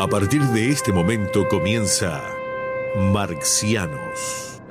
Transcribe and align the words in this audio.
A 0.00 0.06
partir 0.06 0.40
de 0.40 0.70
este 0.70 0.94
momento 0.94 1.46
comienza 1.46 2.22
Marxianos. 3.12 4.62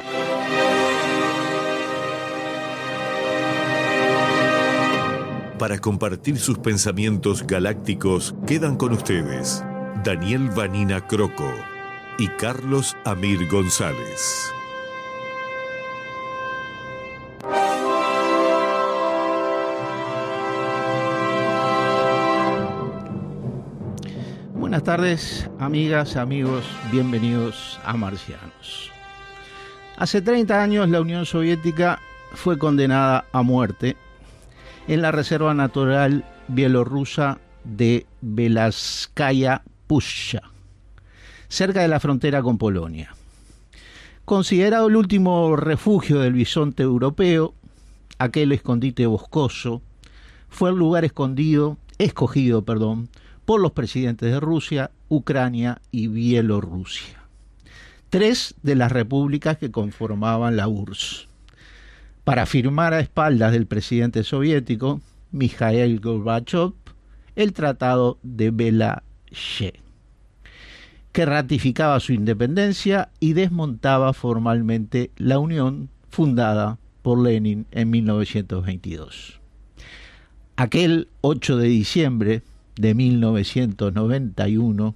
Para 5.59 5.77
compartir 5.77 6.39
sus 6.39 6.57
pensamientos 6.57 7.45
galácticos 7.45 8.33
quedan 8.47 8.75
con 8.75 8.93
ustedes 8.93 9.63
Daniel 10.03 10.49
Vanina 10.49 11.05
Croco 11.05 11.53
y 12.17 12.27
Carlos 12.29 12.97
Amir 13.05 13.47
González. 13.49 14.51
Tardes, 24.89 25.47
amigas, 25.59 26.15
amigos, 26.15 26.65
bienvenidos 26.91 27.79
a 27.85 27.95
Marcianos. 27.95 28.89
Hace 29.97 30.19
30 30.19 30.63
años 30.63 30.89
la 30.89 30.99
Unión 30.99 31.27
Soviética 31.27 31.99
fue 32.33 32.57
condenada 32.57 33.25
a 33.31 33.43
muerte 33.43 33.97
en 34.87 35.03
la 35.03 35.11
Reserva 35.11 35.53
Natural 35.53 36.25
Bielorrusa 36.47 37.37
de 37.63 38.07
Belaskaya 38.21 39.61
Pusha, 39.85 40.41
cerca 41.49 41.83
de 41.83 41.87
la 41.87 41.99
frontera 41.99 42.41
con 42.41 42.57
Polonia. 42.57 43.13
Considerado 44.25 44.87
el 44.87 44.95
último 44.95 45.55
refugio 45.55 46.17
del 46.17 46.33
bisonte 46.33 46.81
europeo, 46.81 47.53
aquel 48.17 48.53
escondite 48.53 49.05
boscoso 49.05 49.83
fue 50.49 50.71
el 50.71 50.77
lugar 50.77 51.05
escondido, 51.05 51.77
escogido, 51.99 52.63
perdón, 52.63 53.07
por 53.49 53.61
los 53.61 53.71
presidentes 53.71 54.31
de 54.31 54.39
Rusia, 54.39 54.91
Ucrania 55.07 55.81
y 55.89 56.05
Bielorrusia, 56.05 57.23
tres 58.11 58.53
de 58.61 58.75
las 58.75 58.91
repúblicas 58.91 59.57
que 59.57 59.71
conformaban 59.71 60.55
la 60.55 60.67
URSS, 60.67 61.27
para 62.23 62.45
firmar 62.45 62.93
a 62.93 62.99
espaldas 62.99 63.51
del 63.51 63.65
presidente 63.65 64.23
soviético, 64.23 65.01
Mikhail 65.31 65.99
Gorbachev, 65.99 66.73
el 67.35 67.53
Tratado 67.53 68.19
de 68.21 68.51
Belaye, 68.51 69.81
que 71.11 71.25
ratificaba 71.25 71.99
su 72.01 72.13
independencia 72.13 73.09
y 73.19 73.33
desmontaba 73.33 74.13
formalmente 74.13 75.09
la 75.17 75.39
Unión 75.39 75.89
fundada 76.11 76.77
por 77.01 77.19
Lenin 77.19 77.65
en 77.71 77.89
1922. 77.89 79.39
Aquel 80.55 81.07
8 81.21 81.57
de 81.57 81.67
diciembre 81.67 82.43
de 82.79 82.95
1991, 82.95 84.95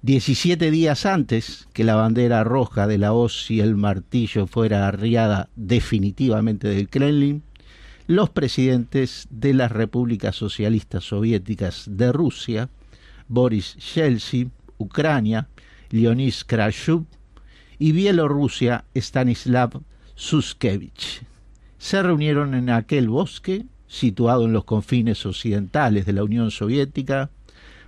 17 0.00 0.70
días 0.70 1.04
antes 1.04 1.68
que 1.74 1.84
la 1.84 1.96
bandera 1.96 2.44
roja 2.44 2.86
de 2.86 2.96
la 2.96 3.12
hoz 3.12 3.50
y 3.50 3.60
el 3.60 3.76
martillo 3.76 4.46
fuera 4.46 4.88
arriada 4.88 5.50
definitivamente 5.54 6.68
del 6.68 6.88
Kremlin, 6.88 7.42
los 8.06 8.30
presidentes 8.30 9.26
de 9.28 9.52
las 9.52 9.70
repúblicas 9.70 10.34
socialistas 10.34 11.04
soviéticas 11.04 11.84
de 11.90 12.10
Rusia, 12.10 12.70
Boris 13.28 13.76
Yeltsin, 13.94 14.50
Ucrania, 14.78 15.48
Leonid 15.90 16.32
Krashuk 16.46 17.06
y 17.78 17.92
Bielorrusia, 17.92 18.86
Stanislav 18.94 19.82
Suskevich, 20.14 21.20
se 21.76 22.02
reunieron 22.02 22.54
en 22.54 22.70
aquel 22.70 23.10
bosque 23.10 23.66
situado 23.94 24.44
en 24.44 24.52
los 24.52 24.64
confines 24.64 25.24
occidentales 25.24 26.04
de 26.04 26.12
la 26.12 26.24
Unión 26.24 26.50
Soviética, 26.50 27.30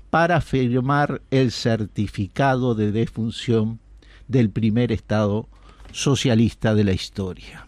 para 0.08 0.40
firmar 0.40 1.20
el 1.32 1.50
certificado 1.50 2.76
de 2.76 2.92
defunción 2.92 3.80
del 4.28 4.50
primer 4.50 4.92
Estado 4.92 5.48
socialista 5.90 6.76
de 6.76 6.84
la 6.84 6.92
historia. 6.92 7.66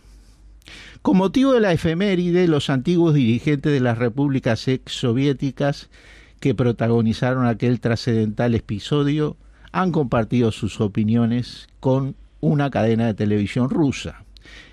Con 1.03 1.17
motivo 1.17 1.53
de 1.53 1.61
la 1.61 1.73
efeméride, 1.73 2.47
los 2.47 2.71
antiguos 2.71 3.15
dirigentes 3.15 3.73
de 3.73 3.81
las 3.81 3.99
repúblicas 3.99 4.69
exsoviéticas 4.69 5.91
que 6.39 6.55
protagonizaron 6.55 7.45
aquel 7.45 7.81
trascendental 7.81 8.55
episodio 8.55 9.37
han 9.73 9.91
compartido 9.91 10.53
sus 10.53 10.81
opiniones 10.81 11.67
con 11.81 12.15
una 12.41 12.71
cadena 12.71 13.07
de 13.07 13.15
televisión 13.15 13.69
rusa. 13.69 14.25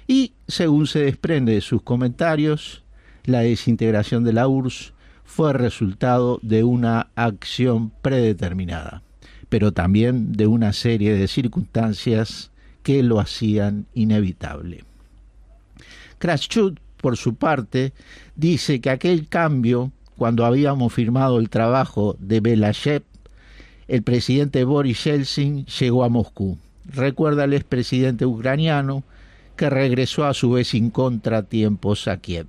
Y, 0.08 0.34
según 0.48 0.86
se 0.86 1.00
desprende 1.00 1.54
de 1.54 1.62
sus 1.62 1.82
comentarios, 1.82 2.85
la 3.26 3.40
desintegración 3.40 4.24
de 4.24 4.34
la 4.34 4.48
URSS 4.48 4.94
fue 5.24 5.54
resultado 5.54 6.40
de 6.42 6.64
una 6.64 7.08
acción 7.16 7.92
predeterminada, 8.02 9.02
pero 9.50 9.72
también 9.72 10.34
de 10.34 10.48
una 10.48 10.72
serie 10.74 11.14
de 11.14 11.28
circunstancias 11.28 12.52
que 12.84 13.02
lo 13.04 13.20
hacían 13.20 13.88
inevitable. 13.94 14.84
Krashchuk, 16.20 16.80
por 16.98 17.18
su 17.18 17.36
parte, 17.36 17.94
dice 18.36 18.80
que 18.80 18.90
aquel 18.90 19.28
cambio, 19.28 19.92
cuando 20.18 20.46
habíamos 20.46 20.94
firmado 20.94 21.40
el 21.40 21.50
trabajo 21.50 22.16
de 22.20 22.40
Belashev, 22.40 23.04
el 23.88 24.02
presidente 24.02 24.64
Boris 24.64 25.04
Yeltsin 25.04 25.66
llegó 25.66 26.04
a 26.04 26.10
Moscú. 26.10 26.58
Recuerda 26.86 27.44
al 27.44 27.54
expresidente 27.54 28.26
ucraniano 28.26 29.04
que 29.56 29.70
regresó 29.70 30.26
a 30.26 30.34
su 30.34 30.52
vez 30.52 30.70
sin 30.70 30.90
contratiempos 30.90 32.08
a 32.08 32.18
Kiev. 32.18 32.48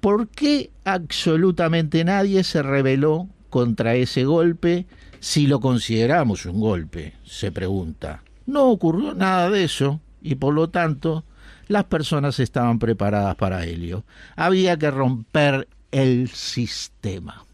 ¿Por 0.00 0.28
qué 0.28 0.70
absolutamente 0.84 2.04
nadie 2.04 2.44
se 2.44 2.62
rebeló 2.62 3.28
contra 3.50 3.94
ese 3.94 4.24
golpe 4.24 4.86
si 5.20 5.46
lo 5.46 5.60
consideramos 5.60 6.46
un 6.46 6.60
golpe? 6.60 7.14
se 7.24 7.50
pregunta. 7.50 8.22
No 8.46 8.66
ocurrió 8.70 9.14
nada 9.14 9.50
de 9.50 9.64
eso 9.64 10.00
y 10.22 10.36
por 10.36 10.54
lo 10.54 10.68
tanto 10.68 11.24
las 11.68 11.84
personas 11.84 12.38
estaban 12.38 12.78
preparadas 12.78 13.34
para 13.36 13.64
ello. 13.64 14.04
Había 14.36 14.76
que 14.76 14.90
romper 14.90 15.68
el 15.90 16.28
sistema. 16.28 17.44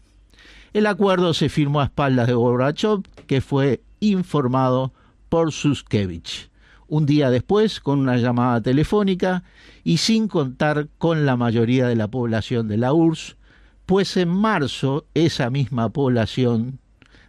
El 0.73 0.85
acuerdo 0.87 1.33
se 1.33 1.49
firmó 1.49 1.81
a 1.81 1.85
espaldas 1.85 2.27
de 2.27 2.33
Gorbachev, 2.33 3.03
que 3.27 3.41
fue 3.41 3.81
informado 3.99 4.91
por 5.29 5.51
Suskevich 5.51 6.49
un 6.93 7.05
día 7.07 7.31
después 7.31 7.79
con 7.79 7.97
una 7.97 8.17
llamada 8.17 8.61
telefónica 8.61 9.43
y 9.83 9.97
sin 9.97 10.27
contar 10.27 10.89
con 10.99 11.25
la 11.25 11.35
mayoría 11.35 11.87
de 11.87 11.95
la 11.95 12.07
población 12.07 12.67
de 12.67 12.77
la 12.77 12.93
URSS, 12.93 13.35
pues 13.87 14.15
en 14.15 14.29
marzo 14.29 15.07
esa 15.15 15.49
misma 15.49 15.89
población 15.89 16.77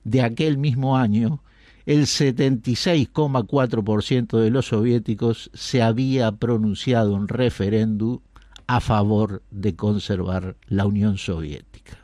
de 0.05 0.21
aquel 0.21 0.59
mismo 0.59 0.99
año, 0.99 1.41
el 1.87 2.03
76,4% 2.03 4.39
de 4.39 4.51
los 4.51 4.67
soviéticos 4.67 5.51
se 5.55 5.81
había 5.81 6.31
pronunciado 6.33 7.17
en 7.17 7.27
referéndum 7.27 8.19
a 8.67 8.81
favor 8.81 9.43
de 9.51 9.75
conservar 9.75 10.57
la 10.67 10.85
Unión 10.85 11.17
Soviética. 11.17 12.01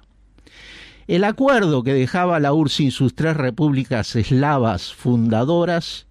El 1.07 1.25
acuerdo 1.25 1.83
que 1.83 1.93
dejaba 1.93 2.41
la 2.41 2.55
URSS 2.55 2.73
sin 2.73 2.91
sus 2.91 3.15
tres 3.15 3.37
repúblicas 3.37 4.17
eslavas 4.17 4.95
fundadoras 4.95 6.07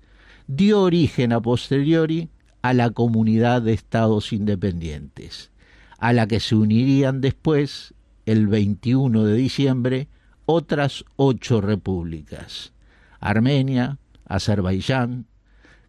dio 0.49 0.81
origen 0.81 1.31
a 1.31 1.39
posteriori 1.39 2.27
a 2.63 2.73
la 2.73 2.89
comunidad 2.89 3.61
de 3.61 3.73
estados 3.73 4.33
independientes, 4.33 5.51
a 5.99 6.11
la 6.11 6.27
que 6.27 6.39
se 6.39 6.55
unirían 6.55 7.21
después, 7.21 7.93
el 8.25 8.47
21 8.47 9.25
de 9.25 9.35
diciembre, 9.35 10.07
otras 10.47 11.05
ocho 11.17 11.61
repúblicas, 11.61 12.73
Armenia, 13.19 13.99
Azerbaiyán, 14.25 15.27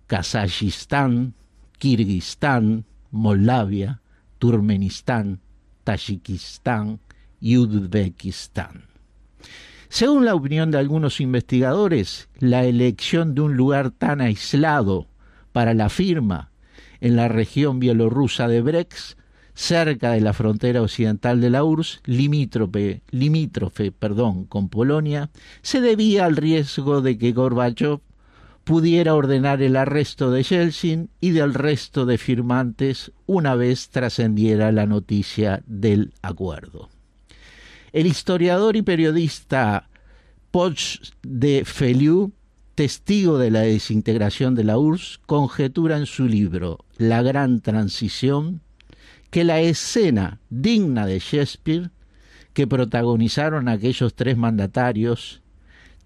Kazajistán, 0.06 1.32
Kirguistán, 1.78 2.84
Moldavia, 3.10 4.02
Turmenistán, 4.38 5.40
Tayikistán 5.84 7.00
y 7.40 7.56
Uzbekistán. 7.56 8.89
Según 9.92 10.24
la 10.24 10.36
opinión 10.36 10.70
de 10.70 10.78
algunos 10.78 11.20
investigadores, 11.20 12.28
la 12.38 12.64
elección 12.64 13.34
de 13.34 13.40
un 13.40 13.56
lugar 13.56 13.90
tan 13.90 14.20
aislado 14.20 15.08
para 15.50 15.74
la 15.74 15.88
firma 15.88 16.52
en 17.00 17.16
la 17.16 17.26
región 17.26 17.80
bielorrusa 17.80 18.46
de 18.46 18.62
Brex, 18.62 19.16
cerca 19.52 20.12
de 20.12 20.20
la 20.20 20.32
frontera 20.32 20.80
occidental 20.80 21.40
de 21.40 21.50
la 21.50 21.64
URSS, 21.64 22.02
limítrofe, 22.06 23.02
perdón, 23.90 24.44
con 24.44 24.68
Polonia, 24.68 25.30
se 25.60 25.80
debía 25.80 26.24
al 26.24 26.36
riesgo 26.36 27.02
de 27.02 27.18
que 27.18 27.32
Gorbachev 27.32 27.98
pudiera 28.62 29.16
ordenar 29.16 29.60
el 29.60 29.74
arresto 29.74 30.30
de 30.30 30.44
Yeltsin 30.44 31.10
y 31.20 31.30
del 31.30 31.52
resto 31.52 32.06
de 32.06 32.16
firmantes 32.16 33.10
una 33.26 33.56
vez 33.56 33.88
trascendiera 33.88 34.70
la 34.70 34.86
noticia 34.86 35.64
del 35.66 36.14
acuerdo. 36.22 36.90
El 37.92 38.06
historiador 38.06 38.76
y 38.76 38.82
periodista 38.82 39.88
Poch 40.50 41.12
de 41.22 41.64
Feliu, 41.64 42.32
testigo 42.74 43.38
de 43.38 43.50
la 43.50 43.60
desintegración 43.60 44.54
de 44.54 44.64
la 44.64 44.78
URSS, 44.78 45.20
conjetura 45.26 45.96
en 45.96 46.06
su 46.06 46.26
libro 46.26 46.84
La 46.96 47.22
Gran 47.22 47.60
Transición 47.60 48.62
que 49.30 49.44
la 49.44 49.60
escena 49.60 50.40
digna 50.50 51.06
de 51.06 51.18
Shakespeare 51.18 51.90
que 52.52 52.66
protagonizaron 52.66 53.68
aquellos 53.68 54.14
tres 54.14 54.36
mandatarios 54.36 55.40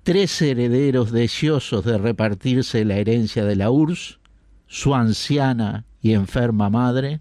tres 0.04 0.42
herederos 0.42 1.12
deseosos 1.12 1.82
de 1.84 1.96
repartirse 1.96 2.84
la 2.84 2.96
herencia 2.96 3.44
de 3.46 3.56
la 3.56 3.70
URSS, 3.70 4.20
su 4.66 4.94
anciana 4.94 5.86
y 6.02 6.12
enferma 6.12 6.68
madre, 6.68 7.20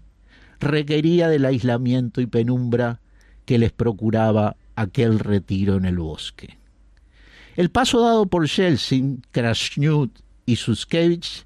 requería 0.60 1.28
del 1.28 1.46
aislamiento 1.46 2.20
y 2.20 2.26
penumbra 2.26 3.00
que 3.44 3.58
les 3.58 3.72
procuraba 3.72 4.56
aquel 4.76 5.18
retiro 5.18 5.76
en 5.76 5.84
el 5.84 5.98
bosque. 5.98 6.58
El 7.56 7.70
paso 7.70 8.00
dado 8.00 8.26
por 8.26 8.48
Yeltsin, 8.48 9.22
Krasnut 9.30 10.10
y 10.46 10.56
Suskevich 10.56 11.44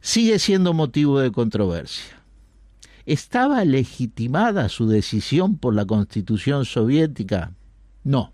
sigue 0.00 0.38
siendo 0.38 0.74
motivo 0.74 1.20
de 1.20 1.32
controversia. 1.32 2.22
¿Estaba 3.06 3.64
legitimada 3.64 4.68
su 4.68 4.86
decisión 4.86 5.56
por 5.56 5.74
la 5.74 5.86
Constitución 5.86 6.64
soviética? 6.64 7.52
No. 8.04 8.32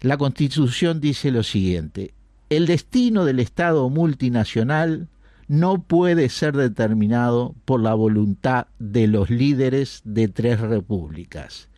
La 0.00 0.16
Constitución 0.16 1.00
dice 1.00 1.30
lo 1.30 1.42
siguiente, 1.42 2.12
el 2.50 2.66
destino 2.66 3.24
del 3.24 3.40
Estado 3.40 3.88
multinacional 3.88 5.08
no 5.48 5.82
puede 5.82 6.28
ser 6.28 6.56
determinado 6.56 7.54
por 7.64 7.80
la 7.80 7.94
voluntad 7.94 8.66
de 8.78 9.06
los 9.06 9.30
líderes 9.30 10.02
de 10.04 10.28
tres 10.28 10.60
repúblicas. 10.60 11.68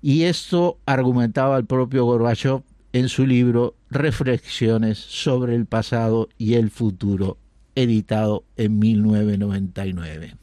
Y 0.00 0.24
esto 0.24 0.78
argumentaba 0.84 1.56
el 1.56 1.64
propio 1.64 2.04
Gorbachev 2.04 2.62
en 2.92 3.08
su 3.08 3.26
libro 3.26 3.76
Reflexiones 3.90 4.98
sobre 4.98 5.54
el 5.54 5.66
pasado 5.66 6.28
y 6.38 6.54
el 6.54 6.70
futuro, 6.70 7.38
editado 7.74 8.44
en 8.56 8.78
1999. 8.78 10.36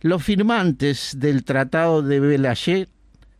Los 0.00 0.22
firmantes 0.22 1.16
del 1.18 1.44
Tratado 1.44 2.02
de 2.02 2.20
Belayer 2.20 2.88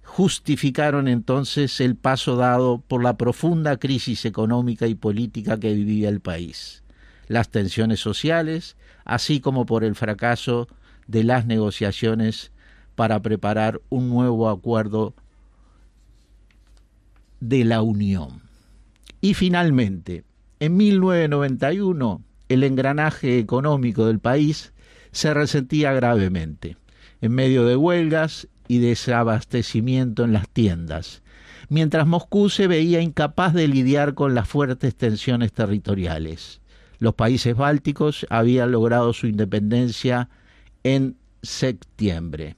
justificaron 0.03 1.09
entonces 1.09 1.81
el 1.81 1.97
paso 1.97 2.37
dado 2.37 2.79
por 2.79 3.03
la 3.03 3.17
profunda 3.17 3.77
crisis 3.77 4.25
económica 4.25 4.87
y 4.87 4.95
política 4.95 5.61
que 5.61 5.75
vivía 5.75 6.09
el 6.09 6.21
país, 6.21 6.83
las 7.29 7.49
tensiones 7.51 8.01
sociales, 8.01 8.77
así 9.05 9.41
como 9.41 9.67
por 9.67 9.85
el 9.85 9.95
fracaso 9.95 10.69
de 11.07 11.25
las 11.25 11.47
negociaciones 11.47 12.53
para 12.95 13.21
preparar 13.21 13.81
un 13.89 14.09
nuevo 14.09 14.49
acuerdo 14.49 15.15
de 17.41 17.65
la 17.65 17.83
Unión. 17.83 18.43
Y 19.21 19.35
finalmente, 19.35 20.25
en 20.61 20.77
1991, 20.77 22.23
el 22.49 22.63
engranaje 22.63 23.39
económico 23.39 24.07
del 24.07 24.21
país 24.21 24.73
se 25.13 25.35
resentía 25.35 25.93
gravemente, 25.93 26.77
en 27.21 27.33
medio 27.33 27.65
de 27.65 27.77
huelgas 27.77 28.49
y 28.69 28.79
desabastecimiento 28.79 30.25
en 30.25 30.33
las 30.33 30.49
tiendas, 30.49 31.23
mientras 31.69 32.07
Moscú 32.07 32.49
se 32.49 32.67
veía 32.67 33.01
incapaz 33.01 33.53
de 33.53 33.69
lidiar 33.69 34.15
con 34.15 34.35
las 34.35 34.49
fuertes 34.49 34.95
tensiones 34.95 35.53
territoriales. 35.53 36.61
Los 36.99 37.15
países 37.15 37.57
bálticos 37.57 38.27
habían 38.31 38.73
logrado 38.73 39.13
su 39.13 39.27
independencia 39.27 40.29
en 40.83 41.17
septiembre. 41.43 42.57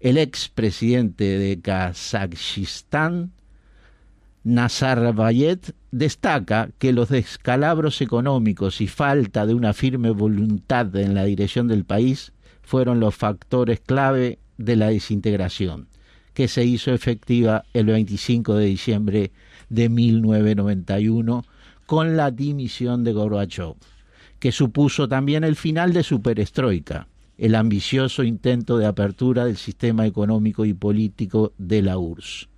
El 0.00 0.18
expresidente 0.18 1.38
de 1.38 1.60
Kazajistán 1.60 3.32
Nazarbayet 4.44 5.74
destaca 5.90 6.70
que 6.78 6.92
los 6.92 7.08
descalabros 7.08 8.00
económicos 8.00 8.80
y 8.80 8.86
falta 8.86 9.44
de 9.44 9.54
una 9.54 9.72
firme 9.72 10.10
voluntad 10.10 10.94
en 10.94 11.14
la 11.14 11.24
dirección 11.24 11.66
del 11.66 11.84
país 11.84 12.32
fueron 12.62 13.00
los 13.00 13.16
factores 13.16 13.80
clave 13.80 14.38
de 14.56 14.76
la 14.76 14.88
desintegración, 14.88 15.88
que 16.32 16.46
se 16.46 16.64
hizo 16.64 16.92
efectiva 16.92 17.64
el 17.72 17.86
25 17.86 18.54
de 18.54 18.66
diciembre 18.66 19.32
de 19.68 19.88
1991 19.88 21.44
con 21.86 22.16
la 22.16 22.30
dimisión 22.30 23.04
de 23.04 23.12
Gorbachev, 23.12 23.74
que 24.38 24.52
supuso 24.52 25.08
también 25.08 25.44
el 25.44 25.56
final 25.56 25.92
de 25.92 26.02
su 26.02 26.20
perestroika, 26.20 27.08
el 27.38 27.54
ambicioso 27.54 28.22
intento 28.22 28.78
de 28.78 28.86
apertura 28.86 29.44
del 29.44 29.56
sistema 29.56 30.06
económico 30.06 30.64
y 30.64 30.74
político 30.74 31.52
de 31.58 31.82
la 31.82 31.98
URSS. 31.98 32.48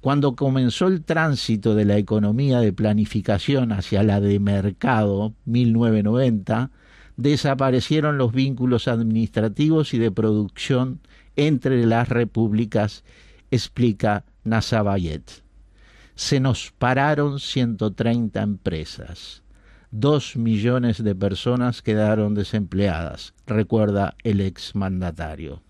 Cuando 0.00 0.36
comenzó 0.36 0.86
el 0.86 1.02
tránsito 1.02 1.74
de 1.74 1.84
la 1.84 1.96
economía 1.96 2.60
de 2.60 2.72
planificación 2.72 3.72
hacia 3.72 4.02
la 4.02 4.20
de 4.20 4.38
mercado, 4.38 5.34
1990, 5.46 6.70
desaparecieron 7.16 8.18
los 8.18 8.32
vínculos 8.32 8.88
administrativos 8.88 9.94
y 9.94 9.98
de 9.98 10.10
producción 10.10 11.00
entre 11.34 11.84
las 11.86 12.08
repúblicas, 12.08 13.04
explica 13.50 14.24
Nazarbayet. 14.44 15.45
Se 16.16 16.40
nos 16.40 16.72
pararon 16.72 17.40
130 17.40 18.40
empresas. 18.40 19.42
Dos 19.90 20.34
millones 20.34 21.04
de 21.04 21.14
personas 21.14 21.82
quedaron 21.82 22.34
desempleadas, 22.34 23.34
recuerda 23.46 24.14
el 24.24 24.40
exmandatario. 24.40 25.62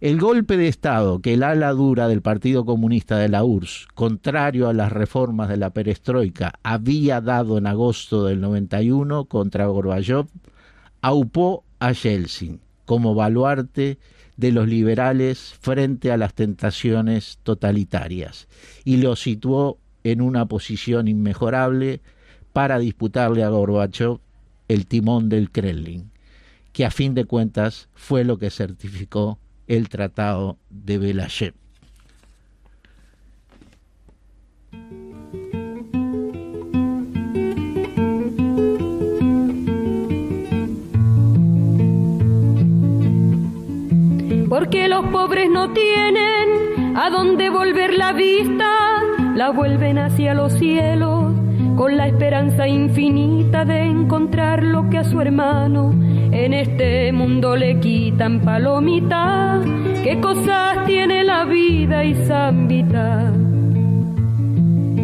El 0.00 0.20
golpe 0.20 0.58
de 0.58 0.68
Estado 0.68 1.20
que 1.20 1.32
el 1.32 1.42
ala 1.42 1.72
dura 1.72 2.08
del 2.08 2.20
Partido 2.20 2.66
Comunista 2.66 3.16
de 3.16 3.30
la 3.30 3.42
URSS, 3.42 3.88
contrario 3.94 4.68
a 4.68 4.74
las 4.74 4.92
reformas 4.92 5.48
de 5.48 5.56
la 5.56 5.70
perestroika, 5.70 6.52
había 6.62 7.22
dado 7.22 7.56
en 7.56 7.66
agosto 7.66 8.26
del 8.26 8.42
91 8.42 9.24
contra 9.24 9.66
Gorbachev, 9.66 10.26
aupó 11.00 11.64
a 11.80 11.92
Yeltsin 11.92 12.60
como 12.88 13.14
baluarte 13.14 13.98
de 14.38 14.50
los 14.50 14.66
liberales 14.66 15.54
frente 15.60 16.10
a 16.10 16.16
las 16.16 16.32
tentaciones 16.32 17.38
totalitarias 17.42 18.48
y 18.82 18.96
lo 18.96 19.14
situó 19.14 19.76
en 20.04 20.22
una 20.22 20.46
posición 20.46 21.06
inmejorable 21.06 22.00
para 22.54 22.78
disputarle 22.78 23.44
a 23.44 23.50
Gorbachev 23.50 24.20
el 24.68 24.86
timón 24.86 25.28
del 25.28 25.50
Kremlin, 25.50 26.10
que 26.72 26.86
a 26.86 26.90
fin 26.90 27.14
de 27.14 27.26
cuentas 27.26 27.90
fue 27.92 28.24
lo 28.24 28.38
que 28.38 28.48
certificó 28.48 29.38
el 29.66 29.90
Tratado 29.90 30.56
de 30.70 30.96
Belayer. 30.96 31.52
Porque 44.48 44.88
los 44.88 45.04
pobres 45.06 45.50
no 45.50 45.72
tienen 45.72 46.96
a 46.96 47.10
dónde 47.10 47.50
volver 47.50 47.92
la 47.98 48.12
vista, 48.12 49.02
la 49.34 49.50
vuelven 49.50 49.98
hacia 49.98 50.32
los 50.32 50.54
cielos 50.54 51.34
con 51.76 51.98
la 51.98 52.06
esperanza 52.06 52.66
infinita 52.66 53.66
de 53.66 53.82
encontrar 53.82 54.62
lo 54.62 54.88
que 54.88 54.98
a 54.98 55.04
su 55.04 55.20
hermano 55.20 55.92
en 56.32 56.54
este 56.54 57.12
mundo 57.12 57.56
le 57.56 57.78
quitan 57.78 58.40
palomita. 58.40 59.60
¿Qué 60.02 60.18
cosas 60.18 60.86
tiene 60.86 61.24
la 61.24 61.44
vida 61.44 62.04
y 62.04 62.14
zambita? 62.14 63.30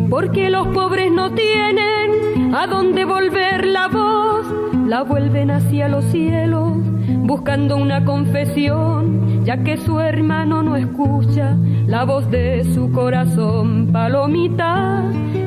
Porque 0.09 0.49
los 0.49 0.69
pobres 0.69 1.13
no 1.13 1.33
tienen 1.33 2.55
a 2.55 2.67
dónde 2.67 3.05
volver 3.05 3.67
la 3.67 3.89
voz, 3.89 4.47
la 4.87 5.03
vuelven 5.03 5.51
hacia 5.51 5.89
los 5.89 6.05
cielos 6.07 6.79
buscando 7.09 7.77
una 7.77 8.05
confesión, 8.05 9.45
ya 9.45 9.63
que 9.63 9.77
su 9.77 10.01
hermano 10.01 10.63
no 10.63 10.77
escucha 10.77 11.57
la 11.87 12.05
voz 12.05 12.31
de 12.31 12.65
su 12.75 12.91
corazón. 12.93 13.91
Palomita, 13.93 15.03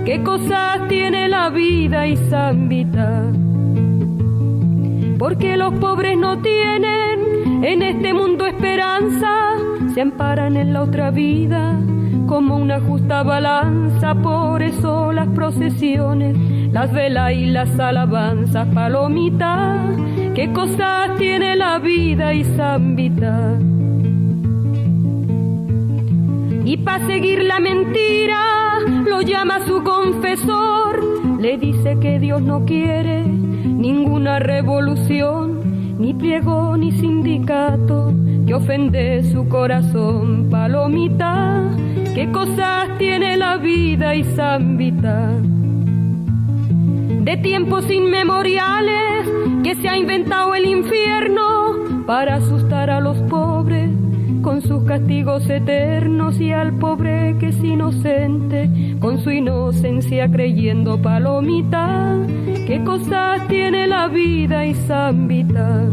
qué 0.06 0.24
cosas 0.24 0.88
tiene 0.88 1.28
la 1.28 1.50
vida 1.50 2.08
y 2.08 2.16
zambita. 2.16 3.24
Porque 5.18 5.58
los 5.58 5.74
pobres 5.76 6.18
no 6.18 6.40
tienen 6.40 7.64
en 7.64 7.82
este 7.82 8.14
mundo 8.14 8.46
esperanza, 8.46 9.54
se 9.94 10.02
amparan 10.02 10.58
en 10.58 10.74
la 10.74 10.84
otra 10.84 11.12
vida 11.12 11.80
como 12.28 12.58
una 12.58 12.82
justa 12.82 13.24
balanza, 13.24 14.14
por 14.16 14.62
eso 14.62 15.14
las 15.14 15.28
procesiones, 15.30 16.38
las 16.74 16.92
velas 16.92 17.32
y 17.32 17.46
las 17.46 17.80
alabanzas, 17.80 18.68
palomita, 18.74 19.82
qué 20.36 20.52
cosas 20.52 21.16
tiene 21.18 21.56
la 21.56 21.80
vida 21.80 22.34
y 22.34 22.44
zambita. 22.44 23.58
Y 26.66 26.78
para 26.78 27.08
seguir 27.08 27.44
la 27.44 27.60
mentira, 27.62 28.44
lo 29.06 29.22
llama 29.22 29.66
su 29.66 29.82
confesor, 29.84 31.40
le 31.40 31.58
dice 31.58 31.98
que 32.02 32.20
Dios 32.20 32.42
no 32.42 32.66
quiere 32.66 33.24
ninguna 33.24 34.40
revolución, 34.40 35.98
ni 35.98 36.14
pliego 36.14 36.76
ni 36.76 36.92
sindicato 36.92 38.12
que 38.48 38.54
ofende 38.54 39.24
su 39.24 39.50
corazón, 39.50 40.48
palomita 40.50 41.62
qué 42.16 42.32
cosas 42.32 42.98
tiene 42.98 43.36
la 43.36 43.58
vida 43.58 44.16
y 44.16 44.24
zambita. 44.24 45.34
De 47.22 47.38
tiempos 47.44 47.92
inmemoriales 47.92 49.30
que 49.64 49.76
se 49.76 49.90
ha 49.90 49.98
inventado 49.98 50.56
el 50.56 50.66
infierno 50.66 52.06
para 52.08 52.36
asustar 52.36 52.90
a 52.90 53.02
los 53.02 53.18
pobres 53.24 53.92
con 54.42 54.62
sus 54.62 54.84
castigos 54.86 55.50
eternos 55.50 56.40
y 56.40 56.54
al 56.54 56.74
pobre 56.80 57.36
que 57.40 57.50
es 57.50 57.64
inocente 57.64 58.96
con 59.00 59.20
su 59.20 59.30
inocencia 59.30 60.32
creyendo 60.32 61.02
palomita. 61.02 62.16
¿Qué 62.66 62.82
cosas 62.86 63.46
tiene 63.50 63.88
la 63.88 64.08
vida 64.08 64.66
y 64.66 64.74
zambita? 64.74 65.84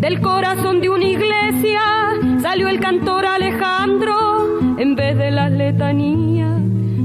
Del 0.00 0.22
corazón 0.22 0.80
de 0.80 0.88
una 0.88 1.04
iglesia 1.04 1.80
salió 2.40 2.68
el 2.68 2.80
cantor 2.80 3.26
Alejandro 3.26 4.58
en 4.78 4.94
vez 4.94 5.18
de 5.18 5.30
las 5.30 5.52
letanías. 5.52 6.58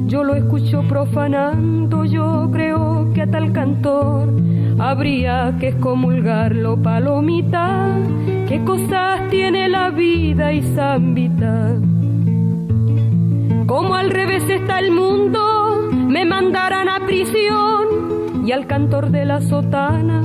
Yo 0.08 0.24
lo 0.24 0.34
escucho 0.34 0.82
profanando, 0.88 2.06
yo 2.06 2.50
creo 2.54 3.12
que 3.14 3.24
a 3.24 3.28
tal 3.30 3.52
cantor 3.52 4.34
habría 4.80 5.58
que 5.60 5.70
excomulgarlo, 5.70 6.82
palomita. 6.82 7.98
¿Qué 8.48 8.64
cosas 8.64 9.28
tiene 9.30 9.68
la 9.68 9.90
vida 9.90 10.54
y 10.54 10.62
zambita? 10.62 11.76
Como 13.66 13.96
al 13.96 14.10
revés 14.10 14.50
está 14.50 14.80
el 14.80 14.92
mundo, 14.92 15.90
me 15.92 16.24
mandarán 16.24 16.88
a 16.88 17.06
prisión 17.06 18.46
y 18.46 18.54
al 18.54 18.68
cantor 18.68 19.10
de 19.10 19.26
la 19.26 19.42
sotana 19.42 20.22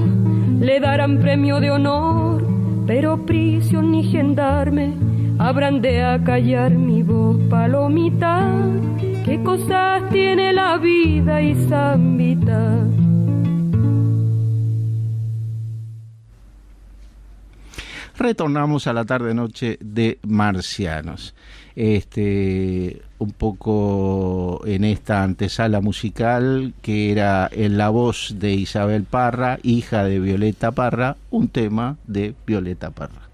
le 0.60 0.78
darán 0.78 1.18
premio 1.18 1.58
de 1.58 1.70
honor, 1.70 2.39
pero 2.90 3.24
prisión 3.24 3.92
ni 3.92 4.02
gendarme 4.02 4.92
habrán 5.38 5.80
de 5.80 6.02
acallar 6.02 6.72
mi 6.72 7.04
voz, 7.04 7.36
palomita. 7.48 8.52
¿Qué 9.24 9.40
cosas 9.44 10.10
tiene 10.10 10.52
la 10.52 10.76
vida 10.76 11.40
y 11.40 11.54
zambita? 11.68 12.84
retornamos 18.16 18.88
a 18.88 18.92
la 18.92 19.04
tarde-noche 19.04 19.78
de 19.80 20.18
Marcianos. 20.26 21.34
Este, 21.76 23.00
un 23.20 23.30
poco 23.30 24.62
en 24.66 24.82
esta 24.82 25.22
antesala 25.22 25.80
musical 25.80 26.74
que 26.82 27.12
era 27.12 27.48
en 27.52 27.78
la 27.78 27.88
voz 27.88 28.34
de 28.40 28.52
Isabel 28.54 29.04
Parra, 29.04 29.60
hija 29.62 30.02
de 30.02 30.18
Violeta 30.18 30.72
Parra, 30.72 31.16
un 31.30 31.48
tema 31.48 31.96
de 32.08 32.34
Violeta 32.44 32.90
Parra. 32.90 33.28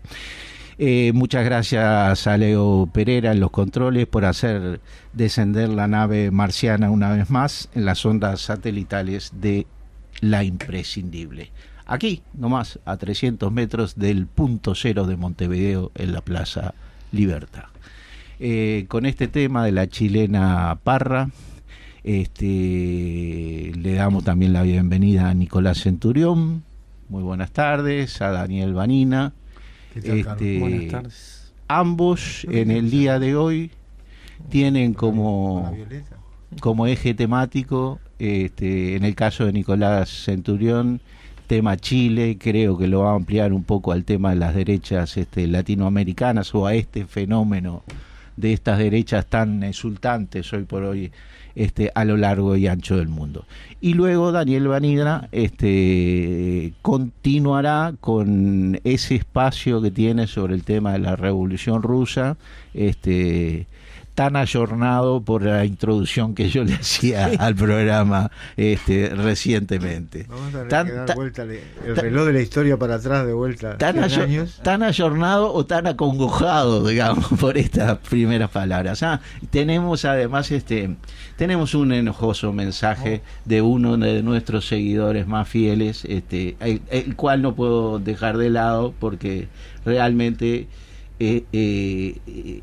Eh, 0.79 1.13
muchas 1.15 1.47
gracias 1.47 2.27
a 2.27 2.37
Leo 2.37 2.87
Pereira 2.93 3.33
en 3.33 3.41
los 3.41 3.51
controles 3.51 4.07
por 4.07 4.27
hacer 4.27 4.81
descender 5.15 5.71
la 5.71 5.89
nave 5.89 6.31
marciana 6.31 6.91
una 6.91 7.11
vez 7.13 7.31
más 7.31 7.71
en 7.75 7.87
las 7.87 8.05
ondas 8.05 8.43
satelitales 8.43 9.33
de 9.41 9.67
la 10.21 10.45
imprescindible 10.45 11.51
aquí 11.87 12.23
nomás 12.35 12.79
a 12.85 12.97
300 12.97 13.51
metros 13.51 13.95
del 13.97 14.27
punto 14.27 14.75
cero 14.75 15.07
de 15.07 15.17
Montevideo 15.17 15.93
en 15.95 16.13
la 16.13 16.21
Plaza 16.21 16.75
Libertad. 17.13 17.65
Eh, 18.39 18.85
con 18.89 19.07
este 19.07 19.29
tema 19.29 19.65
de 19.65 19.73
la 19.73 19.89
chilena 19.89 20.79
Parra, 20.85 21.31
este, 22.05 23.73
le 23.75 23.95
damos 23.95 24.25
también 24.25 24.53
la 24.53 24.61
bienvenida 24.61 25.31
a 25.31 25.35
Nicolás 25.35 25.81
Centurión, 25.81 26.63
muy 27.09 27.23
buenas 27.23 27.51
tardes, 27.53 28.21
a 28.21 28.31
Daniel 28.31 28.75
Vanina. 28.75 29.33
este, 29.95 30.59
buenas 30.59 30.89
tardes. 30.89 31.53
Ambos 31.67 32.47
en 32.51 32.71
el 32.71 32.91
día 32.91 33.19
de 33.19 33.37
hoy 33.37 33.71
tienen 34.51 34.93
como, 34.93 35.75
como 36.61 36.87
eje 36.87 37.15
temático, 37.15 38.01
este, 38.19 38.97
en 38.97 39.05
el 39.05 39.15
caso 39.15 39.47
de 39.47 39.55
Nicolás 39.55 40.11
Centurión, 40.11 41.01
tema 41.47 41.79
Chile, 41.79 42.37
creo 42.39 42.77
que 42.77 42.87
lo 42.87 43.01
va 43.01 43.13
a 43.13 43.15
ampliar 43.15 43.55
un 43.55 43.65
poco 43.65 43.93
al 43.93 44.05
tema 44.05 44.31
de 44.31 44.37
las 44.37 44.55
derechas 44.55 45.17
este, 45.17 45.47
latinoamericanas 45.47 46.55
o 46.55 46.67
a 46.67 46.75
este 46.75 47.07
fenómeno 47.07 47.83
de 48.37 48.53
estas 48.53 48.79
derechas 48.79 49.27
tan 49.27 49.63
exultantes 49.63 50.53
hoy 50.53 50.65
por 50.65 50.85
hoy 50.85 51.13
este, 51.55 51.91
a 51.95 52.05
lo 52.05 52.17
largo 52.17 52.55
y 52.57 52.67
ancho 52.67 52.99
del 52.99 53.09
mundo. 53.09 53.47
Y 53.81 53.95
luego 53.95 54.31
Daniel 54.31 54.69
Vanidra 54.69 55.29
este, 55.33 56.75
continuará 56.83 57.95
con 58.01 58.79
ese 58.85 59.15
espacio 59.15 59.81
que 59.81 59.91
tiene 59.91 60.27
sobre 60.27 60.55
el 60.55 60.65
tema 60.65 60.93
de 60.93 60.99
la 60.99 61.17
Revolución 61.17 61.83
Rusa, 61.83 62.37
este, 62.75 63.67
tan 64.17 64.35
ayornado 64.35 65.21
por 65.21 65.43
la 65.43 65.67
introducción 65.67 66.35
que 66.35 66.49
yo 66.49 66.65
le 66.65 66.75
hacía 66.75 67.27
al 67.39 67.55
programa 67.55 68.31
este, 68.57 69.11
recientemente. 69.11 70.25
Vamos 70.27 70.55
a 70.55 70.69
tan, 70.69 70.89
dar 70.89 71.15
vuelta 71.15 71.43
el 71.43 71.95
reloj 71.95 72.25
de 72.25 72.33
la 72.33 72.41
historia 72.41 72.79
para 72.79 72.95
atrás 72.95 73.27
de 73.27 73.35
vuelta. 73.35 73.77
Tan, 73.77 73.99
años. 73.99 74.59
tan 74.63 74.83
ayornado 74.83 75.53
o 75.53 75.67
tan 75.67 75.87
acongojado, 75.87 76.89
digamos, 76.89 77.27
por 77.41 77.59
estas 77.59 77.99
primeras 77.99 78.51
palabras. 78.51 79.03
Ah, 79.03 79.21
tenemos 79.51 80.07
además 80.07 80.51
este 80.51 80.97
tenemos 81.37 81.75
un 81.75 81.93
enojoso 81.93 82.55
mensaje 82.55 83.21
de 83.45 83.61
uno 83.61 83.99
de 83.99 84.23
nuestros 84.23 84.67
seguidores 84.67 85.27
más 85.27 85.47
fieles, 85.47 86.07
este, 86.07 86.57
el, 86.61 87.17
cual 87.17 87.43
no 87.43 87.55
puedo 87.55 87.99
dejar 87.99 88.39
de 88.39 88.49
lado 88.49 88.95
porque 88.99 89.49
realmente 89.85 90.69
eh, 91.21 91.45
eh, 91.53 92.63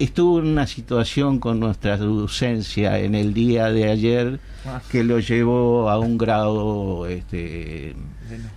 estuvo 0.00 0.38
en 0.40 0.46
una 0.46 0.66
situación 0.66 1.38
con 1.38 1.60
nuestra 1.60 1.96
ausencia 1.96 2.98
en 2.98 3.14
el 3.14 3.34
día 3.34 3.70
de 3.70 3.90
ayer 3.90 4.40
ah. 4.66 4.80
que 4.90 5.04
lo 5.04 5.20
llevó 5.20 5.90
a 5.90 5.98
un 5.98 6.16
grado 6.16 7.06
este, 7.06 7.94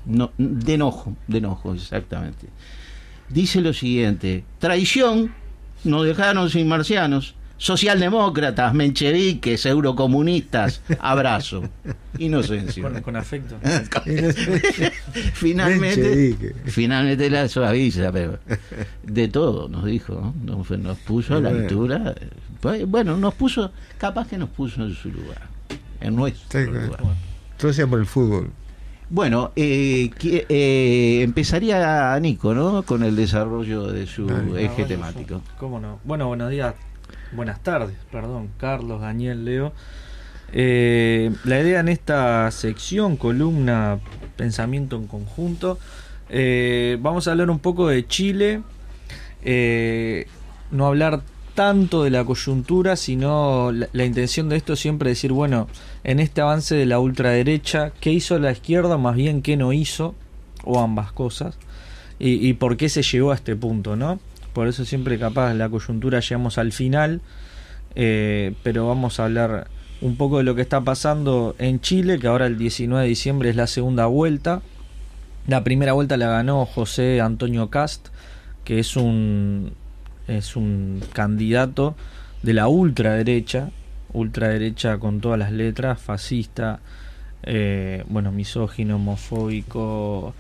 de 0.06 0.74
enojo, 0.74 1.16
de 1.28 1.38
enojo, 1.38 1.74
exactamente. 1.74 2.48
Dice 3.28 3.60
lo 3.60 3.74
siguiente, 3.74 4.46
traición, 4.58 5.34
nos 5.84 6.06
dejaron 6.06 6.50
sin 6.50 6.68
marcianos, 6.68 7.36
socialdemócratas, 7.64 8.74
mencheviques, 8.74 9.66
eurocomunistas, 9.66 10.82
abrazo. 11.00 11.64
Inocencio. 12.18 12.92
Con, 13.02 13.16
afecto. 13.16 13.56
finalmente, 15.34 16.54
finalmente 16.66 17.30
la 17.30 17.48
suaviza, 17.48 18.12
pero 18.12 18.38
de 19.04 19.30
todo 19.30 19.70
nos 19.70 19.86
dijo, 19.86 20.34
nos, 20.44 20.98
puso 21.00 21.38
a 21.38 21.40
la 21.40 21.52
altura. 21.52 22.14
Pues, 22.60 22.86
bueno, 22.86 23.16
nos 23.16 23.34
puso, 23.34 23.72
capaz 23.98 24.28
que 24.28 24.38
nos 24.38 24.50
puso 24.50 24.84
en 24.84 24.94
su 24.94 25.10
lugar, 25.10 25.48
en 26.02 26.18
nuestro 26.18 26.66
lugar. 26.66 27.00
Entonces 27.54 27.86
por 27.86 28.00
el 28.00 28.06
fútbol. 28.06 28.52
Bueno, 29.10 29.54
eh, 29.56 30.12
eh, 30.22 31.22
empezaría 31.24 32.20
Nico, 32.20 32.54
¿no? 32.54 32.84
Con 32.84 33.04
el 33.04 33.16
desarrollo 33.16 33.88
de 33.88 34.06
su 34.06 34.28
eje 34.58 34.84
temático. 34.84 35.42
¿Cómo 35.58 35.80
no? 35.80 36.02
Bueno, 36.04 36.28
buenos 36.28 36.52
días 36.52 36.74
buenas 37.32 37.62
tardes, 37.62 37.96
perdón, 38.12 38.50
Carlos, 38.58 39.02
Daniel, 39.02 39.46
Leo. 39.46 39.74
Eh, 40.52 41.32
la 41.46 41.60
idea 41.60 41.80
en 41.80 41.90
esta 41.90 42.50
sección, 42.52 43.18
columna, 43.18 44.00
pensamiento 44.36 44.96
en 44.98 45.08
conjunto, 45.08 45.80
eh, 46.30 46.98
vamos 47.02 47.28
a 47.28 47.32
hablar 47.32 47.50
un 47.50 47.60
poco 47.60 47.88
de 47.88 48.06
Chile, 48.08 48.62
eh, 49.44 50.28
no 50.72 50.86
hablar 50.86 51.22
tanto 51.56 52.04
de 52.04 52.10
la 52.12 52.24
coyuntura, 52.24 52.96
sino 52.96 53.72
la, 53.72 54.06
intención 54.06 54.50
de 54.50 54.58
esto 54.58 54.76
siempre 54.76 55.10
decir, 55.10 55.32
bueno, 55.32 55.68
en 56.04 56.20
este 56.20 56.42
avance 56.42 56.76
de 56.76 56.86
la 56.86 57.00
ultraderecha, 57.00 57.92
¿qué 58.00 58.12
hizo 58.12 58.38
la 58.40 58.52
izquierda? 58.52 58.98
Más 58.98 59.16
bien, 59.16 59.42
¿qué 59.42 59.58
no 59.58 59.74
hizo? 59.74 60.16
O 60.64 60.80
ambas 60.80 61.12
cosas. 61.12 61.58
Y, 62.20 62.48
y 62.48 62.54
por 62.54 62.78
qué 62.78 62.90
se 62.90 63.04
llegó 63.04 63.32
a 63.32 63.36
este 63.36 63.56
punto, 63.56 63.96
¿no? 63.96 64.20
Por 64.54 64.68
eso 64.68 64.86
siempre 64.86 65.20
capaz 65.20 65.54
la 65.54 65.70
coyuntura 65.70 66.20
llegamos 66.20 66.58
al 66.58 66.72
final, 66.72 67.22
eh, 67.96 68.54
pero 68.64 68.88
vamos 68.88 69.20
a 69.20 69.26
hablar 69.26 69.68
un 70.02 70.16
poco 70.16 70.38
de 70.38 70.44
lo 70.44 70.56
que 70.56 70.62
está 70.62 70.82
pasando 70.82 71.56
en 71.60 71.80
Chile, 71.80 72.20
que 72.20 72.28
ahora 72.28 72.46
el 72.46 72.58
19 72.58 73.04
de 73.04 73.10
diciembre 73.10 73.50
es 73.50 73.56
la 73.56 73.68
segunda 73.68 74.06
vuelta. 74.06 74.62
La 75.48 75.64
primera 75.64 75.94
vuelta 75.94 76.18
la 76.18 76.28
ganó 76.28 76.66
José 76.66 77.22
Antonio 77.22 77.70
Cast, 77.70 78.10
que 78.64 78.80
es 78.80 78.96
un, 78.96 79.74
es 80.28 80.56
un 80.56 81.02
candidato 81.14 81.96
de 82.44 82.54
la 82.54 82.68
ultraderecha, 82.68 83.72
ultraderecha 84.14 84.98
con 85.00 85.22
todas 85.22 85.40
las 85.40 85.52
letras, 85.52 86.00
fascista, 86.02 86.80
eh, 87.44 88.04
bueno, 88.08 88.32
misógino, 88.32 88.98
homofóbico, 88.98 90.34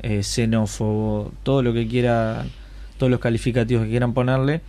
eh, 0.00 0.22
xenófobo, 0.22 1.32
todo 1.42 1.62
lo 1.62 1.72
que 1.72 1.86
quiera 1.86 2.44
todos 2.98 3.10
los 3.10 3.20
calificativos 3.20 3.84
que 3.84 3.90
quieran 3.90 4.12
ponerle 4.12 4.60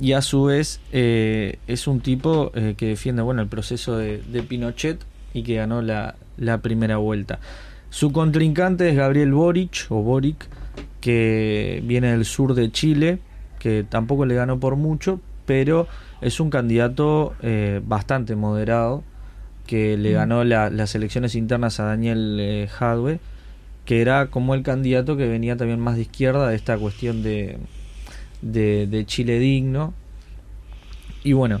y 0.00 0.12
a 0.12 0.22
su 0.22 0.44
vez 0.44 0.80
eh, 0.92 1.58
es 1.66 1.86
un 1.86 2.00
tipo 2.00 2.52
eh, 2.54 2.74
que 2.76 2.86
defiende 2.86 3.22
bueno 3.22 3.42
el 3.42 3.48
proceso 3.48 3.96
de, 3.96 4.18
Pinochet 4.48 4.98
y 5.34 5.42
que 5.42 5.56
ganó 5.56 5.82
la, 5.82 6.14
primera 6.62 6.96
vuelta. 6.96 7.38
Su 7.90 8.12
contrincante 8.12 8.88
es 8.88 8.96
Gabriel 8.96 9.32
Boric 9.32 9.86
o 9.90 10.02
Boric 10.02 10.48
que 11.00 11.82
viene 11.84 12.12
del 12.12 12.24
sur 12.24 12.54
de 12.54 12.70
Chile 12.72 13.18
que 13.58 13.84
tampoco 13.88 14.24
le 14.24 14.34
ganó 14.34 14.58
por 14.58 14.76
mucho 14.76 15.20
pero 15.44 15.86
es 16.20 16.40
un 16.40 16.50
candidato 16.50 17.34
eh, 17.42 17.80
bastante 17.84 18.36
moderado 18.36 19.02
que 19.66 19.96
le 19.96 20.12
mm. 20.12 20.14
ganó 20.14 20.44
las 20.44 20.94
elecciones 20.94 21.34
internas 21.34 21.78
a 21.80 21.84
Daniel 21.84 22.68
Jadwe 22.70 23.20
que 23.90 24.00
era 24.00 24.26
como 24.28 24.54
el 24.54 24.62
candidato 24.62 25.16
que 25.16 25.26
venía 25.26 25.56
también 25.56 25.80
más 25.80 25.96
de 25.96 26.02
izquierda 26.02 26.48
de 26.48 26.54
esta 26.54 26.78
cuestión 26.78 27.24
de, 27.24 27.58
de, 28.40 28.86
de 28.86 29.04
Chile 29.04 29.40
digno. 29.40 29.94
Y 31.24 31.32
bueno, 31.32 31.60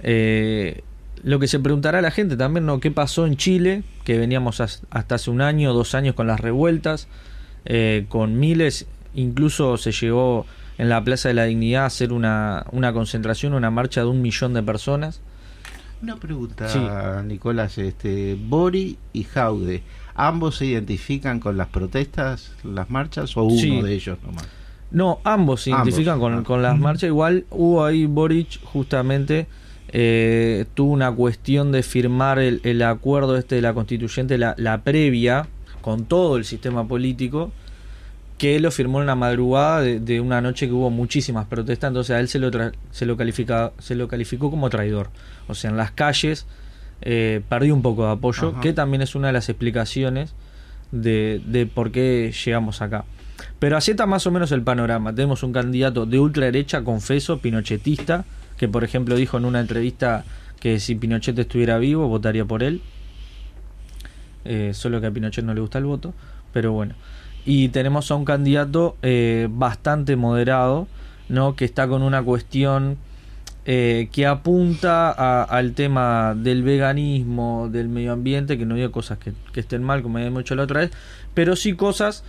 eh, 0.00 0.80
lo 1.22 1.38
que 1.38 1.48
se 1.48 1.60
preguntará 1.60 1.98
a 1.98 2.00
la 2.00 2.10
gente 2.10 2.34
también, 2.38 2.64
¿no? 2.64 2.80
¿Qué 2.80 2.90
pasó 2.90 3.26
en 3.26 3.36
Chile? 3.36 3.82
Que 4.04 4.16
veníamos 4.16 4.62
as- 4.62 4.84
hasta 4.88 5.16
hace 5.16 5.30
un 5.30 5.42
año, 5.42 5.74
dos 5.74 5.94
años 5.94 6.14
con 6.14 6.26
las 6.26 6.40
revueltas, 6.40 7.08
eh, 7.66 8.06
con 8.08 8.40
miles, 8.40 8.86
incluso 9.14 9.76
se 9.76 9.92
llegó 9.92 10.46
en 10.78 10.88
la 10.88 11.04
Plaza 11.04 11.28
de 11.28 11.34
la 11.34 11.44
Dignidad 11.44 11.82
a 11.82 11.86
hacer 11.88 12.10
una, 12.10 12.64
una 12.72 12.94
concentración, 12.94 13.52
una 13.52 13.70
marcha 13.70 14.00
de 14.00 14.06
un 14.06 14.22
millón 14.22 14.54
de 14.54 14.62
personas. 14.62 15.20
Una 16.02 16.16
pregunta, 16.16 16.70
Sí. 16.70 16.80
Nicolás. 17.26 17.76
Este, 17.76 18.34
Bori 18.34 18.96
y 19.12 19.24
Jaude, 19.24 19.82
¿ambos 20.16 20.56
se 20.56 20.66
identifican 20.66 21.40
con 21.40 21.56
las 21.56 21.68
protestas, 21.68 22.52
las 22.64 22.90
marchas 22.90 23.36
o 23.36 23.44
uno 23.44 23.60
Sí. 23.60 23.80
de 23.82 23.94
ellos 23.94 24.18
nomás? 24.24 24.46
No, 24.90 25.20
ambos 25.24 25.62
se 25.62 25.72
Ambos, 25.72 25.88
identifican 25.88 26.18
con, 26.20 26.34
ah. 26.34 26.42
con 26.44 26.62
las 26.62 26.78
marchas. 26.78 27.04
Igual 27.08 27.44
hubo 27.50 27.84
ahí 27.84 28.06
Boric 28.06 28.62
justamente 28.64 29.46
eh, 29.92 30.64
tuvo 30.74 30.92
una 30.92 31.10
cuestión 31.12 31.70
de 31.72 31.82
firmar 31.82 32.38
el, 32.38 32.60
el 32.64 32.82
acuerdo 32.82 33.36
este 33.36 33.54
de 33.56 33.62
la 33.62 33.72
constituyente, 33.74 34.36
la, 34.38 34.54
la 34.58 34.82
previa, 34.82 35.46
con 35.80 36.04
todo 36.06 36.36
el 36.36 36.44
sistema 36.44 36.86
político, 36.88 37.52
que 38.38 38.58
lo 38.60 38.70
firmó 38.70 38.98
en 38.98 39.04
una 39.04 39.14
madrugada 39.14 39.80
de, 39.80 40.00
de 40.00 40.20
una 40.20 40.40
noche 40.40 40.66
que 40.66 40.72
hubo 40.72 40.90
muchísimas 40.90 41.46
protestas, 41.46 41.88
entonces 41.88 42.14
a 42.16 42.20
él 42.20 42.28
se 42.28 42.38
lo, 42.38 42.50
tra- 42.50 42.72
se 42.90 43.06
lo, 43.06 43.16
califica, 43.16 43.72
se 43.78 43.94
lo 43.94 44.08
calificó 44.08 44.50
como 44.50 44.68
traidor. 44.70 45.08
O 45.48 45.54
sea, 45.54 45.70
en 45.70 45.76
las 45.76 45.92
calles 45.92 46.46
eh, 47.02 47.42
perdió 47.48 47.74
un 47.74 47.82
poco 47.82 48.06
de 48.06 48.12
apoyo, 48.12 48.50
Ajá. 48.50 48.60
que 48.60 48.72
también 48.72 49.02
es 49.02 49.14
una 49.14 49.28
de 49.28 49.32
las 49.32 49.48
explicaciones 49.48 50.34
de, 50.92 51.40
de 51.46 51.66
por 51.66 51.90
qué 51.90 52.32
llegamos 52.44 52.82
acá. 52.82 53.04
Pero 53.58 53.76
así 53.76 53.92
está 53.92 54.06
más 54.06 54.26
o 54.26 54.30
menos 54.30 54.52
el 54.52 54.62
panorama. 54.62 55.14
Tenemos 55.14 55.42
un 55.42 55.52
candidato 55.52 56.06
de 56.06 56.18
ultraderecha, 56.18 56.84
confeso, 56.84 57.38
pinochetista, 57.38 58.24
que 58.56 58.68
por 58.68 58.84
ejemplo 58.84 59.16
dijo 59.16 59.36
en 59.36 59.44
una 59.44 59.60
entrevista 59.60 60.24
que 60.60 60.80
si 60.80 60.94
Pinochet 60.94 61.38
estuviera 61.38 61.78
vivo 61.78 62.08
votaría 62.08 62.44
por 62.44 62.62
él. 62.62 62.80
Eh, 64.44 64.72
solo 64.74 65.00
que 65.00 65.08
a 65.08 65.10
Pinochet 65.10 65.44
no 65.44 65.54
le 65.54 65.60
gusta 65.60 65.78
el 65.78 65.84
voto, 65.84 66.14
pero 66.52 66.72
bueno. 66.72 66.94
Y 67.44 67.68
tenemos 67.68 68.10
a 68.10 68.14
un 68.14 68.24
candidato 68.24 68.96
eh, 69.02 69.48
bastante 69.50 70.16
moderado, 70.16 70.88
¿no? 71.28 71.56
Que 71.56 71.64
está 71.64 71.86
con 71.88 72.02
una 72.02 72.22
cuestión 72.22 72.96
eh, 73.68 74.08
que 74.12 74.26
apunta 74.26 75.10
a- 75.10 75.42
al 75.42 75.72
tema 75.72 76.34
del 76.36 76.62
veganismo, 76.62 77.68
del 77.70 77.88
medio 77.88 78.12
ambiente, 78.12 78.56
que 78.56 78.64
no 78.64 78.76
digo 78.76 78.92
cosas 78.92 79.18
que, 79.18 79.32
estén 79.58 79.82
mal, 79.82 80.02
como 80.02 80.18
habíamos 80.18 80.44
dicho 80.44 80.54
la 80.54 80.62
otra 80.62 80.80
vez, 80.80 80.90
pero 81.34 81.56
sí 81.56 81.74
cosas 81.74 82.22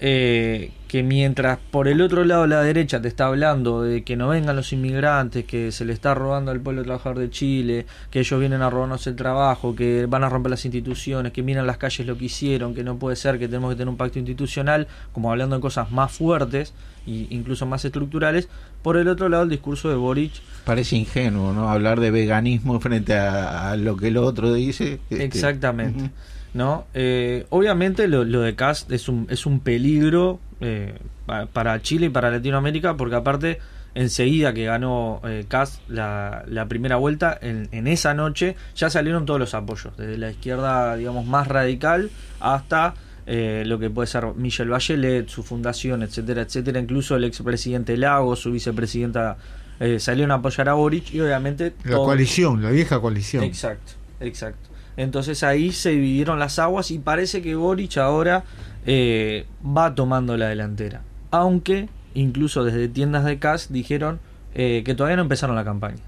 eh, 0.00 0.70
que 0.86 1.02
mientras 1.02 1.58
por 1.72 1.88
el 1.88 2.00
otro 2.00 2.24
lado 2.24 2.46
la 2.46 2.62
derecha 2.62 3.02
te 3.02 3.08
está 3.08 3.26
hablando 3.26 3.82
de 3.82 4.04
que 4.04 4.14
no 4.16 4.28
vengan 4.28 4.54
los 4.54 4.72
inmigrantes, 4.72 5.44
que 5.44 5.72
se 5.72 5.84
le 5.84 5.92
está 5.92 6.14
robando 6.14 6.52
al 6.52 6.60
pueblo 6.60 6.84
trabajador 6.84 7.18
de 7.18 7.30
Chile, 7.30 7.84
que 8.12 8.20
ellos 8.20 8.38
vienen 8.38 8.62
a 8.62 8.70
robarnos 8.70 9.06
el 9.08 9.16
trabajo, 9.16 9.74
que 9.74 10.06
van 10.06 10.22
a 10.22 10.28
romper 10.28 10.50
las 10.50 10.64
instituciones, 10.64 11.32
que 11.32 11.42
miran 11.42 11.66
las 11.66 11.78
calles 11.78 12.06
lo 12.06 12.16
que 12.16 12.26
hicieron, 12.26 12.74
que 12.76 12.84
no 12.84 12.96
puede 12.96 13.16
ser, 13.16 13.40
que 13.40 13.48
tenemos 13.48 13.70
que 13.70 13.76
tener 13.76 13.88
un 13.88 13.96
pacto 13.96 14.20
institucional, 14.20 14.86
como 15.12 15.32
hablando 15.32 15.56
de 15.56 15.62
cosas 15.62 15.90
más 15.90 16.12
fuertes 16.12 16.72
e 17.08 17.26
incluso 17.34 17.66
más 17.66 17.84
estructurales, 17.84 18.48
por 18.82 18.96
el 18.96 19.08
otro 19.08 19.28
lado 19.28 19.42
el 19.44 19.48
discurso 19.50 19.88
de 19.88 19.94
Boric 19.96 20.32
Parece 20.64 20.96
ingenuo, 20.96 21.52
¿no? 21.52 21.70
Hablar 21.70 21.98
de 22.00 22.10
veganismo 22.10 22.78
frente 22.80 23.14
a, 23.16 23.70
a 23.70 23.76
lo 23.76 23.96
que 23.96 24.08
el 24.08 24.18
otro 24.18 24.52
dice. 24.52 25.00
Este, 25.08 25.24
Exactamente. 25.24 26.10
¿no? 26.54 26.86
Eh, 26.94 27.46
obviamente 27.50 28.08
lo, 28.08 28.24
lo 28.24 28.40
de 28.40 28.54
Cast 28.54 28.90
es 28.92 29.08
un, 29.08 29.26
es 29.30 29.46
un 29.46 29.60
peligro 29.60 30.40
eh, 30.60 30.94
pa- 31.26 31.46
para 31.46 31.80
Chile 31.82 32.06
y 32.06 32.08
para 32.10 32.30
Latinoamérica 32.30 32.96
porque 32.96 33.14
aparte 33.16 33.58
enseguida 33.94 34.52
que 34.52 34.64
ganó 34.64 35.20
eh, 35.24 35.44
la, 35.88 36.44
la 36.46 36.66
primera 36.66 36.96
vuelta, 36.96 37.36
en, 37.40 37.68
en 37.72 37.86
esa 37.86 38.14
noche 38.14 38.54
ya 38.76 38.90
salieron 38.90 39.26
todos 39.26 39.40
los 39.40 39.54
apoyos, 39.54 39.96
desde 39.96 40.18
la 40.18 40.30
izquierda 40.30 40.96
digamos 40.96 41.26
más 41.26 41.48
radical 41.48 42.10
hasta 42.40 42.94
eh, 43.30 43.62
lo 43.66 43.78
que 43.78 43.90
puede 43.90 44.06
ser 44.06 44.24
Michelle 44.36 44.70
Bachelet, 44.70 45.28
su 45.28 45.42
fundación, 45.42 46.02
etcétera, 46.02 46.42
etcétera, 46.42 46.80
incluso 46.80 47.14
el 47.14 47.24
expresidente 47.24 47.96
Lago, 47.98 48.34
su 48.36 48.50
vicepresidenta 48.50 49.36
eh, 49.80 50.00
salieron 50.00 50.30
a 50.32 50.36
apoyar 50.36 50.68
a 50.70 50.72
Boric 50.72 51.12
y 51.12 51.20
obviamente 51.20 51.74
La 51.84 51.96
todo- 51.96 52.06
coalición, 52.06 52.62
la 52.62 52.70
vieja 52.70 52.98
coalición. 53.00 53.44
Exacto, 53.44 53.92
exacto. 54.20 54.68
Entonces 54.96 55.42
ahí 55.44 55.70
se 55.72 55.90
dividieron 55.90 56.38
las 56.38 56.58
aguas 56.58 56.90
y 56.90 56.98
parece 56.98 57.42
que 57.42 57.54
Boric 57.54 57.98
ahora 57.98 58.44
eh, 58.86 59.46
va 59.64 59.94
tomando 59.94 60.36
la 60.36 60.48
delantera. 60.48 61.02
Aunque 61.30 61.88
incluso 62.14 62.64
desde 62.64 62.88
tiendas 62.88 63.24
de 63.26 63.38
CAS 63.38 63.70
dijeron 63.72 64.18
eh, 64.54 64.82
que 64.84 64.94
todavía 64.94 65.16
no 65.16 65.22
empezaron 65.22 65.54
la 65.54 65.64
campaña. 65.64 66.02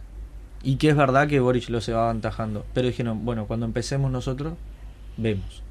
Y 0.62 0.76
que 0.76 0.88
es 0.88 0.96
verdad 0.96 1.28
que 1.28 1.38
Boric 1.38 1.68
lo 1.68 1.80
se 1.80 1.92
va 1.92 2.04
avantajando. 2.04 2.66
Pero 2.74 2.88
dijeron, 2.88 3.24
bueno, 3.24 3.46
cuando 3.46 3.64
empecemos 3.66 4.10
nosotros, 4.10 4.54
vemos. 5.16 5.62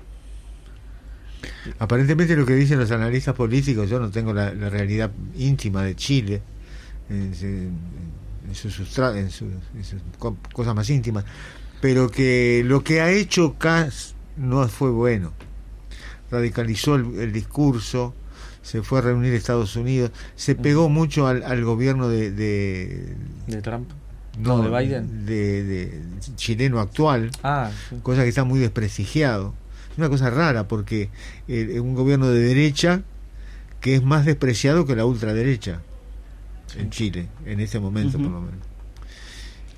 Aparentemente 1.80 2.36
lo 2.36 2.46
que 2.46 2.56
dicen 2.56 2.80
los 2.80 2.92
analistas 2.92 3.36
políticos, 3.36 3.90
yo 3.90 4.00
no 4.00 4.10
tengo 4.10 4.34
la, 4.34 4.54
la 4.54 4.70
realidad 4.70 5.12
íntima 5.38 5.84
de 5.84 5.96
Chile, 5.96 6.42
en, 7.10 7.34
su- 7.36 7.46
en 7.46 8.56
sus 8.56 8.74
sustra- 8.80 9.18
en 9.18 9.30
sus- 9.32 9.54
en 9.76 9.84
sus 9.84 10.02
co- 10.18 10.38
cosas 10.54 10.76
más 10.76 10.90
íntimas, 10.90 11.24
pero 11.82 12.10
que 12.10 12.64
lo 12.66 12.84
que 12.84 13.02
ha 13.02 13.10
hecho 13.12 13.56
Kass 13.58 14.16
no 14.38 14.68
fue 14.68 14.92
bueno. 14.92 15.32
Radicalizó 16.32 16.96
el, 16.96 17.20
el 17.20 17.32
discurso, 17.34 18.14
se 18.62 18.84
fue 18.84 19.00
a 19.00 19.02
reunir 19.02 19.34
a 19.34 19.38
Estados 19.38 19.76
Unidos, 19.76 20.12
se 20.36 20.56
pegó 20.56 20.90
mucho 20.90 21.26
al, 21.28 21.44
al 21.44 21.64
gobierno 21.64 22.08
de, 22.10 22.32
de- 22.32 23.16
De 23.48 23.62
Trump. 23.62 23.90
No, 24.38 24.62
de 24.62 24.70
Biden. 24.70 25.26
de- 25.26 25.64
de 25.64 26.02
chileno 26.36 26.80
actual 26.80 27.32
Ah, 27.44 27.72
sí. 27.90 27.98
cosa 28.04 28.24
que 28.24 28.30
está 28.30 28.44
muy 28.44 28.60
desprestigiado. 28.60 29.54
Es 30.00 30.02
una 30.02 30.10
cosa 30.10 30.30
rara 30.30 30.66
porque 30.66 31.10
eh, 31.50 31.78
un 31.82 31.94
gobierno 31.94 32.30
de 32.30 32.40
derecha 32.40 33.02
que 33.82 33.96
es 33.96 34.04
más 34.04 34.24
despreciado 34.26 34.86
que 34.86 34.96
la 34.96 35.04
ultraderecha 35.04 35.82
en 36.78 36.90
Chile, 36.90 37.28
en 37.46 37.60
este 37.60 37.82
momento 37.82 38.18
por 38.18 38.28
lo 38.32 38.40
menos. 38.40 38.60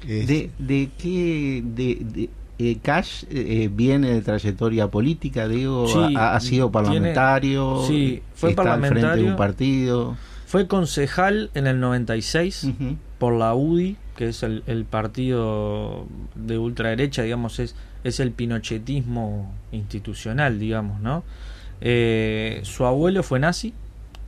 Es- 0.08 0.28
¿De, 0.28 0.52
de 0.60 0.90
qué? 0.96 1.64
De, 1.66 1.98
de- 2.02 2.30
eh, 2.60 2.78
Cash 2.84 3.24
eh, 3.32 3.68
viene 3.74 4.12
de 4.14 4.22
trayectoria 4.22 4.88
política, 4.92 5.48
digo, 5.48 5.88
Sí, 5.88 6.16
ha, 6.16 6.36
ha 6.36 6.40
sido 6.40 6.70
tiene- 6.70 6.72
parlamentario, 6.72 7.84
sí, 7.88 8.22
fue 8.36 8.52
está 8.52 8.62
al 8.62 8.80
frente 8.82 8.96
de 8.96 9.02
parlamentario. 9.02 9.28
un 9.32 9.36
partido. 9.36 10.18
Fue 10.46 10.68
concejal 10.68 11.50
en 11.56 11.66
el 11.66 11.80
96. 11.80 12.66
Ujú. 12.66 12.98
por 13.18 13.34
la 13.34 13.56
UDI, 13.56 13.98
que 14.16 14.28
es 14.30 14.44
el, 14.44 14.62
el 14.68 14.86
partido 14.86 16.06
de 16.36 16.60
ultraderecha, 16.60 17.24
digamos, 17.24 17.58
es, 17.60 17.76
es 18.04 18.20
el 18.20 18.32
pinochetismo 18.32 19.54
institucional, 19.72 20.60
digamos, 20.60 21.02
¿no? 21.02 21.24
Eh, 21.82 22.60
su 22.64 22.86
abuelo 22.86 23.24
fue 23.24 23.40
nazi, 23.40 23.74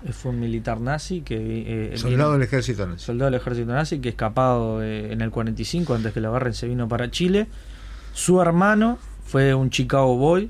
eh, 0.05 0.12
fue 0.12 0.31
un 0.31 0.39
militar 0.39 0.79
nazi 0.79 1.21
que... 1.21 1.91
eh, 1.93 1.97
soldado 1.97 2.33
del 2.33 2.41
ejército 2.43 2.86
nazi. 2.88 3.05
soldado 3.05 3.31
del 3.31 3.39
ejército 3.39 3.71
nazi 3.73 3.99
que 3.99 4.09
escapado 4.09 4.83
en 4.83 5.21
el 5.21 5.29
45 5.31 5.93
antes 5.93 6.13
que 6.13 6.19
la 6.21 6.29
barren 6.29 6.53
se 6.53 6.67
vino 6.67 6.88
para 6.88 7.09
Chile. 7.12 7.47
Su 8.13 8.41
hermano 8.41 8.97
fue 9.25 9.53
un 9.53 9.69
Chicago 9.69 10.17
Boy 10.17 10.49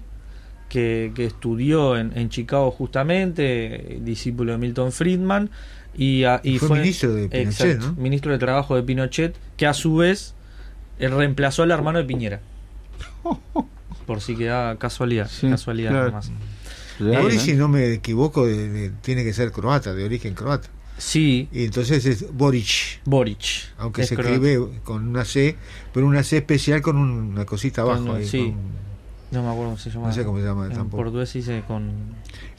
que, 0.69 1.11
que 1.15 1.25
estudió 1.25 1.97
en, 1.97 2.17
en 2.17 2.29
Chicago 2.29 2.71
justamente, 2.71 3.99
discípulo 4.01 4.53
de 4.53 4.57
Milton 4.57 4.91
Friedman. 4.91 5.49
Y, 5.95 6.23
a- 6.23 6.41
y 6.43 6.57
Fue 6.57 6.79
ministro 6.79 7.13
de 7.13 7.29
Pinochet, 7.29 7.67
Exacto, 7.77 7.95
¿no? 7.95 8.01
ministro 8.01 8.31
de 8.31 8.39
Trabajo 8.39 8.75
de 8.75 8.81
Pinochet, 8.83 9.35
que 9.57 9.67
a 9.67 9.73
su 9.75 9.97
vez 9.97 10.33
reemplazó 10.97 11.61
al 11.63 11.71
hermano 11.71 11.99
de 11.99 12.05
Piñera. 12.05 12.39
Por 14.05 14.21
si 14.21 14.35
queda 14.35 14.75
casualidad, 14.77 15.29
Sí, 15.29 15.49
casualidad 15.49 15.91
claro. 15.91 16.05
nomás. 16.07 16.31
Real, 16.99 17.21
Boris, 17.23 17.37
¿no? 17.39 17.43
si 17.45 17.53
no 17.53 17.67
me 17.69 17.93
equivoco, 17.93 18.45
de- 18.45 18.69
de- 18.69 18.89
tiene 19.01 19.23
que 19.23 19.33
ser 19.33 19.51
croata, 19.51 19.93
de 19.93 20.03
origen 20.03 20.33
croata. 20.33 20.69
Sí, 20.97 21.49
Y 21.51 21.65
entonces 21.65 22.05
es 22.05 22.31
Boric, 22.33 23.01
Boric. 23.05 23.73
aunque 23.79 24.03
es 24.03 24.09
se 24.09 24.15
croata. 24.15 24.35
escribe 24.35 24.69
con 24.83 25.07
una 25.07 25.25
C, 25.25 25.55
pero 25.91 26.05
una 26.05 26.21
C 26.23 26.37
especial 26.37 26.81
con 26.83 26.97
una 26.97 27.45
cosita 27.45 27.81
abajo. 27.81 28.05
Con- 28.05 28.15
ahí, 28.17 28.27
sí. 28.27 28.39
con- 28.51 28.83
No 29.31 29.41
me 29.41 29.49
acuerdo 29.49 29.63
cómo 29.71 29.77
se 29.77 29.89
llama. 29.89 30.07
No 30.07 30.13
sé 30.13 30.23
cómo 30.23 30.37
se 30.39 30.45
llama 30.45 30.65
En 30.67 30.73
tampoco. 30.73 31.03
portugués 31.03 31.33
dice 31.33 31.63
con. 31.67 31.91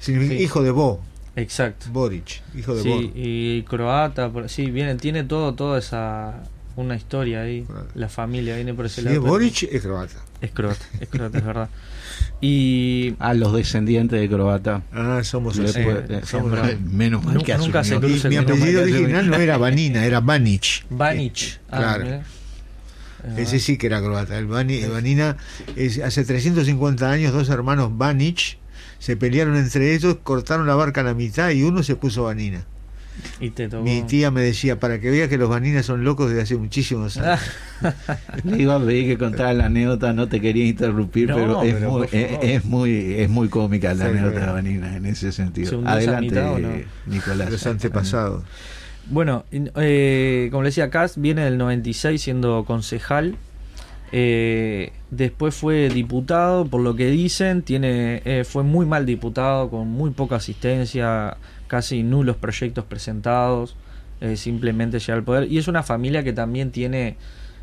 significa 0.00 0.34
Sí. 0.38 0.42
hijo 0.42 0.62
de 0.64 0.70
Bo, 0.72 1.00
Exacto. 1.36 1.86
Boric, 1.92 2.42
hijo 2.56 2.74
de 2.74 2.82
Sí, 2.82 2.88
Bo. 2.88 3.00
y 3.14 3.62
croata, 3.68 4.32
sí, 4.48 4.68
viene, 4.72 4.96
tiene 4.96 5.22
todo, 5.22 5.54
toda 5.54 5.78
esa 5.78 6.42
una 6.76 6.96
historia 6.96 7.42
ahí. 7.42 7.62
Claro. 7.62 7.86
La 7.94 8.08
familia 8.08 8.56
viene 8.56 8.74
por 8.74 8.86
ese 8.86 9.00
Si 9.02 9.06
lado. 9.08 9.20
Boric, 9.22 9.62
es 9.70 9.82
croata. 9.82 10.14
Es 10.40 10.50
croata, 10.50 10.84
es 11.00 11.08
croata, 11.08 11.38
es 11.38 11.44
verdad. 11.44 11.68
Y 12.40 13.14
A 13.18 13.34
los 13.34 13.52
descendientes 13.54 14.20
de 14.20 14.28
croata. 14.28 14.82
Ah, 14.92 15.20
somos 15.24 15.56
Le 15.56 15.68
así. 15.68 15.82
puede- 15.82 16.18
eh, 16.18 16.20
somos- 16.24 16.52
menos 16.90 17.24
mal 17.24 17.42
que 17.42 17.56
nunca 17.56 17.82
se 17.84 17.98
mi 18.28 18.36
apellido 18.36 18.82
original 18.82 19.28
no 19.30 19.36
era 19.36 19.56
Vanina, 19.56 20.04
era 20.04 20.20
Banic. 20.20 20.84
Vanic. 20.90 21.60
Ah, 21.70 21.96
Claro. 22.00 22.22
Ese 23.38 23.58
sí 23.58 23.78
que 23.78 23.86
era 23.86 24.02
croata. 24.02 24.36
El 24.38 24.46
Bani- 24.46 24.84
Vanina, 24.84 25.38
es- 25.76 25.98
hace 26.00 26.24
350 26.26 27.10
años, 27.10 27.32
dos 27.32 27.48
hermanos 27.48 27.96
Banic 27.96 28.58
se 28.98 29.16
pelearon 29.16 29.56
entre 29.56 29.94
ellos, 29.94 30.18
cortaron 30.22 30.66
la 30.66 30.74
barca 30.74 31.00
a 31.00 31.04
la 31.04 31.14
mitad 31.14 31.48
y 31.50 31.62
uno 31.62 31.82
se 31.82 31.96
puso 31.96 32.24
vanina. 32.24 32.66
Y 33.40 33.50
te 33.50 33.68
tocó. 33.68 33.82
Mi 33.84 34.02
tía 34.02 34.30
me 34.30 34.42
decía, 34.42 34.78
para 34.78 35.00
que 35.00 35.10
vea 35.10 35.28
que 35.28 35.38
los 35.38 35.48
vaninas 35.48 35.86
son 35.86 36.04
locos 36.04 36.28
desde 36.30 36.42
hace 36.42 36.56
muchísimos 36.56 37.16
años. 37.16 37.40
Le 38.44 38.62
iba 38.62 38.76
a 38.76 38.80
pedir 38.80 39.06
que 39.06 39.18
contara 39.18 39.52
la 39.52 39.66
anécdota, 39.66 40.12
no 40.12 40.28
te 40.28 40.40
quería 40.40 40.66
interrumpir, 40.66 41.28
No, 41.28 41.36
pero, 41.36 41.62
es, 41.62 41.74
pero 41.74 41.90
muy, 41.90 42.08
es, 42.12 42.64
muy 42.64 43.14
es 43.14 43.28
muy 43.28 43.48
cómica 43.48 43.94
la 43.94 44.04
Sí, 44.04 44.10
anécdota 44.10 44.46
de 44.46 44.52
Vanina 44.52 44.96
en 44.96 45.06
ese 45.06 45.32
¿Se 45.32 45.32
sentido. 45.32 45.82
Adelante, 45.86 46.26
mitad 46.26 46.52
o 46.52 46.58
no? 46.58 46.68
Nicolás. 47.06 47.50
Los 47.50 47.66
antepasados. 47.66 48.44
Bueno, 49.10 49.44
eh, 49.52 50.48
como 50.50 50.62
le 50.62 50.68
decía, 50.68 50.90
Cast 50.90 51.18
viene 51.18 51.44
del 51.44 51.58
96 51.58 52.20
siendo 52.20 52.64
concejal. 52.64 53.36
Eh, 54.12 54.92
después 55.10 55.54
fue 55.54 55.88
diputado, 55.88 56.66
por 56.66 56.80
lo 56.80 56.94
que 56.94 57.06
dicen, 57.10 57.62
tiene 57.62 58.22
eh, 58.24 58.44
fue 58.44 58.62
muy 58.62 58.86
mal 58.86 59.06
diputado, 59.06 59.70
con 59.70 59.88
muy 59.88 60.10
poca 60.10 60.36
asistencia, 60.36 61.36
casi 61.76 62.02
nulos 62.04 62.36
proyectos 62.36 62.84
presentados, 62.84 63.74
eh, 64.20 64.36
simplemente 64.36 64.98
llega 65.00 65.14
al 65.14 65.24
poder. 65.24 65.50
Y 65.50 65.58
es 65.58 65.66
una 65.66 65.82
familia 65.82 66.22
que 66.22 66.32
también 66.32 66.70
tiene, 66.70 67.16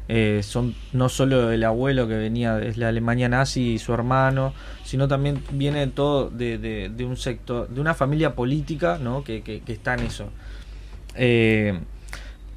eh, 0.10 0.42
son 0.44 0.76
no 0.92 1.08
solo 1.08 1.52
el 1.52 1.64
abuelo 1.64 2.08
que 2.10 2.16
venía 2.16 2.56
de 2.56 2.76
la 2.76 2.90
Alemania 2.90 3.30
nazi 3.30 3.74
y 3.76 3.80
su 3.80 3.94
hermano, 3.94 4.54
sino 4.84 5.08
también 5.08 5.42
viene 5.54 5.88
todo 5.88 6.30
de, 6.30 6.58
de- 6.58 7.06
un 7.06 7.16
sector, 7.16 7.70
de 7.70 7.80
una 7.80 7.94
familia 7.94 8.36
política, 8.36 9.00
¿no? 9.02 9.24
Que, 9.24 9.42
que- 9.44 9.62
que 9.62 9.72
está 9.74 9.94
en 9.94 10.02
eso. 10.02 10.26
Eh, 11.16 11.80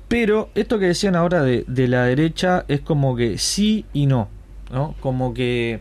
pero 0.09 0.51
esto 0.55 0.79
que 0.79 0.87
decían 0.87 1.14
ahora 1.17 1.43
de, 1.43 1.64
de 1.69 1.87
la 1.88 2.05
derecha 2.05 2.64
es 2.69 2.81
como 2.81 3.14
que 3.17 3.38
sí 3.38 3.85
y 3.93 4.07
no, 4.07 4.29
¿no? 4.73 4.95
Como 5.01 5.33
que 5.35 5.81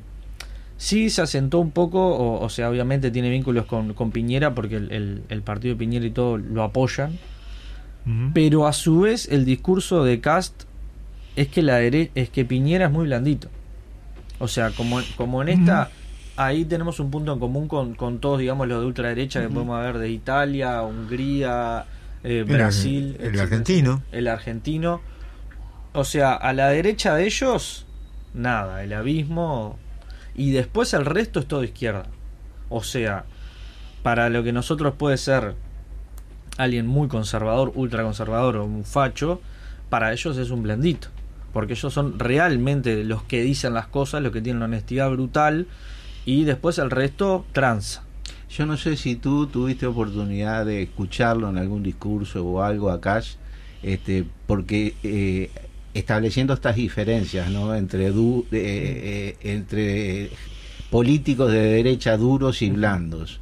sí 0.77 1.09
se 1.09 1.21
asentó 1.21 1.59
un 1.59 1.71
poco, 1.71 1.99
o, 2.15 2.43
o 2.43 2.49
sea, 2.49 2.69
obviamente 2.69 3.11
tiene 3.11 3.29
vínculos 3.29 3.65
con, 3.65 3.93
con 3.93 4.11
Piñera 4.11 4.53
porque 4.53 4.75
el, 4.77 4.91
el- 4.91 5.23
el 5.29 5.41
partido 5.41 5.75
de 5.75 5.79
Piñera 5.79 6.05
y 6.05 6.11
todo 6.11 6.37
lo 6.37 6.63
apoyan, 6.63 7.17
pero 8.33 8.67
a 8.67 8.73
su 8.73 9.01
vez 9.01 9.29
el 9.31 9.45
discurso 9.45 10.03
de 10.03 10.19
Cast 10.19 10.63
es 11.37 11.47
que 11.47 11.61
la 11.61 11.79
dere- 11.81 12.09
es 12.15 12.29
que 12.29 12.43
Piñera 12.43 12.85
es 12.87 12.91
muy 12.91 13.05
blandito. 13.05 13.47
O 14.39 14.47
sea, 14.49 14.71
como, 14.71 14.99
como 15.15 15.41
en 15.41 15.47
esta, 15.49 15.89
ahí 16.35 16.65
tenemos 16.65 16.99
un 16.99 17.09
punto 17.11 17.31
en 17.31 17.39
común 17.39 17.67
con, 17.69 17.93
con 17.95 18.19
todos, 18.19 18.39
digamos, 18.39 18.67
los 18.67 18.81
de 18.81 18.87
ultraderecha 18.87 19.39
que 19.41 19.47
podemos 19.53 19.79
ver 19.81 19.99
de 19.99 20.09
Italia, 20.09 20.81
Hungría, 20.81 21.85
eh, 22.25 22.43
Brasil. 22.45 23.15
el 23.21 23.39
argentino. 23.39 24.03
El 24.11 24.27
argentino. 24.27 25.01
O 25.93 26.03
sea, 26.03 26.33
a 26.33 26.51
la 26.53 26.69
derecha 26.69 27.15
de 27.15 27.25
ellos, 27.25 27.85
nada, 28.33 28.83
el 28.83 28.91
abismo. 28.93 29.77
Y 30.35 30.51
después 30.51 30.93
el 30.93 31.05
resto 31.05 31.39
es 31.39 31.47
todo 31.47 31.63
izquierda. 31.63 32.05
O 32.69 32.83
sea, 32.83 33.25
para 34.01 34.29
lo 34.29 34.43
que 34.43 34.51
nosotros 34.51 34.95
puede 34.97 35.17
ser 35.17 35.55
alguien 36.57 36.87
muy 36.87 37.07
conservador, 37.07 37.71
ultra 37.75 38.03
conservador 38.03 38.57
o 38.57 38.65
un 38.65 38.83
facho, 38.83 39.41
para 39.89 40.11
ellos 40.11 40.37
es 40.37 40.49
un 40.49 40.63
blandito. 40.63 41.09
Porque 41.51 41.73
ellos 41.73 41.93
son 41.93 42.17
realmente 42.17 43.03
los 43.03 43.23
que 43.23 43.43
dicen 43.43 43.73
las 43.73 43.87
cosas, 43.87 44.23
los 44.23 44.31
que 44.31 44.41
tienen 44.41 44.59
la 44.59 44.65
honestidad 44.65 45.09
brutal, 45.11 45.67
y 46.25 46.45
después 46.45 46.79
el 46.79 46.89
resto 46.89 47.45
tranza. 47.51 48.03
Yo 48.49 48.65
no 48.65 48.77
sé 48.77 48.97
si 48.97 49.15
tú 49.15 49.47
tuviste 49.47 49.85
oportunidad 49.85 50.65
de 50.65 50.83
escucharlo 50.83 51.49
en 51.49 51.57
algún 51.57 51.83
discurso 51.83 52.45
o 52.45 52.61
algo 52.61 52.91
acá, 52.91 53.21
este, 53.81 54.25
porque 54.47 54.95
eh, 55.03 55.51
estableciendo 55.93 56.53
estas 56.53 56.75
diferencias, 56.75 57.49
¿no? 57.49 57.75
Entre 57.75 58.09
du- 58.11 58.45
eh, 58.51 59.35
eh, 59.41 59.51
entre 59.53 60.29
políticos 60.89 61.51
de 61.51 61.59
derecha 61.59 62.17
duros 62.17 62.61
y 62.61 62.69
blandos. 62.69 63.39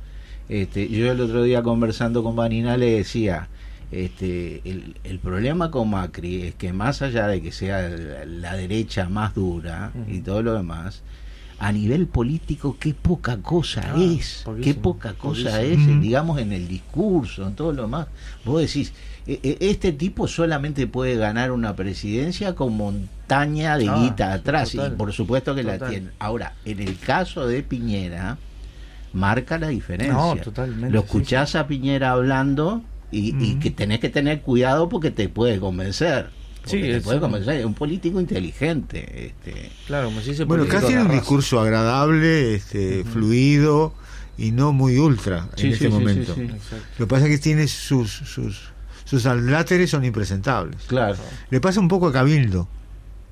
Este, 0.50 0.90
yo 0.90 1.12
el 1.12 1.22
otro 1.22 1.44
día 1.44 1.64
conversando 1.64 2.24
con 2.24 2.36
Vanina 2.36 2.76
le 2.78 2.92
decía, 2.92 3.48
este, 3.92 4.62
el, 4.66 4.96
el 5.04 5.20
problema 5.20 5.72
con 5.72 5.90
Macri 5.90 6.44
es 6.44 6.56
que 6.56 6.74
más 6.74 7.02
allá 7.02 7.28
de 7.28 7.42
que 7.42 7.52
sea 7.52 7.90
la, 7.90 8.26
la 8.26 8.56
derecha 8.56 9.10
más 9.10 9.34
dura 9.36 9.92
y 10.10 10.20
todo 10.20 10.42
lo 10.42 10.54
demás, 10.54 11.02
a 11.60 11.72
nivel 11.72 12.08
político 12.08 12.76
qué 12.80 12.94
poca 12.94 13.38
cosa 13.38 13.84
Ah, 13.86 14.04
es, 14.18 14.44
qué 14.62 14.74
poca 14.74 15.14
cosa 15.14 15.62
poquísimo. 15.62 15.94
es, 15.96 16.02
digamos 16.02 16.40
en 16.40 16.52
el 16.54 16.68
discurso, 16.68 17.48
en 17.48 17.56
todo 17.56 17.72
lo 17.72 17.84
demás. 17.84 18.08
Vos 18.44 18.62
decís, 18.62 18.94
este 19.26 19.92
tipo 19.94 20.28
solamente 20.28 20.88
puede 20.88 21.16
ganar 21.16 21.52
una 21.52 21.76
presidencia 21.76 22.56
con 22.56 22.76
montaña 22.76 23.78
de 23.78 23.88
Ah, 23.90 23.98
guita 24.02 24.34
atrás 24.34 24.72
total, 24.72 24.94
y 24.94 24.96
por 24.96 25.14
supuesto 25.14 25.56
que 25.56 25.64
la 25.64 25.78
tiene. 25.78 26.10
Ahora, 26.20 26.54
en 26.66 26.80
el 26.80 26.98
caso 26.98 27.48
de 27.48 27.64
Piñera, 27.64 28.38
marca 29.14 29.58
la 29.58 29.68
diferencia. 29.70 30.14
No, 30.14 30.36
totalmente, 30.38 30.90
Lo 30.92 31.02
sí, 31.02 31.06
escuchás 31.06 31.56
a 31.56 31.68
Piñera 31.68 32.12
hablando 32.12 32.82
y, 33.12 33.36
y 33.44 33.56
que 33.56 33.72
tenés 33.72 34.00
que 34.00 34.10
tener 34.10 34.42
cuidado 34.42 34.90
porque 34.90 35.12
te 35.12 35.30
puede 35.30 35.60
convencer. 35.60 36.30
Sí, 36.64 36.78
Porque 36.78 36.92
te 36.92 36.98
es 36.98 37.04
puede 37.04 37.20
convencer, 37.20 37.56
es 37.60 37.66
un 37.66 37.74
político 37.74 38.20
inteligente. 38.22 39.28
Este, 39.28 39.72
Claro, 39.88 40.06
como 40.10 40.22
se 40.22 40.30
dice 40.32 40.44
Bueno, 40.44 40.68
casi 40.68 40.94
era 40.94 41.02
un 41.04 41.12
discurso 41.12 41.60
agradable, 41.60 42.54
este, 42.56 43.04
fluido 43.04 43.94
y 44.38 44.52
no 44.52 44.72
muy 44.72 44.98
ultra 45.00 45.50
Sí, 45.56 45.68
en 45.68 45.70
sí, 45.70 45.74
este 45.74 45.86
sí, 45.88 45.92
momento. 45.92 46.36
sí, 46.36 46.42
sí. 46.48 46.54
Exacto. 46.54 46.86
Lo 47.00 47.06
que 47.08 47.10
pasa 47.10 47.26
es 47.26 47.32
que 47.32 47.38
tiene 47.40 47.68
sus 47.68 48.12
sus 48.12 48.71
sus 49.12 49.26
aláteres 49.26 49.90
son 49.90 50.06
impresentables. 50.06 50.78
claro, 50.88 51.18
Le 51.50 51.60
pasa 51.60 51.82
un 51.82 51.90
poco 51.90 52.08
a 52.08 52.14
Cabildo 52.14 52.66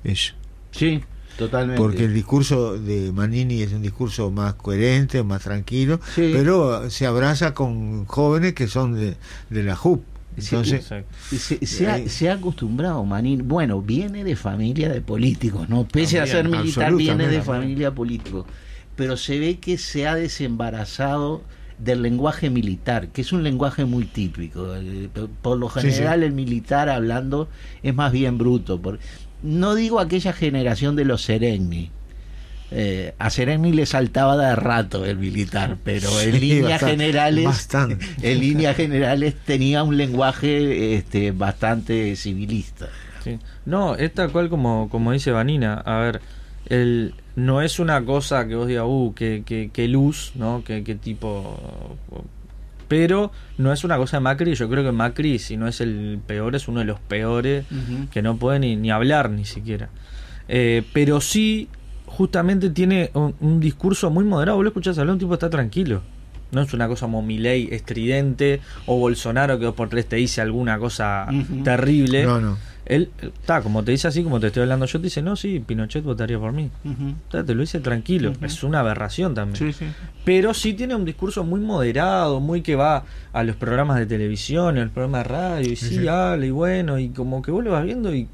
eso, 0.04 0.34
sí, 0.72 1.00
totalmente. 1.38 1.80
porque 1.80 2.04
el 2.04 2.12
discurso 2.12 2.78
de 2.78 3.12
Manini 3.12 3.62
es 3.62 3.72
un 3.72 3.80
discurso 3.80 4.30
más 4.30 4.54
coherente, 4.54 5.22
más 5.22 5.42
tranquilo, 5.42 5.98
Sí. 6.14 6.30
pero 6.34 6.90
se 6.90 7.06
abraza 7.06 7.54
con 7.54 8.04
jóvenes 8.04 8.52
que 8.52 8.66
son 8.68 8.92
de, 8.94 9.16
de 9.48 9.62
la 9.62 9.74
JUP. 9.74 10.02
Sí, 10.38 10.54
Entonces, 10.54 10.80
Exacto. 10.82 11.16
Se, 11.36 11.66
se 11.66 11.88
ha, 11.88 11.98
Eh, 11.98 12.08
se 12.10 12.28
ha 12.30 12.34
acostumbrado, 12.34 13.02
Manín. 13.04 13.48
Bueno, 13.48 13.80
viene 13.82 14.22
de 14.22 14.36
familia 14.36 14.88
de 14.90 15.00
políticos, 15.00 15.68
¿no? 15.70 15.88
Pese 15.88 16.20
a 16.20 16.26
ser 16.26 16.42
También, 16.42 16.62
militar, 16.62 16.94
viene 16.94 17.26
de 17.26 17.40
familia 17.42 17.90
político. 17.94 18.46
Pero 18.96 19.16
se 19.16 19.38
ve 19.38 19.58
que 19.58 19.76
se 19.78 20.06
ha 20.06 20.14
desembarazado 20.14 21.42
del 21.82 22.02
lenguaje 22.02 22.50
militar, 22.50 23.08
que 23.08 23.22
es 23.22 23.32
un 23.32 23.42
lenguaje 23.42 23.84
muy 23.84 24.04
típico. 24.04 24.74
Eh, 24.76 25.08
Por 25.42 25.58
lo 25.58 25.68
Sí, 25.70 25.80
sí. 25.80 25.90
general, 25.92 26.22
el 26.22 26.32
militar 26.32 26.88
hablando 26.88 27.48
es 27.82 27.94
más 27.94 28.12
bien 28.12 28.38
bruto. 28.38 28.80
por- 28.80 28.98
no 29.42 29.74
digo 29.74 30.00
aquella 30.00 30.32
generación 30.34 30.96
de 30.96 31.04
los 31.06 31.22
Serenni. 31.22 31.90
Eh, 32.72 33.14
a 33.18 33.30
Serenni 33.30 33.72
le 33.72 33.84
saltaba 33.84 34.36
de 34.36 34.54
rato 34.54 35.04
el 35.04 35.16
militar, 35.18 35.76
pero 35.82 36.08
en 36.20 36.32
Sí, 36.34 36.38
líneas 36.40 36.70
bastante, 36.82 36.92
generales 36.92 37.44
bastante. 37.44 38.06
en 38.22 38.38
líneas 38.38 38.76
generales 38.76 39.34
tenía 39.44 39.82
un 39.82 39.96
lenguaje 39.96 40.94
este, 40.94 41.32
bastante 41.32 42.14
civilista. 42.14 42.88
Sí. 43.24 43.38
No, 43.66 43.96
es 43.96 44.14
tal 44.14 44.30
cual 44.30 44.48
como, 44.50 44.88
como 44.88 45.10
dice 45.12 45.32
Vanina. 45.32 45.74
A 45.74 45.98
ver, 45.98 46.20
el, 46.66 47.14
no 47.36 47.62
es 47.62 47.78
una 47.78 48.04
cosa 48.04 48.46
que 48.46 48.54
vos 48.54 48.66
digas, 48.66 48.84
uh, 48.86 49.12
que, 49.14 49.42
que, 49.44 49.70
que 49.72 49.88
luz, 49.88 50.32
¿no? 50.34 50.62
Que, 50.64 50.84
que 50.84 50.94
tipo. 50.94 51.96
Pero 52.88 53.30
no 53.56 53.72
es 53.72 53.84
una 53.84 53.96
cosa 53.96 54.16
de 54.16 54.22
Macri. 54.22 54.54
Yo 54.54 54.68
creo 54.68 54.82
que 54.82 54.90
Macri, 54.90 55.38
si 55.38 55.56
no 55.56 55.68
es 55.68 55.80
el 55.80 56.18
peor, 56.26 56.56
es 56.56 56.66
uno 56.66 56.80
de 56.80 56.86
los 56.86 56.98
peores 56.98 57.64
que 58.10 58.20
no 58.20 58.36
puede 58.36 58.58
ni, 58.58 58.74
ni 58.74 58.90
hablar 58.90 59.30
ni 59.30 59.44
siquiera. 59.44 59.90
Eh, 60.48 60.82
pero 60.92 61.20
sí, 61.20 61.68
justamente 62.06 62.70
tiene 62.70 63.10
un, 63.14 63.34
un 63.40 63.60
discurso 63.60 64.10
muy 64.10 64.24
moderado. 64.24 64.56
Vos 64.56 64.64
lo 64.64 64.70
escuchás 64.70 64.98
hablar, 64.98 65.12
un 65.12 65.20
tipo 65.20 65.34
está 65.34 65.48
tranquilo. 65.48 66.02
No 66.50 66.62
es 66.62 66.72
una 66.72 66.88
cosa 66.88 67.06
como 67.06 67.22
Milei 67.22 67.68
estridente 67.70 68.60
o 68.86 68.98
Bolsonaro 68.98 69.56
que 69.60 69.66
dos 69.66 69.74
por 69.76 69.88
tres 69.88 70.06
te 70.06 70.16
dice 70.16 70.40
alguna 70.40 70.80
cosa 70.80 71.28
terrible. 71.62 72.24
no, 72.24 72.40
no. 72.40 72.58
Él 72.90 73.08
está, 73.22 73.62
como 73.62 73.84
te 73.84 73.92
dice 73.92 74.08
así, 74.08 74.24
como 74.24 74.40
te 74.40 74.48
estoy 74.48 74.64
hablando 74.64 74.84
yo, 74.84 74.98
te 74.98 75.04
dice, 75.04 75.22
no, 75.22 75.36
sí, 75.36 75.60
Pinochet 75.60 76.02
votaría 76.02 76.40
por 76.40 76.50
mí. 76.50 76.70
Ta, 77.30 77.44
Te 77.44 77.54
lo 77.54 77.60
dice 77.60 77.78
tranquilo, 77.78 78.32
es 78.42 78.64
una 78.64 78.80
aberración 78.80 79.32
también. 79.32 79.72
Sí, 79.72 79.72
sí. 79.72 79.86
Pero 80.24 80.52
sí 80.54 80.74
tiene 80.74 80.96
un 80.96 81.04
discurso 81.04 81.44
muy 81.44 81.60
moderado, 81.60 82.40
muy 82.40 82.62
que 82.62 82.74
va 82.74 83.04
a 83.32 83.44
los 83.44 83.54
programas 83.54 83.96
de 83.96 84.06
televisión, 84.06 84.76
a 84.76 84.82
los 84.82 84.90
programas 84.90 85.22
de 85.22 85.28
radio, 85.32 85.72
y 85.72 85.76
sí, 85.76 86.00
sí. 86.00 86.08
habla, 86.08 86.44
y 86.44 86.50
bueno, 86.50 86.98
y 86.98 87.10
como 87.10 87.42
que 87.42 87.52
vos 87.52 87.62
lo 87.62 87.70
vas 87.70 87.84
viendo 87.84 88.12
y 88.12 88.26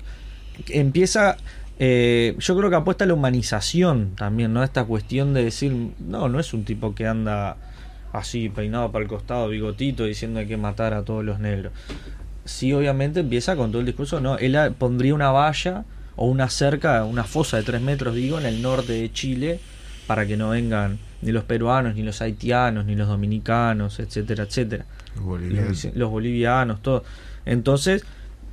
empieza, 0.69 1.37
eh, 1.79 2.35
yo 2.39 2.57
creo 2.57 2.71
que 2.71 2.77
apuesta 2.77 3.05
a 3.05 3.07
la 3.07 3.13
humanización 3.13 4.13
también, 4.17 4.55
¿no? 4.55 4.65
Esta 4.65 4.85
cuestión 4.85 5.35
de 5.35 5.45
decir, 5.45 5.91
no, 5.99 6.31
no 6.31 6.41
es 6.41 6.55
un 6.55 6.65
tipo 6.65 6.95
que 6.95 7.07
anda 7.07 7.59
así, 8.11 8.49
peinado 8.49 8.91
para 8.91 9.03
el 9.03 9.09
costado, 9.09 9.49
bigotito, 9.49 10.05
diciendo 10.05 10.41
hay 10.41 10.47
que 10.47 10.57
matar 10.57 10.95
a 10.95 11.03
todos 11.05 11.23
los 11.23 11.41
negros. 11.41 11.75
Sí, 12.47 12.73
obviamente 12.73 13.21
empieza 13.21 13.55
con 13.57 13.71
todo 13.71 13.81
el 13.81 13.87
discurso, 13.87 14.21
no, 14.21 14.39
él 14.39 14.57
pondría 14.79 15.15
una 15.15 15.31
valla 15.31 15.85
o 16.17 16.27
una 16.27 16.49
cerca, 16.49 17.05
una 17.05 17.25
fosa 17.25 17.59
de 17.59 17.63
tres 17.63 17.83
metros, 17.83 18.15
digo, 18.15 18.39
en 18.39 18.47
el 18.47 18.63
norte 18.63 18.95
de 18.95 19.13
Chile, 19.13 19.61
para 20.07 20.27
que 20.27 20.37
no 20.39 20.51
vengan 20.51 20.99
ni 21.21 21.33
los 21.33 21.45
peruanos, 21.45 21.95
ni 21.95 22.03
los 22.03 22.23
haitianos, 22.23 22.87
ni 22.87 22.95
los 22.95 23.09
dominicanos, 23.09 23.99
etcétera, 24.01 24.45
etcétera. 24.45 24.87
Los 25.17 25.25
bolivianos. 25.25 25.85
Los, 25.85 25.97
los 25.97 26.11
bolivianos, 26.11 26.83
todo. 26.83 27.05
Entonces, 27.45 28.05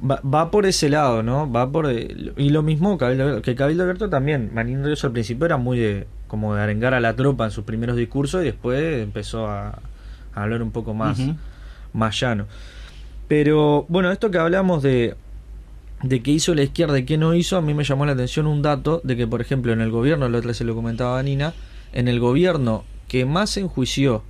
va, 0.03 0.19
va 0.21 0.51
por 0.51 0.65
ese 0.65 0.89
lado, 0.89 1.23
¿no? 1.23 1.49
Va 1.51 1.71
por. 1.71 1.89
eh, 1.89 2.33
y 2.37 2.49
lo 2.49 2.63
mismo 2.63 2.97
Cabildo 2.97 3.41
que 3.41 3.55
Cabildo 3.55 3.83
Abierto 3.83 4.09
también. 4.09 4.51
Manín 4.53 4.83
Ríos 4.83 5.03
al 5.03 5.11
principio 5.11 5.45
era 5.45 5.57
muy 5.57 5.79
de 5.79 6.07
como 6.27 6.55
de 6.55 6.61
arengar 6.61 6.93
a 6.93 6.99
la 6.99 7.15
tropa 7.15 7.45
en 7.45 7.51
sus 7.51 7.63
primeros 7.63 7.95
discursos 7.95 8.41
y 8.41 8.45
después 8.45 9.03
empezó 9.03 9.47
a, 9.47 9.79
a 10.33 10.43
hablar 10.43 10.63
un 10.63 10.71
poco 10.71 10.93
más, 10.93 11.19
más 11.93 12.19
llano. 12.19 12.47
Pero 13.33 13.87
bueno, 13.89 14.11
esto 14.11 14.29
que 14.29 14.37
hablamos 14.37 14.83
de, 14.83 15.15
de 16.03 16.21
qué 16.21 16.29
hizo 16.29 16.53
la 16.53 16.61
izquierda 16.61 16.99
y 16.99 17.03
qué 17.03 17.17
no 17.17 17.33
hizo, 17.33 17.57
a 17.57 17.61
mí 17.61 17.73
me 17.73 17.83
llamó 17.83 18.05
la 18.05 18.11
atención 18.11 18.45
un 18.45 18.61
dato 18.61 19.01
de 19.03 19.17
que, 19.17 19.25
por 19.25 19.41
ejemplo, 19.41 19.73
en 19.73 19.81
el 19.81 19.89
gobierno, 19.89 20.29
la 20.29 20.37
otra 20.37 20.53
se 20.53 20.63
lo 20.63 20.75
comentaba 20.75 21.17
a 21.17 21.23
Nina, 21.23 21.55
en 21.93 22.07
el 22.07 22.19
gobierno 22.19 22.83
que 23.07 23.25
más 23.25 23.57
enjuició 23.57 24.21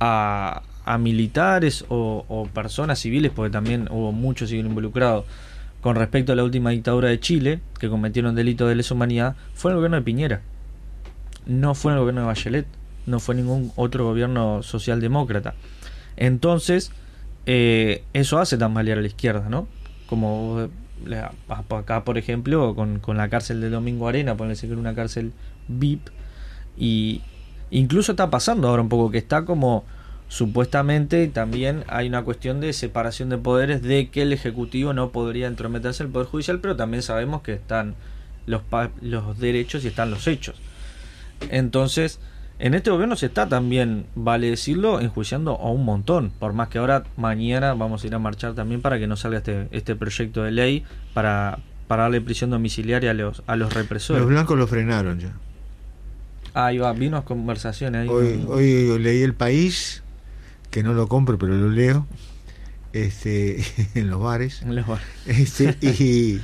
a, 0.00 0.62
a 0.84 0.98
militares 0.98 1.84
o, 1.88 2.24
o 2.26 2.46
personas 2.46 2.98
civiles, 2.98 3.30
porque 3.30 3.52
también 3.52 3.86
hubo 3.92 4.10
muchos 4.10 4.48
civiles 4.48 4.70
involucrados, 4.70 5.24
con 5.80 5.94
respecto 5.94 6.32
a 6.32 6.34
la 6.34 6.42
última 6.42 6.70
dictadura 6.70 7.10
de 7.10 7.20
Chile, 7.20 7.60
que 7.78 7.88
cometieron 7.88 8.34
delitos 8.34 8.68
de 8.68 8.74
lesa 8.74 8.94
humanidad, 8.94 9.36
fue 9.54 9.70
el 9.70 9.76
gobierno 9.76 9.98
de 9.98 10.02
Piñera. 10.02 10.40
No 11.46 11.76
fue 11.76 11.92
el 11.92 12.00
gobierno 12.00 12.22
de 12.22 12.26
Bachelet, 12.26 12.66
no 13.06 13.20
fue 13.20 13.36
ningún 13.36 13.70
otro 13.76 14.04
gobierno 14.04 14.64
socialdemócrata. 14.64 15.54
Entonces, 16.16 16.90
eh, 17.46 18.04
eso 18.12 18.38
hace 18.38 18.56
tambalear 18.56 18.98
a 18.98 19.00
la 19.00 19.06
izquierda, 19.06 19.48
¿no? 19.48 19.66
Como 20.06 20.68
acá, 21.48 22.04
por 22.04 22.18
ejemplo, 22.18 22.74
con, 22.74 23.16
la 23.16 23.28
cárcel 23.28 23.60
de 23.60 23.70
Domingo 23.70 24.08
Arena, 24.08 24.36
ponerse 24.36 24.66
que 24.66 24.72
era 24.72 24.80
una 24.80 24.94
cárcel 24.94 25.32
VIP, 25.68 26.08
y 26.76 27.22
incluso 27.70 28.12
está 28.12 28.30
pasando 28.30 28.68
ahora 28.68 28.82
un 28.82 28.88
poco 28.88 29.10
que 29.10 29.18
está 29.18 29.44
como 29.44 29.84
supuestamente 30.28 31.28
también 31.28 31.84
hay 31.88 32.08
una 32.08 32.22
cuestión 32.22 32.60
de 32.60 32.72
separación 32.72 33.28
de 33.28 33.36
poderes 33.36 33.82
de 33.82 34.08
que 34.08 34.22
el 34.22 34.32
ejecutivo 34.32 34.94
no 34.94 35.10
podría 35.10 35.46
entrometerse 35.46 36.02
en 36.02 36.06
el 36.06 36.12
poder 36.12 36.28
judicial 36.28 36.58
pero 36.60 36.74
también 36.74 37.02
sabemos 37.02 37.42
que 37.42 37.52
están 37.52 37.94
los 38.46 39.38
derechos 39.38 39.84
y 39.84 39.88
están 39.88 40.10
los 40.10 40.26
hechos 40.26 40.56
entonces 41.50 42.18
en 42.64 42.74
este 42.74 42.90
gobierno 42.90 43.16
se 43.16 43.26
está 43.26 43.48
también 43.48 44.06
vale 44.14 44.48
decirlo 44.48 45.00
enjuiciando 45.00 45.56
a 45.60 45.70
un 45.70 45.84
montón 45.84 46.30
por 46.38 46.52
más 46.54 46.68
que 46.68 46.78
ahora 46.78 47.02
mañana 47.16 47.74
vamos 47.74 48.02
a 48.02 48.06
ir 48.06 48.14
a 48.14 48.18
marchar 48.18 48.54
también 48.54 48.80
para 48.80 48.98
que 48.98 49.06
no 49.06 49.16
salga 49.16 49.38
este 49.38 49.68
este 49.72 49.96
proyecto 49.96 50.42
de 50.44 50.52
ley 50.52 50.84
para 51.12 51.58
para 51.88 52.04
darle 52.04 52.20
prisión 52.20 52.50
domiciliaria 52.50 53.10
a 53.10 53.14
los 53.14 53.42
a 53.46 53.56
los 53.56 53.74
represores 53.74 54.20
Los 54.22 54.30
blancos 54.30 54.56
lo 54.56 54.66
frenaron 54.66 55.18
ya. 55.20 55.32
ahí 56.54 56.78
va 56.78 56.92
vino 56.92 57.24
conversaciones 57.24 58.02
ahí 58.02 58.08
Hoy, 58.08 58.38
con- 58.44 58.56
hoy 58.58 58.98
leí 58.98 59.22
El 59.22 59.34
País, 59.34 60.02
que 60.70 60.82
no 60.82 60.94
lo 60.94 61.06
compro, 61.08 61.36
pero 61.38 61.54
lo 61.54 61.68
leo, 61.68 62.06
este, 62.92 63.62
en 63.94 64.08
los 64.08 64.20
bares. 64.22 64.62
los- 64.66 64.86
Este, 65.26 65.76
y, 65.80 66.40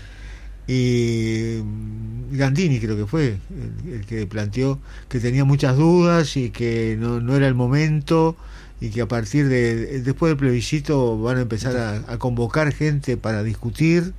y 0.68 1.60
mm, 1.64 2.36
Gandini 2.36 2.78
creo 2.78 2.96
que 2.96 3.06
fue 3.06 3.38
el, 3.86 3.92
el 3.94 4.06
que 4.06 4.26
planteó 4.26 4.78
que 5.08 5.18
tenía 5.18 5.44
muchas 5.44 5.76
dudas 5.76 6.36
y 6.36 6.50
que 6.50 6.96
no, 7.00 7.20
no 7.20 7.34
era 7.34 7.48
el 7.48 7.54
momento 7.54 8.36
y 8.80 8.90
que 8.90 9.00
a 9.00 9.08
partir 9.08 9.48
de 9.48 10.00
después 10.02 10.30
del 10.30 10.36
plebiscito 10.36 11.20
van 11.20 11.38
a 11.38 11.40
empezar 11.40 11.76
a, 11.76 12.12
a 12.12 12.18
convocar 12.18 12.72
gente 12.72 13.16
para 13.16 13.42
discutir 13.42 14.12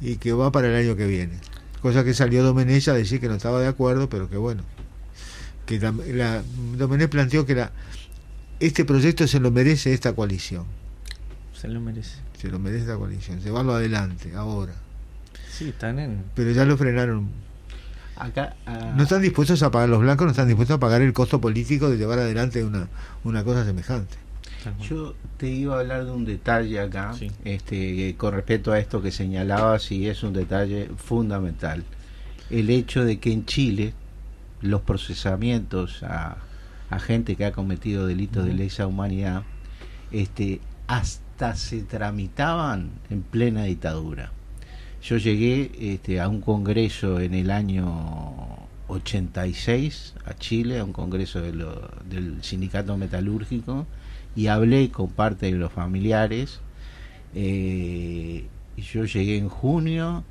y 0.00 0.16
que 0.16 0.32
va 0.34 0.52
para 0.52 0.68
el 0.68 0.74
año 0.86 0.94
que 0.94 1.06
viene. 1.06 1.38
Cosa 1.80 2.04
que 2.04 2.12
salió 2.14 2.44
Domenech 2.44 2.86
a 2.88 2.92
decir 2.92 3.18
que 3.18 3.28
no 3.28 3.34
estaba 3.36 3.60
de 3.60 3.66
acuerdo 3.66 4.08
pero 4.10 4.28
que 4.28 4.36
bueno 4.36 4.62
que 5.64 5.80
la, 5.80 5.92
la- 6.12 6.42
Domenech 6.76 7.08
planteó 7.10 7.44
que 7.46 7.54
la, 7.56 7.72
este 8.60 8.84
proyecto 8.84 9.26
se 9.26 9.40
lo 9.40 9.50
merece 9.50 9.92
esta 9.94 10.12
coalición. 10.12 10.64
Se 11.58 11.66
lo 11.66 11.80
merece. 11.80 12.18
Se 12.40 12.48
lo 12.48 12.58
merece 12.58 12.82
esta 12.82 12.96
coalición. 12.96 13.40
Llevarlo 13.40 13.74
adelante 13.74 14.32
ahora 14.36 14.74
Sí, 15.56 15.68
están 15.70 15.98
en. 15.98 16.22
pero 16.34 16.50
ya 16.50 16.64
lo 16.64 16.76
frenaron. 16.76 17.28
Acá, 18.16 18.56
ah, 18.66 18.94
No 18.96 19.02
están 19.02 19.20
dispuestos 19.20 19.62
a 19.62 19.70
pagar, 19.70 19.88
los 19.90 20.00
blancos 20.00 20.24
no 20.24 20.30
están 20.30 20.46
dispuestos 20.48 20.76
a 20.76 20.80
pagar 20.80 21.02
el 21.02 21.12
costo 21.12 21.40
político 21.40 21.90
de 21.90 21.98
llevar 21.98 22.18
adelante 22.18 22.64
una, 22.64 22.88
una 23.24 23.44
cosa 23.44 23.64
semejante. 23.64 24.16
Yo 24.80 25.14
te 25.36 25.48
iba 25.48 25.76
a 25.76 25.80
hablar 25.80 26.06
de 26.06 26.10
un 26.10 26.24
detalle 26.24 26.80
acá, 26.80 27.14
Sí. 27.14 27.30
este, 27.44 28.16
con 28.18 28.34
respecto 28.34 28.72
a 28.72 28.78
esto 28.80 29.00
que 29.00 29.12
señalabas, 29.12 29.92
y 29.92 30.08
es 30.08 30.22
un 30.24 30.32
detalle 30.32 30.90
fundamental. 30.96 31.84
El 32.50 32.70
hecho 32.70 33.04
de 33.04 33.20
que 33.20 33.32
en 33.32 33.44
Chile 33.44 33.92
los 34.62 34.80
procesamientos 34.80 36.02
a, 36.02 36.38
a 36.90 36.98
gente 36.98 37.36
que 37.36 37.44
ha 37.44 37.52
cometido 37.52 38.06
delitos 38.06 38.44
de 38.44 38.54
lesa 38.54 38.86
humanidad, 38.88 39.42
este, 40.10 40.60
hasta 40.88 41.54
se 41.54 41.82
tramitaban 41.82 42.90
en 43.10 43.22
plena 43.22 43.64
dictadura. 43.64 44.32
Yo 45.06 45.18
llegué 45.18 45.70
este, 45.78 46.20
a 46.20 46.28
un 46.28 46.40
congreso 46.40 47.20
en 47.20 47.34
el 47.34 47.52
año 47.52 47.86
86 48.88 50.14
a 50.24 50.34
Chile, 50.34 50.80
a 50.80 50.84
un 50.84 50.92
congreso 50.92 51.40
del 51.40 52.42
sindicato 52.42 52.96
metalúrgico, 52.96 53.86
y 54.34 54.48
hablé 54.48 54.90
con 54.90 55.08
parte 55.10 55.46
de 55.46 55.52
los 55.52 55.70
familiares. 55.70 56.60
eh, 57.36 58.46
yo 58.76 59.04
llegué 59.04 59.38
en 59.38 59.48
junio 59.48 60.24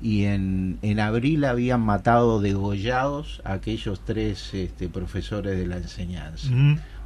y 0.00 0.24
en, 0.24 0.78
en 0.82 1.00
abril 1.00 1.44
habían 1.44 1.80
matado 1.80 2.40
degollados 2.40 3.42
a 3.44 3.54
aquellos 3.54 4.00
tres 4.04 4.54
este, 4.54 4.88
profesores 4.88 5.58
de 5.58 5.66
la 5.66 5.78
enseñanza. 5.78 6.48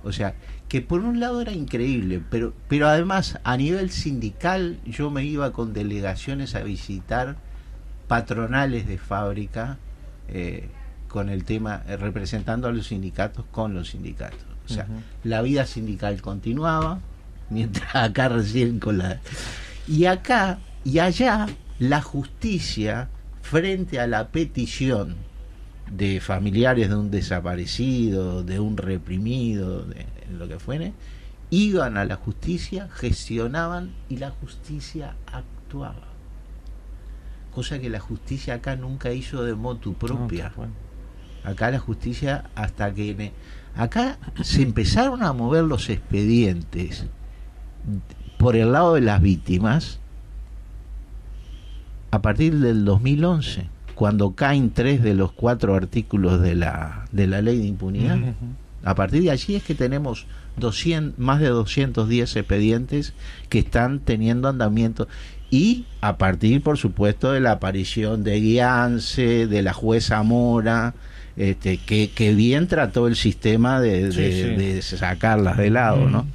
O 0.05 0.13
sea, 0.13 0.35
que 0.69 0.81
por 0.81 1.01
un 1.01 1.21
lado 1.21 1.41
era 1.41 1.53
increíble, 1.53 2.23
pero, 2.31 2.53
pero 2.69 2.89
además 2.89 3.39
a 3.43 3.57
nivel 3.57 3.91
sindical 3.91 4.79
yo 4.85 5.11
me 5.11 5.25
iba 5.25 5.53
con 5.53 5.73
delegaciones 5.73 6.55
a 6.55 6.63
visitar 6.63 7.37
patronales 8.07 8.87
de 8.87 8.99
fábrica 8.99 9.79
eh, 10.29 10.69
con 11.09 11.29
el 11.29 11.45
tema, 11.45 11.83
eh, 11.89 11.97
representando 11.97 12.69
a 12.69 12.73
los 12.73 12.89
sindicatos 12.89 13.45
con 13.51 13.75
los 13.75 13.91
sindicatos. 13.91 14.45
O 14.67 14.69
sea, 14.69 14.87
la 15.25 15.43
vida 15.43 15.67
sindical 15.67 16.23
continuaba, 16.23 17.01
mientras 17.51 17.95
acá 17.95 18.29
recién 18.29 18.79
con 18.79 18.99
la... 18.99 19.21
Y 19.87 20.07
acá 20.07 20.59
y 20.85 20.99
allá 20.99 21.47
la 21.79 22.01
justicia 22.03 23.09
frente 23.43 24.01
a 24.01 24.07
la 24.07 24.29
petición 24.29 25.17
de 25.97 26.21
familiares 26.21 26.89
de 26.89 26.97
un 26.97 27.11
desaparecido, 27.11 28.43
de 28.43 28.59
un 28.61 28.77
reprimido, 28.77 29.85
de 29.85 30.07
lo 30.37 30.49
que 30.49 30.59
fuere, 30.59 30.93
iban 31.51 31.97
a 31.97 32.05
la 32.05 32.17
justicia, 32.17 32.89
gestionaban 32.93 33.93
y 34.09 34.17
la 34.17 34.31
justicia 34.31 35.15
actuaba. 35.27 36.09
Cosa 37.55 37.79
que 37.79 37.89
la 37.91 38.01
justicia 38.01 38.55
acá 38.55 38.75
nunca 38.77 39.13
hizo 39.13 39.45
de 39.45 39.55
motu 39.55 39.95
propia. 39.95 40.53
No. 40.57 40.67
Acá 41.49 41.71
la 41.71 41.79
justicia, 41.79 42.45
hasta 42.55 42.93
que... 42.93 43.15
me- 43.15 43.33
acá 43.77 44.19
se 44.43 44.63
empezaron 44.63 45.23
a 45.23 45.33
mover 45.33 45.65
los 45.65 45.91
expedientes 45.91 47.07
por 48.39 48.57
el 48.57 48.73
lado 48.73 48.95
de 48.95 49.01
las 49.03 49.21
víctimas 49.21 49.99
a 52.11 52.23
partir 52.23 52.59
del 52.59 52.85
2011, 52.85 53.69
cuando 53.95 54.33
caen 54.35 54.71
tres 54.71 55.03
de 55.03 55.15
los 55.15 55.33
cuatro 55.33 55.75
artículos 55.75 56.41
de 56.41 56.55
la, 56.55 57.07
de 57.13 57.27
la 57.27 57.43
ley 57.43 57.59
de 57.59 57.67
impunidad. 57.67 58.19
A 58.83 58.95
partir 58.95 59.23
de 59.23 59.31
allí 59.31 59.55
es 59.55 59.63
que 59.63 59.75
tenemos 59.75 60.27
200, 60.59 61.19
más 61.19 61.41
de 61.41 61.49
210 61.49 62.37
expedientes 62.37 63.15
que 63.49 63.61
están 63.61 64.01
teniendo 64.01 64.49
andamiento. 64.49 65.09
Y 65.51 65.87
a 66.01 66.19
partir, 66.19 66.63
por 66.63 66.77
supuesto, 66.79 67.33
de 67.33 67.41
la 67.41 67.53
aparición 67.53 68.25
de 68.25 68.41
Guiance, 68.41 69.47
de 69.47 69.63
la 69.63 69.73
jueza 69.73 70.23
Mora, 70.23 70.95
este, 71.37 71.79
que, 71.79 72.11
que 72.11 72.35
bien 72.35 72.67
trató 72.69 73.07
el 73.09 73.17
sistema 73.17 73.81
de, 73.81 74.13
Sí, 74.13 74.21
de- 74.21 74.33
sí. 74.33 74.65
de 74.65 74.83
sacarlas 74.83 75.57
de 75.57 75.71
lado, 75.71 76.09
¿no? 76.09 76.27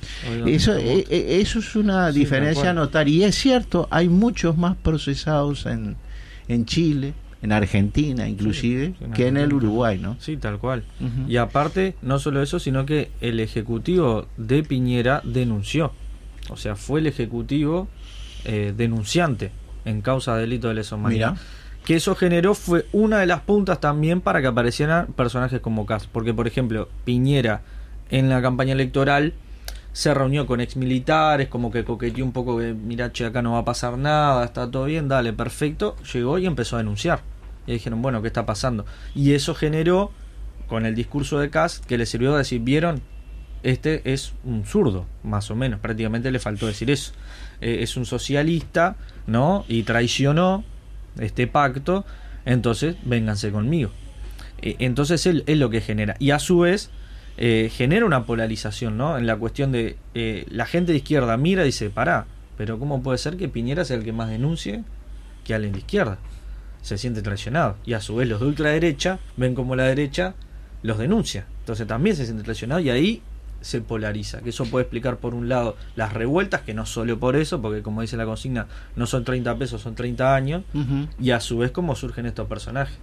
Eso, 0.45 0.75
eh, 0.75 1.05
eso 1.41 1.59
es 1.59 1.75
una 1.75 2.11
Sí, 2.11 2.19
diferencia 2.19 2.71
a 2.71 2.73
notar. 2.73 3.07
Y 3.07 3.23
es 3.23 3.35
cierto, 3.35 3.87
hay 3.91 4.09
muchos 4.09 4.57
más 4.57 4.75
procesados 4.75 5.65
en, 5.65 5.95
en 6.47 6.65
Chile, 6.65 7.13
en 7.41 7.51
Argentina 7.51 8.27
inclusive, 8.27 8.93
sí, 8.97 9.05
en 9.05 9.11
que 9.13 9.27
en 9.27 9.37
el. 9.37 9.53
Uruguay, 9.53 9.97
¿no? 9.97 10.17
Sí, 10.19 10.37
tal 10.37 10.59
cual. 10.59 10.83
Y 11.27 11.37
aparte, 11.37 11.95
no 12.01 12.19
solo 12.19 12.41
eso, 12.41 12.59
sino 12.59 12.85
que 12.85 13.11
el 13.21 13.39
ejecutivo 13.39 14.27
de 14.37 14.63
Piñera 14.63 15.21
denunció. 15.23 15.91
O 16.49 16.57
sea, 16.57 16.75
fue 16.75 16.99
el 16.99 17.07
ejecutivo 17.07 17.87
eh, 18.45 18.73
denunciante 18.75 19.51
en 19.85 20.01
causa 20.01 20.35
de 20.35 20.41
delito 20.41 20.67
de 20.67 20.75
lesa 20.75 20.95
humanidad. 20.95 21.31
Mira. 21.33 21.43
Que 21.85 21.95
eso 21.95 22.13
generó 22.13 22.53
fue 22.53 22.85
una 22.91 23.19
de 23.19 23.25
las 23.25 23.41
puntas 23.41 23.79
también 23.79 24.21
para 24.21 24.41
que 24.41 24.47
aparecieran 24.47 25.07
personajes 25.07 25.59
como 25.61 25.85
Cas. 25.85 26.07
Porque, 26.07 26.33
por 26.33 26.45
ejemplo, 26.45 26.89
Piñera 27.05 27.61
en 28.09 28.29
la 28.29 28.41
campaña 28.41 28.73
electoral 28.73 29.33
se 29.93 30.13
reunió 30.13 30.45
con 30.45 30.61
exmilitares, 30.61 31.47
como 31.47 31.71
que 31.71 31.83
coqueteó 31.83 32.23
un 32.23 32.31
poco 32.31 32.57
que, 32.57 32.73
mira, 32.73 33.11
che, 33.11 33.25
acá 33.25 33.41
no 33.41 33.53
va 33.53 33.59
a 33.59 33.65
pasar 33.65 33.97
nada, 33.97 34.45
está 34.45 34.69
todo 34.69 34.85
bien, 34.85 35.07
dale, 35.07 35.33
perfecto. 35.33 35.95
Llegó 36.13 36.37
y 36.37 36.45
empezó 36.45 36.75
a 36.75 36.79
denunciar. 36.79 37.21
Y 37.67 37.73
dijeron, 37.73 38.01
bueno, 38.01 38.21
¿qué 38.21 38.27
está 38.27 38.45
pasando? 38.45 38.85
Y 39.15 39.33
eso 39.33 39.55
generó, 39.55 40.11
con 40.67 40.85
el 40.85 40.95
discurso 40.95 41.39
de 41.39 41.49
Cas, 41.49 41.79
que 41.79 41.97
le 41.97 42.05
sirvió 42.05 42.35
a 42.35 42.37
decir, 42.37 42.61
¿vieron? 42.61 43.01
Este 43.61 44.13
es 44.13 44.33
un 44.45 44.65
zurdo, 44.65 45.05
más 45.23 45.51
o 45.51 45.55
menos. 45.55 45.79
Prácticamente 45.79 46.31
le 46.31 46.39
faltó 46.39 46.67
decir 46.67 46.89
eso. 46.89 47.11
Eh, 47.59 47.79
es 47.81 47.97
un 47.97 48.05
socialista, 48.05 48.95
¿no? 49.27 49.65
Y 49.67 49.83
traicionó 49.83 50.63
este 51.19 51.47
pacto, 51.47 52.05
entonces 52.45 52.95
vénganse 53.03 53.51
conmigo. 53.51 53.91
Eh, 54.61 54.77
entonces 54.79 55.25
él 55.25 55.43
es 55.45 55.57
lo 55.57 55.69
que 55.69 55.81
genera. 55.81 56.15
Y 56.19 56.31
a 56.31 56.39
su 56.39 56.59
vez 56.59 56.89
eh, 57.41 57.71
genera 57.73 58.05
una 58.05 58.25
polarización, 58.25 58.97
¿no? 58.97 59.17
En 59.17 59.25
la 59.25 59.37
cuestión 59.37 59.71
de 59.71 59.95
eh, 60.13 60.45
la 60.49 60.65
gente 60.65 60.91
de 60.91 60.97
izquierda 60.97 61.37
mira 61.37 61.63
y 61.63 61.67
dice, 61.67 61.89
pará, 61.89 62.25
pero 62.57 62.77
¿cómo 62.77 63.01
puede 63.01 63.17
ser 63.17 63.37
que 63.37 63.47
Piñera 63.47 63.85
sea 63.85 63.95
el 63.95 64.03
que 64.03 64.11
más 64.11 64.29
denuncie 64.29 64.83
que 65.45 65.53
alguien 65.53 65.71
de 65.71 65.79
izquierda? 65.79 66.17
Se 66.81 66.97
siente 66.97 67.21
traicionado. 67.21 67.77
Y 67.85 67.93
a 67.93 68.01
su 68.01 68.17
vez 68.17 68.27
los 68.27 68.41
de 68.41 68.47
ultraderecha 68.47 69.19
ven 69.37 69.55
como 69.55 69.77
la 69.77 69.83
derecha 69.83 70.35
los 70.83 70.97
denuncia. 70.97 71.45
Entonces 71.61 71.87
también 71.87 72.17
se 72.17 72.25
siente 72.25 72.43
traicionado 72.43 72.81
y 72.81 72.89
ahí 72.89 73.21
se 73.61 73.79
polariza. 73.79 74.41
Que 74.41 74.49
eso 74.49 74.65
puede 74.65 74.83
explicar 74.83 75.15
por 75.15 75.33
un 75.33 75.47
lado 75.47 75.77
las 75.95 76.11
revueltas, 76.11 76.63
que 76.63 76.73
no 76.73 76.85
solo 76.85 77.17
por 77.19 77.37
eso, 77.37 77.61
porque 77.61 77.81
como 77.81 78.01
dice 78.01 78.17
la 78.17 78.25
consigna, 78.25 78.67
no 78.97 79.05
son 79.05 79.23
30 79.23 79.57
pesos, 79.57 79.81
son 79.81 79.95
30 79.95 80.35
años, 80.35 80.63
y 81.17 81.31
a 81.31 81.39
su 81.39 81.59
vez 81.59 81.71
cómo 81.71 81.95
surgen 81.95 82.25
estos 82.25 82.49
personajes. 82.49 82.97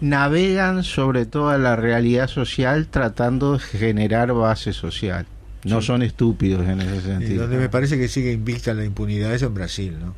Navegan 0.00 0.84
sobre 0.84 1.26
toda 1.26 1.58
la 1.58 1.76
realidad 1.76 2.28
social 2.28 2.86
tratando 2.88 3.54
de 3.54 3.58
generar 3.60 4.32
base 4.32 4.72
social. 4.72 5.26
No 5.64 5.80
Sí. 5.80 5.86
son 5.86 6.02
estúpidos 6.02 6.66
en 6.68 6.80
ese 6.82 6.96
Y 6.96 7.00
sentido. 7.00 7.42
donde 7.42 7.56
me 7.58 7.68
parece 7.68 7.96
que 7.98 8.08
sigue 8.08 8.32
invicta 8.32 8.74
la 8.74 8.84
impunidad 8.84 9.32
es 9.34 9.42
en 9.42 9.54
Brasil, 9.54 9.94
¿no? 9.98 10.14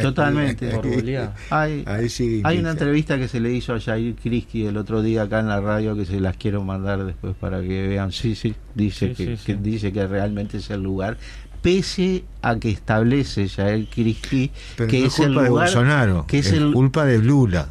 Totalmente. 0.00 0.70
Hay, 1.50 1.84
Ahí 1.86 2.08
sigue 2.08 2.40
hay 2.44 2.58
una 2.58 2.70
entrevista 2.72 3.16
que 3.18 3.28
se 3.28 3.38
le 3.38 3.52
hizo 3.52 3.74
a 3.74 3.80
Jair 3.80 4.14
Krisky 4.16 4.66
el 4.66 4.76
otro 4.76 5.02
día 5.02 5.22
acá 5.22 5.40
en 5.40 5.48
la 5.48 5.60
radio 5.60 5.94
que 5.94 6.04
se 6.04 6.18
las 6.20 6.36
quiero 6.36 6.64
mandar 6.64 7.04
después 7.04 7.34
para 7.38 7.60
que 7.60 7.86
vean. 7.86 8.10
Sí, 8.12 8.34
sí, 8.34 8.54
dice, 8.74 9.10
Sí, 9.10 9.14
que, 9.14 9.36
sí, 9.36 9.42
que 9.44 9.52
sí. 9.54 9.58
dice 9.62 9.92
que 9.92 10.06
realmente 10.06 10.56
es 10.56 10.70
el 10.70 10.82
lugar, 10.82 11.16
pese 11.62 12.24
a 12.42 12.56
que 12.56 12.70
establece 12.70 13.48
Jair 13.48 13.86
Krisky 13.88 14.50
que 14.76 15.00
no 15.00 15.06
es 15.06 15.12
es 15.12 15.14
culpa 15.14 15.24
el 15.26 15.34
de 15.44 15.48
lugar 15.48 15.64
Bolsonaro, 15.66 16.26
que 16.26 16.38
es 16.38 16.46
es, 16.46 16.52
el- 16.54 16.72
culpa 16.72 17.04
de 17.04 17.18
Lula. 17.18 17.68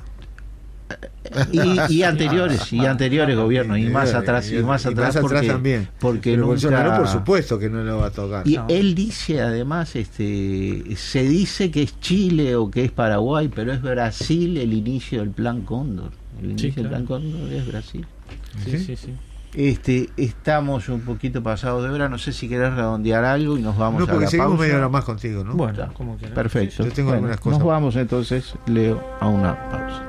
Y, 1.51 1.93
y 1.95 2.03
anteriores 2.03 2.71
y 2.71 2.85
anteriores 2.85 3.35
gobiernos 3.35 3.77
y 3.79 3.83
más 3.89 4.11
Eh, 4.13 4.17
atrás 4.17 4.49
y, 4.51 4.57
y- 4.57 4.63
más 4.63 4.85
y 4.85 4.89
atrás 4.89 5.15
más 5.15 5.21
porque, 5.21 5.47
también. 5.47 5.87
porque 5.99 6.31
Pero 6.31 6.37
nunca 6.41 6.47
Bolsonaro, 6.51 6.97
por 6.97 7.07
supuesto 7.07 7.57
que 7.59 7.69
no 7.69 7.83
lo 7.83 7.97
va 7.99 8.07
a 8.07 8.11
tocar. 8.11 8.47
y 8.47 8.57
No. 8.57 8.65
él 8.69 8.95
dice 8.95 9.41
además 9.41 9.95
este 9.95 10.95
se 10.95 11.23
dice 11.23 11.71
que 11.71 11.83
es 11.83 11.99
Chile 11.99 12.55
o 12.55 12.69
que 12.69 12.85
es 12.85 12.91
Paraguay 12.91 13.49
pero 13.53 13.73
es 13.73 13.81
Brasil 13.81 14.57
el 14.57 14.73
inicio 14.73 15.19
del 15.19 15.31
plan 15.31 15.61
Cóndor 15.61 16.11
el 16.41 16.51
inicio 16.51 16.69
Sí, 16.73 16.79
del 16.81 16.89
plan. 16.89 17.05
Cóndor 17.05 17.51
es 17.51 17.67
Brasil 17.67 18.05
Sí, 18.63 18.77
sí, 18.79 18.95
sí. 18.95 19.13
este 19.53 20.09
estamos 20.17 20.89
un 20.89 21.01
poquito 21.01 21.41
pasados 21.43 21.83
de 21.83 21.89
hora 21.89 22.07
no 22.09 22.17
sé 22.17 22.31
si 22.33 22.47
querés 22.47 22.73
redondear 22.73 23.23
algo 23.25 23.57
y 23.57 23.61
nos 23.61 23.77
vamos 23.77 23.99
No, 23.99 24.05
a 24.05 24.07
porque 24.09 24.25
la 24.25 24.31
seguimos 24.31 24.51
pausa 24.51 24.63
media 24.63 24.77
hora 24.77 24.89
más 24.89 25.03
contigo, 25.05 25.43
¿no? 25.43 25.53
Bueno, 25.55 25.89
como 25.93 26.15
quieras. 26.17 26.35
perfecto 26.35 26.83
Yo 26.85 26.91
tengo 26.91 27.09
Bueno, 27.09 27.17
algunas 27.19 27.39
cosas. 27.39 27.59
nos 27.59 27.67
vamos 27.67 27.95
entonces 27.95 28.53
Leo 28.67 29.01
a 29.19 29.27
una 29.27 29.69
pausa 29.69 30.03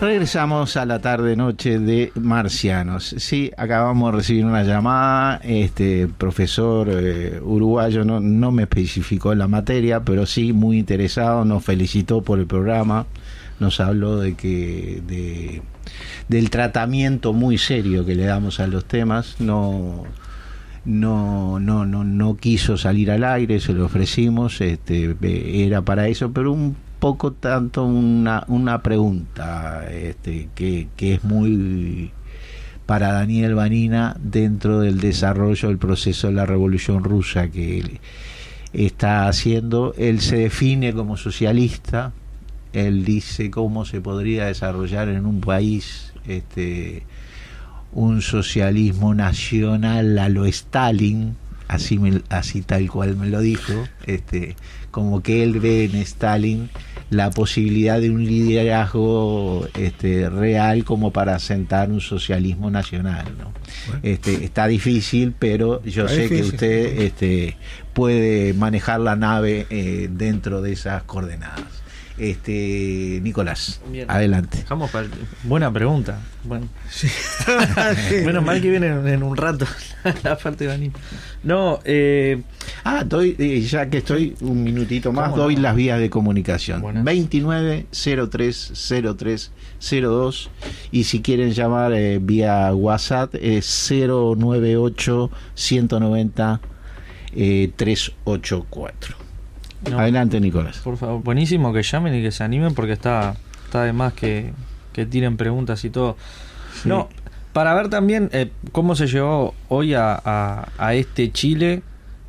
Regresamos 0.00 0.76
a 0.76 0.86
la 0.86 1.00
tarde 1.00 1.34
noche 1.34 1.80
de 1.80 2.12
Marcianos. 2.14 3.16
Sí, 3.18 3.50
acabamos 3.56 4.12
de 4.12 4.18
recibir 4.18 4.44
una 4.44 4.62
llamada. 4.62 5.40
Este 5.42 6.06
profesor 6.06 6.88
eh, 6.88 7.40
uruguayo 7.42 8.04
no, 8.04 8.20
no 8.20 8.52
me 8.52 8.62
especificó 8.62 9.34
la 9.34 9.48
materia, 9.48 10.04
pero 10.04 10.24
sí 10.24 10.52
muy 10.52 10.78
interesado. 10.78 11.44
Nos 11.44 11.64
felicitó 11.64 12.22
por 12.22 12.38
el 12.38 12.46
programa. 12.46 13.06
Nos 13.58 13.80
habló 13.80 14.18
de 14.18 14.36
que 14.36 15.02
de, 15.04 15.62
del 16.28 16.50
tratamiento 16.50 17.32
muy 17.32 17.58
serio 17.58 18.06
que 18.06 18.14
le 18.14 18.26
damos 18.26 18.60
a 18.60 18.68
los 18.68 18.84
temas. 18.84 19.34
No 19.40 20.04
no, 20.84 21.58
no, 21.58 21.84
no, 21.84 22.04
no 22.04 22.36
quiso 22.36 22.76
salir 22.76 23.10
al 23.10 23.24
aire, 23.24 23.60
se 23.60 23.74
lo 23.74 23.86
ofrecimos, 23.86 24.60
este, 24.60 25.16
eh, 25.20 25.66
era 25.66 25.82
para 25.82 26.08
eso, 26.08 26.32
pero 26.32 26.52
un 26.52 26.76
poco 26.98 27.32
tanto 27.32 27.84
una, 27.84 28.44
una 28.48 28.82
pregunta 28.82 29.86
este, 29.90 30.48
que, 30.54 30.88
que 30.96 31.14
es 31.14 31.24
muy 31.24 32.10
para 32.86 33.12
Daniel 33.12 33.54
Vanina 33.54 34.16
dentro 34.22 34.80
del 34.80 34.98
desarrollo 34.98 35.68
del 35.68 35.78
proceso 35.78 36.28
de 36.28 36.32
la 36.32 36.46
revolución 36.46 37.04
rusa 37.04 37.48
que 37.48 37.78
él 37.80 38.00
está 38.72 39.28
haciendo. 39.28 39.94
Él 39.98 40.20
se 40.20 40.36
define 40.38 40.92
como 40.94 41.16
socialista, 41.16 42.12
él 42.72 43.04
dice 43.04 43.50
cómo 43.50 43.84
se 43.84 44.00
podría 44.00 44.46
desarrollar 44.46 45.08
en 45.10 45.26
un 45.26 45.40
país 45.40 46.12
este, 46.26 47.02
un 47.92 48.22
socialismo 48.22 49.14
nacional 49.14 50.18
a 50.18 50.28
lo 50.30 50.46
Stalin, 50.46 51.36
así, 51.68 51.98
me- 51.98 52.22
así 52.30 52.62
tal 52.62 52.90
cual 52.90 53.16
me 53.16 53.28
lo 53.28 53.40
dijo, 53.40 53.72
este, 54.06 54.56
como 54.90 55.22
que 55.22 55.42
él 55.42 55.60
ve 55.60 55.84
en 55.84 55.96
Stalin 55.96 56.70
la 57.10 57.30
posibilidad 57.30 58.00
de 58.00 58.10
un 58.10 58.24
liderazgo 58.24 59.66
este, 59.74 60.28
real 60.28 60.84
como 60.84 61.10
para 61.10 61.38
sentar 61.38 61.90
un 61.90 62.00
socialismo 62.00 62.70
nacional. 62.70 63.26
¿no? 63.38 63.52
Este, 64.02 64.44
está 64.44 64.66
difícil, 64.66 65.34
pero 65.38 65.82
yo 65.84 66.04
Está 66.04 66.16
sé 66.16 66.28
que 66.28 66.42
usted 66.42 67.00
este, 67.02 67.56
puede 67.94 68.52
manejar 68.52 69.00
la 69.00 69.16
nave 69.16 69.66
eh, 69.70 70.08
dentro 70.10 70.60
de 70.60 70.72
esas 70.72 71.02
coordenadas. 71.04 71.77
Este, 72.18 73.20
Nicolás, 73.22 73.80
Bien. 73.92 74.10
adelante. 74.10 74.58
Dejamos 74.58 74.90
para 74.90 75.06
el- 75.06 75.12
Buena 75.44 75.72
pregunta. 75.72 76.20
Bueno, 76.44 76.68
Sí. 76.90 77.06
menos 78.24 78.44
mal 78.44 78.60
que 78.60 78.70
viene 78.70 78.88
en, 78.88 79.06
en 79.06 79.22
un 79.22 79.36
rato 79.36 79.66
la 80.24 80.36
parte 80.36 80.64
de 80.64 80.70
Dani. 80.70 80.90
No, 81.44 81.78
eh, 81.84 82.42
Ah, 82.84 83.04
doy, 83.04 83.36
eh, 83.38 83.60
ya 83.60 83.88
que 83.90 83.98
estoy 83.98 84.34
un 84.40 84.62
minutito 84.64 85.12
más, 85.12 85.30
¿Cómo 85.30 85.42
doy 85.44 85.56
no? 85.56 85.62
las 85.62 85.76
vías 85.76 85.98
de 86.00 86.10
comunicación. 86.10 86.80
Bueno. 86.80 87.02
29 87.04 87.86
03 87.90 88.72
03 89.16 89.52
02 90.00 90.50
y 90.90 91.04
si 91.04 91.20
quieren 91.20 91.52
llamar 91.52 91.92
eh, 91.92 92.18
vía 92.20 92.72
WhatsApp 92.74 93.34
es 93.34 93.66
098 93.90 95.30
190 95.54 96.60
eh, 97.36 97.70
384. 97.76 99.16
No, 99.90 99.98
Adelante, 99.98 100.40
Nicolás. 100.40 100.78
por 100.78 100.96
favor, 100.96 101.22
buenísimo 101.22 101.72
que 101.72 101.82
llamen 101.82 102.14
y 102.14 102.22
que 102.22 102.30
se 102.32 102.44
animen 102.44 102.74
porque 102.74 102.92
está, 102.92 103.34
está 103.64 103.82
de 103.84 103.92
más 103.92 104.12
que, 104.12 104.52
que 104.92 105.06
tiren 105.06 105.36
preguntas 105.36 105.84
y 105.84 105.90
todo. 105.90 106.16
Sí. 106.82 106.88
No, 106.88 107.08
para 107.52 107.74
ver 107.74 107.88
también 107.88 108.28
eh, 108.32 108.50
cómo 108.72 108.94
se 108.94 109.06
llevó 109.06 109.54
hoy 109.68 109.94
a, 109.94 110.12
a- 110.24 110.68
a 110.78 110.94
este 110.94 111.32
Chile, 111.32 111.82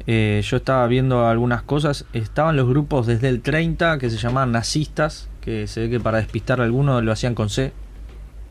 eh, 0.08 0.42
yo 0.44 0.58
estaba 0.58 0.88
viendo 0.88 1.28
algunas 1.28 1.62
cosas. 1.62 2.06
Estaban 2.14 2.56
los 2.56 2.68
grupos 2.68 3.06
desde 3.06 3.30
el 3.30 3.42
30 3.42 4.00
que 4.00 4.10
se 4.10 4.18
llamaban 4.18 4.52
nazistas, 4.52 5.28
que 5.42 5.68
se 5.68 5.82
ve 5.82 5.90
que 5.90 6.00
para 6.00 6.18
despistar 6.18 6.62
a 6.62 6.64
algunos 6.64 7.04
lo 7.04 7.12
hacían 7.12 7.36
con 7.36 7.50
C, 7.50 7.72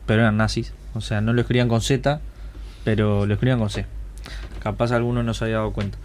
pero 0.05 0.21
eran 0.21 0.37
nazis. 0.37 0.73
O 0.93 1.01
sea, 1.01 1.21
no 1.21 1.33
lo 1.33 1.41
escribían 1.41 1.67
con 1.67 1.81
Z, 1.81 2.21
pero 2.85 3.25
lo 3.25 3.33
escribían 3.33 3.59
con 3.59 3.69
C. 3.69 3.85
Capaz 4.61 4.91
alguno 4.91 5.21
no 5.23 5.33
se 5.33 5.45
había 5.45 5.57
dado 5.57 5.71
cuenta. 5.71 5.97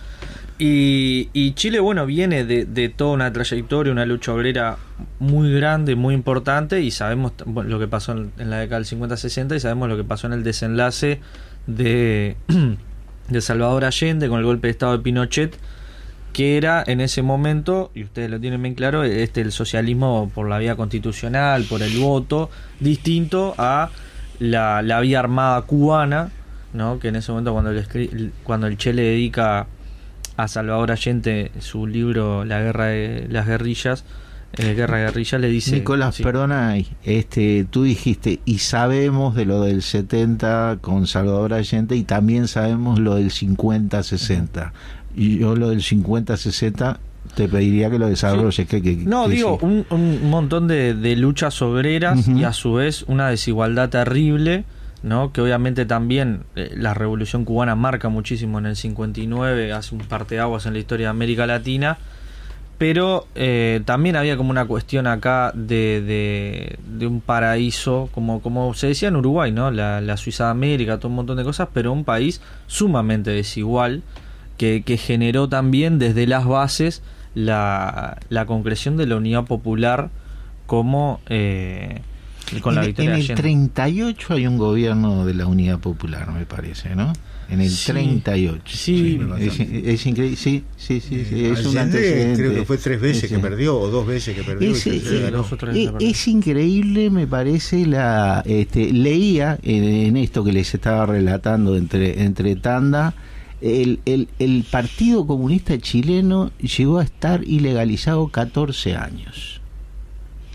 Y, 0.56 1.52
Chile, 1.54 1.80
bueno, 1.80 2.06
viene 2.06 2.44
de, 2.44 2.88
toda 2.88 3.12
una 3.12 3.32
trayectoria, 3.32 3.92
una 3.92 4.06
lucha 4.06 4.32
obrera 4.32 4.78
muy 5.18 5.52
grande, 5.52 5.96
muy 5.96 6.14
importante, 6.14 6.80
y 6.80 6.90
sabemos 6.90 7.32
lo 7.46 7.78
que 7.78 7.88
pasó 7.88 8.12
en, 8.12 8.32
la 8.38 8.58
década 8.58 8.80
del 8.80 8.86
50-60 8.86 9.56
y 9.56 9.60
sabemos 9.60 9.88
lo 9.88 9.96
que 9.96 10.04
pasó 10.04 10.28
en 10.28 10.34
el 10.34 10.44
desenlace 10.44 11.20
de, 11.66 12.36
de 13.28 13.40
Salvador 13.40 13.84
Allende 13.84 14.28
con 14.28 14.38
el 14.38 14.44
golpe 14.44 14.68
de 14.68 14.72
Estado 14.72 14.96
de 14.96 15.02
Pinochet, 15.02 15.56
que 16.32 16.56
era 16.56 16.84
en 16.86 17.00
ese 17.00 17.22
momento, 17.22 17.90
y 17.94 18.04
ustedes 18.04 18.30
lo 18.30 18.38
tienen 18.38 18.62
bien 18.62 18.74
claro, 18.74 19.02
este 19.02 19.40
el 19.40 19.50
socialismo 19.50 20.30
por 20.34 20.48
la 20.48 20.58
vía 20.58 20.76
constitucional, 20.76 21.64
por 21.64 21.82
el 21.82 21.98
voto, 21.98 22.50
distinto 22.78 23.54
a 23.58 23.90
la, 24.38 24.82
la 24.82 25.00
vía 25.00 25.18
armada 25.18 25.62
cubana, 25.62 26.30
¿no? 26.72 26.98
que 26.98 27.08
en 27.08 27.16
ese 27.16 27.32
momento 27.32 27.52
cuando 27.52 27.70
el, 27.70 28.32
cuando 28.42 28.66
el 28.66 28.76
Che 28.76 28.92
le 28.92 29.02
dedica 29.02 29.66
a 30.36 30.48
Salvador 30.48 30.90
Allende 30.92 31.50
su 31.60 31.86
libro 31.86 32.44
La 32.44 32.60
guerra 32.60 32.86
de 32.86 33.26
las 33.30 33.46
guerrillas, 33.46 34.04
eh, 34.56 34.74
Guerra 34.74 34.98
de 34.98 35.04
guerrillas, 35.06 35.40
le 35.40 35.48
dice... 35.48 35.72
Nicolás, 35.76 36.14
sí. 36.16 36.22
perdona, 36.22 36.76
este, 37.04 37.66
tú 37.70 37.82
dijiste, 37.84 38.40
y 38.44 38.58
sabemos 38.58 39.34
de 39.34 39.44
lo 39.46 39.62
del 39.62 39.82
70 39.82 40.78
con 40.80 41.06
Salvador 41.06 41.54
Allende 41.54 41.96
y 41.96 42.04
también 42.04 42.46
sabemos 42.48 42.98
lo 43.00 43.16
del 43.16 43.30
50-60. 43.30 44.70
Y 45.16 45.38
yo 45.38 45.54
lo 45.56 45.70
del 45.70 45.80
50-60 45.82 46.96
te 47.36 47.48
pediría 47.48 47.90
que 47.90 47.98
lo 47.98 48.08
desarrolles. 48.08 48.66
Que, 48.68 48.82
que- 48.82 48.96
No, 48.96 49.26
que 49.28 49.34
digo, 49.34 49.58
sí. 49.60 49.66
un, 49.66 49.86
un 49.90 50.30
montón 50.30 50.68
de, 50.68 50.94
de 50.94 51.16
luchas 51.16 51.60
obreras 51.62 52.28
y 52.28 52.44
a 52.44 52.52
su 52.52 52.74
vez 52.74 53.04
una 53.08 53.28
desigualdad 53.28 53.88
terrible, 53.90 54.64
¿no? 55.04 55.32
Que 55.32 55.42
obviamente 55.42 55.84
también 55.84 56.44
eh, 56.56 56.72
la 56.74 56.94
revolución 56.94 57.44
cubana 57.44 57.76
marca 57.76 58.08
muchísimo 58.08 58.58
en 58.58 58.66
el 58.66 58.74
59, 58.74 59.72
hace 59.72 59.94
un 59.94 60.00
parteaguas 60.00 60.64
en 60.64 60.72
la 60.72 60.78
historia 60.78 61.06
de 61.06 61.10
América 61.10 61.46
Latina, 61.46 61.98
pero 62.78 63.26
eh, 63.34 63.82
también 63.84 64.16
había 64.16 64.38
como 64.38 64.50
una 64.50 64.64
cuestión 64.64 65.06
acá 65.06 65.52
de, 65.54 66.78
de, 66.82 67.06
un 67.06 67.20
paraíso, 67.20 68.08
como, 68.12 68.40
como 68.40 68.72
se 68.72 68.88
decía 68.88 69.08
en 69.08 69.16
Uruguay, 69.16 69.52
¿no? 69.52 69.70
La, 69.70 70.16
Suiza 70.16 70.46
de 70.46 70.50
América, 70.52 70.96
todo 70.96 71.08
un 71.08 71.16
montón 71.16 71.36
de 71.36 71.44
cosas, 71.44 71.68
pero 71.74 71.92
un 71.92 72.04
país 72.04 72.40
sumamente 72.66 73.30
desigual 73.30 74.02
que, 74.56 74.82
que 74.86 74.96
generó 74.96 75.50
también 75.50 75.98
desde 75.98 76.26
las 76.26 76.46
bases 76.46 77.02
la, 77.34 78.16
la 78.30 78.46
concreción 78.46 78.96
de 78.96 79.06
la 79.06 79.16
unidad 79.16 79.44
popular 79.44 80.08
como 80.66 81.20
eh, 81.28 82.00
con 82.60 82.74
la 82.74 82.82
en, 82.82 82.86
victoria 82.88 83.10
en 83.10 83.16
el 83.16 83.22
Allende. 83.22 83.42
38 83.42 84.34
hay 84.34 84.46
un 84.46 84.58
gobierno 84.58 85.24
de 85.26 85.34
la 85.34 85.46
Unidad 85.46 85.78
Popular, 85.78 86.30
me 86.32 86.46
parece, 86.46 86.94
¿no? 86.94 87.12
En 87.50 87.60
el 87.60 87.68
Sí. 87.70 87.92
38. 87.92 88.62
Sí, 88.66 89.20
es, 89.38 89.60
es 89.60 90.06
increíble. 90.06 90.36
Sí, 90.36 90.64
sí, 90.78 91.00
sí. 91.00 91.24
sí, 91.28 91.44
es 91.44 91.60
un 91.66 91.76
Allende 91.76 91.80
antecedente. 91.80 92.42
creo 92.42 92.54
que 92.54 92.64
fue 92.64 92.78
tres 92.78 93.00
veces 93.00 93.28
Sí, 93.28 93.34
que 93.36 93.38
perdió, 93.38 93.78
o 93.78 93.88
dos 93.90 94.06
veces 94.06 94.34
que 94.34 94.42
perdió. 94.42 94.72
eh, 94.74 94.78
eh, 94.86 95.30
verdad. 95.30 95.44
es 96.00 96.26
increíble, 96.28 97.10
me 97.10 97.26
parece, 97.26 97.84
la 97.86 98.42
este, 98.46 98.92
leía 98.92 99.58
en, 99.62 99.84
en 99.84 100.16
esto 100.16 100.42
que 100.42 100.52
les 100.52 100.72
estaba 100.74 101.04
relatando 101.06 101.76
entre, 101.76 102.22
entre 102.22 102.56
tanda, 102.56 103.12
el, 103.60 104.00
el, 104.06 104.28
el 104.38 104.64
Partido 104.70 105.26
Comunista 105.26 105.78
Chileno 105.78 106.50
llegó 106.58 106.98
a 106.98 107.04
estar 107.04 107.42
ilegalizado 107.44 108.28
14 108.28 108.96
años. 108.96 109.60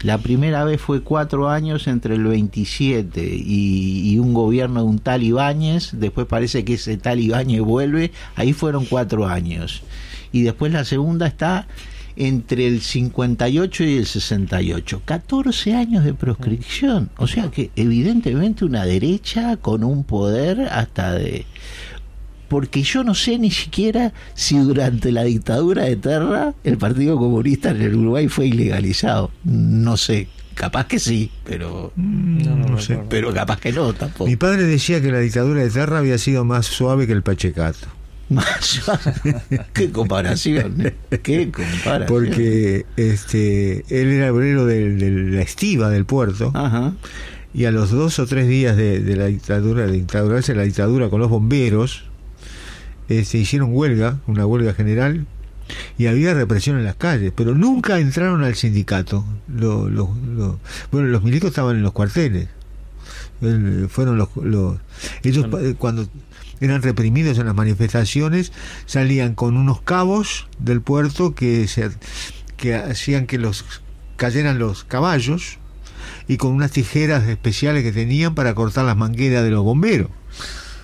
La 0.02 0.18
primera 0.18 0.64
vez 0.64 0.80
fue 0.80 1.02
cuatro 1.02 1.50
años 1.50 1.88
entre 1.88 2.16
el 2.16 2.24
27 2.24 3.22
y, 3.22 4.18
un 4.18 4.34
gobierno 4.34 4.82
de 4.82 4.88
un 4.88 5.00
tal 5.00 5.24
Ibáñez. 5.24 5.92
Después 5.94 6.26
parece 6.26 6.64
que 6.64 6.76
ese 6.76 6.98
tal 6.98 7.20
Ibáñez 7.20 7.62
vuelve. 7.62 8.12
Ahí 8.36 8.54
fueron 8.54 8.86
cuatro 8.86 9.28
años. 9.28 9.84
Y 10.32 10.44
después 10.44 10.72
la 10.72 10.86
segunda 10.86 11.28
está 11.28 11.68
entre 12.16 12.68
el 12.68 12.82
58 12.82 13.84
y 13.84 13.98
el 13.98 14.06
68. 14.06 15.02
14 15.04 15.76
años 15.76 16.06
de 16.06 16.14
proscripción. 16.14 17.10
O 17.18 17.28
sea 17.28 17.52
que 17.52 17.72
evidentemente 17.76 18.64
una 18.64 18.86
derecha 18.86 19.58
con 19.58 19.84
un 19.84 20.04
poder 20.06 20.62
hasta 20.62 21.14
de... 21.14 21.46
Porque 22.50 22.82
yo 22.84 23.04
no 23.04 23.14
sé 23.16 23.38
ni 23.38 23.52
siquiera 23.52 24.12
si 24.34 24.58
durante 24.58 25.12
la 25.12 25.24
dictadura 25.24 25.84
de 25.86 25.96
Terra 25.96 26.54
el 26.64 26.78
Partido 26.78 27.16
Comunista 27.18 27.70
en 27.72 27.82
el 27.82 27.96
Uruguay 27.96 28.28
fue 28.28 28.48
ilegalizado. 28.48 29.32
No 29.44 29.96
sé. 29.98 30.28
Capaz 30.56 30.88
que 30.88 31.00
sí, 31.00 31.32
pero 31.46 31.94
No, 31.96 32.56
no 32.58 32.68
no 32.68 32.80
sé, 32.82 33.00
pero 33.10 33.34
capaz 33.34 33.60
que 33.62 33.72
no 33.72 33.94
tampoco. 33.94 34.26
Mi 34.26 34.36
padre 34.36 34.64
decía 34.64 35.02
que 35.02 35.10
la 35.12 35.20
dictadura 35.20 35.62
de 35.62 35.70
Terra 35.70 36.00
había 36.00 36.18
sido 36.18 36.44
más 36.44 36.66
suave 36.66 37.08
que 37.08 37.14
el 37.14 37.22
Pachecato. 37.24 37.88
Más- 38.30 38.82
qué 39.74 39.92
comparación, 39.92 40.82
¿eh? 40.86 40.94
qué 41.24 41.50
comparación. 41.50 42.06
Porque 42.08 42.86
este, 42.98 43.86
él 43.90 44.10
era 44.10 44.34
obrero 44.34 44.66
de, 44.66 44.96
de 44.96 45.12
la 45.32 45.42
estiva 45.42 45.90
del 45.90 46.06
puerto 46.06 46.52
Ajá. 46.54 46.94
y 47.54 47.66
a 47.66 47.72
los 47.72 47.90
dos 47.92 48.20
o 48.20 48.28
tres 48.28 48.48
días 48.48 48.76
de, 48.78 49.00
de 49.00 49.16
la 49.16 49.26
dictadura, 49.28 49.88
de 49.88 49.98
instaurarse 49.98 50.54
la 50.56 50.64
dictadura 50.64 51.10
con 51.10 51.22
los 51.22 51.30
bomberos, 51.30 52.04
eh, 53.10 53.26
se 53.26 53.38
hicieron 53.38 53.70
huelga, 53.74 54.20
una 54.28 54.46
huelga 54.46 54.74
general, 54.74 55.26
y 55.98 56.08
había 56.08 56.34
represión 56.34 56.78
en 56.78 56.86
las 56.86 56.96
calles, 56.96 57.32
pero 57.36 57.54
nunca 57.56 58.00
entraron 58.00 58.44
al 58.44 58.56
sindicato. 58.56 59.26
Lo- 59.48 59.90
lo- 59.90 60.16
lo- 60.36 60.60
bueno, 60.92 61.08
los 61.10 61.24
milicos 61.24 61.50
estaban 61.50 61.76
en 61.76 61.84
los 61.84 61.92
cuarteles. 61.92 62.48
Fueron 63.90 64.18
los, 64.18 64.30
los- 64.36 64.78
ellos 65.24 65.46
cuando 65.78 66.08
eran 66.60 66.82
reprimidos 66.82 67.38
en 67.40 67.46
las 67.46 67.56
manifestaciones 67.56 68.52
salían 68.86 69.34
con 69.34 69.56
unos 69.56 69.82
cabos 69.82 70.48
del 70.60 70.82
puerto 70.82 71.34
que 71.36 71.68
se, 71.68 71.90
que 72.58 72.76
hacían 72.76 73.28
que 73.28 73.38
los 73.38 73.64
cayeran 74.18 74.60
los 74.60 74.84
caballos 74.84 75.58
y 76.28 76.36
con 76.36 76.52
unas 76.52 76.72
tijeras 76.72 77.28
especiales 77.30 77.84
que 77.84 77.94
tenían 77.94 78.36
para 78.36 78.54
cortar 78.56 78.84
las 78.86 78.98
mangueras 78.98 79.44
de 79.44 79.52
los 79.52 79.64
bomberos 79.64 80.10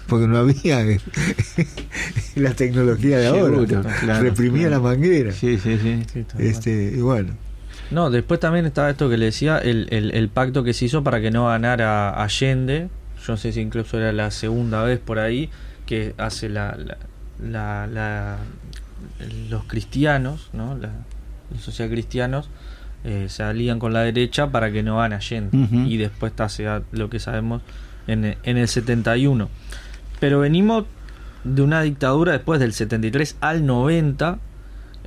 porque 0.07 0.27
no 0.27 0.37
había 0.37 0.81
eh, 0.81 0.99
la 2.35 2.53
tecnología 2.53 3.17
de 3.17 3.27
ahora 3.27 3.43
Seguro, 3.55 3.81
claro, 4.01 4.21
reprimía 4.23 4.67
claro. 4.67 4.83
la 4.83 4.89
manguera 4.89 5.31
Sí, 5.31 5.57
sí, 5.57 5.77
sí. 5.81 6.03
Este 6.39 6.93
y 6.95 7.01
bueno 7.01 7.33
No, 7.91 8.09
después 8.09 8.39
también 8.39 8.65
estaba 8.65 8.89
esto 8.89 9.09
que 9.09 9.17
le 9.17 9.25
decía, 9.25 9.57
el, 9.57 9.87
el, 9.91 10.11
el 10.13 10.29
pacto 10.29 10.63
que 10.63 10.73
se 10.73 10.85
hizo 10.85 11.03
para 11.03 11.21
que 11.21 11.31
no 11.31 11.47
ganara 11.47 12.21
Allende. 12.21 12.89
Yo 13.25 13.33
no 13.33 13.37
sé 13.37 13.51
si 13.51 13.61
incluso 13.61 13.97
era 13.97 14.11
la 14.11 14.31
segunda 14.31 14.83
vez 14.83 14.99
por 14.99 15.19
ahí 15.19 15.49
que 15.85 16.13
hace 16.17 16.49
la, 16.49 16.75
la, 16.77 16.97
la- 17.41 17.87
la- 17.87 18.37
los 19.49 19.63
cristianos, 19.65 20.49
¿no? 20.53 20.75
La- 20.77 20.91
los 21.51 21.61
socialcristianos 21.61 22.49
eh, 23.03 23.27
se 23.29 23.43
alían 23.43 23.77
con 23.77 23.93
la 23.93 24.01
derecha 24.01 24.47
para 24.51 24.71
que 24.71 24.81
no 24.81 24.97
gane 24.97 25.15
Allende. 25.15 25.55
Y 25.87 25.97
después 25.97 26.31
está 26.31 26.81
lo 26.91 27.09
que 27.09 27.19
sabemos 27.19 27.61
en, 28.07 28.25
el- 28.25 28.37
en 28.43 28.57
el 28.57 28.67
71. 28.67 29.47
Pero 30.25 30.39
venimos 30.39 30.85
de 31.43 31.61
una 31.61 31.83
dictadura 31.83 32.31
después 32.31 32.59
del 32.59 32.73
73 32.73 33.37
al 33.41 33.63
90, 33.63 34.39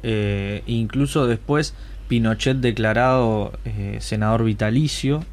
eh, 0.04 0.62
incluso 0.68 1.26
después 1.26 1.74
Pinochet 2.06 2.58
declarado 2.58 3.50
eh, 3.64 3.98
senador 4.00 4.44
vitalicio. 4.44 5.24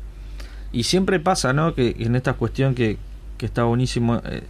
Y 0.72 0.86
siempre 0.86 1.20
pasa, 1.20 1.54
¿no? 1.54 1.76
Que 1.76 1.98
en 2.00 2.16
esta 2.16 2.34
cuestión 2.34 2.74
que, 2.74 2.98
que 3.38 3.46
está 3.46 3.66
buenísimo, 3.66 4.24
eh, 4.26 4.42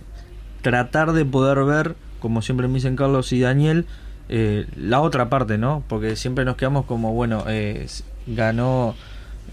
tratar 0.62 1.12
de 1.12 1.26
poder 1.26 1.66
ver, 1.66 1.96
como 2.22 2.42
siempre 2.42 2.70
me 2.70 2.76
dicen 2.76 2.96
Carlos 2.96 3.34
y 3.34 3.42
Daniel, 3.42 3.88
eh, 4.30 4.68
la 4.78 5.02
otra 5.02 5.28
parte, 5.28 5.58
¿no? 5.58 5.84
Porque 5.90 6.16
siempre 6.16 6.46
nos 6.46 6.56
quedamos 6.56 6.86
como, 6.86 7.12
bueno, 7.12 7.44
ganó 8.26 8.96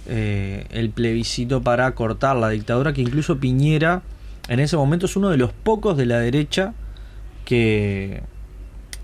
el 0.07 0.91
plebiscito 0.91 1.61
para 1.61 1.93
cortar 1.97 2.37
la 2.37 2.51
dictadura, 2.51 2.93
que 2.93 3.03
incluso 3.03 3.39
Piñera 3.39 4.03
en 4.49 4.61
ese 4.61 4.76
momento 4.76 5.07
es 5.07 5.16
uno 5.16 5.30
de 5.30 5.36
los 5.36 5.53
pocos 5.53 5.97
de 5.97 6.07
la 6.07 6.18
derecha 6.18 6.74
que, 7.45 8.22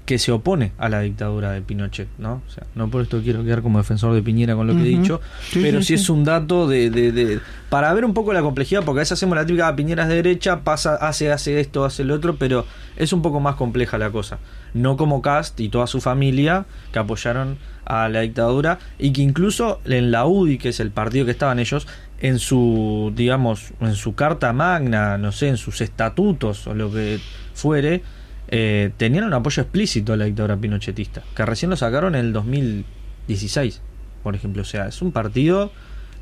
que 0.07 0.19
se 0.19 0.33
opone 0.33 0.73
a 0.79 0.89
la 0.89 1.01
dictadura 1.01 1.51
de 1.53 1.61
Pinochet, 1.61 2.09
¿no? 2.19 2.41
O 2.47 2.51
sea, 2.51 2.65
no 2.75 2.89
por 2.91 3.03
esto 3.03 3.21
quiero 3.23 3.45
quedar 3.45 3.63
como 3.63 3.79
defensor 3.79 4.15
de 4.15 4.23
Piñera 4.23 4.55
con 4.57 4.67
lo 4.67 4.75
que 4.75 4.81
he 4.83 4.85
dicho, 4.85 5.21
Sí, 5.51 5.61
pero 5.63 5.83
sí, 5.83 5.95
es 5.95 6.09
un 6.09 6.25
dato 6.25 6.67
de, 6.67 6.89
de- 6.91 7.13
de- 7.13 7.41
para 7.69 7.93
ver 7.93 8.05
un 8.05 8.15
poco 8.15 8.33
la 8.33 8.41
complejidad, 8.43 8.85
porque 8.85 9.01
a 9.01 9.03
veces 9.03 9.13
hacemos 9.13 9.37
la 9.37 9.45
típica 9.45 9.69
"Ah, 9.69 9.77
Piñera 9.77 10.05
es 10.05 10.09
de 10.09 10.15
derecha, 10.17 10.61
pasa, 10.65 10.95
hace, 10.95 11.31
hace 11.31 11.61
esto, 11.61 11.85
hace 11.85 12.05
lo 12.05 12.15
otro, 12.15 12.37
pero 12.37 12.65
es 12.97 13.13
un 13.13 13.21
poco 13.23 13.41
más 13.41 13.57
compleja 13.57 13.99
la 13.99 14.11
cosa. 14.11 14.39
No 14.75 14.97
como 14.97 15.21
Cast 15.23 15.61
y 15.61 15.69
toda 15.69 15.87
su 15.87 16.01
familia 16.01 16.67
que 16.93 16.99
apoyaron 16.99 17.59
a 17.85 18.09
la 18.09 18.21
dictadura 18.21 18.79
y 18.99 19.13
que 19.13 19.23
incluso 19.23 19.81
en 19.85 20.11
la 20.11 20.27
UDI, 20.27 20.59
que 20.59 20.69
es 20.71 20.81
el 20.81 20.91
partido 20.91 21.25
que 21.25 21.31
estaban 21.33 21.59
ellos, 21.59 21.87
en 22.21 22.39
su, 22.39 23.13
digamos, 23.15 23.73
en 23.81 23.95
su 23.95 24.15
carta 24.15 24.53
magna, 24.53 25.19
no 25.19 25.31
sé, 25.33 25.49
en 25.49 25.57
sus 25.57 25.81
estatutos 25.81 26.67
o 26.67 26.75
lo 26.75 26.91
que 26.93 27.21
fuere, 27.55 28.03
eh, 28.49 28.91
tenían 28.97 29.25
un 29.25 29.35
apoyo 29.35 29.63
explícito 29.63 30.13
a 30.13 30.17
la 30.17 30.25
dictadura 30.25 30.57
pinochetista, 30.57 31.23
que 31.37 31.45
recién 31.47 31.71
lo 31.71 31.77
sacaron 31.77 32.15
en 32.15 32.27
el 32.27 32.33
2016, 32.33 33.81
por 34.23 34.35
ejemplo. 34.35 34.63
O 34.63 34.65
sea, 34.65 34.89
es 34.89 35.01
un 35.03 35.13
partido 35.13 35.71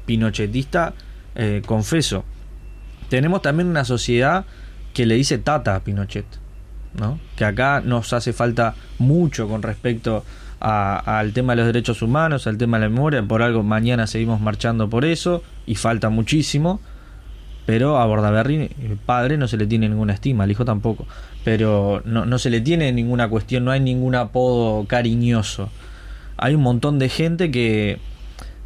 pinochetista, 0.07 0.95
eh, 1.35 1.63
confeso. 1.65 2.25
Tenemos 3.09 3.43
también 3.43 3.69
una 3.69 3.85
sociedad 3.85 4.45
que 4.93 5.07
le 5.07 5.15
dice 5.15 5.39
tata 5.39 5.77
a 5.77 5.81
Pinochet, 5.85 6.27
¿no? 6.99 7.21
Que 7.37 7.45
acá 7.45 7.81
nos 7.85 8.13
hace 8.13 8.33
falta 8.33 8.75
mucho 8.99 9.47
con 9.49 9.63
respecto 9.63 10.17
a- 10.17 10.23
al 10.61 11.33
tema 11.33 11.53
de 11.53 11.57
los 11.59 11.67
derechos 11.67 12.03
humanos, 12.03 12.47
al 12.47 12.59
tema 12.59 12.79
de 12.79 12.85
la 12.87 12.89
memoria. 12.91 13.23
Por 13.23 13.43
algo 13.43 13.63
mañana 13.63 14.07
seguimos 14.07 14.41
marchando 14.41 14.89
por 14.89 15.05
eso 15.05 15.43
y 15.67 15.75
falta 15.75 16.09
muchísimo. 16.11 16.81
Pero 17.67 17.99
a 17.99 18.07
Bordaberry, 18.07 18.71
el 18.81 18.97
padre, 18.97 19.37
no 19.39 19.49
se 19.49 19.57
le 19.57 19.67
tiene 19.67 19.89
ninguna 19.89 20.13
estima, 20.13 20.45
el 20.45 20.53
hijo 20.53 20.65
tampoco. 20.65 21.07
Pero 21.45 22.01
no, 22.05 22.25
no 22.25 22.39
se 22.39 22.49
le 22.49 22.61
tiene 22.61 22.93
ninguna 22.93 23.29
cuestión, 23.29 23.65
no 23.65 23.73
hay 23.73 23.81
ningún 23.81 24.15
apodo 24.15 24.87
cariñoso. 24.87 25.69
Hay 26.37 26.55
un 26.55 26.63
montón 26.63 27.01
de 27.01 27.09
gente 27.09 27.51
que, 27.51 27.99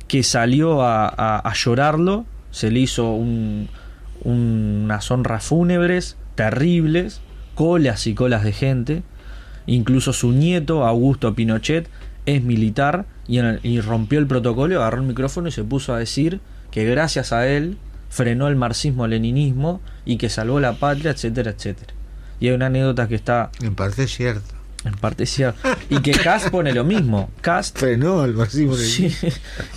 que 0.06 0.22
salió 0.22 0.82
a, 0.82 1.08
a- 1.08 1.52
llorarlo, 1.54 2.26
se 2.50 2.70
le 2.70 2.80
hizo 2.80 3.10
un- 3.12 3.68
unas 4.22 5.10
honras 5.10 5.44
fúnebres 5.44 6.18
terribles, 6.34 7.22
colas 7.54 8.06
y 8.06 8.14
colas 8.14 8.44
de 8.44 8.52
gente. 8.52 9.02
Incluso 9.70 10.12
su 10.12 10.32
nieto, 10.32 10.84
Augusto 10.86 11.34
Pinochet, 11.34 11.88
es 12.26 12.42
militar 12.42 13.06
y, 13.28 13.38
en 13.38 13.46
el- 13.46 13.60
y 13.62 13.80
rompió 13.80 14.18
el 14.18 14.26
protocolo, 14.26 14.80
agarró 14.80 14.98
el 15.00 15.06
micrófono 15.06 15.48
y 15.48 15.52
se 15.52 15.62
puso 15.64 15.94
a 15.94 15.98
decir 15.98 16.40
que 16.70 16.84
gracias 16.84 17.32
a 17.32 17.46
él 17.46 17.76
frenó 18.08 18.48
el 18.48 18.56
marxismo-leninismo 18.56 19.80
y 20.04 20.16
que 20.16 20.28
salvó 20.28 20.60
la 20.60 20.74
patria, 20.74 21.12
etcétera, 21.12 21.50
etcétera. 21.52 21.92
Y 22.40 22.48
hay 22.48 22.54
una 22.54 22.66
anécdota 22.66 23.06
que 23.08 23.14
está 23.14 23.50
en 23.62 23.74
parte 23.74 24.04
es 24.04 24.10
cierto 24.14 24.54
en 24.82 24.94
parte 24.94 25.26
cierta. 25.26 25.76
Y 25.90 26.00
que 26.00 26.12
Cast 26.12 26.48
pone 26.48 26.72
lo 26.72 26.84
mismo. 26.84 27.28
Cast 27.42 27.78
frenó 27.78 28.22
al 28.22 28.32
marxismo 28.32 28.74
Sí. 28.76 29.14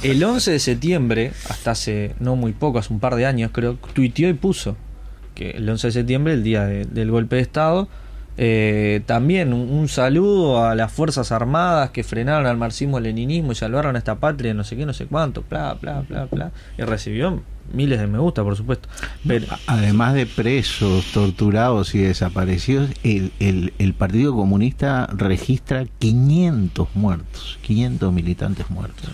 El 0.02 0.24
11 0.24 0.52
de 0.52 0.60
septiembre, 0.60 1.34
hasta 1.50 1.72
hace 1.72 2.16
no 2.22 2.38
muy 2.38 2.54
poco, 2.54 2.80
hace 2.80 2.94
un 2.94 3.02
par 3.02 3.16
de 3.16 3.26
años 3.26 3.52
creo, 3.54 3.74
tuiteó 3.94 4.30
y 4.30 4.34
puso 4.34 4.78
que 5.36 5.52
el 5.52 5.68
11 5.70 5.88
de 5.88 5.92
septiembre, 5.92 6.34
el 6.34 6.44
día 6.44 6.64
de- 6.66 6.86
del 6.86 7.12
golpe 7.12 7.36
de 7.36 7.42
Estado, 7.42 7.90
Eh, 8.38 9.02
también 9.06 9.54
un, 9.54 9.70
un 9.70 9.88
saludo 9.88 10.66
a 10.66 10.76
las 10.76 10.92
Fuerzas 10.92 11.32
Armadas 11.32 11.92
que 11.92 12.04
frenaron 12.04 12.48
al 12.48 12.58
marxismo-leninismo 12.58 13.52
y 13.52 13.56
salvaron 13.56 13.96
a 13.96 14.00
esta 14.00 14.16
patria, 14.16 14.54
no 14.54 14.64
sé 14.64 14.76
qué, 14.76 14.86
no 14.86 14.94
sé 14.94 15.06
cuánto, 15.06 15.44
bla, 15.50 15.76
bla, 15.80 16.04
bla, 16.08 16.26
bla. 16.26 16.52
Y 16.78 16.82
recibió 16.84 17.42
miles 17.72 18.00
de 18.00 18.08
me 18.08 18.18
gusta, 18.18 18.44
por 18.44 18.56
supuesto. 18.56 18.90
Pero, 19.28 19.48
Además 19.68 20.14
de 20.14 20.26
presos, 20.26 21.06
torturados 21.14 21.94
y 21.96 22.00
desaparecidos, 22.00 22.90
el, 23.04 23.32
el, 23.40 23.74
el 23.78 23.94
Partido 23.94 24.34
Comunista 24.36 25.08
registra 25.14 25.86
500 26.00 26.90
muertos, 26.96 27.60
500 27.62 28.12
militantes 28.12 28.70
muertos. 28.70 29.10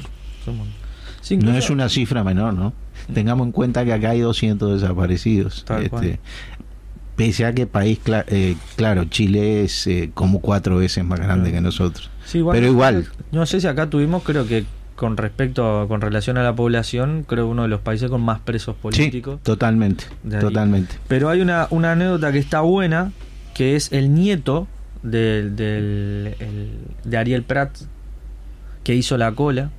No 1.42 1.56
es 1.56 1.70
una 1.70 1.90
cifra 1.90 2.24
menor, 2.24 2.54
¿no? 2.54 2.74
Tengamos 3.14 3.48
en 3.48 3.52
cuenta 3.52 3.86
que 3.86 3.94
acá 3.94 4.12
hay 4.12 4.20
200 4.22 4.82
desaparecidos. 4.82 5.66
Este, 5.82 6.20
pese 7.20 7.44
a 7.46 7.54
que 7.54 7.68
país, 7.68 8.00
cla- 8.04 8.24
eh, 8.30 8.56
claro, 8.78 9.04
Chile 9.04 9.64
es 9.64 9.86
eh, 9.88 10.10
como 10.14 10.40
cuatro 10.40 10.78
veces 10.78 11.04
más 11.04 11.20
grande 11.20 11.52
que 11.52 11.60
nosotros. 11.60 12.10
Sí, 12.26 12.42
Pero 12.50 12.66
igual. 12.68 13.08
No 13.34 13.46
sé 13.46 13.60
si 13.60 13.68
acá 13.68 13.90
tuvimos, 13.90 14.24
creo 14.24 14.48
que 14.48 14.64
con 14.96 15.18
respecto, 15.18 15.86
con 15.90 16.00
relación 16.00 16.38
a 16.38 16.44
la 16.44 16.56
población, 16.56 17.26
creo 17.28 17.48
uno 17.48 17.64
de 17.64 17.68
los 17.68 17.82
países 17.82 18.10
con 18.10 18.22
más 18.22 18.40
presos 18.40 18.76
políticos. 18.78 19.36
Sí, 19.36 19.42
totalmente, 19.44 20.06
totalmente. 20.40 20.96
Pero 21.10 21.28
hay 21.30 21.42
una, 21.42 21.68
una 21.72 21.92
anécdota 21.92 22.32
que 22.32 22.38
está 22.40 22.62
buena, 22.62 23.12
que 23.54 23.76
es 23.76 23.92
el 23.92 24.14
nieto 24.14 24.68
del, 25.04 25.56
del- 25.58 26.36
el- 26.40 26.80
de 27.04 27.18
Ariel 27.18 27.44
Prat, 27.44 27.78
que 28.86 28.96
hizo 28.96 29.18
la 29.18 29.34
cola 29.34 29.72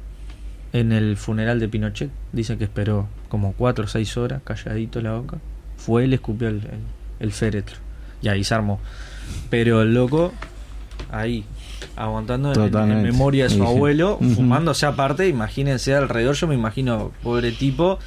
en 0.74 0.92
el 0.92 1.16
funeral 1.16 1.58
de 1.58 1.68
Pinochet. 1.68 2.10
Dice 2.32 2.58
que 2.58 2.64
esperó 2.64 3.08
como 3.30 3.52
cuatro 3.54 3.84
o 3.86 3.88
seis 3.88 4.16
horas, 4.18 4.42
calladito 4.44 5.00
la 5.00 5.12
boca. 5.14 5.38
Fue 5.78 6.04
él, 6.04 6.12
escupió 6.12 6.48
el, 6.48 6.56
el, 6.56 6.80
el 7.20 7.32
féretro. 7.32 7.76
Y 8.22 8.28
ahí 8.28 8.42
se 8.44 8.54
armó. 8.54 8.80
Pero 9.48 9.82
el 9.82 9.94
loco, 9.94 10.32
ahí, 11.12 11.44
aguantando 11.96 12.52
en- 12.52 13.02
memoria 13.02 13.44
de 13.44 13.50
su 13.50 13.62
abuelo, 13.68 14.18
fumándose 14.34 14.86
aparte, 14.86 15.28
imagínense 15.28 15.94
alrededor, 15.94 16.34
yo 16.34 16.46
me 16.48 16.54
imagino, 16.54 17.12
pobre 17.22 17.52
tipo, 17.52 17.98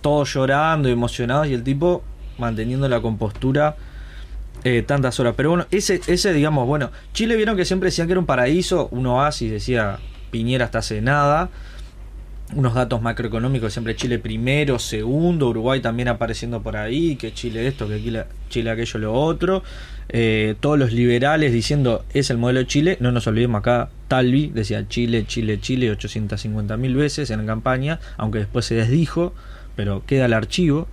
todos 0.00 0.32
llorando, 0.34 0.88
emocionados, 0.88 1.46
y 1.48 1.54
el 1.54 1.62
tipo 1.62 2.02
manteniendo 2.38 2.88
la 2.88 3.00
compostura 3.00 3.76
eh, 4.64 4.82
tantas 4.82 5.20
horas. 5.20 5.34
Pero 5.36 5.50
bueno, 5.50 5.66
ese, 5.70 6.00
ese, 6.06 6.32
digamos, 6.32 6.66
bueno, 6.66 6.90
Chile 7.12 7.36
vieron 7.36 7.56
que 7.56 7.64
siempre 7.66 7.88
decían 7.88 8.06
que 8.08 8.12
era 8.12 8.20
un 8.20 8.26
paraíso, 8.26 8.88
un 8.92 9.06
oasis, 9.06 9.50
decía 9.50 9.98
Piñera 10.30 10.64
hasta 10.64 10.78
hace 10.78 11.00
nada. 11.02 11.50
Unos 12.52 12.74
datos 12.74 13.00
macroeconómicos, 13.00 13.72
siempre 13.72 13.96
Chile 13.96 14.18
primero, 14.18 14.78
segundo, 14.78 15.48
Uruguay 15.48 15.80
también 15.80 16.08
apareciendo 16.08 16.62
por 16.62 16.76
ahí, 16.76 17.16
que 17.16 17.32
Chile 17.32 17.66
esto, 17.66 17.88
que 17.88 18.02
Chile, 18.02 18.24
Chile 18.50 18.70
aquello, 18.70 19.00
lo 19.00 19.14
otro. 19.14 19.62
Eh, 20.10 20.54
todos 20.60 20.78
los 20.78 20.92
liberales 20.92 21.52
diciendo 21.52 22.04
es 22.12 22.28
el 22.28 22.36
modelo 22.36 22.60
de 22.60 22.66
Chile, 22.66 22.96
no 23.00 23.10
nos 23.12 23.26
olvidemos 23.26 23.60
acá, 23.60 23.88
Talvi 24.08 24.48
decía 24.48 24.86
Chile, 24.86 25.24
Chile, 25.26 25.58
Chile 25.58 25.90
850 25.90 26.76
mil 26.76 26.94
veces 26.94 27.30
en 27.30 27.46
campaña, 27.46 27.98
aunque 28.18 28.40
después 28.40 28.66
se 28.66 28.74
desdijo, 28.74 29.32
pero 29.74 30.04
queda 30.06 30.26
el 30.26 30.34
archivo. 30.34 30.86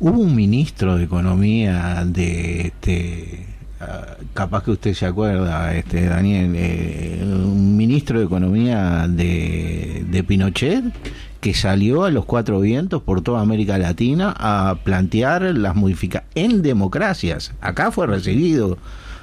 Hubo 0.00 0.18
un 0.18 0.34
ministro 0.34 0.96
de 0.96 1.04
Economía 1.04 2.02
de 2.06 2.62
este 2.62 3.59
capaz 4.34 4.64
que 4.64 4.70
usted 4.72 4.94
se 4.94 5.06
acuerda, 5.06 5.74
este 5.74 6.06
Daniel, 6.06 6.52
eh, 6.56 7.20
un 7.22 7.76
ministro 7.76 8.18
de 8.18 8.26
Economía 8.26 9.06
de, 9.08 10.04
de 10.08 10.24
Pinochet 10.24 10.84
que 11.40 11.54
salió 11.54 12.04
a 12.04 12.10
los 12.10 12.26
cuatro 12.26 12.60
vientos 12.60 13.02
por 13.02 13.22
toda 13.22 13.40
América 13.40 13.78
Latina 13.78 14.34
a 14.38 14.76
plantear 14.84 15.42
las 15.42 15.74
modificaciones 15.74 16.30
en 16.34 16.60
democracias. 16.62 17.52
Acá 17.62 17.90
fue 17.90 18.06
recibido 18.06 18.76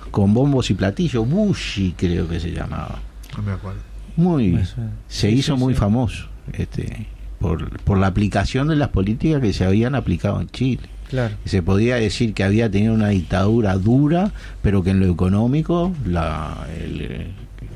con 0.09 0.33
bombos 0.33 0.71
y 0.71 0.73
platillos, 0.73 1.29
Bushi 1.29 1.93
creo 1.95 2.27
que 2.27 2.39
se 2.39 2.51
llamaba. 2.51 2.99
No 3.35 3.43
me 3.43 3.51
acuerdo. 3.51 3.81
Muy, 4.15 4.53
Me 4.53 4.65
se 4.65 4.75
Sí, 5.07 5.27
hizo 5.27 5.55
sí, 5.55 5.59
muy 5.61 5.73
sí. 5.75 5.79
famoso 5.79 6.25
este, 6.53 7.05
por, 7.39 7.69
por 7.81 7.99
la 7.99 8.07
aplicación 8.07 8.67
de 8.69 8.75
las 8.77 8.89
políticas 8.89 9.39
que 9.39 9.53
se 9.53 9.63
habían 9.65 9.93
aplicado 9.93 10.41
en 10.41 10.49
Chile. 10.49 10.89
Claro. 11.09 11.35
Se 11.45 11.61
podía 11.61 11.95
decir 11.95 12.33
que 12.33 12.43
había 12.43 12.69
tenido 12.69 12.93
una 12.93 13.09
dictadura 13.09 13.75
dura, 13.75 14.31
pero 14.61 14.83
que 14.83 14.89
en 14.91 14.99
lo 14.99 15.11
económico 15.11 15.93
la, 16.05 16.67
el- 16.81 17.27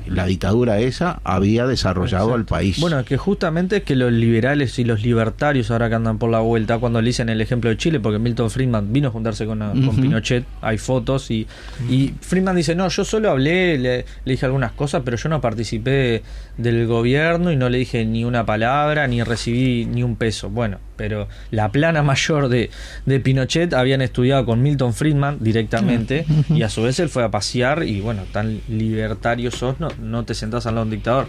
la 0.06 0.26
dictadura 0.26 0.80
esa 0.80 1.20
había 1.24 1.64
desarrollado 1.66 2.34
al 2.34 2.44
país. 2.44 2.80
Bueno, 2.80 3.04
que 3.04 3.16
justamente 3.16 3.76
es 3.78 3.82
que 3.84 3.94
los 3.94 4.12
liberales 4.12 4.78
y 4.80 4.84
los 4.84 5.02
libertarios 5.02 5.70
ahora 5.70 5.88
que 5.88 5.94
andan 5.94 6.18
por 6.18 6.28
la 6.28 6.40
vuelta, 6.40 6.78
cuando 6.78 7.00
le 7.00 7.06
dicen 7.06 7.28
el 7.28 7.40
ejemplo 7.40 7.70
de 7.70 7.76
Chile, 7.76 8.00
porque 8.00 8.18
Milton 8.18 8.50
Friedman 8.50 8.92
vino 8.92 9.08
a 9.08 9.10
juntarse 9.12 9.46
con, 9.46 9.60
con. 9.60 9.96
Pinochet, 9.96 10.44
hay 10.60 10.76
fotos, 10.78 11.30
y, 11.30 11.46
y 11.88 12.12
Friedman 12.20 12.56
dice, 12.56 12.74
no, 12.74 12.88
yo 12.88 13.04
solo 13.04 13.30
hablé, 13.30 13.78
le, 13.78 14.04
le 14.24 14.32
dije 14.32 14.44
algunas 14.44 14.72
cosas, 14.72 15.02
pero 15.04 15.16
yo 15.16 15.28
no 15.28 15.40
participé 15.40 16.22
del 16.58 16.86
gobierno 16.86 17.50
y 17.50 17.56
no 17.56 17.68
le 17.68 17.78
dije 17.78 18.04
ni 18.04 18.24
una 18.24 18.44
palabra, 18.46 19.06
ni 19.06 19.22
recibí 19.22 19.86
ni 19.86 20.02
un 20.02 20.16
peso. 20.16 20.50
Bueno, 20.50 20.78
pero 20.96 21.28
la 21.50 21.70
plana 21.72 22.02
mayor 22.02 22.48
de, 22.48 22.70
de 23.06 23.20
Pinochet 23.20 23.74
habían 23.74 24.02
estudiado 24.02 24.44
con 24.44 24.62
Milton 24.62 24.94
Friedman 24.94 25.38
directamente, 25.40 26.26
y 26.48 26.62
a 26.62 26.68
su 26.68 26.82
vez 26.82 26.98
él 27.00 27.08
fue 27.08 27.24
a 27.24 27.30
pasear, 27.30 27.82
y 27.84 28.00
bueno, 28.00 28.22
tan 28.32 28.60
libertario 28.68 29.50
sos, 29.50 29.80
no, 29.80 29.88
no 30.00 30.24
te 30.24 30.34
sentás 30.34 30.66
al 30.66 30.74
lado 30.74 30.84
de 30.84 30.88
un 30.90 30.96
dictador 30.96 31.28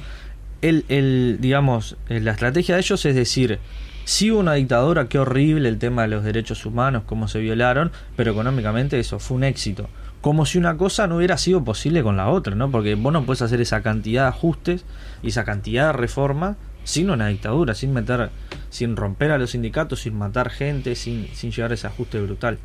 el, 0.63 0.85
el, 0.87 1.37
digamos, 1.41 1.97
eh, 2.07 2.21
la 2.21 2.31
estrategia 2.31 2.75
de 2.75 2.81
ellos 2.81 3.05
es 3.05 3.15
decir, 3.15 3.59
sí 4.05 4.31
hubo 4.31 4.39
una 4.39 4.53
dictadura, 4.53 5.09
qué 5.09 5.19
horrible 5.19 5.67
el 5.67 5.77
tema 5.77 6.03
de 6.03 6.07
los 6.07 6.23
derechos 6.23 6.65
humanos, 6.65 7.03
cómo 7.05 7.27
se 7.27 7.39
violaron, 7.39 7.91
pero 8.15 8.31
económicamente 8.31 8.97
eso 8.97 9.19
fue 9.19 9.37
un 9.37 9.43
éxito. 9.43 9.89
Como 10.21 10.45
si 10.45 10.57
una 10.57 10.77
cosa 10.77 11.05
no 11.05 11.17
hubiera 11.17 11.37
sido 11.37 11.65
posible 11.65 12.01
con 12.01 12.15
la 12.15 12.29
otra, 12.29 12.55
¿no? 12.55 12.71
Porque 12.71 12.95
vos 12.95 13.11
no 13.11 13.25
puedes 13.25 13.41
hacer 13.41 13.59
esa 13.59 13.83
cantidad 13.83 14.23
de 14.23 14.29
ajustes 14.29 14.85
y 15.23 15.29
esa 15.29 15.43
cantidad 15.43 15.87
de 15.87 15.93
reforma 15.93 16.57
sin 16.83 17.09
una 17.09 17.27
dictadura, 17.27 17.73
sin 17.73 17.93
meter, 17.93 18.29
sin 18.69 18.95
romper 18.95 19.31
a 19.31 19.37
los 19.37 19.51
sindicatos, 19.51 20.01
sin 20.01 20.15
matar 20.15 20.49
gente, 20.49 20.95
sin, 20.95 21.27
sin 21.33 21.51
llegar 21.51 21.71
a 21.71 21.73
ese 21.73 21.87
ajuste 21.87 22.19
brutal. 22.19 22.59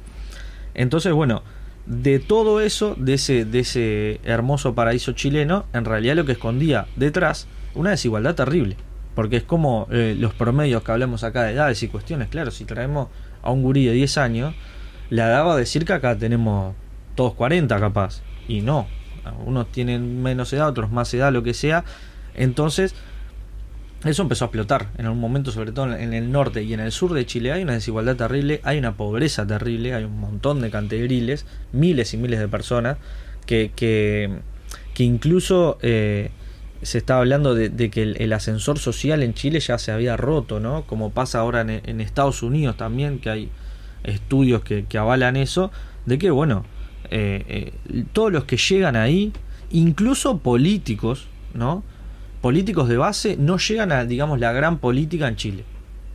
Entonces, 0.75 1.13
bueno, 1.13 1.43
de 1.87 2.19
todo 2.19 2.61
eso, 2.61 2.95
de 2.99 3.15
ese, 3.15 3.45
de 3.45 3.61
ese 3.61 4.21
hermoso 4.25 4.75
paraíso 4.75 5.13
chileno, 5.13 5.65
en 5.73 5.85
realidad 5.85 6.17
lo 6.17 6.27
que 6.27 6.33
escondía 6.33 6.87
detrás 6.97 7.47
una 7.75 7.91
desigualdad 7.91 8.35
terrible. 8.35 8.77
Porque 9.15 9.37
es 9.37 9.43
como 9.43 9.89
eh, 9.91 10.15
los 10.19 10.35
promedios 10.35 10.83
que 10.83 10.93
hablamos 10.93 11.25
acá 11.25 11.45
de 11.45 11.53
edades 11.53 11.83
y 11.83 11.89
cuestiones. 11.89 12.29
Claro, 12.29 12.51
si 12.51 12.65
traemos 12.65 13.09
a 13.43 13.51
un 13.51 13.63
gurí 13.63 13.85
de 13.85 13.93
10 13.93 14.19
años, 14.19 14.55
le 15.11 15.23
daba 15.23 15.55
a 15.55 15.57
decir 15.57 15.85
que 15.85 15.93
acá 15.93 16.17
tenemos 16.17 16.75
todos 17.15 17.35
40 17.35 17.81
capaz. 17.81 18.23
Y 18.47 18.61
no. 18.61 18.87
Unos 19.45 19.73
tienen 19.73 20.23
menos 20.23 20.53
edad, 20.53 20.69
otros 20.69 20.93
más 20.93 21.13
edad, 21.15 21.33
lo 21.33 21.43
que 21.43 21.55
sea. 21.55 21.85
Entonces, 22.39 22.95
eso 24.05 24.23
empezó 24.23 24.45
a 24.45 24.47
explotar 24.47 24.91
en 24.97 25.09
un 25.09 25.19
momento, 25.19 25.51
sobre 25.51 25.73
todo 25.73 25.95
en 25.95 26.15
el 26.15 26.31
norte 26.31 26.63
y 26.63 26.73
en 26.73 26.81
el 26.81 26.93
sur 26.93 27.13
de 27.13 27.27
Chile. 27.27 27.53
Hay 27.53 27.63
una 27.63 27.75
desigualdad 27.75 28.17
terrible, 28.17 28.61
hay 28.63 28.79
una 28.79 28.97
pobreza 28.97 29.47
terrible, 29.47 29.93
hay 29.93 30.05
un 30.05 30.19
montón 30.21 30.61
de 30.61 30.71
cantegriles, 30.71 31.47
miles 31.73 32.15
y 32.15 32.17
miles 32.17 32.39
de 32.39 32.49
personas 32.49 32.97
que, 33.45 33.73
que, 33.75 34.31
que 34.95 35.03
incluso 35.03 35.79
eh, 35.83 36.31
se 36.83 36.99
está 36.99 37.19
hablando 37.19 37.57
de, 37.57 37.91
que 37.91 38.03
el, 38.03 38.33
ascensor 38.33 38.79
social 38.79 39.23
en 39.25 39.35
Chile 39.35 39.59
ya 39.59 39.79
se 39.79 39.91
había 39.91 40.17
roto, 40.17 40.61
¿no? 40.61 40.85
Como 40.85 41.11
pasa 41.11 41.41
ahora 41.41 41.63
en, 41.63 42.01
Estados 42.01 42.45
Unidos 42.45 42.77
también, 42.77 43.19
que 43.19 43.31
hay 43.31 43.51
estudios 44.05 44.63
que, 44.63 44.85
que 44.85 44.97
avalan 44.97 45.37
eso, 45.37 45.73
de 46.07 46.19
que, 46.19 46.31
bueno, 46.31 46.65
eh, 47.11 47.73
eh, 47.89 48.05
todos 48.13 48.31
los 48.31 48.45
que 48.45 48.57
llegan 48.57 48.95
ahí, 48.95 49.33
incluso 49.71 50.39
políticos, 50.39 51.27
¿no? 51.53 51.83
Políticos 52.41 52.89
de 52.89 52.97
base 52.97 53.37
no 53.37 53.59
llegan 53.59 53.93
a, 53.93 54.05
digamos, 54.05 54.39
la 54.39 54.53
gran 54.53 54.79
política 54.79 55.29
en 55.29 55.37
Chile. 55.37 55.65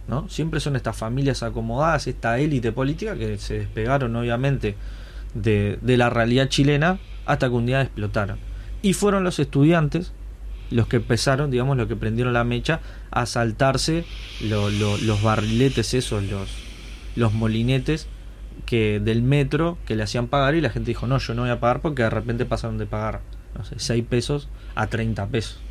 ¿no? 0.08 0.28
Siempre 0.30 0.60
son 0.60 0.76
estas 0.76 0.98
familias 0.98 1.44
acomodadas, 1.44 2.08
esta 2.08 2.40
élite 2.40 2.72
política 2.72 3.16
que 3.16 3.38
se 3.38 3.60
despegaron 3.60 4.16
obviamente 4.16 4.76
de, 5.34 5.80
la 5.82 6.10
realidad 6.10 6.50
chilena 6.50 7.00
hasta 7.26 7.48
que 7.48 7.54
un 7.54 7.66
día 7.66 7.82
explotaron. 7.82 8.38
Y 8.82 8.94
fueron 8.94 9.24
los 9.24 9.40
estudiantes 9.40 10.12
los 10.72 10.88
que 10.88 10.98
empezaron, 10.98 11.52
digamos, 11.52 11.78
los 11.78 11.88
que 11.88 11.96
prendieron 11.96 12.34
la 12.34 12.44
mecha 12.44 12.80
a 13.12 13.26
saltarse 13.26 14.06
lo, 14.42 14.70
lo, 14.70 14.98
los 14.98 15.22
barriletes 15.22 15.94
esos, 15.94 16.24
los, 16.24 16.50
los 17.16 17.34
molinetes 17.34 18.08
que 18.66 19.00
del 19.00 19.22
metro 19.22 19.78
que 19.86 19.96
le 19.96 20.04
hacían 20.04 20.28
pagar 20.28 20.56
y 20.56 20.62
la 20.62 20.70
gente 20.70 20.88
dijo, 20.88 21.06
no, 21.06 21.18
yo 21.20 21.34
no 21.34 21.44
voy 21.44 21.52
a 21.52 21.60
pagar 21.60 21.82
porque 21.82 22.04
de 22.04 22.10
repente 22.10 22.46
pasaron 22.46 22.78
de 22.78 22.86
pagar, 22.86 23.22
no 23.58 23.64
sé, 23.66 23.76
6 23.78 24.06
pesos 24.10 24.50
a 24.74 24.88
30 24.88 25.28
pesos 25.28 25.63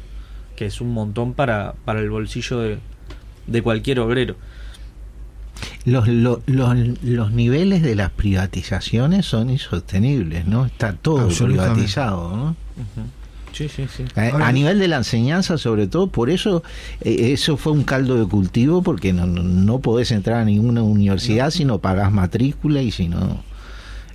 que 0.62 0.66
es 0.68 0.80
un 0.80 0.92
montón 0.92 1.34
para, 1.34 1.74
para 1.84 1.98
el 1.98 2.08
bolsillo 2.08 2.60
de, 2.60 2.78
de 3.48 3.62
cualquier 3.62 3.98
obrero. 3.98 4.36
Los, 5.84 6.06
los, 6.06 6.38
los, 6.46 6.76
los, 7.02 7.32
niveles 7.32 7.82
de 7.82 7.96
las 7.96 8.10
privatizaciones 8.10 9.26
son 9.26 9.50
insostenibles, 9.50 10.46
¿no? 10.46 10.66
Está 10.66 10.92
todo 10.92 11.26
privatizado, 11.26 12.36
¿no? 12.36 12.44
Uh 12.44 13.00
-huh. 13.00 13.52
Sí, 13.52 13.68
sí, 13.68 13.86
sí. 13.94 14.04
A, 14.14 14.46
a, 14.46 14.52
nivel 14.52 14.78
de 14.78 14.86
la 14.86 14.98
enseñanza, 14.98 15.58
sobre 15.58 15.88
todo, 15.88 16.06
por 16.06 16.30
eso 16.30 16.62
eh, 17.00 17.32
eso 17.32 17.56
fue 17.56 17.72
un 17.72 17.82
caldo 17.82 18.16
de 18.16 18.26
cultivo, 18.26 18.82
porque 18.82 19.12
no, 19.12 19.26
no, 19.26 19.42
no 19.42 19.80
podés 19.80 20.12
entrar 20.12 20.38
a 20.38 20.44
ninguna 20.44 20.82
universidad 20.84 21.46
no. 21.46 21.50
si 21.50 21.64
no 21.64 21.78
pagás 21.80 22.12
matrícula 22.12 22.82
y 22.82 22.92
si 22.92 23.08
no. 23.08 23.42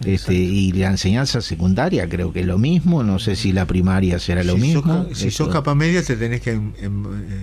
Este, 0.05 0.33
y 0.35 0.71
la 0.73 0.87
enseñanza 0.91 1.41
secundaria 1.41 2.07
creo 2.07 2.31
que 2.31 2.41
es 2.41 2.45
lo 2.45 2.57
mismo, 2.57 3.03
no 3.03 3.17
sé 3.19 3.35
si 3.35 3.51
la 3.51 3.65
primaria 3.65 4.19
será 4.19 4.43
lo 4.43 4.53
si 4.55 4.61
mismo. 4.61 4.81
Sos, 5.07 5.17
si 5.17 5.27
Esto- 5.29 5.45
sos 5.45 5.53
capa 5.53 5.73
media 5.75 6.03
te 6.03 6.15
tenés 6.15 6.41
que 6.41 6.51
em, 6.51 6.71
em, 6.79 7.05
eh, 7.05 7.41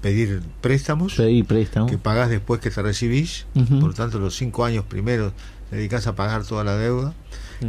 pedir 0.00 0.42
préstamos 0.60 1.14
pedir 1.14 1.44
préstamo. 1.44 1.86
que 1.86 1.98
pagás 1.98 2.30
después 2.30 2.60
que 2.60 2.70
te 2.70 2.82
recibís. 2.82 3.46
Ujú. 3.54 3.78
Por 3.78 3.88
lo 3.90 3.94
tanto, 3.94 4.18
los 4.18 4.34
cinco 4.36 4.64
años 4.64 4.84
primeros 4.84 5.32
te 5.70 5.76
dedicas 5.76 6.06
a 6.08 6.16
pagar 6.16 6.44
toda 6.44 6.64
la 6.64 6.76
deuda. 6.76 7.14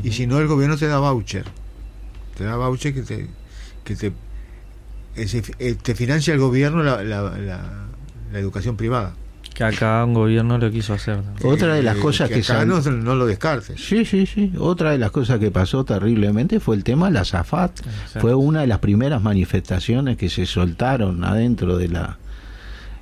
Y 0.04 0.12
si 0.12 0.26
no, 0.26 0.40
el 0.40 0.48
gobierno 0.48 0.76
te 0.76 0.88
da 0.88 0.98
voucher. 0.98 1.46
Te 2.36 2.46
da 2.46 2.56
voucher 2.56 2.96
que 2.96 3.04
te, 3.04 3.28
que 3.84 3.96
te, 3.96 4.12
ese- 5.16 5.44
eh, 5.60 5.76
te 5.76 5.94
financia 5.94 6.34
el 6.34 6.40
gobierno 6.40 6.82
la, 6.82 7.04
la, 7.04 7.22
la- 7.38 7.86
la 8.32 8.40
educación 8.40 8.76
privada. 8.76 9.14
Que 9.54 9.64
acá 9.64 10.04
un 10.04 10.14
gobierno 10.16 10.58
lo 10.58 10.72
quiso 10.72 10.94
hacer. 10.94 11.18
¿no? 11.18 11.50
Otra 11.50 11.76
de 11.76 11.84
las 11.84 11.98
Eh, 11.98 12.00
cosas 12.00 12.30
que 12.30 12.40
acá 12.40 12.66
no, 12.66 12.82
no 12.82 13.16
lo 13.16 13.26
descartes. 13.28 13.80
Sí, 13.80 14.04
sí, 14.04 14.26
sí. 14.26 14.52
Otra 14.58 14.92
de 14.92 14.98
las 14.98 15.12
cosas 15.12 15.40
que 15.40 15.52
pasó 15.52 15.84
terriblemente 15.86 16.60
fue 16.60 16.76
el 16.76 16.84
tema 16.84 17.08
de 17.08 17.14
la 17.14 17.24
Zafat. 17.26 17.80
Exacto. 17.80 18.20
Fue 18.22 18.34
una 18.36 18.62
de 18.62 18.68
las 18.68 18.80
primeras 18.80 19.22
manifestaciones 19.22 20.18
que 20.18 20.30
se 20.30 20.46
soltaron 20.48 21.24
adentro 21.24 21.78
de 21.78 21.88
la 21.90 22.18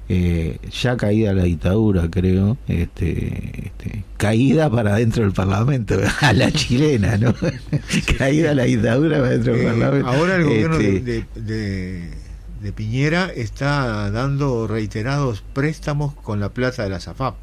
eh, 0.10 0.58
ya 0.72 0.97
caída 0.97 1.32
la 1.34 1.43
dictadura, 1.43 2.10
creo, 2.10 2.58
este, 2.68 3.68
este, 3.68 4.04
caída 4.18 4.70
para 4.70 4.95
dentro 4.95 5.24
del 5.24 5.32
Parlamento, 5.32 5.95
a 6.22 6.34
la 6.34 6.52
chilena, 6.52 7.16
¿no? 7.18 7.34
caída 8.18 8.54
la 8.54 8.64
dictadura 8.64 9.20
para 9.20 9.30
dentro 9.30 9.54
del 9.54 9.62
Eh, 9.68 9.70
Parlamento. 9.70 10.08
ahora 10.10 10.36
el 10.36 10.43
gobierno 10.43 10.76
Este, 10.80 10.99
de, 10.99 11.26
de- 11.36 11.41
de- 11.41 12.30
de 12.62 12.72
Piñera 12.72 13.32
está 13.34 14.12
dando 14.12 14.68
reiterados 14.68 15.43
préstamos 15.53 16.14
con 16.14 16.39
la 16.39 16.49
plata 16.49 16.84
de 16.84 16.89
la 16.89 16.99
SAFAP 16.99 17.36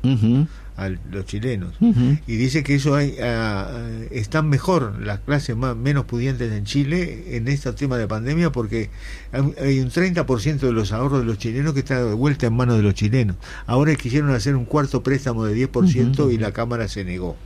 a 0.77 0.91
los 1.11 1.27
chilenos. 1.27 1.75
Y 1.81 2.37
dice 2.37 2.63
que 2.63 2.77
eso 2.77 2.95
hay, 2.95 3.17
ah, 3.21 3.69
están 4.13 4.49
mejor 4.49 5.01
las 5.03 5.19
clases 5.19 5.57
más, 5.57 5.75
menos 5.77 6.05
pudientes 6.05 6.53
en 6.53 6.65
Chile 6.65 7.37
en 7.37 7.49
este 7.49 7.73
tema 7.73 7.99
de 7.99 8.07
pandemia 8.07 8.53
porque 8.53 8.91
hay 9.33 9.81
un 9.81 9.91
30% 9.91 10.61
de 10.61 10.73
los 10.73 10.93
ahorros 10.93 11.19
de 11.21 11.25
los 11.27 11.37
chilenos 11.39 11.73
que 11.75 11.81
está 11.81 12.05
de 12.05 12.15
vuelta 12.15 12.47
en 12.47 12.55
manos 12.55 12.77
de 12.77 12.83
los 12.83 12.95
chilenos. 12.95 13.35
Ahora 13.67 13.93
quisieron 13.97 14.31
hacer 14.31 14.55
un 14.55 14.67
cuarto 14.67 15.03
préstamo 15.03 15.45
de 15.45 15.69
10% 15.69 16.21
Ujú. 16.21 16.31
y 16.31 16.39
la 16.39 16.53
Cámara 16.53 16.87
se 16.87 17.05
negó. 17.05 17.37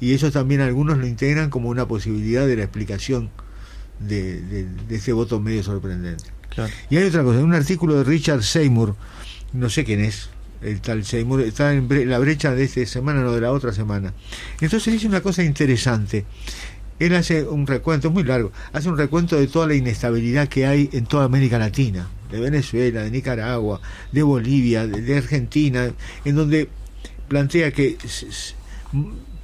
Y 0.00 0.14
eso 0.14 0.32
también 0.32 0.62
algunos 0.62 0.98
lo 0.98 1.06
integran 1.06 1.48
como 1.48 1.68
una 1.68 1.86
posibilidad 1.86 2.44
de 2.44 2.56
la 2.56 2.64
explicación 2.64 3.30
de, 4.00 4.40
de, 4.42 4.64
de 4.88 4.96
este 4.96 5.12
voto 5.12 5.38
medio 5.38 5.62
sorprendente. 5.62 6.24
Y 6.90 6.96
hay 6.96 7.04
otra 7.04 7.22
cosa, 7.22 7.38
un 7.40 7.54
artículo 7.54 7.96
de 7.96 8.04
Richard 8.04 8.42
Seymour, 8.42 8.94
no 9.52 9.70
sé 9.70 9.84
quién 9.84 10.00
es, 10.00 10.28
el 10.62 10.80
tal 10.80 11.04
Seymour, 11.04 11.40
está 11.40 11.72
en 11.72 11.88
la 12.08 12.18
brecha 12.18 12.54
de 12.54 12.64
esta 12.64 12.84
semana, 12.86 13.22
no 13.22 13.32
de 13.32 13.40
la 13.40 13.52
otra 13.52 13.72
semana. 13.72 14.12
Entonces 14.60 14.92
dice 14.92 15.06
una 15.06 15.20
cosa 15.20 15.42
interesante. 15.42 16.24
Él 16.98 17.14
hace 17.14 17.42
un 17.42 17.66
recuento, 17.66 18.08
es 18.08 18.14
muy 18.14 18.22
largo, 18.22 18.52
hace 18.72 18.88
un 18.88 18.96
recuento 18.96 19.36
de 19.36 19.48
toda 19.48 19.66
la 19.66 19.74
inestabilidad 19.74 20.48
que 20.48 20.66
hay 20.66 20.88
en 20.92 21.06
toda 21.06 21.24
América 21.24 21.58
Latina, 21.58 22.08
de 22.30 22.38
Venezuela, 22.38 23.02
de 23.02 23.10
Nicaragua, 23.10 23.80
de 24.12 24.22
Bolivia, 24.22 24.86
de, 24.86 25.16
Argentina, 25.16 25.90
en 26.24 26.36
donde 26.36 26.68
plantea 27.28 27.72
que 27.72 27.96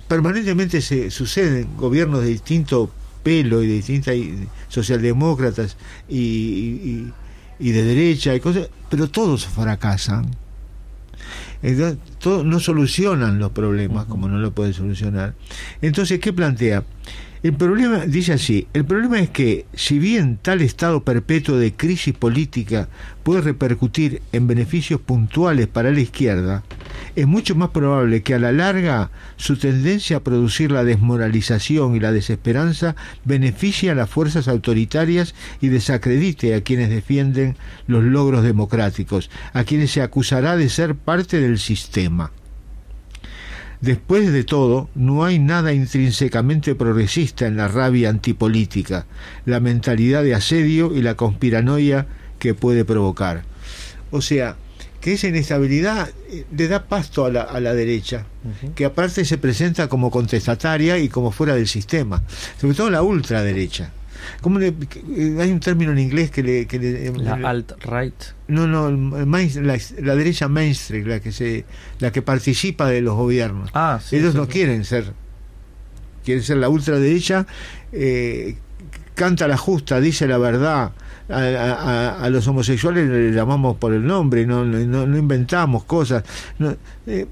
permanentemente 0.07 0.81
se 0.81 1.11
suceden 1.11 1.77
gobiernos 1.77 2.23
de 2.23 2.29
distinto 2.29 2.93
pelo 3.29 3.63
y 3.63 3.67
de 3.67 3.75
distintas 3.75 4.15
y- 4.15 4.49
socialdemócratas 4.69 5.77
y, 6.09 6.17
y- 6.19 7.13
y 7.59 7.71
de 7.73 7.83
derecha 7.83 8.35
y 8.35 8.41
cosas, 8.41 8.71
pero 8.89 9.09
todos 9.09 9.47
fracasan. 9.47 10.31
Entonces, 11.63 11.99
todo- 12.21 12.43
no 12.45 12.59
solucionan 12.61 13.39
los 13.39 13.51
problemas 13.51 14.07
como 14.07 14.29
no 14.29 14.39
lo 14.39 14.53
pueden 14.53 14.73
solucionar. 14.73 15.35
Entonces, 15.83 16.21
¿qué 16.21 16.33
plantea? 16.33 16.85
El 17.41 17.55
problema, 17.55 17.99
dice 18.05 18.33
así, 18.33 18.67
el 18.73 18.85
problema 18.85 19.21
es 19.21 19.31
que 19.31 19.67
si 19.73 20.01
bien 20.01 20.41
tal 20.43 20.61
estado 20.61 21.05
perpetuo 21.05 21.57
de 21.57 21.73
crisis 21.73 22.13
política 22.13 22.89
puede 23.23 23.43
repercutir 23.43 24.23
en 24.33 24.49
beneficios 24.49 25.01
puntuales 25.01 25.69
para 25.69 25.93
la 25.93 26.01
izquierda, 26.01 26.65
es 27.15 27.29
mucho 27.29 27.55
más 27.55 27.71
probable 27.71 28.23
que 28.25 28.35
a 28.35 28.41
la 28.41 28.51
larga 28.51 29.13
su 29.37 29.57
tendencia 29.57 30.17
a 30.17 30.25
producir 30.25 30.73
la 30.73 30.83
desmoralización 30.83 31.95
y 31.95 32.01
la 32.01 32.11
desesperanza 32.11 32.97
beneficie 33.25 33.93
a 33.93 33.95
las 33.95 34.11
fuerzas 34.11 34.49
autoritarias 34.49 35.37
y 35.61 35.69
desacredite 35.69 36.57
a 36.57 36.63
quienes 36.63 36.91
defienden 36.91 37.57
los 37.87 38.03
logros 38.03 38.43
democráticos, 38.43 39.31
a 39.53 39.63
quienes 39.63 39.93
se 39.93 40.03
acusará 40.03 40.57
de 40.57 40.69
ser 40.69 40.97
parte 40.97 41.41
del 41.41 41.61
sistema. 41.61 42.33
Después 43.81 44.33
de 44.33 44.43
todo, 44.43 44.89
no 44.95 45.25
hay 45.25 45.39
nada 45.39 45.73
intrínsecamente 45.73 46.75
progresista 46.75 47.47
en 47.47 47.57
la 47.57 47.69
rabia 47.69 48.11
antipolítica, 48.11 49.07
la 49.45 49.61
mentalidad 49.61 50.25
de 50.25 50.35
asedio 50.35 50.95
y 50.95 51.03
la 51.03 51.15
conspiranoia 51.15 52.07
que 52.41 52.55
puede 52.55 52.85
provocar. 52.85 53.45
O 54.11 54.21
sea, 54.21 54.57
que 55.01 55.13
esa 55.13 55.29
inestabilidad 55.29 56.11
eh, 56.31 56.45
le 56.57 56.67
da 56.67 56.85
pasto 56.85 57.25
a 57.25 57.31
la, 57.31 57.43
a 57.43 57.61
la 57.61 57.73
derecha, 57.73 58.27
que 58.75 58.85
aparte 58.85 59.25
se 59.25 59.39
presenta 59.39 59.89
como 59.89 60.11
contestataria 60.11 60.99
y 60.99 61.09
como 61.09 61.31
fuera 61.31 61.55
del 61.55 61.69
sistema, 61.69 62.25
sobre 62.61 62.75
todo 62.75 62.91
la 62.91 63.03
ultraderecha. 63.03 63.93
¿Cómo 64.41 64.59
le- 64.59 64.69
eh, 64.69 65.37
hay 65.41 65.51
un 65.53 65.61
término 65.61 65.93
en 65.93 65.99
inglés 65.99 66.31
que 66.31 66.43
le... 66.43 66.67
Que 66.67 66.79
le- 66.79 67.13
La 67.23 67.37
le- 67.37 67.47
alt-right. 67.47 68.15
no, 68.49 68.67
no, 68.67 68.89
el 68.89 69.27
main- 69.27 69.67
la, 69.67 69.79
la 70.01 70.15
derecha 70.17 70.49
mainstream, 70.49 71.07
la 71.07 71.21
que 71.21 71.33
se, 71.33 71.65
la 72.01 72.11
que 72.13 72.23
participa 72.23 72.89
de 72.89 73.01
los 73.01 73.15
gobiernos. 73.17 73.71
Ah, 73.75 74.01
sí. 74.03 74.17
Ellos 74.17 74.33
sí, 74.33 74.39
no 74.39 74.45
sí. 74.47 74.51
quieren 74.53 74.85
ser, 74.85 75.13
quieren 76.25 76.43
ser 76.43 76.57
la 76.59 76.69
ultraderecha, 76.69 77.47
eh, 77.93 78.57
canta 79.15 79.49
la 79.49 79.57
justa, 79.57 80.01
dice 80.01 80.27
la 80.27 80.39
verdad. 80.39 80.93
A, 81.31 81.35
a- 81.37 81.41
a- 81.41 82.25
a 82.25 82.31
los 82.31 82.47
homosexuales 82.49 83.07
le 83.09 83.33
llamamos 83.33 83.77
por 83.77 83.93
el 83.93 84.07
nombre, 84.07 84.47
no, 84.47 84.65
no, 84.65 85.07
no 85.07 85.19
inventamos 85.19 85.85
cosas. 85.85 86.25
No, 86.59 86.75
eh, 87.07 87.27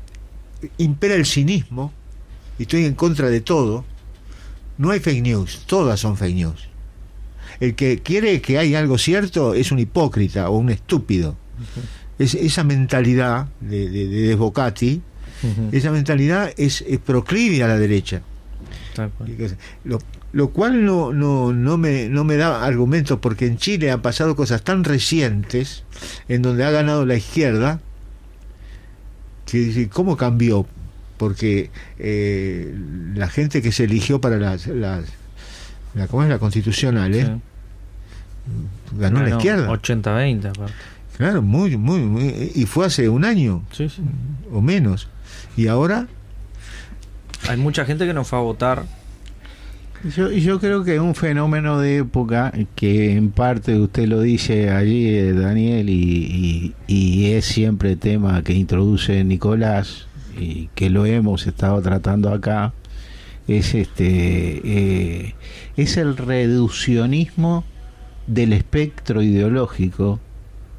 impera 0.78 1.14
el 1.14 1.24
cinismo, 1.24 1.92
y 2.58 2.62
estoy 2.62 2.84
en 2.84 2.94
contra 2.94 3.28
de 3.30 3.40
todo. 3.40 3.84
No 4.78 4.90
hay 4.90 5.00
fake 5.00 5.22
news, 5.22 5.62
todas 5.66 5.98
son 6.00 6.18
fake 6.18 6.34
news. 6.34 6.68
El 7.60 7.74
que 7.74 8.00
quiere 8.02 8.40
que 8.40 8.58
hay 8.58 8.74
algo 8.74 8.98
cierto 8.98 9.54
es 9.54 9.72
un 9.72 9.78
hipócrita 9.78 10.50
o 10.50 10.58
un 10.58 10.70
estúpido. 10.70 11.36
Es, 12.18 12.34
esa 12.34 12.64
mentalidad 12.64 13.48
de, 13.60 13.88
de, 13.90 14.06
de 14.06 14.34
Bocati, 14.34 15.02
Ujú. 15.42 15.68
esa 15.76 15.90
mentalidad 15.90 16.50
es, 16.56 16.82
es 16.88 16.98
proclive 16.98 17.62
a 17.62 17.68
la 17.68 17.78
derecha. 17.78 18.22
Tal 18.94 19.10
cual. 19.10 19.36
Lo, 19.84 19.98
lo 20.32 20.48
cual 20.50 20.84
no, 20.84 21.12
no, 21.12 21.52
no, 21.52 21.76
me, 21.76 22.08
no 22.08 22.24
me 22.24 22.36
da 22.36 22.64
argumentos 22.64 23.18
porque 23.20 23.46
en 23.46 23.58
Chile 23.58 23.90
han 23.90 24.00
pasado 24.02 24.34
cosas 24.36 24.62
tan 24.62 24.84
recientes 24.84 25.84
en 26.28 26.42
donde 26.42 26.64
ha 26.64 26.70
ganado 26.70 27.04
la 27.06 27.16
izquierda 27.16 27.80
que 29.44 29.58
dice, 29.58 29.88
¿cómo 29.88 30.16
cambió? 30.16 30.66
Porque 31.18 31.70
eh, 31.98 32.74
la 33.14 33.28
gente 33.28 33.62
que 33.62 33.72
se 33.72 33.84
eligió 33.84 34.20
para 34.20 34.36
las, 34.38 34.66
las 34.66 35.04
la, 35.96 36.06
¿cómo 36.06 36.22
es 36.22 36.28
la 36.28 36.38
constitucional? 36.38 37.12
eh? 37.14 37.24
Sí. 37.26 38.96
Ganó 38.98 39.22
la 39.22 39.30
izquierda. 39.30 39.68
80-20 39.68 40.44
aparte. 40.50 40.72
Claro, 41.16 41.42
muy, 41.42 41.76
muy, 41.76 42.00
muy, 42.00 42.52
y 42.54 42.66
fue 42.66 42.86
hace 42.86 43.08
un 43.08 43.24
año 43.24 43.62
Sí, 43.72 43.88
sí. 43.88 44.02
o 44.52 44.60
menos. 44.60 45.08
Y 45.56 45.66
ahora 45.66 46.06
Hay 47.48 47.56
mucha 47.56 47.84
gente 47.84 48.06
que 48.06 48.12
no 48.14 48.24
fue 48.24 48.38
a 48.38 48.42
votar. 48.42 48.84
Yo, 50.14 50.30
yo 50.30 50.60
creo 50.60 50.84
que 50.84 50.94
es 50.96 51.00
un 51.00 51.14
fenómeno 51.14 51.80
de 51.80 51.98
época 51.98 52.52
que 52.76 53.16
en 53.16 53.30
parte 53.30 53.78
usted 53.78 54.06
lo 54.06 54.20
dice 54.20 54.70
allí, 54.70 55.08
eh, 55.08 55.32
Daniel, 55.32 55.88
y, 55.88 56.74
y- 56.86 56.94
y 56.94 57.32
es 57.32 57.46
siempre 57.46 57.96
tema 57.96 58.42
que 58.42 58.52
introduce 58.52 59.24
Nicolás 59.24 60.06
y 60.38 60.68
que 60.74 60.90
lo 60.90 61.06
hemos 61.06 61.46
estado 61.46 61.80
tratando 61.80 62.30
acá, 62.32 62.72
es 63.48 63.74
este 63.74 64.60
eh, 64.64 65.34
es 65.76 65.96
el 65.96 66.16
reduccionismo 66.16 67.64
del 68.26 68.52
espectro 68.52 69.22
ideológico 69.22 70.20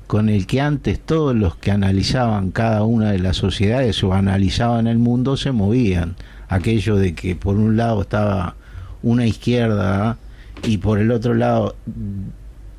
con 0.07 0.29
el 0.29 0.47
que 0.47 0.61
antes 0.61 0.99
todos 0.99 1.35
los 1.35 1.55
que 1.57 1.71
analizaban 1.71 2.51
cada 2.51 2.83
una 2.83 3.11
de 3.11 3.19
las 3.19 3.37
sociedades 3.37 4.01
o 4.03 4.13
analizaban 4.13 4.87
el 4.87 4.97
mundo 4.97 5.35
se 5.35 5.51
movían. 5.51 6.15
Aquello 6.47 6.95
de 6.95 7.13
que 7.13 7.35
por 7.35 7.57
un 7.57 7.75
lado 7.75 8.01
estaba 8.01 8.55
una 9.03 9.25
izquierda 9.25 10.17
y 10.63 10.77
por 10.77 10.99
el 10.99 11.11
otro 11.11 11.33
lado 11.33 11.75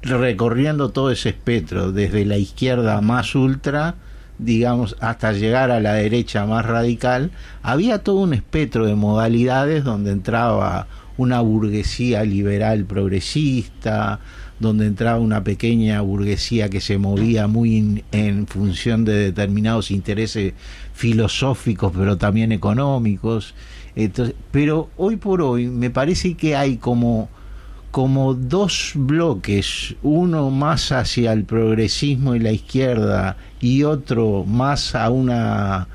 recorriendo 0.01 0.89
todo 0.91 1.11
ese 1.11 1.31
espectro, 1.31 1.93
desde 1.93 2.25
la 2.25 2.39
izquierda 2.39 3.01
más 3.03 3.35
ultra, 3.35 3.97
digamos, 4.39 4.97
hasta 5.01 5.33
llegar 5.33 5.71
a 5.71 5.81
la 5.81 5.95
derecha 5.95 6.47
más 6.47 6.65
radical, 6.65 7.31
había 7.63 7.99
todo 7.99 8.17
un 8.21 8.35
espectro 8.35 8.87
de 8.87 8.95
modalidades 8.95 9.85
donde 9.85 10.13
entraba 10.13 10.87
una 11.17 11.41
burguesía 11.41 12.23
liberal 12.25 12.85
progresista, 12.85 14.21
donde 14.61 14.87
entraba 14.87 15.19
una 15.19 15.45
pequeña 15.45 16.01
burguesía 16.01 16.69
que 16.69 16.81
se 16.81 16.99
movía 16.99 17.47
muy 17.47 18.05
en 18.13 18.47
función 18.47 19.05
de 19.05 19.15
determinados 19.15 19.91
intereses 19.91 20.55
filosóficos, 20.95 21.93
pero 21.97 22.17
también 22.17 22.53
económicos. 22.53 23.55
Entonces, 23.95 24.35
pero 24.51 24.91
hoy 24.97 25.17
por 25.17 25.43
hoy 25.43 25.67
me 25.67 25.91
parece 25.91 26.35
que 26.35 26.57
hay 26.57 26.77
como, 26.77 27.29
como 27.91 28.35
dos 28.35 28.93
bloques, 28.95 29.95
uno 30.03 30.51
más 30.51 30.93
hacia 30.93 31.33
el 31.33 31.45
progresismo 31.45 32.35
y 32.35 32.41
la 32.41 32.53
izquierda 32.53 33.37
y 33.61 33.85
otro 33.85 34.45
más 34.45 34.95
a 34.95 35.11
una 35.11 35.89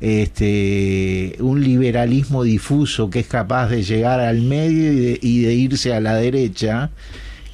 este, 0.00 1.36
un 1.40 1.62
liberalismo 1.62 2.42
difuso 2.42 3.08
que 3.08 3.20
es 3.20 3.26
capaz 3.26 3.68
de 3.68 3.82
llegar 3.82 4.20
al 4.20 4.42
medio 4.42 5.16
y 5.20 5.42
de, 5.42 5.54
irse 5.54 5.94
a 5.94 6.00
la 6.00 6.14
derecha, 6.16 6.90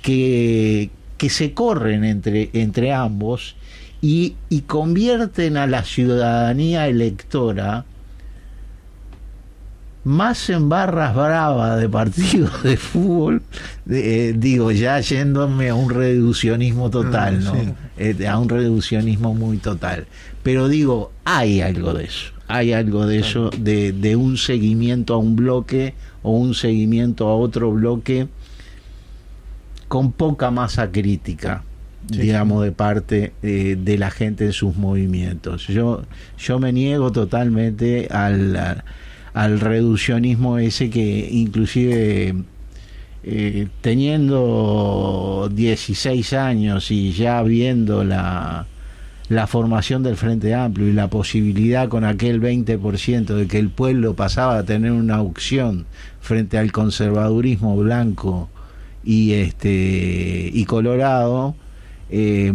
que, 0.02 0.90
que 1.16 1.30
se 1.30 1.52
corren 1.52 2.04
entre, 2.04 2.50
entre 2.54 2.92
ambos 2.92 3.54
y, 4.00 4.34
y 4.48 4.62
convierten 4.62 5.56
a 5.56 5.66
la 5.66 5.84
ciudadanía 5.84 6.88
electora 6.88 7.84
más 10.04 10.48
en 10.50 10.68
barras 10.68 11.14
bravas 11.14 11.80
de 11.80 11.88
partidos 11.88 12.62
de 12.62 12.76
fútbol, 12.76 13.42
eh, 13.88 14.34
digo, 14.36 14.72
ya 14.72 15.00
yéndome 15.00 15.68
a 15.68 15.74
un 15.74 15.90
reduccionismo 15.90 16.90
total, 16.90 17.40
ah, 17.46 17.52
¿no? 17.52 17.76
Eh, 17.98 18.26
a 18.26 18.38
un 18.38 18.48
reduccionismo 18.48 19.34
muy 19.34 19.58
total. 19.58 20.06
Pero 20.42 20.68
digo, 20.68 21.12
hay 21.24 21.60
algo 21.60 21.92
de 21.92 22.04
eso, 22.04 22.32
hay 22.48 22.72
algo 22.72 23.06
de 23.06 23.18
eso, 23.18 23.50
de, 23.58 23.92
de 23.92 24.16
un 24.16 24.36
seguimiento 24.38 25.14
a 25.14 25.18
un 25.18 25.36
bloque 25.36 25.94
o 26.22 26.32
un 26.32 26.54
seguimiento 26.54 27.28
a 27.28 27.36
otro 27.36 27.70
bloque 27.72 28.28
con 29.88 30.12
poca 30.12 30.50
masa 30.50 30.90
crítica 30.90 31.64
digamos, 32.08 32.64
de 32.64 32.72
parte 32.72 33.32
eh, 33.42 33.76
de 33.78 33.98
la 33.98 34.10
gente 34.10 34.46
en 34.46 34.52
sus 34.52 34.76
movimientos. 34.76 35.66
Yo, 35.68 36.02
yo 36.38 36.58
me 36.58 36.72
niego 36.72 37.12
totalmente 37.12 38.08
al, 38.10 38.82
al 39.32 39.60
reduccionismo 39.60 40.58
ese 40.58 40.90
que 40.90 41.28
inclusive 41.30 42.34
eh, 43.22 43.68
teniendo 43.80 45.50
16 45.52 46.32
años 46.32 46.90
y 46.90 47.12
ya 47.12 47.42
viendo 47.42 48.02
la, 48.02 48.66
la 49.28 49.46
formación 49.46 50.02
del 50.02 50.16
Frente 50.16 50.54
Amplio 50.54 50.88
y 50.88 50.92
la 50.92 51.08
posibilidad 51.08 51.88
con 51.88 52.04
aquel 52.04 52.40
20% 52.40 53.26
de 53.34 53.46
que 53.46 53.58
el 53.58 53.70
pueblo 53.70 54.14
pasaba 54.14 54.58
a 54.58 54.64
tener 54.64 54.92
una 54.92 55.20
opción 55.20 55.86
frente 56.20 56.58
al 56.58 56.72
conservadurismo 56.72 57.76
blanco 57.76 58.48
y 59.04 59.32
este 59.32 60.50
y 60.52 60.64
colorado 60.64 61.54
eh, 62.10 62.52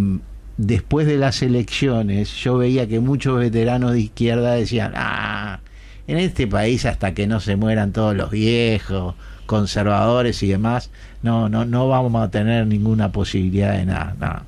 después 0.57 1.07
de 1.07 1.17
las 1.17 1.41
elecciones 1.41 2.33
yo 2.35 2.57
veía 2.57 2.87
que 2.87 2.99
muchos 2.99 3.39
veteranos 3.39 3.93
de 3.93 4.01
izquierda 4.01 4.53
decían, 4.53 4.93
ah, 4.95 5.59
en 6.07 6.17
este 6.17 6.47
país 6.47 6.85
hasta 6.85 7.13
que 7.13 7.27
no 7.27 7.39
se 7.39 7.55
mueran 7.55 7.91
todos 7.91 8.15
los 8.15 8.31
viejos, 8.31 9.15
conservadores 9.45 10.41
y 10.43 10.47
demás, 10.47 10.89
no, 11.23 11.49
no, 11.49 11.65
no 11.65 11.87
vamos 11.87 12.21
a 12.21 12.29
tener 12.29 12.67
ninguna 12.67 13.11
posibilidad 13.11 13.73
de 13.73 13.85
nada. 13.85 14.43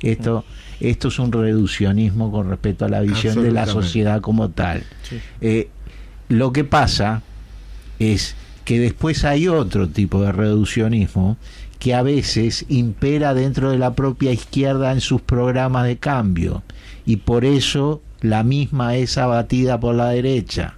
Esto, 0.00 0.44
esto 0.80 1.08
es 1.08 1.18
un 1.18 1.32
reduccionismo 1.32 2.30
con 2.30 2.48
respecto 2.48 2.84
a 2.84 2.88
la 2.88 3.00
visión 3.00 3.42
de 3.42 3.50
la 3.50 3.66
sociedad 3.66 4.20
como 4.20 4.50
tal. 4.50 4.82
Eh, 5.40 5.68
lo 6.28 6.52
que 6.52 6.64
pasa 6.64 7.22
es 7.98 8.36
que 8.64 8.78
después 8.78 9.24
hay 9.24 9.48
otro 9.48 9.88
tipo 9.88 10.22
de 10.22 10.32
reduccionismo 10.32 11.36
que 11.78 11.94
a 11.94 12.02
veces 12.02 12.66
impera 12.68 13.34
dentro 13.34 13.70
de 13.70 13.78
la 13.78 13.94
propia 13.94 14.32
izquierda 14.32 14.92
en 14.92 15.00
sus 15.00 15.20
programas 15.20 15.86
de 15.86 15.96
cambio 15.96 16.62
y 17.06 17.16
por 17.16 17.44
eso 17.44 18.02
la 18.20 18.42
misma 18.42 18.96
es 18.96 19.16
abatida 19.16 19.78
por 19.78 19.94
la 19.94 20.10
derecha. 20.10 20.74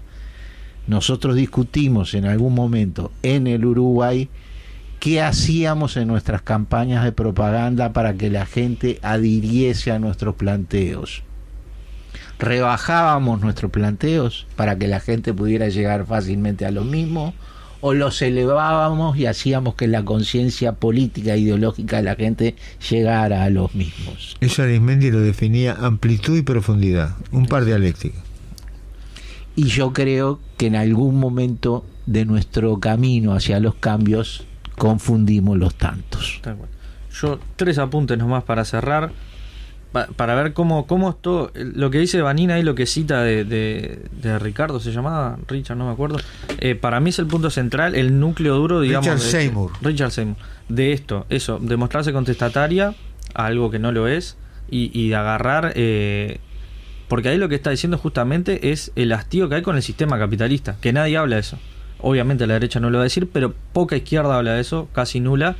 Nosotros 0.90 1.36
discutimos 1.36 2.14
en 2.14 2.24
algún 2.24 2.52
momento 2.52 3.12
en 3.22 3.46
el 3.46 3.64
Uruguay 3.64 4.28
qué 4.98 5.22
hacíamos 5.22 5.96
en 5.96 6.08
nuestras 6.08 6.42
campañas 6.42 7.04
de 7.04 7.12
propaganda 7.12 7.92
para 7.92 8.14
que 8.14 8.28
la 8.28 8.44
gente 8.44 8.98
adhiriese 9.00 9.92
a 9.92 10.00
nuestros 10.00 10.34
planteos. 10.34 11.22
Rebajábamos 12.40 13.40
nuestros 13.40 13.70
planteos 13.70 14.48
para 14.56 14.78
que 14.78 14.88
la 14.88 14.98
gente 14.98 15.32
pudiera 15.32 15.68
llegar 15.68 16.06
fácilmente 16.06 16.66
a 16.66 16.72
lo 16.72 16.82
mismo 16.82 17.34
o 17.80 17.94
los 17.94 18.20
elevábamos 18.20 19.16
y 19.16 19.26
hacíamos 19.26 19.76
que 19.76 19.86
la 19.86 20.04
conciencia 20.04 20.72
política 20.72 21.34
e 21.34 21.38
ideológica 21.38 21.98
de 21.98 22.02
la 22.02 22.16
gente 22.16 22.56
llegara 22.90 23.44
a 23.44 23.50
los 23.50 23.76
mismos. 23.76 24.36
Eso 24.40 24.64
Arismendi 24.64 25.12
lo 25.12 25.20
definía 25.20 25.74
amplitud 25.74 26.36
y 26.36 26.42
profundidad, 26.42 27.14
un 27.30 27.46
par 27.46 27.64
dialéctica. 27.64 28.18
Y 29.54 29.66
yo 29.66 29.92
creo 29.92 30.40
que 30.60 30.66
en 30.66 30.76
algún 30.76 31.18
momento 31.18 31.86
de 32.04 32.26
nuestro 32.26 32.80
camino 32.80 33.32
hacia 33.32 33.58
los 33.60 33.76
cambios 33.76 34.44
confundimos 34.76 35.56
los 35.56 35.74
tantos. 35.74 36.42
Yo 37.18 37.40
tres 37.56 37.78
apuntes 37.78 38.18
nomás 38.18 38.44
para 38.44 38.66
cerrar 38.66 39.10
para 40.16 40.34
ver 40.34 40.52
cómo, 40.52 40.86
cómo 40.86 41.08
esto, 41.08 41.50
lo 41.54 41.90
que 41.90 41.98
dice 41.98 42.20
Vanina 42.20 42.58
y 42.58 42.62
lo 42.62 42.74
que 42.74 42.84
cita 42.84 43.22
de, 43.22 43.46
de, 43.46 44.38
Ricardo, 44.38 44.80
se 44.80 44.92
llamaba 44.92 45.38
Richard, 45.48 45.78
no 45.78 45.86
me 45.86 45.92
acuerdo, 45.92 46.18
eh, 46.58 46.74
para 46.74 47.00
mí 47.00 47.08
es 47.08 47.18
el 47.18 47.26
punto 47.26 47.48
central, 47.48 47.94
el 47.94 48.20
núcleo 48.20 48.54
duro, 48.56 48.82
digamos. 48.82 49.06
Richard 49.06 49.20
Seymour. 49.20 49.72
Richard 49.80 50.10
Seymour. 50.10 50.36
De 50.68 50.92
esto, 50.92 51.24
eso, 51.30 51.58
demostrarse 51.58 52.12
contestataria 52.12 52.94
a 53.34 53.46
algo 53.46 53.70
que 53.70 53.78
no 53.78 53.92
lo 53.92 54.08
es 54.08 54.36
y, 54.70 54.90
y 54.92 55.08
de 55.08 55.16
agarrar. 55.16 55.72
Eh, 55.74 56.38
porque 57.10 57.28
ahí 57.28 57.36
lo 57.36 57.50
que 57.50 57.56
está 57.56 57.68
diciendo 57.68 57.98
justamente 57.98 58.70
es 58.70 58.92
el 58.96 59.12
hastío 59.12 59.50
que 59.50 59.56
hay 59.56 59.62
con 59.62 59.76
el 59.76 59.82
sistema 59.82 60.18
capitalista, 60.18 60.76
que 60.80 60.94
nadie 60.94 61.18
habla 61.18 61.36
de 61.36 61.40
eso. 61.40 61.58
Obviamente 61.98 62.46
la 62.46 62.54
derecha 62.54 62.80
no 62.80 62.88
lo 62.88 62.96
va 62.96 63.02
a 63.02 63.04
decir, 63.04 63.28
pero 63.30 63.52
poca 63.74 63.96
izquierda 63.96 64.36
habla 64.36 64.54
de 64.54 64.60
eso, 64.60 64.88
casi 64.92 65.20
nula 65.20 65.56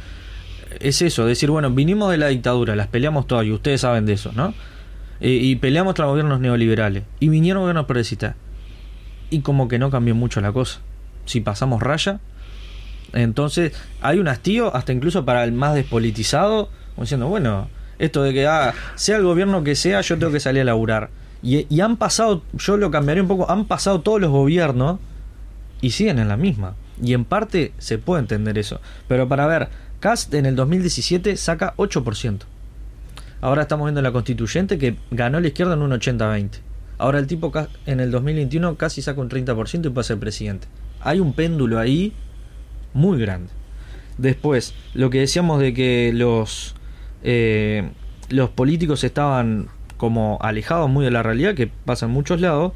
es 0.79 1.03
eso, 1.03 1.27
decir, 1.27 1.51
bueno, 1.51 1.71
vinimos 1.71 2.11
de 2.11 2.19
la 2.19 2.29
dictadura, 2.29 2.77
las 2.77 2.87
peleamos 2.87 3.27
todas 3.27 3.45
y 3.45 3.53
ustedes 3.53 3.81
saben 3.81 4.07
de 4.07 4.13
eso, 4.13 4.31
¿no? 4.35 4.55
Eh, 5.21 5.31
y 5.31 5.57
peleamos 5.57 5.95
tras 5.95 6.09
gobiernos 6.09 6.41
neoliberales. 6.41 7.03
Y 7.19 7.29
vinieron 7.29 7.63
gobiernos 7.63 7.87
progresistas. 7.87 8.37
Y 9.29 9.41
como 9.41 9.69
que 9.69 9.79
no 9.79 9.91
cambió 9.91 10.15
mucho 10.15 10.41
la 10.41 10.53
cosa. 10.53 10.81
Si 11.27 11.41
pasamos 11.41 11.83
raya, 11.83 12.21
entonces 13.13 13.73
hay 14.01 14.19
un 14.19 14.29
hastío, 14.29 14.75
hasta 14.75 14.93
incluso 14.93 15.25
para 15.25 15.45
el 15.45 15.53
más 15.53 15.75
despolitizado, 15.75 16.71
diciendo, 16.97 17.29
bueno, 17.29 17.69
esto 17.99 18.23
de 18.23 18.33
que 18.33 18.47
ah, 18.47 18.73
sea 18.95 19.17
el 19.17 19.25
gobierno 19.25 19.65
que 19.65 19.75
sea, 19.75 20.01
yo 20.01 20.19
tengo 20.19 20.33
que 20.33 20.41
salir 20.41 20.63
a 20.63 20.67
laburar. 20.67 21.11
Y, 21.43 21.81
han 21.81 21.97
pasado, 21.97 22.43
yo 22.53 22.77
lo 22.77 22.91
cambiaré 22.91 23.23
un 23.23 23.29
poco, 23.29 23.51
han 23.51 23.65
pasado 23.65 24.03
todos 24.03 24.21
los 24.21 24.31
gobiernos 24.31 24.99
y 25.81 25.91
siguen 25.91 26.19
en 26.19 26.29
la 26.29 26.37
misma. 26.37 26.75
Y 27.03 27.15
en 27.15 27.25
parte 27.25 27.73
se 27.79 27.99
puede 27.99 28.21
entender 28.21 28.59
eso. 28.59 28.81
Pero 29.09 29.27
para 29.27 29.47
ver, 29.47 29.69
Cast 30.01 30.35
en 30.35 30.47
el 30.47 30.55
2017 30.57 31.37
saca 31.37 31.75
8%. 31.77 32.41
Ahora 33.41 33.63
estamos 33.63 33.87
viendo 33.87 34.03
la 34.03 34.13
constituyente 34.13 34.77
que 34.77 34.97
ganó 35.11 35.41
la 35.41 35.49
izquierda 35.49 35.75
en 35.75 35.83
un 35.83 35.93
80-20. 35.93 36.51
Ahora 36.99 37.19
el 37.19 37.27
tipo 37.27 37.51
en 37.87 38.01
el 38.01 38.11
2021 38.11 38.77
casi 38.77 39.01
saca 39.01 39.21
un 39.23 39.31
30% 39.31 39.87
y 39.87 39.91
puede 39.91 40.05
ser 40.05 40.19
presidente. 40.19 40.69
Hay 41.01 41.21
un 41.21 41.33
péndulo 41.33 41.79
ahí 41.79 42.13
muy 42.93 43.19
grande. 43.19 43.51
Después, 44.19 44.75
lo 44.93 45.09
que 45.09 45.21
decíamos 45.21 45.61
de 45.61 45.73
que 45.73 46.13
los, 46.15 46.75
eh, 47.23 47.91
los 48.29 48.51
políticos 48.51 49.03
estaban 49.05 49.69
como 50.01 50.39
alejados 50.41 50.89
muy 50.89 51.05
de 51.05 51.11
la 51.11 51.23
realidad, 51.23 51.55
que 51.55 51.67
pasa 51.67 52.07
en 52.07 52.13
muchos 52.13 52.41
lados, 52.41 52.73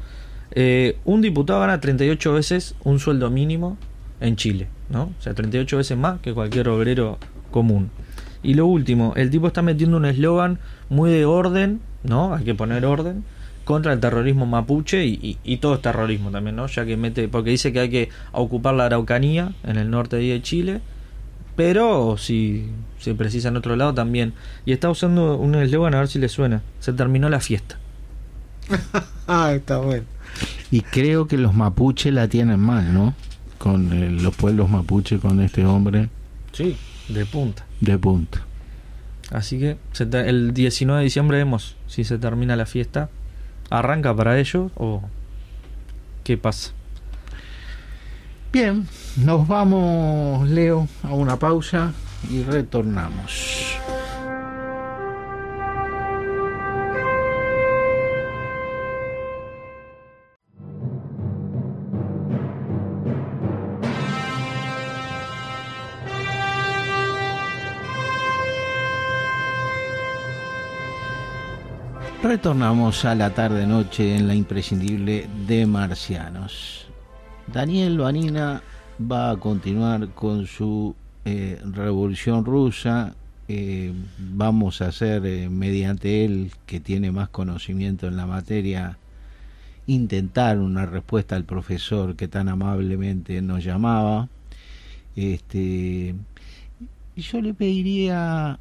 eh, 0.51 0.99
un 1.05 1.21
diputado 1.21 1.59
gana 1.59 1.81
38 1.81 2.33
veces 2.33 2.75
un 2.83 2.99
sueldo 2.99 3.31
mínimo 3.31 3.79
en 4.21 4.35
Chile, 4.35 4.67
¿no? 4.91 5.05
O 5.05 5.21
sea, 5.21 5.33
38 5.33 5.77
veces 5.77 5.97
más 5.97 6.19
que 6.19 6.35
cualquier 6.35 6.69
obrero 6.69 7.17
común. 7.49 7.89
Y 8.43 8.53
lo 8.53 8.67
último, 8.67 9.13
el 9.15 9.31
tipo 9.31 9.47
está 9.47 9.63
metiendo 9.63 9.97
un 9.97 10.05
eslogan 10.05 10.59
muy 10.89 11.09
de 11.09 11.25
orden, 11.25 11.81
¿no? 12.03 12.35
Hay 12.35 12.43
que 12.43 12.53
poner 12.53 12.85
orden 12.85 13.23
contra 13.63 13.91
el 13.91 13.99
terrorismo 13.99 14.45
mapuche 14.45 15.03
y, 15.03 15.57
todo 15.57 15.73
es 15.73 15.81
terrorismo 15.81 16.29
también, 16.29 16.55
¿no? 16.55 16.67
Ya 16.67 16.85
que 16.85 16.95
mete, 16.95 17.27
porque 17.27 17.49
dice 17.49 17.73
que 17.73 17.79
hay 17.79 17.89
que 17.89 18.09
ocupar 18.33 18.75
la 18.75 18.85
Araucanía 18.85 19.53
en 19.63 19.77
el 19.77 19.89
norte 19.89 20.17
de 20.17 20.41
Chile, 20.43 20.81
pero 21.55 22.17
si 22.17 22.69
se 22.99 23.13
precisa 23.15 23.49
en 23.49 23.57
otro 23.57 23.75
lado 23.75 23.93
también. 23.93 24.33
Y 24.65 24.73
está 24.73 24.89
usando 24.89 25.37
un 25.37 25.55
eslogan 25.55 25.93
a 25.95 25.99
ver 25.99 26.07
si 26.07 26.19
le 26.19 26.29
suena. 26.29 26.61
Se 26.79 26.93
terminó 26.93 27.29
la 27.29 27.39
fiesta. 27.39 27.77
ah, 29.27 29.53
está 29.53 29.77
bueno. 29.77 30.05
Y 30.71 30.81
creo 30.81 31.27
que 31.27 31.37
los 31.37 31.53
mapuches 31.53 32.13
la 32.13 32.27
tienen 32.27 32.59
mal, 32.59 32.93
¿no? 32.93 33.13
con 33.65 33.91
eh, 33.93 34.11
los 34.11 34.35
pueblos 34.35 34.69
mapuche, 34.69 35.17
con 35.17 35.41
este 35.41 35.65
hombre. 35.65 36.09
Sí, 36.51 36.77
de 37.09 37.25
punta. 37.25 37.65
De 37.81 37.97
punta. 37.97 38.45
Así 39.31 39.57
que 39.59 39.77
el 40.13 40.53
19 40.53 40.99
de 40.99 41.03
diciembre 41.03 41.37
vemos 41.37 41.75
si 41.87 42.03
se 42.03 42.19
termina 42.19 42.55
la 42.55 42.67
fiesta. 42.67 43.09
¿Arranca 43.71 44.15
para 44.15 44.39
ellos 44.39 44.71
o 44.75 45.01
qué 46.23 46.37
pasa? 46.37 46.73
Bien, 48.55 48.87
nos 49.17 49.45
vamos, 49.49 50.47
Leo, 50.47 50.87
a 51.03 51.13
una 51.13 51.37
pausa 51.37 51.91
y 52.31 52.41
retornamos. 52.41 53.75
Retornamos 72.23 73.03
a 73.03 73.15
la 73.15 73.31
tarde-noche 73.31 74.15
en 74.15 74.29
la 74.29 74.33
imprescindible 74.33 75.27
de 75.45 75.65
Marcianos. 75.65 76.84
Daniel 77.51 77.99
Vanina 77.99 78.61
va 78.99 79.31
a 79.31 79.37
continuar 79.37 80.09
con 80.09 80.47
su 80.47 80.95
eh, 81.25 81.59
revolución 81.63 82.43
rusa. 82.43 83.15
Eh, 83.47 83.93
vamos 84.17 84.81
a 84.81 84.87
hacer, 84.87 85.25
eh, 85.25 85.49
mediante 85.49 86.25
él, 86.25 86.51
que 86.65 86.79
tiene 86.79 87.11
más 87.11 87.29
conocimiento 87.29 88.07
en 88.07 88.17
la 88.17 88.25
materia, 88.25 88.97
intentar 89.85 90.57
una 90.57 90.87
respuesta 90.87 91.35
al 91.35 91.43
profesor 91.43 92.15
que 92.15 92.27
tan 92.27 92.49
amablemente 92.49 93.41
nos 93.41 93.63
llamaba. 93.63 94.27
Este, 95.15 96.15
yo 97.15 97.41
le 97.41 97.53
pediría 97.53 98.59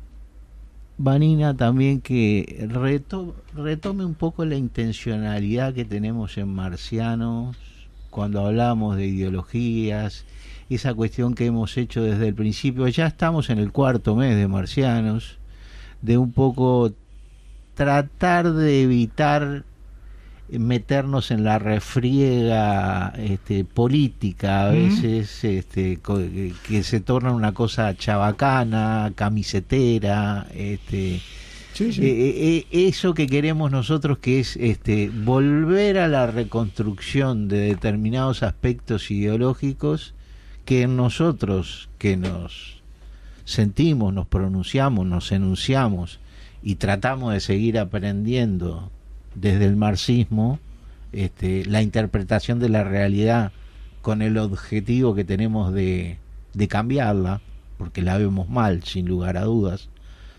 Vanina 0.99 1.57
también 1.57 2.01
que 2.03 2.69
retome 3.55 4.05
un 4.05 4.15
poco 4.15 4.45
la 4.45 4.57
intencionalidad 4.57 5.75
que 5.75 5.85
tenemos 5.85 6.37
en 6.39 6.55
Marcianos 6.55 7.57
cuando 8.15 8.47
hablamos 8.47 8.97
de 8.97 9.07
ideologías, 9.07 10.25
esa 10.71 10.95
cuestión 10.95 11.35
que 11.35 11.47
hemos 11.47 11.77
hecho 11.77 12.01
desde 12.01 12.29
el 12.29 12.35
principio, 12.35 12.87
ya 12.87 13.09
estamos 13.09 13.51
en 13.51 13.59
el 13.59 13.73
cuarto 13.73 14.15
mes 14.15 14.37
de 14.37 14.47
Marcianos, 14.47 15.39
de 16.01 16.17
un 16.17 16.31
poco 16.31 16.93
tratar 17.75 18.53
de 18.53 18.83
evitar 18.83 19.65
meternos 20.49 21.33
en 21.33 21.43
la 21.43 21.59
refriega 21.59 23.13
este, 23.17 23.65
política 23.65 24.69
a 24.69 24.71
veces 24.71 25.43
este, 25.43 25.99
que 26.69 26.83
se 26.85 27.01
torna 27.01 27.33
una 27.33 27.53
cosa 27.53 27.97
chabacana, 27.97 29.13
camisetera, 29.17 30.47
este, 30.55 31.21
eh, 31.81 31.95
eh, 31.99 32.67
eh, 32.71 32.89
eso 32.89 33.15
que 33.15 33.27
queremos 33.27 33.71
nosotros 33.73 34.19
que 34.19 34.39
es 34.39 34.57
este, 34.57 35.11
volver 35.11 35.99
a 35.99 36.07
la 36.07 36.27
reconstrucción 36.29 37.49
de 37.49 37.59
determinados 37.59 38.45
aspectos 38.45 39.11
ideológicos 39.11 40.15
que 40.65 40.87
nosotros 40.87 41.89
que 41.99 42.17
nos 42.17 42.83
sentimos, 43.45 44.15
nos 44.15 44.27
pronunciamos, 44.27 45.05
nos 45.07 45.33
enunciamos 45.33 46.21
y 46.63 46.77
tratamos 46.77 47.33
de 47.33 47.41
seguir 47.41 47.79
aprendiendo 47.79 48.91
desde 49.35 49.67
el 49.67 49.77
marxismo 49.77 50.61
este, 51.13 51.65
la 51.67 51.83
interpretación 51.83 52.61
de 52.61 52.69
la 52.69 52.85
realidad 52.85 53.53
con 54.01 54.23
el 54.23 54.39
objetivo 54.39 55.15
que 55.15 55.25
tenemos 55.25 55.75
de, 55.75 56.19
de 56.53 56.69
cambiarla, 56.69 57.41
porque 57.79 58.03
la 58.03 58.17
vemos 58.17 58.49
mal, 58.49 58.85
sin 58.85 59.07
lugar 59.07 59.37
a 59.37 59.43
dudas. 59.43 59.89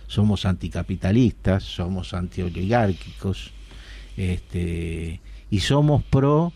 Somos 0.08 0.45
anticapitalistas, 0.45 1.64
somos 1.64 2.14
antioligárquicos, 2.14 3.51
este, 4.18 5.22
y 5.49 5.60
somos 5.60 6.03
pro 6.03 6.53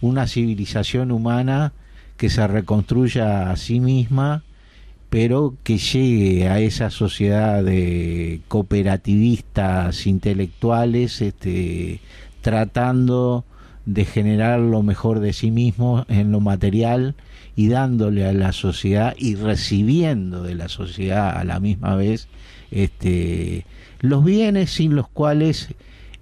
una 0.00 0.26
civilización 0.26 1.10
humana 1.10 1.72
que 2.16 2.30
se 2.30 2.46
reconstruya 2.46 3.50
a 3.50 3.56
sí 3.56 3.80
misma 3.80 4.44
pero 5.10 5.54
que 5.62 5.78
llegue 5.78 6.48
a 6.48 6.60
esa 6.60 6.90
sociedad 6.90 7.62
de 7.62 8.40
cooperativistas 8.48 10.06
intelectuales 10.06 11.22
este, 11.22 12.00
tratando 12.42 13.44
de 13.84 14.04
generar 14.04 14.58
lo 14.58 14.82
mejor 14.82 15.20
de 15.20 15.32
sí 15.32 15.50
mismo 15.50 16.04
en 16.08 16.32
lo 16.32 16.40
material 16.40 17.14
y 17.56 17.68
dándole 17.68 18.26
a 18.26 18.32
la 18.32 18.52
sociedad 18.52 19.14
y 19.18 19.34
recibiendo 19.34 20.42
de 20.42 20.54
la 20.54 20.68
sociedad 20.68 21.36
a 21.36 21.44
la 21.44 21.58
misma 21.58 21.96
vez 21.96 22.28
este, 22.70 23.66
los 24.00 24.24
bienes 24.24 24.70
sin 24.70 24.94
los 24.94 25.08
cuales 25.08 25.70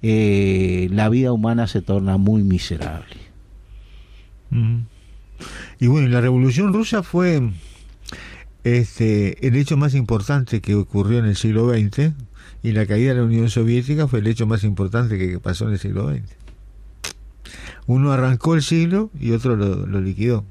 eh, 0.03 0.89
la 0.93 1.09
vida 1.09 1.33
humana 1.33 1.67
se 1.67 1.83
torna 1.83 2.17
muy 2.17 2.43
miserable. 2.45 3.17
Y 5.81 5.89
bueno, 5.89 6.09
la 6.09 6.21
revolución 6.21 6.73
rusa 6.73 7.03
fue 7.03 7.51
este, 8.63 9.47
el 9.47 9.57
hecho 9.57 9.77
más 9.77 9.95
importante 9.95 10.61
que 10.61 10.75
ocurrió 10.75 11.19
en 11.19 11.27
el 11.27 11.37
siglo 11.37 11.71
XX 11.71 12.13
y 12.63 12.73
la 12.73 12.87
caída 12.87 13.13
de 13.13 13.21
la 13.21 13.25
Unión 13.25 13.51
Soviética 13.51 14.09
fue 14.09 14.21
el 14.21 14.27
hecho 14.27 14.47
más 14.47 14.65
importante 14.65 15.19
que 15.19 15.39
pasó 15.39 15.67
en 15.67 15.75
el 15.75 15.79
siglo 15.79 16.11
XX. 16.11 16.23
Uno 17.87 18.13
arrancó 18.13 18.55
el 18.55 18.63
siglo 18.63 19.11
y 19.21 19.33
otro 19.33 19.57
lo, 19.57 20.01
liquidó. 20.01 20.47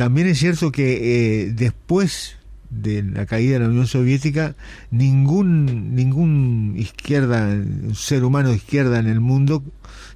También 0.00 0.28
es 0.28 0.38
cierto 0.38 0.72
que 0.72 1.42
eh, 1.44 1.52
después 1.52 2.36
de 2.70 3.02
la 3.02 3.26
caída 3.26 3.52
de 3.52 3.58
la 3.58 3.68
Unión 3.68 3.86
Soviética, 3.86 4.56
ningún, 4.90 5.94
ningún 5.94 6.72
izquierda, 6.78 7.54
ser 7.92 8.24
humano 8.24 8.48
de 8.48 8.56
izquierda 8.56 8.98
en 8.98 9.08
el 9.08 9.20
mundo 9.20 9.62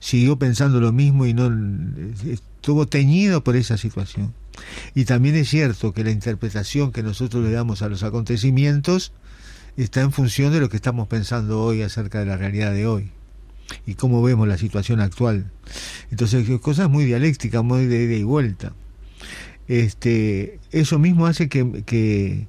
siguió 0.00 0.38
pensando 0.38 0.80
lo 0.80 0.90
mismo 0.90 1.26
y 1.26 1.34
no 1.34 1.52
estuvo 2.26 2.86
teñido 2.86 3.44
por 3.44 3.56
esa 3.56 3.76
situación. 3.76 4.32
Y 4.94 5.04
también 5.04 5.34
es 5.34 5.50
cierto 5.50 5.92
que 5.92 6.02
la 6.02 6.12
interpretación 6.12 6.90
que 6.90 7.02
nosotros 7.02 7.44
le 7.44 7.50
damos 7.50 7.82
a 7.82 7.90
los 7.90 8.04
acontecimientos 8.04 9.12
está 9.76 10.00
en 10.00 10.12
función 10.12 10.50
de 10.50 10.60
lo 10.60 10.70
que 10.70 10.76
estamos 10.76 11.08
pensando 11.08 11.60
hoy 11.62 11.82
acerca 11.82 12.20
de 12.20 12.24
la 12.24 12.38
realidad 12.38 12.72
de 12.72 12.86
hoy 12.86 13.10
y 13.84 13.96
cómo 13.96 14.22
vemos 14.22 14.48
la 14.48 14.56
situación 14.56 15.00
actual. 15.00 15.50
Entonces, 16.10 16.48
cosas 16.60 16.88
muy 16.88 17.04
dialécticas, 17.04 17.62
muy 17.62 17.84
de 17.84 18.04
ida 18.04 18.14
y 18.14 18.22
vuelta. 18.22 18.72
Este, 19.68 20.58
eso 20.72 20.98
mismo 20.98 21.26
hace 21.26 21.48
que, 21.48 22.46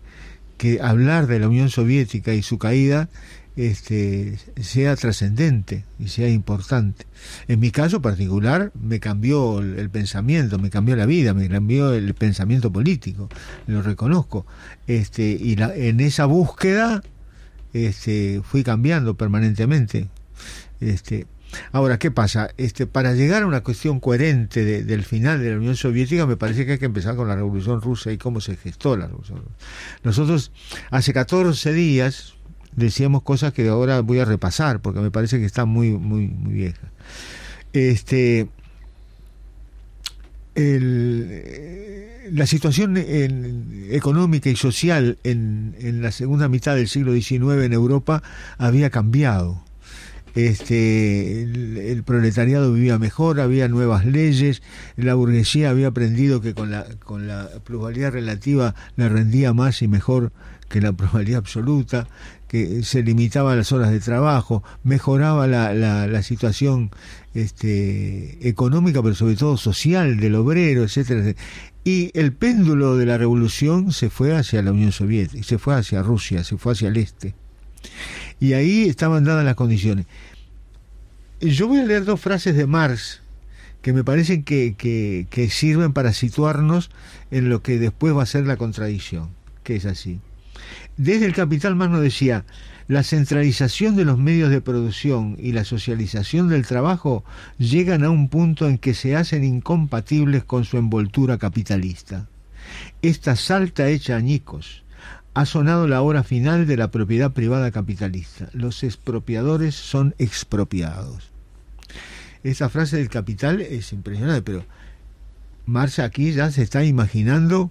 que, 0.58 0.80
hablar 0.82 1.28
de 1.28 1.40
la 1.40 1.48
Unión 1.48 1.70
Soviética 1.70 2.34
y 2.34 2.42
su 2.42 2.58
caída 2.58 3.08
este, 3.56 4.38
sea 4.60 4.96
trascendente 4.96 5.86
y 6.00 6.08
sea 6.08 6.30
importante. 6.30 7.06
En 7.48 7.60
mi 7.60 7.72
caso 7.72 8.02
particular 8.02 8.72
me 8.74 9.00
cambió 9.00 9.60
el, 9.60 9.90
pensamiento, 9.90 10.58
me 10.58 10.70
cambió 10.70 10.96
la 10.96 11.06
vida, 11.06 11.34
me 11.34 11.48
cambió 11.48 11.94
el 11.94 12.14
pensamiento 12.16 12.72
político, 12.72 13.30
lo 13.68 13.82
reconozco. 13.82 14.46
Este, 14.88 15.24
y 15.24 15.56
la, 15.56 15.74
en 15.76 16.00
esa 16.00 16.26
búsqueda 16.26 17.04
este, 17.74 18.42
fui 18.44 18.64
cambiando 18.64 19.16
permanentemente. 19.16 20.08
Este, 20.82 21.28
Ahora, 21.72 22.00
¿qué 22.00 22.12
pasa? 22.12 22.50
Este, 22.58 22.88
para 22.88 23.14
llegar 23.14 23.44
a 23.44 23.48
una 23.48 23.62
cuestión 23.62 24.00
coherente 24.00 24.84
del 24.84 25.04
final 25.04 25.42
de 25.42 25.52
la 25.52 25.58
Unión 25.58 25.76
Soviética, 25.76 26.26
me 26.26 26.38
parece 26.38 26.66
que 26.66 26.74
hay 26.74 26.78
que 26.78 26.86
empezar 26.86 27.16
con 27.16 27.28
la 27.28 27.36
Revolución 27.36 27.82
Rusa 27.82 28.12
y 28.12 28.18
cómo 28.18 28.42
se 28.42 28.56
gestó 28.56 28.98
la 28.98 29.08
Revolución 29.08 29.40
Rusa. 29.40 29.56
Nosotros, 30.04 30.52
hace 30.92 31.14
14 31.14 31.74
días, 31.74 32.36
decíamos 32.76 33.24
cosas 33.24 33.54
que 33.54 33.68
ahora 33.68 34.02
voy 34.02 34.20
a 34.20 34.26
repasar 34.26 34.82
porque 34.82 35.00
me 35.00 35.12
parece 35.12 35.40
que 35.40 35.46
está 35.46 35.66
muy 35.66 35.92
muy 35.92 36.28
muy 36.28 36.54
vieja 36.54 36.92
este 37.74 38.48
la 42.32 42.48
situación 42.48 42.96
económica 43.90 44.50
y 44.50 44.56
social 44.56 45.18
en, 45.26 45.76
en, 45.80 46.02
la 46.02 46.14
segunda 46.14 46.48
mitad 46.48 46.76
del 46.76 46.88
siglo 46.88 47.14
XIX 47.14 47.66
en 47.66 47.74
Europa 47.74 48.24
había 48.58 48.90
cambiado. 48.90 49.65
Este, 50.36 51.44
el, 51.44 52.04
proletariado 52.04 52.74
vivía 52.74 53.00
mejor, 53.00 53.40
había 53.40 53.70
nuevas 53.70 54.06
leyes, 54.06 54.62
la 54.98 55.16
burguesía 55.16 55.70
había 55.70 55.88
aprendido 55.88 56.42
que 56.42 56.54
con 56.54 56.72
la, 56.72 56.86
con 57.06 57.26
la 57.26 57.50
pluralidad 57.64 58.12
relativa 58.12 58.76
le 58.98 59.08
rendía 59.08 59.54
más 59.54 59.82
y 59.82 59.88
mejor 59.88 60.34
que 60.68 60.82
la 60.82 60.92
probabilidad 60.92 61.40
absoluta, 61.40 62.08
que 62.50 62.84
se 62.84 63.02
limitaba 63.02 63.56
las 63.56 63.72
horas 63.72 63.92
de 63.92 64.02
trabajo, 64.02 64.62
mejoraba 64.84 65.48
la, 65.48 65.74
la, 65.74 66.24
situación 66.24 66.92
este, 67.34 68.48
económica, 68.48 69.02
pero 69.02 69.16
sobre 69.16 69.36
todo 69.36 69.56
social 69.56 70.20
del 70.20 70.36
obrero, 70.36 70.84
etcétera, 70.84 71.34
Y 71.86 72.12
el 72.14 72.34
péndulo 72.34 72.98
de 72.98 73.06
la 73.06 73.18
revolución 73.18 73.94
se 73.94 74.10
fue 74.10 74.36
hacia 74.36 74.62
la 74.62 74.72
Unión 74.72 74.92
Soviética, 74.92 75.44
se 75.44 75.58
fue 75.58 75.76
hacia 75.76 76.02
Rusia, 76.02 76.44
se 76.44 76.58
fue 76.58 76.74
hacia 76.74 76.90
el 76.90 76.98
este. 76.98 77.36
Y 78.40 78.54
ahí 78.54 78.84
estaban 78.84 79.24
dadas 79.24 79.46
las 79.46 79.56
condiciones. 79.56 80.06
Yo 81.42 81.68
voy 81.68 81.80
a 81.80 81.86
leer 81.86 82.06
dos 82.06 82.20
frases 82.20 82.56
de 82.56 82.66
Marx 82.66 83.22
que 83.82 83.94
me 83.94 84.04
parecen 84.04 84.44
que, 84.44 84.76
que, 85.30 85.50
sirven 85.50 85.94
para 85.94 86.12
situarnos 86.12 86.90
en 87.30 87.50
lo 87.50 87.62
que 87.62 87.78
después 87.78 88.16
va 88.16 88.24
a 88.24 88.26
ser 88.26 88.48
la 88.48 88.58
contradicción, 88.58 89.30
que 89.64 89.76
es 89.76 89.86
así. 89.86 90.20
Desde 90.98 91.28
el 91.28 91.36
Capital 91.36 91.76
Marx 91.76 92.00
decía, 92.00 92.46
la 92.88 93.04
centralización 93.04 93.96
de 93.96 94.06
los 94.06 94.18
medios 94.18 94.50
de 94.50 94.62
producción 94.62 95.38
y 95.40 95.52
la 95.52 95.66
socialización 95.66 96.50
del 96.50 96.66
trabajo 96.66 97.24
llegan 97.58 98.04
a 98.04 98.10
un 98.10 98.30
punto 98.30 98.68
en 98.68 98.78
que 98.78 98.94
se 98.94 99.16
hacen 99.16 99.44
incompatibles 99.44 100.44
con 100.44 100.66
su 100.66 100.78
envoltura 100.78 101.38
capitalista. 101.38 102.28
Esta 103.02 103.36
salta 103.36 103.88
hecha 103.88 104.16
añicos. 104.16 104.85
Ha 105.36 105.46
sonado 105.46 105.86
la 105.90 106.02
hora 106.02 106.24
final 106.24 106.66
de 106.66 106.78
la 106.78 106.92
propiedad 106.92 107.34
privada 107.34 107.70
capitalista. 107.70 108.50
Los 108.54 108.84
expropiadores 108.84 109.76
son 109.76 110.16
expropiados. 110.18 111.30
Esa 112.44 112.70
frase 112.70 112.96
del 112.96 113.10
capital 113.10 113.60
es 113.60 113.92
impresionante, 113.92 114.42
pero 114.44 114.66
Marx 115.66 116.00
aquí 116.00 116.32
ya 116.32 116.52
se 116.52 116.62
está 116.62 116.86
imaginando 116.86 117.70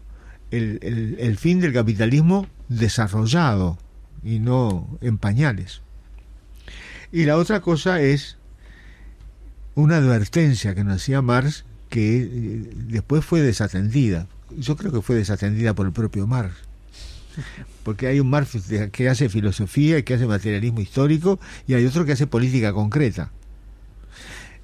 el, 0.51 1.39
fin 1.39 1.61
del 1.61 1.73
capitalismo 1.73 2.47
desarrollado 2.69 3.79
y 4.23 4.41
no 4.41 4.99
en 5.01 5.17
pañales. 5.17 5.81
Y 7.13 7.25
la 7.25 7.39
otra 7.39 7.61
cosa 7.61 8.03
es 8.03 8.37
una 9.75 9.97
advertencia 9.97 10.75
que 10.75 10.85
nos 10.85 10.97
hacía 10.97 11.23
Marx 11.23 11.65
que 11.89 12.19
eh, 12.19 12.71
después 12.89 13.25
fue 13.25 13.41
desatendida. 13.41 14.27
Yo 14.55 14.77
creo 14.77 14.93
que 14.93 15.01
fue 15.01 15.17
desatendida 15.17 15.75
por 15.75 15.87
el 15.87 15.93
propio 15.93 16.27
Marx. 16.27 16.55
Porque 17.83 18.07
hay 18.07 18.21
un 18.21 18.31
Marx 18.31 18.57
que 18.93 19.09
hace 19.09 19.29
filosofía 19.29 19.99
y 19.99 20.03
que 20.03 20.15
hace 20.15 20.27
materialismo 20.27 20.81
histórico 20.81 21.39
y 21.67 21.75
hay 21.75 21.85
otro 21.85 22.05
que 22.05 22.13
hace 22.13 22.27
política 22.27 22.73
concreta. 22.73 23.31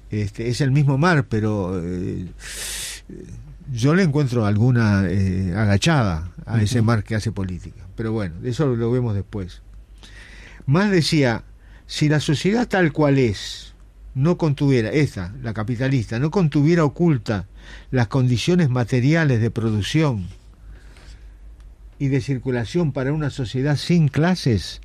Este, 0.09 0.49
es 0.49 0.61
el 0.61 0.71
mismo 0.71 0.97
Marx, 0.97 1.25
pero 1.29 1.81
eh, 1.81 2.27
yo 3.71 3.95
le 3.95 4.03
encuentro 4.03 4.45
alguna 4.45 5.05
eh, 5.07 5.53
agachada 5.55 6.31
a 6.45 6.61
ese 6.61 6.81
Marx 6.81 7.05
que 7.05 7.15
hace 7.15 7.31
política. 7.31 7.87
Pero 7.95 8.11
bueno, 8.11 8.35
eso 8.43 8.75
lo 8.75 8.91
vemos 8.91 9.15
después. 9.15 9.61
Más 10.65 10.91
decía, 10.91 11.43
si 11.87 12.09
la 12.09 12.19
sociedad 12.19 12.67
tal 12.67 12.91
cual 12.91 13.17
es, 13.17 13.73
no 14.13 14.37
contuviera, 14.37 14.89
esta, 14.89 15.33
la 15.41 15.53
capitalista, 15.53 16.19
no 16.19 16.31
contuviera 16.31 16.83
oculta 16.83 17.47
las 17.89 18.07
condiciones 18.07 18.69
materiales 18.69 19.39
de 19.39 19.51
producción 19.51 20.27
y 22.01 22.07
de 22.07 22.19
circulación 22.19 22.93
para 22.93 23.13
una 23.13 23.29
sociedad 23.29 23.77
sin 23.77 24.07
clases, 24.07 24.81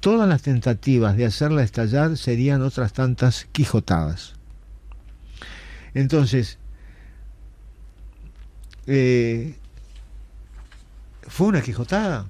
todas 0.00 0.28
las 0.28 0.42
tentativas 0.42 1.16
de 1.16 1.24
hacerla 1.24 1.62
estallar 1.62 2.18
serían 2.18 2.60
otras 2.60 2.92
tantas 2.92 3.46
quijotadas. 3.52 4.34
Entonces, 5.94 6.58
eh, 8.86 9.56
¿fue 11.22 11.46
una 11.46 11.62
quijotada? 11.62 12.26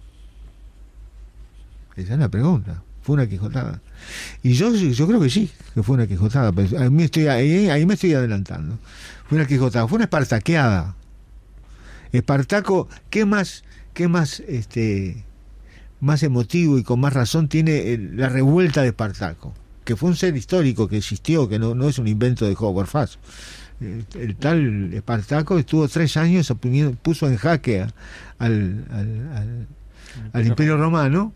Esa 1.97 2.12
es 2.12 2.18
la 2.20 2.28
pregunta. 2.28 2.84
¿Fue 3.03 3.14
una 3.14 3.28
quijotada? 3.28 3.80
Y 4.45 4.53
yo, 4.53 4.72
yo 4.72 5.09
creo 5.09 5.20
que 5.20 5.30
sí, 5.30 5.51
que 5.74 5.82
fue 5.82 5.97
una 5.97 6.07
quijotada. 6.07 6.53
Pero 6.53 6.78
a 6.78 6.89
mí 6.91 7.03
estoy, 7.03 7.26
ahí, 7.26 7.68
ahí 7.70 7.84
me 7.84 7.95
estoy 7.95 8.14
adelantando. 8.14 8.78
Fue 9.28 9.36
una 9.36 9.49
quijotada, 9.49 9.89
fue 9.89 9.97
una 9.97 10.05
espartaqueada. 10.05 10.95
Espartaco, 12.12 12.89
¿qué 13.11 13.24
más, 13.24 13.64
qué 13.99 14.07
más, 14.07 14.38
este, 14.46 15.24
más 15.99 16.22
emotivo 16.22 16.78
y 16.78 16.84
con 16.84 17.01
más 17.01 17.14
razón 17.14 17.49
tiene 17.49 17.99
la 18.14 18.28
revuelta 18.28 18.82
de 18.82 18.90
Espartaco? 18.90 19.53
Que 19.84 19.96
fue 19.96 20.11
un 20.11 20.14
ser 20.14 20.36
histórico 20.36 20.86
que 20.86 20.99
existió, 20.99 21.49
que 21.49 21.59
no, 21.59 21.74
no 21.74 21.88
es 21.88 21.99
un 21.99 22.07
invento 22.07 22.46
de 22.46 22.55
Howard 22.57 22.86
Fass. 22.86 23.18
El, 23.80 24.07
el 24.14 24.36
tal 24.36 24.94
Espartaco 24.94 25.59
estuvo 25.59 25.88
tres 25.88 26.16
años, 26.16 26.53
puso 27.03 27.26
en 27.26 27.38
jaque 27.38 27.80
al, 27.80 27.92
al, 28.38 28.86
al, 29.34 29.66
al 30.32 30.46
Imperio 30.46 30.76
Romano 30.76 31.32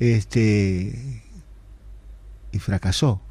este 0.00 1.22
y 2.50 2.58
fracasó. 2.58 3.22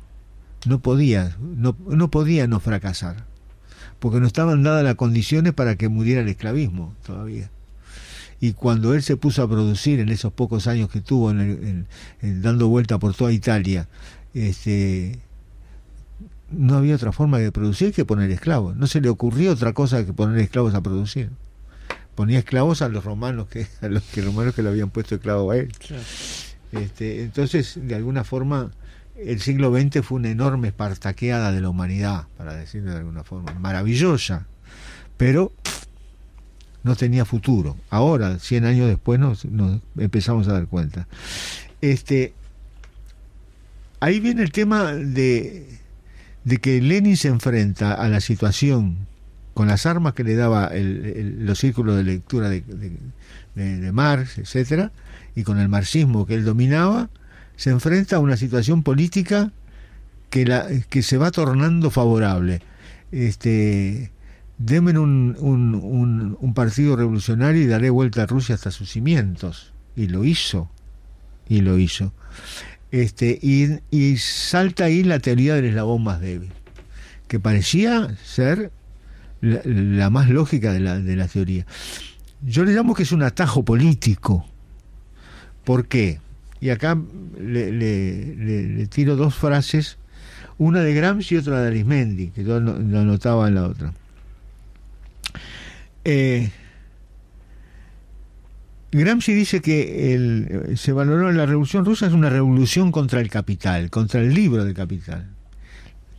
No 0.66 0.80
podía, 0.80 1.36
no, 1.42 1.76
no 1.86 2.10
podía 2.10 2.48
no 2.48 2.62
fracasar, 2.62 3.26
porque 4.00 4.22
no 4.22 4.28
estaban 4.28 4.64
dadas 4.64 4.86
las 4.86 4.96
condiciones 4.96 5.52
para 5.52 5.76
que 5.76 5.90
muriera 5.90 6.22
el 6.22 6.30
esclavismo 6.30 6.96
todavía. 7.06 7.52
Y 8.40 8.54
cuando 8.54 8.94
él 8.94 9.02
se 9.02 9.18
puso 9.18 9.42
a 9.42 9.50
producir 9.50 10.00
en 10.00 10.10
esos 10.10 10.32
pocos 10.32 10.68
años 10.68 10.90
que 10.90 11.02
tuvo 11.02 11.32
en 11.32 11.88
dando 12.22 12.68
vuelta 12.68 13.00
por 13.00 13.16
toda 13.16 13.32
Italia, 13.32 13.88
este, 14.34 15.20
no 16.52 16.78
había 16.78 16.96
otra 16.96 17.12
forma 17.12 17.40
de 17.40 17.52
producir 17.52 17.94
que 17.94 18.06
poner 18.06 18.32
esclavos. 18.32 18.76
No 18.76 18.88
se 18.88 19.02
le 19.02 19.10
ocurrió 19.10 19.52
otra 19.52 19.74
cosa 19.74 20.06
que 20.06 20.14
poner 20.14 20.40
esclavos 20.40 20.74
a 20.76 20.82
producir. 20.82 21.32
Ponía 22.16 22.40
esclavos 22.40 22.82
a 22.82 22.90
los 22.90 23.04
romanos 23.04 23.48
que 23.48 23.68
a 23.82 23.88
los 23.88 24.04
que 24.04 24.22
romanos 24.22 24.56
que 24.56 24.64
le 24.64 24.70
habían 24.70 24.90
puesto 24.90 25.16
esclavo 25.16 25.52
a 25.52 25.58
él. 25.58 25.72
Este, 26.72 27.24
entonces, 27.24 27.80
de 27.82 27.96
alguna 27.96 28.24
forma, 28.24 28.72
el 29.16 29.40
siglo 29.42 29.74
XX 29.74 30.06
fue 30.06 30.18
una 30.18 30.30
enorme 30.30 30.70
espartaqueada 30.70 31.52
de 31.52 31.62
la 31.62 31.70
humanidad, 31.70 32.28
para 32.38 32.56
decirlo 32.56 32.92
de 32.92 32.98
alguna 32.98 33.24
forma, 33.24 33.54
maravillosa, 33.54 34.48
pero 35.16 35.54
no 36.88 36.96
tenía 36.96 37.26
futuro. 37.26 37.78
Ahora, 37.90 38.40
100 38.40 38.66
años 38.66 38.88
después, 38.88 39.20
nos, 39.20 39.46
empezamos 39.98 40.48
a 40.48 40.54
dar 40.54 40.68
cuenta. 40.68 41.08
Este, 41.82 42.34
ahí 44.00 44.20
viene 44.20 44.42
el 44.42 44.52
tema 44.52 44.94
de, 44.94 45.80
de 46.44 46.58
que 46.58 46.82
Lenin 46.82 47.18
se 47.18 47.28
enfrenta 47.28 47.94
a 47.94 48.08
la 48.10 48.22
situación 48.22 48.98
con 49.54 49.68
las 49.68 49.86
armas 49.86 50.14
que 50.14 50.24
le 50.24 50.36
daba 50.36 50.68
el, 50.68 51.46
los 51.46 51.60
círculos 51.60 51.98
de 51.98 52.04
lectura 52.04 52.50
de 52.50 53.92
Marx, 53.92 54.38
etcétera, 54.38 54.92
y 55.36 55.44
con 55.44 55.60
el 55.60 55.70
marxismo 55.70 56.26
que 56.26 56.36
él 56.36 56.46
dominaba, 56.46 57.10
se 57.56 57.72
enfrenta 57.72 58.16
a 58.16 58.20
una 58.20 58.38
situación 58.38 58.84
política 58.84 59.52
que, 60.30 60.46
la, 60.46 60.68
que 60.90 61.02
se 61.02 61.18
va 61.18 61.32
tornando 61.32 61.90
favorable. 61.90 62.62
Este, 63.12 64.12
denme 64.58 64.98
un, 64.98 65.36
un, 66.40 66.54
partido 66.54 66.96
revolucionario 66.96 67.62
y 67.62 67.68
daré 67.68 67.90
vuelta 67.90 68.24
a 68.24 68.26
Rusia 68.26 68.56
hasta 68.56 68.72
sus 68.72 68.90
cimientos. 68.90 69.74
Y 69.96 70.08
lo 70.08 70.24
hizo. 70.24 70.70
Y 71.48 71.62
lo 71.62 71.78
hizo. 71.78 72.14
Este, 72.92 73.40
y, 73.42 73.80
y 73.92 74.18
salta 74.18 74.86
ahí 74.86 75.04
la 75.04 75.20
teoría 75.20 75.56
del 75.56 75.66
eslabón 75.66 76.04
más 76.04 76.22
débil, 76.22 76.52
que 77.28 77.40
parecía 77.40 78.16
ser 78.24 78.72
la, 79.42 80.10
más 80.10 80.30
lógica 80.30 80.72
de 80.72 80.80
la, 80.80 81.00
de 81.00 81.16
la 81.16 81.28
teoría. 81.28 81.66
Yo 82.46 82.64
le 82.64 82.74
llamo 82.74 82.94
que 82.94 83.04
es 83.04 83.12
un 83.12 83.24
atajo 83.24 83.66
político 83.66 84.46
¿Por 85.68 85.86
qué? 85.90 86.22
Y 86.62 86.70
acá 86.70 86.98
le, 87.38 87.74
le, 87.74 88.36
le, 88.38 88.88
tiro 88.88 89.18
dos 89.18 89.36
frases, 89.36 89.98
una 90.58 90.80
de 90.80 90.94
Gramsci 90.94 91.36
y 91.36 91.38
otra 91.40 91.60
de 91.60 91.68
Arismendi, 91.68 92.30
que 92.30 92.46
yo 92.46 92.62
lo, 92.62 92.80
lo 92.80 93.00
anotaba 93.02 93.50
en 93.50 93.56
la 93.56 93.66
otra. 93.66 93.92
Eh, 96.10 96.50
Gramsci 98.94 99.34
dice 99.34 99.60
que 99.60 100.14
el, 100.14 100.78
se 100.78 100.94
valoró 100.94 101.30
la 101.34 101.46
revolución 101.46 101.84
rusa 101.84 102.08
es 102.08 102.14
una 102.14 102.30
revolución 102.30 102.94
contra 102.94 103.20
el 103.20 103.30
capital, 103.30 103.90
contra 103.90 104.22
el 104.22 104.34
libro 104.34 104.64
del 104.64 104.74
capital, 104.74 105.28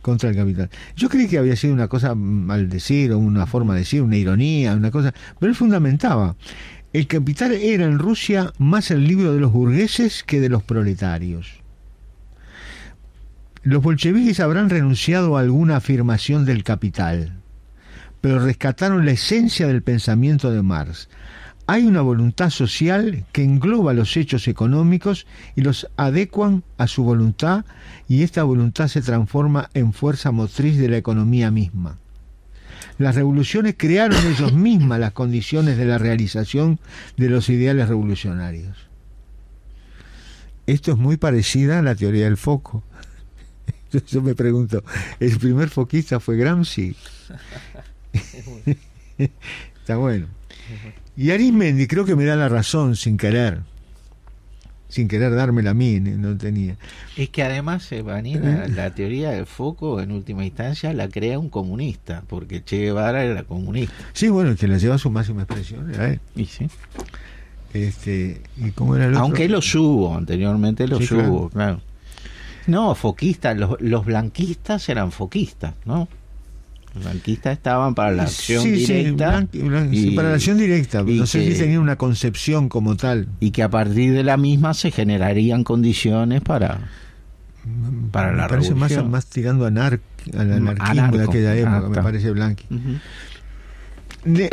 contra 0.03 0.29
el 0.29 0.35
capital. 0.35 0.69
Yo 0.95 1.09
creí 1.09 1.27
que 1.27 1.39
había 1.39 1.55
sido 1.55 1.73
una 1.73 1.87
cosa 1.87 2.13
mal 2.13 2.69
decir, 2.69 3.13
o 3.13 3.17
una 3.17 3.47
forma 3.47 3.73
de 3.73 3.79
decir, 3.79 4.03
una 4.03 4.15
ironía, 4.15 4.75
una 4.75 4.91
cosa, 4.91 5.11
pero 5.39 5.49
él 5.49 5.55
fundamentaba. 5.55 6.35
El 6.93 7.07
capital 7.07 7.53
era 7.53 7.85
en 7.85 7.97
Rusia 7.97 8.53
más 8.59 8.91
el 8.91 9.07
libro 9.07 9.33
de 9.33 9.39
los 9.39 9.51
burgueses 9.51 10.23
que 10.23 10.39
de 10.39 10.49
los 10.49 10.61
proletarios. 10.61 11.63
Los 13.63 13.81
bolcheviques 13.81 14.39
habrán 14.39 14.69
renunciado 14.69 15.35
a 15.35 15.39
alguna 15.39 15.77
afirmación 15.77 16.45
del 16.45 16.63
capital, 16.63 17.38
pero 18.21 18.39
rescataron 18.39 19.05
la 19.05 19.11
esencia 19.11 19.67
del 19.67 19.83
pensamiento 19.83 20.51
de 20.51 20.61
Marx. 20.61 21.09
Hay 21.67 21.85
una 21.85 22.01
voluntad 22.01 22.49
social 22.49 23.25
que 23.31 23.43
engloba 23.43 23.93
los 23.93 24.17
hechos 24.17 24.47
económicos 24.47 25.27
y 25.55 25.61
los 25.61 25.87
adecuan 25.97 26.63
a 26.77 26.87
su 26.87 27.03
voluntad 27.03 27.63
y 28.07 28.23
esta 28.23 28.43
voluntad 28.43 28.87
se 28.87 29.01
transforma 29.01 29.69
en 29.75 29.93
fuerza 29.93 30.31
motriz 30.31 30.79
de 30.79 30.89
la 30.89 30.97
economía 30.97 31.51
misma. 31.51 31.99
Las 32.97 33.15
revoluciones 33.15 33.75
crearon 33.77 34.17
ellos 34.25 34.51
mismas 34.53 34.99
las 34.99 35.13
condiciones 35.13 35.77
de 35.77 35.85
la 35.85 35.99
realización 35.99 36.79
de 37.17 37.29
los 37.29 37.49
ideales 37.49 37.87
revolucionarios. 37.87 38.89
Esto 40.65 40.91
es 40.91 40.97
muy 40.97 41.17
parecida 41.17 41.79
a 41.79 41.81
la 41.81 41.95
teoría 41.95 42.25
del 42.25 42.37
foco. 42.37 42.83
Yo 44.07 44.21
me 44.21 44.35
pregunto, 44.35 44.83
¿el 45.19 45.37
primer 45.37 45.69
foquista 45.69 46.19
fue 46.19 46.35
Gramsci? 46.35 46.95
Está 49.17 49.97
bueno. 49.97 50.27
Y 51.17 51.31
Arismendi 51.31 51.87
creo 51.87 52.05
que 52.05 52.15
me 52.15 52.25
da 52.25 52.35
la 52.35 52.49
razón 52.49 52.95
sin 52.95 53.17
querer 53.17 53.61
sin 54.89 55.07
querer 55.07 55.33
dármela 55.35 55.71
a 55.71 55.73
mí, 55.73 55.99
no 55.99 56.35
tenía. 56.35 56.75
Es 57.15 57.29
que 57.29 57.43
además, 57.43 57.89
eh, 57.91 58.01
Vanina, 58.01 58.65
¿Eh? 58.65 58.69
la 58.69 58.93
teoría 58.93 59.29
del 59.29 59.45
foco, 59.45 60.01
en 60.01 60.11
última 60.11 60.43
instancia, 60.43 60.91
la 60.93 61.07
crea 61.07 61.37
un 61.37 61.49
comunista, 61.49 62.23
porque 62.27 62.63
Che 62.63 62.77
Guevara 62.77 63.23
era 63.23 63.43
comunista. 63.43 63.93
Sí, 64.13 64.29
bueno, 64.29 64.55
que 64.55 64.67
la 64.67 64.79
lleva 64.79 64.95
a 64.95 64.97
su 64.97 65.11
máxima 65.11 65.43
expresión 65.43 65.93
era 65.93 66.09
él. 66.09 66.19
Y 66.35 66.45
sí. 66.45 66.67
Este, 67.71 68.41
¿y 68.57 68.71
cómo 68.71 68.95
era 68.95 69.05
el 69.05 69.11
otro? 69.11 69.21
Aunque 69.21 69.47
lo 69.47 69.61
subo, 69.61 70.17
anteriormente 70.17 70.87
lo 70.87 70.97
sí, 70.97 71.05
subo, 71.05 71.49
claro. 71.49 71.51
claro. 71.51 71.81
No, 72.65 72.95
foquistas, 72.95 73.57
los, 73.57 73.79
los 73.79 74.05
blanquistas 74.05 74.89
eran 74.89 75.11
foquistas, 75.11 75.75
¿no? 75.85 76.07
Los 76.95 77.03
blanquistas 77.03 77.53
estaban 77.53 77.93
para 77.93 78.11
la 78.11 78.23
acción 78.23 78.63
sí, 78.63 78.71
directa. 78.71 79.47
Sí, 79.51 79.61
blan, 79.61 79.93
y, 79.93 80.01
sí, 80.01 80.11
para 80.11 80.29
la 80.29 80.35
acción 80.35 80.57
directa. 80.57 81.03
No 81.03 81.25
sé 81.25 81.45
que, 81.45 81.51
si 81.53 81.59
tenían 81.59 81.81
una 81.81 81.97
concepción 81.97 82.67
como 82.69 82.95
tal. 82.95 83.27
Y 83.39 83.51
que 83.51 83.63
a 83.63 83.69
partir 83.69 84.13
de 84.13 84.23
la 84.23 84.37
misma 84.37 84.73
se 84.73 84.91
generarían 84.91 85.63
condiciones 85.63 86.41
para, 86.41 86.89
para 88.11 88.33
la 88.33 88.43
me 88.43 88.49
parece 88.49 88.69
revolución. 88.69 89.03
Más, 89.05 89.11
más 89.11 89.25
tirando 89.27 89.65
a 89.65 89.67
anar, 89.67 89.99
al 90.33 90.53
anarquismo 90.53 90.91
Anarco. 90.91 91.17
de 91.17 91.23
aquella 91.23 91.55
época, 91.55 91.89
me 91.89 92.01
parece 92.01 92.31
Blanqui. 92.31 92.65
Uh 92.69 92.75
-huh. 94.25 94.49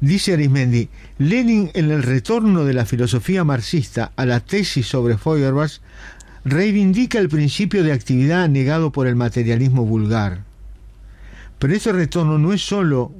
Dice 0.00 0.32
Arismendi, 0.32 0.88
Lenin 1.18 1.70
en 1.74 1.90
el 1.90 2.02
retorno 2.02 2.64
de 2.64 2.72
la 2.72 2.86
filosofía 2.86 3.44
marxista 3.44 4.12
a 4.16 4.24
la 4.24 4.40
tesis 4.40 4.86
sobre 4.86 5.18
Feuerbach 5.18 5.80
reivindica 6.44 7.18
el 7.18 7.28
principio 7.28 7.82
de 7.82 7.92
actividad 7.92 8.48
negado 8.48 8.92
por 8.92 9.06
el 9.06 9.16
materialismo 9.16 9.84
vulgar. 9.84 10.44
Pero 11.62 11.76
ese 11.76 11.92
retorno 11.92 12.38
no 12.38 12.52
es 12.52 12.60
solo 12.60 13.12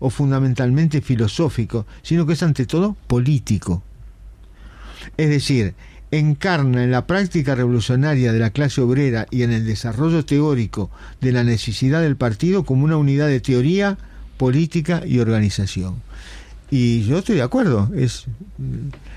o 0.00 0.10
fundamentalmente 0.10 1.00
filosófico, 1.00 1.86
sino 2.02 2.26
que 2.26 2.34
es 2.34 2.42
ante 2.42 2.66
todo 2.66 2.94
político. 3.06 3.82
Es 5.16 5.30
decir, 5.30 5.72
encarna 6.10 6.84
en 6.84 6.90
la 6.90 7.06
práctica 7.06 7.54
revolucionaria 7.54 8.34
de 8.34 8.38
la 8.38 8.50
clase 8.50 8.82
obrera 8.82 9.26
y 9.30 9.44
en 9.44 9.52
el 9.52 9.64
desarrollo 9.64 10.26
teórico 10.26 10.90
de 11.22 11.32
la 11.32 11.42
necesidad 11.42 12.02
del 12.02 12.16
partido 12.16 12.66
como 12.66 12.84
una 12.84 12.98
unidad 12.98 13.28
de 13.28 13.40
teoría, 13.40 13.96
política 14.36 15.02
y 15.06 15.20
organización. 15.20 16.02
Y 16.70 17.04
yo 17.04 17.20
estoy 17.20 17.36
de 17.36 17.42
acuerdo, 17.42 17.90
es 17.96 18.26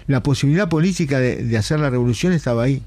la 0.08 0.24
posibilidad 0.24 0.70
política 0.70 1.20
de, 1.20 1.58
hacer 1.58 1.82
la 1.82 1.90
revolución 1.90 2.32
estaba 2.32 2.64
ahí. 2.64 2.82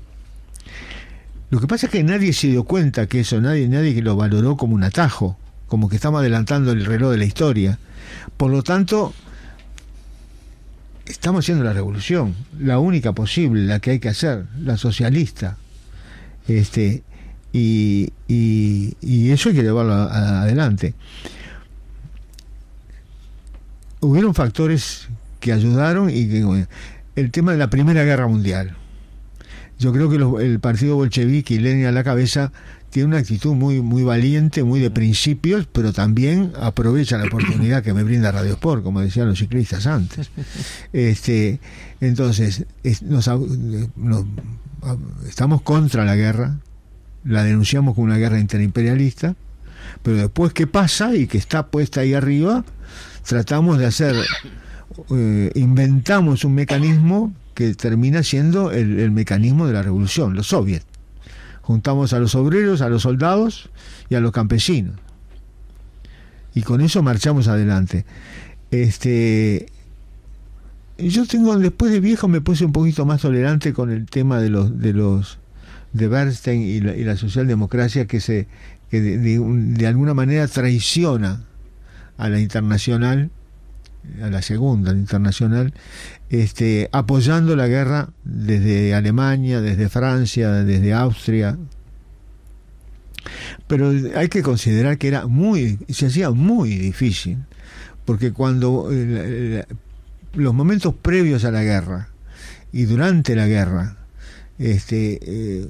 Lo 1.51 1.61
que 1.61 1.67
pasa 1.67 1.85
es 1.85 1.93
que 1.93 2.03
nadie 2.03 2.33
se 2.33 2.47
dio 2.47 2.65
cuenta 2.65 3.07
que 3.07 3.21
eso, 3.21 3.43
nadie, 3.43 3.69
nadie 3.69 3.95
que 3.95 4.01
lo 4.01 4.17
valoró 4.17 4.57
como 4.57 4.75
un 4.75 4.83
atajo, 4.83 5.37
como 5.69 5.89
que 5.89 5.97
estamos 5.97 6.21
adelantando 6.21 6.73
el 6.73 6.85
reloj 6.85 7.11
de 7.13 7.19
la 7.19 7.25
historia. 7.25 7.79
Por 8.37 8.51
lo 8.51 8.63
tanto, 8.63 9.13
estamos 11.07 11.45
haciendo 11.45 11.65
la 11.65 11.73
revolución, 11.73 12.35
la 12.59 12.79
única 12.79 13.13
posible, 13.13 13.65
la 13.65 13.81
que 13.81 13.93
hay 13.93 13.99
que 13.99 14.09
hacer, 14.09 14.47
la 14.61 14.77
socialista. 14.77 15.57
Este, 16.49 17.03
y, 17.53 18.13
y, 18.29 18.97
y 19.01 19.31
eso 19.31 19.49
hay 19.49 19.55
que 19.57 19.63
llevarlo 19.63 19.95
a- 19.95 20.43
adelante. 20.43 20.95
Hubieron 24.01 24.35
factores 24.35 25.09
que 25.41 25.53
ayudaron 25.53 26.11
y 26.11 26.29
el 27.17 27.31
tema 27.31 27.53
de 27.53 27.59
la 27.59 27.71
Primera 27.71 28.05
Guerra 28.05 28.27
Mundial. 28.29 28.77
Yo 29.79 29.93
creo 29.93 30.09
que 30.11 30.45
el 30.45 30.61
partido 30.61 30.97
bolchevique 30.97 31.55
y 31.55 31.59
Lenin 31.59 31.87
a 31.87 31.93
la 31.93 32.05
cabeza 32.05 32.53
tiene 32.97 33.09
una 33.09 33.19
actitud 33.19 33.53
muy 33.53 33.83
muy 33.83 34.05
valiente, 34.05 34.65
muy 34.65 34.81
de 34.81 34.91
principios, 34.91 35.69
pero 35.71 35.93
también 35.93 36.53
aprovecha 36.59 37.19
la 37.19 37.27
oportunidad 37.27 37.83
que 37.83 37.93
me 37.93 38.03
brinda 38.03 38.33
Radio 38.33 38.55
Sport, 38.55 38.83
como 38.83 39.03
decían 39.03 39.29
los 39.29 39.39
ciclistas 39.39 39.87
antes. 39.87 40.31
Este, 40.95 41.61
entonces, 42.01 42.65
es- 42.83 43.03
nos 43.03 43.29
estamos 45.29 45.61
contra 45.61 46.07
la 46.07 46.17
guerra, 46.17 46.57
la 47.23 47.45
denunciamos 47.45 47.95
como 47.95 48.07
una 48.07 48.17
guerra 48.17 48.41
interimperialista, 48.41 49.35
pero 50.03 50.17
después 50.17 50.55
que 50.55 50.67
pasa 50.67 51.15
y 51.15 51.27
que 51.27 51.37
está 51.37 51.67
puesta 51.67 52.01
ahí 52.01 52.15
arriba, 52.15 52.65
tratamos 53.29 53.77
de 53.79 53.85
hacer, 53.85 54.17
eh, 55.11 55.51
inventamos 55.55 56.45
un 56.47 56.55
mecanismo 56.55 57.35
que 57.53 57.75
termina 57.75 58.23
siendo 58.23 58.71
el 58.71 59.11
mecanismo 59.11 59.67
de 59.67 59.75
la 59.75 59.83
revolución, 59.83 60.35
los 60.35 60.47
soviets. 60.47 60.87
Juntamos 61.67 62.13
a 62.13 62.21
los 62.21 62.37
obreros, 62.37 62.81
a 62.81 62.89
los 62.89 63.03
soldados 63.03 63.71
y 64.09 64.15
a 64.15 64.21
los 64.21 64.31
campesinos. 64.31 64.95
Y 66.55 66.63
con 66.63 66.81
eso 66.81 67.03
marchamos 67.03 67.49
adelante. 67.49 68.05
Este, 68.71 69.67
yo 70.97 71.27
tengo, 71.27 71.59
después 71.59 71.91
de 71.91 71.99
viejo 71.99 72.29
me 72.29 72.41
puse 72.41 72.65
un 72.65 72.71
poquito 72.71 73.05
más 73.05 73.21
tolerante 73.21 73.73
con 73.73 73.91
el 73.91 74.07
tema 74.07 74.39
de 74.39 74.49
los, 74.49 74.81
de 74.81 74.93
los, 74.93 75.39
de 75.93 76.07
Bernstein 76.07 76.63
y 76.63 76.81
la, 76.81 76.95
y 76.95 77.03
la 77.03 77.17
socialdemocracia 77.17 78.07
que 78.07 78.21
se, 78.21 78.47
que 78.89 79.01
de, 79.01 79.19
de 79.19 79.41
de 79.41 79.87
alguna 79.89 80.15
manera 80.15 80.47
traiciona 80.47 81.43
a 82.17 82.29
la 82.29 82.39
internacional, 82.39 83.31
a 84.23 84.31
la 84.31 84.41
segunda 84.41 84.93
internacional, 84.93 85.75
este, 86.31 86.89
apoyando 86.93 87.55
la 87.57 87.69
guerra 87.69 88.11
desde 88.25 88.95
Alemania, 88.95 89.61
desde 89.61 89.89
Francia, 89.89 90.51
desde 90.53 90.93
Austria. 90.93 91.59
Pero 93.67 93.93
hay 94.17 94.29
que 94.29 94.43
considerar 94.43 94.99
que 94.99 95.09
era 95.09 95.27
muy, 95.27 95.79
se 95.89 96.07
hacía 96.07 96.31
muy 96.31 96.77
difícil, 96.77 97.39
porque 98.05 98.33
cuando 98.33 98.89
eh, 98.93 99.65
los 100.35 100.55
momentos 100.55 100.95
previos 100.95 101.45
a 101.45 101.51
la 101.51 101.63
guerra 101.63 102.09
y 102.73 102.85
durante 102.85 103.35
la 103.35 103.47
guerra, 103.47 103.97
este, 104.59 105.19
eh, 105.23 105.67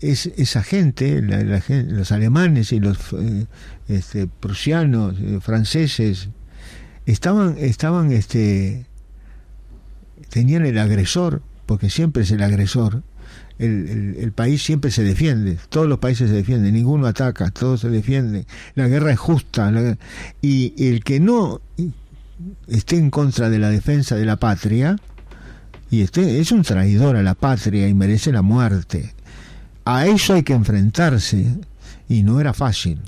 es, 0.00 0.26
esa 0.36 0.62
gente, 0.62 1.22
los 1.22 2.12
alemanes 2.12 2.72
y 2.72 2.80
los 2.80 2.98
eh, 3.14 3.46
este, 3.88 4.26
prusianos, 4.26 5.16
franceses, 5.40 6.28
estaban, 7.06 7.56
estaban, 7.58 8.12
este, 8.12 8.87
tenían 10.30 10.66
el 10.66 10.78
agresor, 10.78 11.42
porque 11.66 11.90
siempre 11.90 12.22
es 12.22 12.30
el 12.30 12.42
agresor. 12.42 13.02
El, 13.58 14.14
el- 14.18 14.32
país 14.32 14.62
siempre 14.62 14.92
se 14.92 15.02
defiende, 15.02 15.58
todos 15.68 15.88
los 15.88 15.98
países 15.98 16.30
se 16.30 16.36
defienden, 16.36 16.74
ninguno 16.74 17.06
ataca, 17.08 17.50
todos 17.50 17.80
se 17.80 17.88
defienden. 17.90 18.46
La 18.76 18.86
guerra 18.86 19.10
es 19.12 19.18
justa, 19.18 19.72
y 20.40 20.74
el 20.86 21.02
que 21.02 21.18
no 21.18 21.60
esté 22.68 22.96
en 22.96 23.10
contra 23.10 23.50
de 23.50 23.58
la 23.58 23.68
defensa 23.70 24.14
de 24.14 24.24
la 24.24 24.36
patria 24.36 24.96
y 25.90 26.02
esté, 26.02 26.38
es 26.38 26.52
un 26.52 26.62
traidor 26.62 27.16
a 27.16 27.22
la 27.24 27.34
patria 27.34 27.88
y 27.88 27.94
merece 27.94 28.30
la 28.30 28.42
muerte. 28.42 29.12
A 29.84 30.06
eso 30.06 30.34
hay 30.34 30.44
que 30.44 30.52
enfrentarse 30.52 31.56
y 32.08 32.22
no 32.22 32.40
era 32.40 32.54
fácil. 32.54 33.00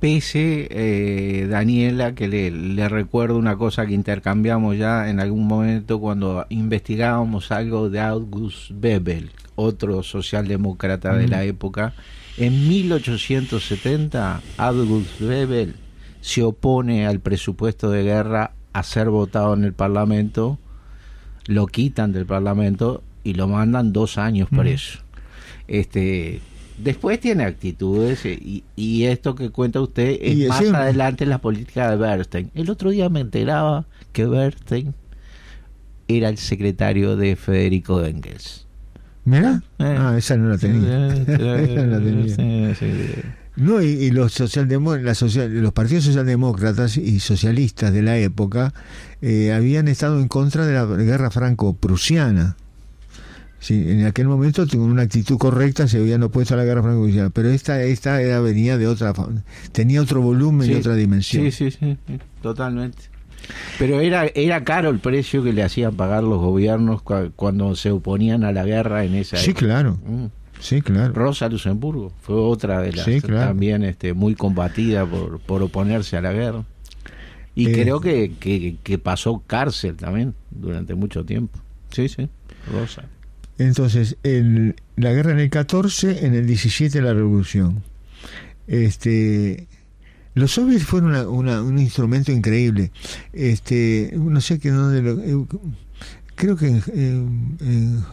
Pese, 0.00 0.68
eh, 0.70 1.46
Daniela, 1.48 2.14
que 2.14 2.28
le, 2.28 2.50
le 2.52 2.88
recuerdo 2.88 3.36
una 3.36 3.56
cosa 3.56 3.86
que 3.86 3.94
intercambiamos 3.94 4.76
ya 4.76 5.10
en 5.10 5.18
algún 5.18 5.48
momento 5.48 5.98
cuando 5.98 6.46
investigábamos 6.50 7.50
algo 7.50 7.90
de 7.90 8.00
August 8.00 8.70
Bebel, 8.74 9.30
otro 9.56 10.04
socialdemócrata 10.04 11.16
de 11.16 11.26
la 11.26 11.42
época. 11.42 11.94
En 12.36 12.68
1870, 12.68 14.40
August 14.56 15.20
Bebel 15.20 15.74
se 16.20 16.44
opone 16.44 17.06
al 17.06 17.18
presupuesto 17.18 17.90
de 17.90 18.04
guerra 18.04 18.52
a 18.72 18.82
ser 18.84 19.10
votado 19.10 19.54
en 19.54 19.64
el 19.64 19.72
Parlamento, 19.72 20.58
lo 21.46 21.66
quitan 21.66 22.12
del 22.12 22.26
Parlamento 22.26 23.02
y 23.24 23.34
lo 23.34 23.48
mandan 23.48 23.92
dos 23.92 24.18
años 24.18 24.48
preso. 24.48 25.00
Este, 25.66 26.40
después 26.82 27.20
tiene 27.20 27.44
actitudes 27.44 28.24
eh, 28.24 28.38
y, 28.40 28.64
y 28.76 29.04
esto 29.04 29.34
que 29.34 29.50
cuenta 29.50 29.80
usted 29.80 30.18
es 30.20 30.36
Y 30.36 30.46
más 30.46 30.58
siempre- 30.58 30.80
adelante 30.82 31.24
en 31.24 31.30
la 31.30 31.38
política 31.38 31.90
de 31.90 31.96
Bernstein. 31.96 32.50
El 32.54 32.70
otro 32.70 32.90
día 32.90 33.08
me 33.08 33.20
enteraba 33.20 33.86
que 34.12 34.26
Bernstein 34.26 34.94
era 36.08 36.28
el 36.28 36.38
secretario 36.38 37.16
de 37.16 37.36
Federico 37.36 38.04
Engels. 38.04 38.66
¿Mira? 39.24 39.62
Eh. 39.78 39.96
Ah, 39.98 40.14
esa 40.16 40.36
no 40.38 40.48
la 40.48 40.56
tenía. 40.58 41.08
Esa 41.14 41.82
no 41.84 41.98
la 41.98 41.98
tenía. 41.98 42.74
Sí, 42.74 42.86
sí. 42.86 42.92
No, 43.56 43.82
y, 43.82 43.86
y 43.88 44.10
los 44.12 44.38
la 44.40 45.14
social- 45.14 45.52
los 45.60 45.72
partidos 45.72 46.04
socialdemócratas 46.04 46.96
y 46.96 47.18
socialistas 47.20 47.92
de 47.92 48.02
la 48.02 48.16
época 48.16 48.72
eh, 49.20 49.52
habían 49.52 49.88
estado 49.88 50.18
en 50.20 50.28
contra 50.28 50.64
de 50.64 50.72
la 50.74 50.84
guerra 50.86 51.30
franco-prusiana. 51.30 52.56
Sí, 53.60 53.84
en 53.90 54.06
aquel 54.06 54.28
momento 54.28 54.64
con 54.68 54.80
una 54.80 55.02
actitud 55.02 55.36
correcta 55.36 55.88
se 55.88 55.98
habían 55.98 56.22
opuesto 56.22 56.54
a 56.54 56.56
la 56.56 56.64
guerra 56.64 56.82
franco-prusiana, 56.82 57.30
pero 57.30 57.48
esta 57.50 57.82
esta 57.82 58.22
era, 58.22 58.40
venía 58.40 58.78
de 58.78 58.86
otra 58.86 59.12
tenía 59.72 60.00
otro 60.00 60.20
volumen 60.22 60.70
y 60.70 60.74
otra 60.74 60.94
dimensión. 60.94 61.50
Sí, 61.50 61.70
sí, 61.70 61.76
sí, 61.78 61.96
totalmente. 62.40 62.98
Pero 63.78 64.00
era 64.00 64.26
era 64.34 64.62
caro 64.64 64.90
el 64.90 64.98
precio 65.00 65.42
que 65.42 65.52
le 65.52 65.62
hacían 65.62 65.94
pagar 65.96 66.22
los 66.22 66.38
gobiernos 66.38 67.02
cua- 67.02 67.32
cuando 67.34 67.74
se 67.74 67.90
oponían 67.90 68.44
a 68.44 68.52
la 68.52 68.64
guerra 68.64 69.04
en 69.04 69.14
esa 69.14 69.36
Sí, 69.38 69.50
época. 69.50 69.66
claro. 69.66 69.98
Mm. 70.06 70.26
Sí, 70.60 70.82
claro. 70.82 71.12
Rosa 71.14 71.48
Luxemburgo 71.48 72.12
fue 72.20 72.34
otra 72.36 72.80
de 72.80 72.92
las 72.92 73.04
Sí, 73.04 73.20
claro. 73.20 73.46
también 73.48 73.82
este, 73.84 74.12
muy 74.12 74.34
combatida 74.34 75.06
por, 75.06 75.38
por 75.40 75.62
oponerse 75.62 76.16
a 76.16 76.20
la 76.20 76.32
guerra. 76.32 76.64
Y 77.54 77.68
Eh. 77.68 77.72
creo 77.82 78.00
que, 78.00 78.32
que, 78.38 78.76
que 78.82 78.98
pasó 78.98 79.42
cárcel 79.46 79.96
también 79.96 80.34
durante 80.50 80.94
mucho 80.94 81.24
tiempo. 81.24 81.58
Sí, 81.90 82.08
sí, 82.08 82.28
Rosa. 82.72 83.04
Entonces, 83.58 84.16
el, 84.22 84.76
la 84.96 85.12
guerra 85.12 85.32
en 85.32 85.40
el 85.40 85.50
14, 85.50 86.24
en 86.26 86.34
el 86.34 86.46
17 86.46 87.02
la 87.02 87.12
revolución. 87.12 87.82
Este, 88.66 89.66
los 90.34 90.52
soviets 90.52 90.84
fueron 90.84 91.10
una- 91.10 91.28
una- 91.28 91.62
un 91.62 91.78
instrumento 91.78 92.30
increíble. 92.32 92.92
Este, 93.32 94.12
no 94.14 94.40
sé 94.40 94.58
que 94.58 94.70
dónde 94.70 95.02
lo- 95.02 95.20
eh, 95.22 95.46
creo 96.34 96.56
que 96.56 96.68
en, 96.68 97.56
en, 97.60 98.04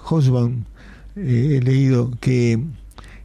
eh, 1.16 1.58
he 1.58 1.62
leído 1.64 2.12
que 2.20 2.60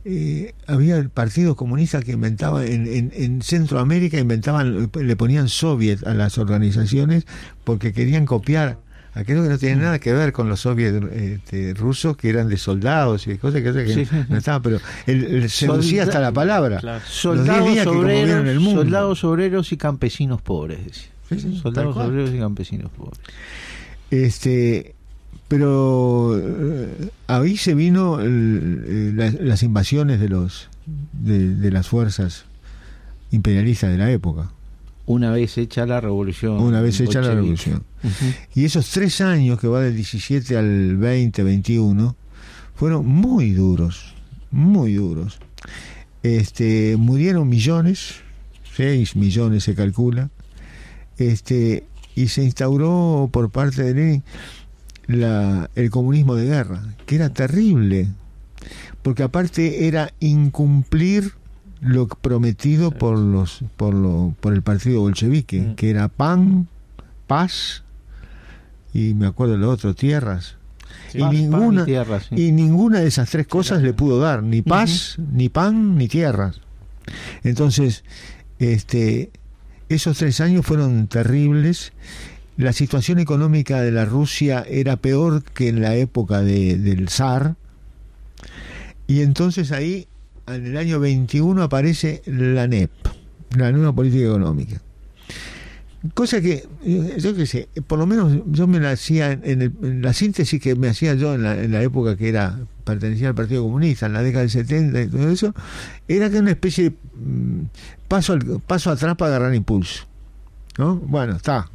eh, 0.05 0.55
había 0.67 1.07
partidos 1.09 1.57
comunistas 1.57 2.05
que 2.05 2.13
inventaban 2.13 2.67
en, 2.67 2.87
en, 2.87 3.13
en 3.15 3.43
Centroamérica 3.43 4.19
inventaban 4.19 4.91
le 4.95 5.17
ponían 5.17 5.49
soviet 5.49 6.07
a 6.07 6.15
las 6.15 6.39
organizaciones 6.39 7.27
porque 7.65 7.93
querían 7.93 8.25
copiar 8.25 8.79
aquello 9.15 9.43
que 9.43 9.49
no 9.49 9.59
tenía 9.59 9.77
nada 9.77 9.99
que 9.99 10.13
ver 10.13 10.33
con 10.33 10.49
los 10.49 10.61
soviets 10.61 11.05
este, 11.13 11.75
rusos 11.75 12.17
que 12.17 12.29
eran 12.31 12.49
de 12.49 12.57
soldados 12.57 13.27
y 13.27 13.31
de 13.31 13.39
cosas 13.39 13.63
que, 13.63 13.73
que 13.73 14.05
Sí, 14.07 14.09
no 14.29 14.37
estaban 14.39 14.63
pero 14.63 14.79
el, 15.07 15.25
el- 15.25 15.51
seducía 15.51 16.05
hasta 16.05 16.21
la 16.21 16.33
palabra 16.33 16.79
Claro. 16.79 17.03
Soldados 17.09 17.65
10 17.65 17.73
días 17.75 17.87
que 17.87 17.91
conmovieron 17.93 18.31
obreros, 18.41 18.49
el 18.49 18.61
mundo. 18.61 18.81
soldados 18.83 19.25
obreros 19.25 19.73
y 19.73 19.77
campesinos 19.77 20.41
pobres. 20.43 20.85
decía. 20.85 21.09
Sí, 21.29 21.39
sí, 21.41 21.59
soldados 21.61 21.97
obreros 21.97 22.31
y 22.35 22.39
campesinos 22.39 22.91
pobres. 22.93 23.19
este 24.11 24.95
Pero 25.49 26.37
eh, 26.39 27.11
ahí 27.27 27.57
se 27.57 27.75
vino 27.75 28.21
el- 28.21 28.85
eh, 28.87 29.13
la- 29.15 29.31
las 29.45 29.63
invasiones 29.63 30.21
de 30.21 30.29
los 30.29 30.69
de, 31.13 31.55
de 31.57 31.71
las 31.73 31.89
fuerzas 31.89 32.45
imperialistas 33.33 33.91
de 33.91 33.99
la 33.99 34.11
época. 34.11 34.51
Una 35.11 35.33
vez 35.33 35.59
hecha 35.59 35.87
la 35.87 36.01
revolución. 36.01 36.63
Una 36.63 36.81
vez 36.81 37.01
hecha 37.01 37.21
la 37.21 37.35
revolución. 37.35 37.83
Y 38.55 38.65
esos 38.65 38.91
tres 38.91 39.21
años 39.21 39.59
que 39.59 39.67
va 39.67 39.81
del 39.81 39.97
17 39.97 40.57
al 40.57 40.97
20, 40.99 41.43
21, 41.43 42.15
fueron 42.77 43.07
muy 43.09 43.51
duros, 43.51 44.15
muy 44.53 44.95
duros. 44.95 45.41
Este, 46.23 46.97
murieron 46.97 47.49
millones, 47.49 48.21
6 48.77 49.17
millones 49.17 49.65
se 49.65 49.75
calcula, 49.75 50.31
este, 51.19 51.83
y 52.15 52.29
se 52.29 52.45
instauró 52.45 53.29
por 53.33 53.51
parte 53.51 53.83
de 53.83 53.95
Lenin 53.95 54.23
la, 55.09 55.71
el 55.75 55.91
comunismo 55.91 56.37
de 56.37 56.47
guerra, 56.47 56.85
que 57.07 57.17
era 57.17 57.31
terrible, 57.31 58.07
porque 59.03 59.25
aparte 59.25 59.89
era 59.89 60.13
incumplir 60.21 61.33
lo 61.81 62.07
prometido 62.09 62.91
por 62.91 63.19
los 63.19 63.61
por 63.77 63.95
lo 63.95 64.35
por 64.41 64.53
el 64.53 64.63
partido 64.63 65.01
bolchevique, 65.01 65.61
Mm. 65.61 65.75
que 65.77 65.91
era 65.91 66.09
pan, 66.09 66.69
paz 67.27 67.83
y 68.93 69.15
me 69.15 69.27
acuerdo 69.27 69.55
de 69.55 69.61
lo 69.61 69.71
otro, 69.71 69.95
tierras. 69.95 70.57
Sí. 71.13 71.19
y 71.19 71.21
Paz, 71.23 71.31
paz 71.31 71.35
y 71.35 71.43
ninguna 71.43 71.85
tierra, 71.85 72.21
sí. 72.21 72.35
y 72.37 72.53
ninguna 72.53 73.01
de 73.01 73.07
esas 73.09 73.31
tres 73.31 73.47
cosas 73.47 73.83
le 73.83 73.93
pudo 73.93 74.19
dar, 74.21 74.43
ni 74.43 74.63
paz, 74.63 75.17
ni 75.33 75.49
pan, 75.49 75.97
ni 75.97 76.07
tierras. 76.09 76.61
Entonces, 77.45 78.05
este, 78.59 79.31
esos 79.89 80.19
tres 80.19 80.41
años 80.41 80.67
fueron 80.67 81.07
terribles. 81.09 81.93
La 82.57 82.73
situación 82.73 83.19
económica 83.19 83.81
de 83.81 83.91
la 83.91 84.05
Rusia 84.05 84.65
era 84.69 84.97
peor 84.97 85.43
que 85.43 85.69
en 85.69 85.81
la 85.81 85.95
época 85.97 86.43
de- 86.43 86.77
del 86.79 87.09
zar. 87.09 87.57
Y 89.07 89.23
entonces 89.23 89.73
ahí, 89.73 90.07
en 90.55 90.67
el 90.67 90.77
año 90.77 91.01
21, 91.01 91.63
aparece 91.63 92.23
la 92.27 92.67
NEP, 92.67 92.91
la 93.57 93.73
nueva 93.73 93.93
política 93.95 94.25
económica. 94.27 94.81
Cosa 96.15 96.41
que, 96.41 96.67
eh, 96.85 97.17
yo 97.19 97.35
qué 97.35 97.45
sé, 97.47 97.69
por 97.87 97.99
lo 97.99 98.07
menos 98.07 98.33
yo 98.47 98.67
me 98.67 98.81
la 98.81 98.93
hacía 98.93 99.33
en, 99.33 99.61
el- 99.63 100.01
la 100.01 100.15
síntesis 100.15 100.59
que 100.61 100.75
me 100.75 100.89
hacía 100.89 101.15
yo 101.15 101.35
en 101.35 101.43
la, 101.43 101.63
en 101.63 101.73
la 101.73 101.83
época 101.83 102.17
que 102.17 102.31
era 102.31 102.59
pertenecía 102.85 103.29
al 103.29 103.35
Partido 103.35 103.63
Comunista, 103.65 104.07
en 104.07 104.15
la 104.15 104.23
década 104.23 104.41
del 104.41 104.51
70 104.51 105.03
y 105.03 105.09
todo 105.09 105.29
eso, 105.29 105.55
era 106.09 106.31
que 106.31 106.39
una 106.39 106.53
especie 106.53 106.85
de 106.85 106.91
mm, 106.91 107.61
paso, 108.09 108.39
paso 108.67 108.91
atrás 108.91 109.15
para 109.17 109.37
agarrar 109.37 109.55
impulso. 109.55 110.05
¿no? 110.79 110.97
Bueno, 110.97 111.37
está. 111.37 111.69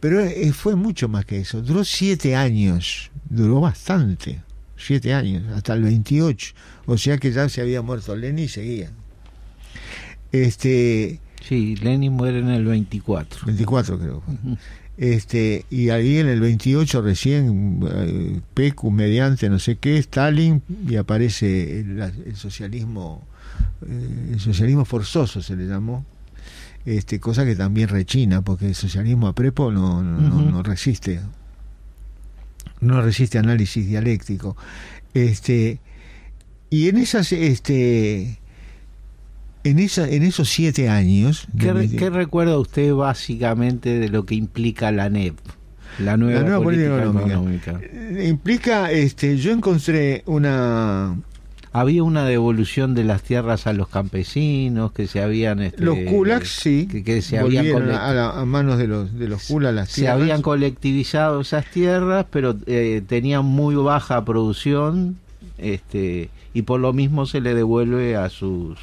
Pero 0.00 0.20
eh, 0.20 0.50
fue 0.54 0.74
mucho 0.74 1.08
más 1.08 1.26
que 1.26 1.38
eso. 1.40 1.60
Duró 1.60 1.84
siete 1.84 2.34
años, 2.34 3.10
duró 3.28 3.60
bastante, 3.60 4.40
siete 4.84 5.14
años, 5.14 5.42
hasta 5.54 5.74
el 5.74 5.82
28. 5.82 6.54
O 6.86 6.96
sea 6.98 7.18
que 7.18 7.32
ya 7.32 7.48
se 7.48 7.60
había 7.60 7.82
muerto 7.82 8.14
Lenin 8.16 8.44
y 8.44 8.48
seguía. 8.48 8.90
Este, 10.32 11.20
Sí, 11.46 11.74
Lenin 11.76 12.12
muere 12.12 12.38
en 12.38 12.48
el 12.50 12.64
24. 12.64 13.46
24 13.46 13.98
creo. 13.98 14.22
Este, 14.96 15.64
y 15.70 15.88
ahí 15.88 16.18
en 16.18 16.28
el 16.28 16.40
28 16.40 17.02
recién, 17.02 17.80
eh, 17.90 18.40
Pecu 18.54 18.90
mediante 18.92 19.48
no 19.50 19.58
sé 19.58 19.76
qué, 19.76 19.98
Stalin, 19.98 20.62
y 20.88 20.96
aparece 20.96 21.80
el, 21.80 22.00
el 22.00 22.36
socialismo, 22.36 23.26
eh, 23.84 24.28
el 24.34 24.38
socialismo 24.40 24.84
forzoso 24.84 25.42
se 25.42 25.56
le 25.56 25.66
llamó, 25.66 26.04
este, 26.84 27.18
cosa 27.18 27.44
que 27.44 27.56
también 27.56 27.88
rechina, 27.88 28.42
porque 28.42 28.66
el 28.68 28.74
socialismo 28.76 29.26
a 29.26 29.34
prepo 29.34 29.72
no, 29.72 30.02
no, 30.02 30.20
no- 30.20 30.36
Ujú. 30.36 30.50
no 30.50 30.62
resiste, 30.62 31.20
no 32.82 33.00
resiste 33.00 33.38
análisis 33.38 33.86
dialéctico. 33.86 34.56
Este, 35.14 35.80
y 36.68 36.88
en 36.88 36.98
esas, 36.98 37.32
este, 37.32 38.38
en 39.64 39.78
esa, 39.78 40.08
en 40.08 40.22
esos 40.24 40.48
siete 40.50 40.88
años, 40.88 41.46
¿Qué, 41.58 41.72
de- 41.72 41.96
qué 41.96 42.10
recuerda 42.10 42.58
usted 42.58 42.92
básicamente 42.92 43.98
de 43.98 44.08
lo 44.08 44.26
que 44.26 44.34
implica 44.34 44.90
la 44.92 45.08
NEP? 45.08 45.36
La 45.98 46.16
nueva, 46.16 46.40
La 46.40 46.46
nueva 46.48 46.64
política, 46.64 46.90
política 46.90 47.34
económica. 47.34 47.70
económica. 47.70 48.24
Implica, 48.28 48.90
este, 48.90 49.36
yo 49.36 49.52
encontré 49.52 50.22
una 50.26 51.16
Había 51.74 52.02
una 52.02 52.24
devolución 52.26 52.94
de 52.94 53.02
las 53.04 53.22
tierras 53.22 53.66
a 53.66 53.72
los 53.72 53.88
campesinos 53.88 54.92
que 54.92 55.06
se 55.06 55.22
habían... 55.22 55.60
este, 55.62 55.82
los 55.82 55.96
kulaks 56.08 56.48
sí 56.50 56.86
que, 56.86 57.02
que 57.02 57.22
se 57.22 57.38
habían, 57.38 57.64
volvieron 57.64 57.90
a, 57.90 58.12
la- 58.12 58.40
a 58.40 58.44
manos 58.44 58.76
de 58.78 58.86
los 58.88 59.18
de 59.18 59.28
los 59.28 59.44
kulaks 59.44 59.74
las 59.74 59.88
se 59.88 60.02
tierras. 60.02 60.20
habían 60.20 60.42
colectivizado 60.42 61.40
esas 61.40 61.64
tierras, 61.70 62.26
pero 62.30 62.56
eh, 62.66 63.02
tenían 63.06 63.46
muy 63.46 63.74
baja 63.74 64.22
producción 64.24 65.16
este 65.56 66.28
y 66.52 66.62
por 66.62 66.78
lo 66.80 66.92
mismo 66.92 67.24
se 67.24 67.40
le 67.40 67.54
devuelve 67.54 68.16
a 68.16 68.28
sus 68.28 68.78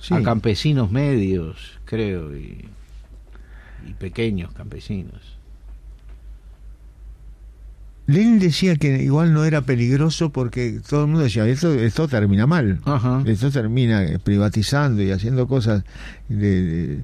Sí. 0.00 0.14
a 0.14 0.22
campesinos 0.22 0.90
medios, 0.92 1.56
creo, 1.84 2.36
y, 2.36 2.66
y 3.88 3.92
pequeños 3.98 4.52
campesinos. 4.52 5.35
Lenin 8.06 8.38
decía 8.38 8.76
que 8.76 9.02
igual 9.02 9.32
no 9.34 9.44
era 9.44 9.62
peligroso 9.62 10.30
porque 10.30 10.80
todo 10.88 11.02
el 11.02 11.06
mundo 11.08 11.24
decía 11.24 11.46
esto 11.48 11.74
esto 11.74 12.06
termina 12.08 12.46
mal 12.46 12.80
Ajá. 12.84 13.22
esto 13.26 13.50
termina 13.50 14.04
eh, 14.04 14.18
privatizando 14.20 15.02
y 15.02 15.10
haciendo 15.10 15.48
cosas 15.48 15.82
de- 16.28 16.62
de- 16.62 17.00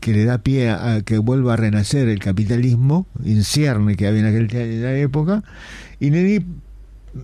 que 0.00 0.12
le 0.12 0.24
da 0.24 0.38
pie 0.38 0.68
a, 0.68 0.94
a 0.94 1.02
que 1.02 1.18
vuelva 1.18 1.54
a 1.54 1.56
renacer 1.56 2.08
el 2.08 2.18
capitalismo 2.18 3.06
incierne 3.24 3.94
que 3.94 4.08
había 4.08 4.20
en 4.20 4.26
aquel 4.26 4.56
en 4.56 4.82
la 4.82 4.96
época. 4.96 5.44
Y 6.00 6.10
Lenin 6.10 6.44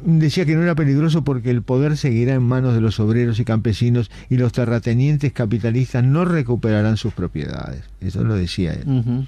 decía 0.04 0.44
que 0.44 0.54
no 0.54 0.62
era 0.62 0.76
peligroso 0.76 1.24
porque 1.24 1.50
el 1.50 1.62
poder 1.62 1.96
seguirá 1.96 2.34
en 2.34 2.42
manos 2.44 2.74
de 2.74 2.80
los 2.80 3.00
obreros 3.00 3.40
y 3.40 3.44
campesinos 3.44 4.12
y 4.30 4.36
los 4.36 4.52
terratenientes 4.52 5.32
capitalistas 5.32 6.04
no 6.04 6.24
recuperarán 6.24 6.96
sus 6.96 7.12
propiedades. 7.14 7.82
Eso 8.00 8.22
lo 8.22 8.36
decía 8.36 8.74
él. 8.74 9.26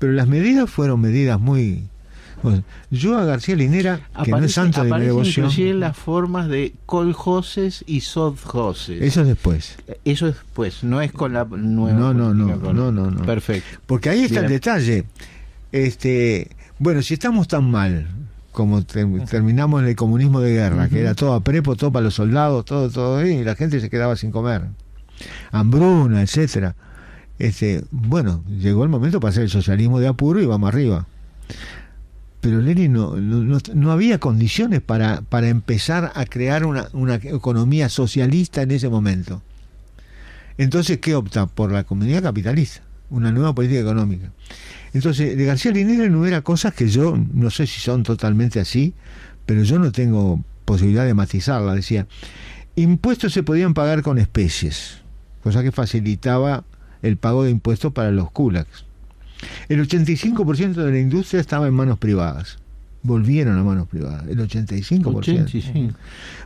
Pero 0.00 0.12
las 0.12 0.26
medidas 0.26 0.68
fueron 0.68 1.00
medidas 1.00 1.38
muy 1.38 1.84
yo 2.90 3.18
a 3.18 3.24
García 3.24 3.56
Linera 3.56 4.00
que 4.24 4.30
no 4.30 4.38
es 4.38 4.52
santo 4.52 4.82
de 4.84 4.92
mi 4.92 5.00
devoción 5.06 5.46
inclusive 5.46 5.74
las 5.74 5.96
formas 5.96 6.48
de 6.48 6.74
coljoses 6.86 7.84
y 7.86 8.00
sovjoses. 8.00 9.02
eso 9.02 9.22
es 9.22 9.26
después 9.28 9.76
Eso 10.04 10.28
es, 10.28 10.36
pues, 10.54 10.82
no 10.84 11.00
es 11.00 11.12
con 11.12 11.32
la 11.32 11.44
nueva 11.44 11.98
No, 11.98 12.14
no, 12.14 12.34
no, 12.34 12.56
no, 12.72 12.92
no, 12.92 13.10
no. 13.10 13.22
Perfecto. 13.24 13.78
Porque 13.86 14.10
ahí 14.10 14.22
está 14.24 14.40
el 14.40 14.48
detalle. 14.48 15.04
Este, 15.72 16.50
bueno, 16.78 17.02
si 17.02 17.14
estamos 17.14 17.48
tan 17.48 17.70
mal 17.70 18.08
como 18.52 18.82
te- 18.82 19.04
terminamos 19.30 19.82
en 19.82 19.88
el 19.88 19.94
comunismo 19.96 20.40
de 20.40 20.52
guerra, 20.52 20.88
que 20.88 21.00
era 21.00 21.14
todo 21.14 21.34
a 21.34 21.40
prepo, 21.40 21.76
todo 21.76 21.92
para 21.92 22.04
los 22.04 22.14
soldados, 22.14 22.64
todo, 22.64 22.90
todo 22.90 23.24
y 23.24 23.44
la 23.44 23.54
gente 23.54 23.78
se 23.80 23.88
quedaba 23.90 24.16
sin 24.16 24.30
comer. 24.32 24.62
Hambruna, 25.52 26.22
etcétera. 26.22 26.74
Este, 27.38 27.84
bueno, 27.92 28.42
llegó 28.48 28.82
el 28.82 28.88
momento 28.88 29.20
para 29.20 29.30
hacer 29.30 29.44
el 29.44 29.50
socialismo 29.50 30.00
de 30.00 30.08
apuro 30.08 30.40
y 30.40 30.46
vamos 30.46 30.68
arriba. 30.68 31.06
Pero 32.48 32.62
Lenin 32.62 32.94
no, 32.94 33.14
no, 33.14 33.58
no- 33.74 33.92
había 33.92 34.18
condiciones 34.18 34.80
para, 34.80 35.20
para 35.20 35.48
empezar 35.50 36.12
a 36.14 36.24
crear 36.24 36.64
una, 36.64 36.88
una 36.94 37.16
economía 37.16 37.90
socialista 37.90 38.62
en 38.62 38.70
ese 38.70 38.88
momento. 38.88 39.42
Entonces, 40.56 40.96
¿qué 40.96 41.14
opta? 41.14 41.44
Por 41.44 41.70
la 41.70 41.84
comunidad 41.84 42.22
capitalista, 42.22 42.80
una 43.10 43.30
nueva 43.32 43.54
política 43.54 43.80
económica. 43.80 44.32
Entonces, 44.94 45.36
de 45.36 45.44
García 45.44 45.72
Linera 45.72 46.04
enumera 46.06 46.40
cosas 46.40 46.72
que 46.72 46.88
yo 46.88 47.18
no 47.34 47.50
sé 47.50 47.66
si 47.66 47.80
son 47.80 48.02
totalmente 48.02 48.60
así, 48.60 48.94
pero 49.44 49.62
yo 49.62 49.78
no 49.78 49.92
tengo 49.92 50.42
posibilidad 50.64 51.04
de 51.04 51.12
matizarla. 51.12 51.74
Decía, 51.74 52.06
impuestos 52.76 53.34
se 53.34 53.42
podían 53.42 53.74
pagar 53.74 54.00
con 54.02 54.16
especies, 54.16 55.02
cosa 55.42 55.62
que 55.62 55.70
facilitaba 55.70 56.64
el 57.02 57.18
pago 57.18 57.44
de 57.44 57.50
impuestos 57.50 57.92
para 57.92 58.10
los 58.10 58.30
kulaks. 58.30 58.86
El 59.68 59.86
85% 59.86 60.74
de 60.74 60.90
la 60.92 60.98
industria 60.98 61.40
estaba 61.40 61.66
en 61.68 61.74
manos 61.74 61.98
privadas. 61.98 62.58
Volvieron 63.02 63.56
a 63.56 63.62
manos 63.62 63.86
privadas, 63.88 64.24
el 64.28 64.38
85%. 64.38 65.14
85. 65.14 65.94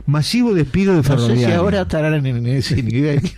Masivo 0.05 0.53
despido 0.53 0.91
de 0.91 0.97
No 0.97 1.03
sé 1.03 1.09
ferroviarios. 1.09 1.49
si 1.49 1.51
ahora 1.57 1.81
estarán 1.81 2.25
en 2.25 2.45
ese 2.45 2.83
nivel. 2.83 3.21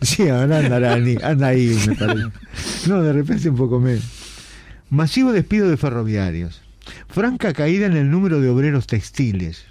Sí, 0.00 0.28
ahora 0.28 0.58
andará 0.58 0.98
ni- 0.98 1.16
anda 1.22 1.48
ahí, 1.48 1.76
me 1.88 1.94
parece. 1.96 2.28
No, 2.86 3.02
de 3.02 3.12
repente 3.12 3.50
un 3.50 3.56
poco 3.56 3.80
menos. 3.80 4.04
Masivo 4.90 5.32
despido 5.32 5.68
de 5.68 5.76
ferroviarios. 5.76 6.62
Franca 7.08 7.52
caída 7.52 7.86
en 7.86 7.96
el 7.96 8.10
número 8.10 8.40
de 8.40 8.48
obreros 8.50 8.86
textiles. 8.86 9.64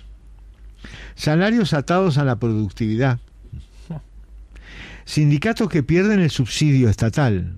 Salarios 1.15 1.73
atados 1.73 2.17
a 2.17 2.25
la 2.25 2.37
productividad. 2.37 3.19
Sindicatos 5.05 5.69
que 5.69 5.83
pierden 5.83 6.19
el 6.19 6.29
subsidio 6.29 6.89
estatal. 6.89 7.55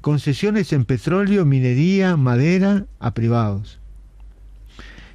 Concesiones 0.00 0.72
en 0.72 0.84
petróleo, 0.84 1.44
minería, 1.44 2.16
madera 2.16 2.86
a 2.98 3.14
privados. 3.14 3.78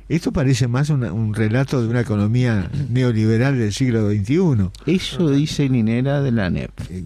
Esto 0.09 0.31
parece 0.31 0.69
más 0.69 0.89
un 0.89 1.34
relato 1.34 1.81
de 1.81 1.89
una 1.89 1.99
economía 1.99 2.72
neoliberal 2.89 3.59
del 3.59 3.73
siglo 3.73 4.09
XXI. 4.09 4.69
Eso 4.85 5.30
dice 5.30 5.68
Ninera 5.68 6.22
de 6.22 6.31
la 6.31 6.49
NEP. 6.49 6.72
Eh, 6.89 7.03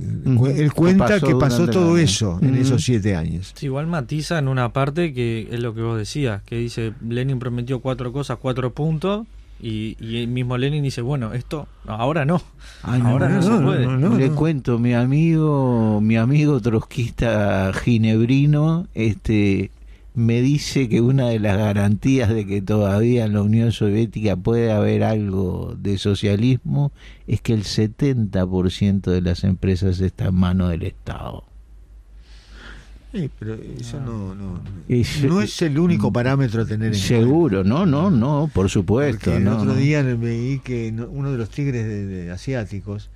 él 0.58 0.72
cuenta 0.72 1.20
que 1.20 1.34
pasó, 1.36 1.68
todo 1.68 1.98
eso 1.98 2.38
en 2.44 2.56
esos 2.56 2.84
siete 2.84 3.16
años. 3.16 3.56
igual 3.62 3.88
matiza 3.88 4.38
en 4.38 4.48
una 4.48 4.72
parte 4.72 5.14
que 5.14 5.48
es 5.49 5.60
lo 5.60 5.74
que 5.74 5.82
vos 5.82 5.98
decías, 5.98 6.44
que 6.44 6.58
dice, 6.58 6.94
Lenin 7.08 7.40
prometió 7.40 7.80
cuatro 7.80 8.14
cosas, 8.14 8.38
cuatro 8.40 8.72
puntos, 8.72 9.26
y, 9.62 9.96
el 10.18 10.28
mismo 10.28 10.58
Lenin 10.58 10.84
dice, 10.84 11.02
bueno, 11.02 11.34
esto 11.34 11.68
ahora 11.86 12.26
no. 12.26 12.42
ahora 12.82 13.30
no, 13.30 13.42
se 13.42 13.64
puede. 13.64 14.18
Le 14.18 14.32
cuento, 14.32 14.80
mi 14.80 14.94
amigo, 14.94 16.00
mi 16.02 16.18
amigo 16.18 16.60
trotskista 16.60 17.72
ginebrino, 17.74 18.88
este 18.96 19.72
me 20.14 20.42
dice 20.42 20.90
que 20.90 21.00
una 21.00 21.30
de 21.30 21.40
las 21.40 21.58
garantías 21.58 22.30
de 22.30 22.46
que 22.46 22.62
todavía 22.62 23.26
en 23.26 23.34
la 23.34 23.44
Unión 23.44 23.72
Soviética 23.72 24.36
puede 24.36 24.72
haber 24.72 25.04
algo 25.04 25.76
de 25.78 25.98
socialismo 25.98 26.92
es 27.28 27.40
que 27.42 27.54
el 27.54 27.64
70% 27.64 29.02
de 29.02 29.22
las 29.22 29.44
empresas 29.44 30.02
está 30.02 30.26
en 30.26 30.36
manos 30.36 30.70
del 30.70 30.84
Estado. 30.84 31.46
Sí, 33.12 33.30
pero 33.38 33.56
eso 33.56 34.00
no, 34.00 34.34
no, 34.34 34.62
no 34.88 35.42
es 35.42 35.62
el 35.62 35.78
único 35.78 36.14
parámetro 36.14 36.62
a 36.62 36.66
tener 36.66 36.94
en 36.94 36.96
Seguro, 36.96 37.62
no, 37.62 37.86
no, 37.86 38.10
no, 38.10 38.50
por 38.54 38.70
supuesto. 38.70 39.34
el 39.34 39.48
otro 39.50 39.76
día 39.76 40.02
leí 40.02 40.60
que 40.60 40.94
uno 41.10 41.32
de 41.32 41.38
los 41.38 41.50
tigres 41.50 41.86
de, 41.86 42.32
asiáticos, 42.32 43.10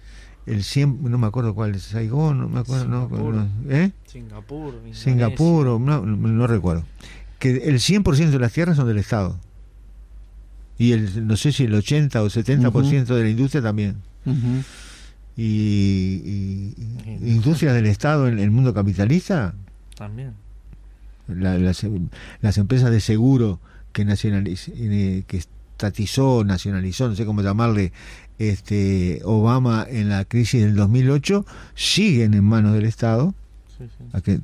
el 0.48 0.64
100, 0.64 1.10
no 1.10 1.18
me 1.18 1.28
acuerdo 1.28 1.56
cuál 1.56 1.76
es, 1.76 1.84
Saigón, 1.84 2.40
no 2.40 2.50
me 2.50 2.60
acuerdo, 2.60 2.84
Singapur, 2.84 3.34
no, 3.34 3.48
¿eh? 3.70 3.92
Singapur, 4.06 4.74
Singapur 4.92 5.80
no, 5.80 6.02
no, 6.06 6.48
recuerdo. 6.48 6.84
Que 7.40 7.52
el 7.52 7.76
100% 7.76 8.32
de 8.32 8.40
las 8.40 8.52
tierras 8.52 8.76
son 8.76 8.88
del 8.88 8.98
Estado. 8.98 9.40
Y 10.78 10.92
el, 10.92 11.26
no 11.26 11.38
sé 11.38 11.54
si 11.54 11.64
el 11.64 11.74
80 11.74 12.22
o 12.22 12.26
70% 12.26 13.06
de 13.06 13.24
la 13.24 13.30
industria 13.30 13.62
también. 13.62 13.96
y, 15.38 16.74
industrias 17.22 17.74
del 17.74 17.86
Estado 17.86 18.28
en 18.28 18.40
el 18.40 18.52
mundo 18.52 18.74
capitalista 18.74 19.56
también. 19.96 20.34
las, 21.28 22.58
empresas 22.58 22.92
de 22.92 23.00
seguro 23.00 23.60
que 23.92 24.06
nacionalizó, 24.06 24.72
eh, 24.76 25.24
que 25.28 25.38
estatizó, 25.38 26.44
nacionalizó, 26.44 27.10
no 27.10 27.16
sé 27.16 27.26
cómo 27.26 27.42
llamarle, 27.42 27.92
este 28.40 29.22
Obama 29.24 29.86
en 29.90 30.10
la 30.10 30.26
crisis 30.26 30.62
del 30.62 30.76
2008, 30.76 31.46
siguen 31.74 32.34
en 32.34 32.44
manos 32.44 32.74
del 32.74 32.86
Estado. 32.86 33.34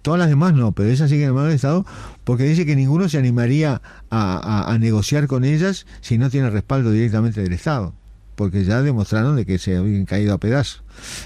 todas 0.02 0.20
las 0.20 0.30
demás 0.30 0.54
no, 0.54 0.72
pero 0.72 0.90
esas 0.90 1.10
siguen 1.10 1.30
en 1.30 1.36
manos 1.36 1.50
del 1.50 1.56
Estado 1.56 1.86
porque 2.24 2.44
dice 2.44 2.66
que 2.66 2.76
ninguno 2.76 3.10
se 3.10 3.18
animaría 3.18 3.82
a, 4.10 4.78
negociar 4.80 5.28
con 5.28 5.44
ellas 5.44 5.86
si 6.02 6.18
no 6.18 6.30
tiene 6.30 6.50
respaldo 6.50 6.92
directamente 6.92 7.42
del 7.42 7.54
Estado 7.54 7.94
porque 8.36 8.64
ya 8.64 8.82
demostraron 8.82 9.36
de 9.36 9.46
que 9.46 9.60
se 9.60 9.78
habían 9.78 10.06
caído 10.06 10.34
a 10.34 10.38
pedazos 10.40 10.84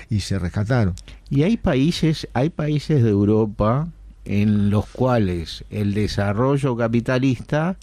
y 0.10 0.20
se 0.20 0.38
rescataron. 0.38 0.96
Y 1.30 1.44
hay 1.44 1.56
países, 1.56 2.28
hay 2.34 2.50
países 2.50 3.04
de 3.04 3.10
Europa 3.10 3.88
en 4.26 4.70
los 4.70 4.88
cuales 4.88 5.64
el 5.70 5.94
desarrollo 5.94 6.76
capitalista 6.76 7.78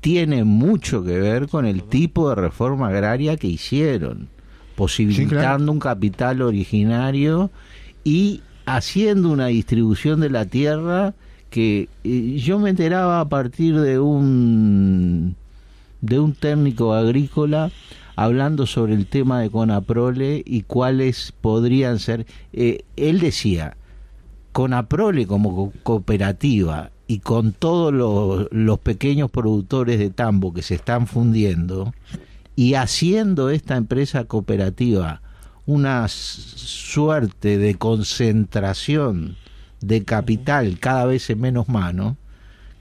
tiene 0.00 0.44
mucho 0.44 1.04
que 1.04 1.18
ver 1.18 1.48
con 1.48 1.66
el 1.66 1.82
tipo 1.82 2.28
de 2.28 2.36
reforma 2.36 2.88
agraria 2.88 3.36
que 3.36 3.48
hicieron, 3.48 4.28
posibilitando 4.76 5.72
un 5.72 5.78
capital 5.78 6.42
originario 6.42 7.50
y 8.04 8.42
haciendo 8.66 9.30
una 9.30 9.46
distribución 9.46 10.20
de 10.20 10.30
la 10.30 10.46
tierra 10.46 11.14
que 11.50 11.88
eh, 12.04 12.36
yo 12.36 12.58
me 12.58 12.70
enteraba 12.70 13.20
a 13.20 13.28
partir 13.28 13.80
de 13.80 13.98
un 13.98 15.36
de 16.00 16.20
un 16.20 16.34
técnico 16.34 16.92
agrícola 16.92 17.70
hablando 18.16 18.66
sobre 18.66 18.94
el 18.94 19.06
tema 19.06 19.40
de 19.40 19.50
Conaprole 19.50 20.42
y 20.44 20.62
cuáles 20.62 21.32
podrían 21.40 21.98
ser. 21.98 22.26
Eh, 22.52 22.84
él 22.96 23.20
decía, 23.20 23.76
con 24.54 24.72
Aprole 24.72 25.26
como 25.26 25.72
cooperativa 25.82 26.92
y 27.08 27.18
con 27.18 27.52
todos 27.52 27.92
los, 28.52 28.78
pequeños 28.78 29.28
productores 29.28 29.98
de 29.98 30.10
tambo 30.10 30.54
que 30.54 30.62
se 30.62 30.76
están 30.76 31.08
fundiendo 31.08 31.92
y 32.54 32.74
haciendo 32.74 33.50
esta 33.50 33.76
empresa 33.76 34.26
cooperativa 34.26 35.22
una 35.66 36.06
suerte 36.06 37.58
de 37.58 37.74
concentración 37.74 39.34
de 39.80 40.04
capital 40.04 40.78
cada 40.78 41.04
vez 41.06 41.28
en 41.30 41.40
menos 41.40 41.68
mano, 41.68 42.16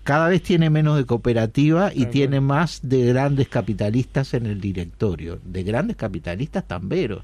cada 0.03 0.29
vez 0.29 0.43
tiene 0.43 0.69
menos 0.69 0.95
de 0.95 1.05
cooperativa 1.05 1.91
y 1.91 2.05
tiene 2.05 2.39
más 2.39 2.81
de 2.83 3.07
grandes 3.07 3.47
capitalistas 3.47 4.35
en 4.35 4.45
el 4.45 4.61
directorio, 4.61 5.39
de 5.43 5.63
grandes 5.63 5.95
capitalistas 5.95 6.67
tamberos. 6.67 7.23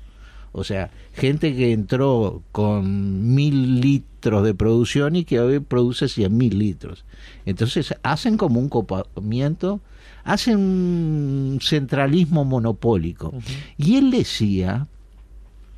O 0.52 0.64
sea, 0.64 0.90
gente 1.14 1.56
que 1.56 1.72
entró 1.72 2.42
con 2.52 3.36
mil 3.36 3.80
litros 4.20 4.44
de 4.44 4.54
producción 4.54 5.16
y 5.16 5.24
que 5.24 5.40
hoy 5.40 5.60
produce 5.62 6.10
cien 6.10 6.36
mil 6.36 6.60
litros. 6.60 7.06
Entonces 7.46 7.96
hacen 8.04 8.36
como 8.36 8.60
un 8.60 8.68
copamiento, 8.68 9.80
hacen 10.26 10.58
un 10.58 11.60
centralismo 11.62 12.44
monopólico. 12.44 13.34
Y 13.78 13.96
él 13.96 14.12
decía 14.12 14.88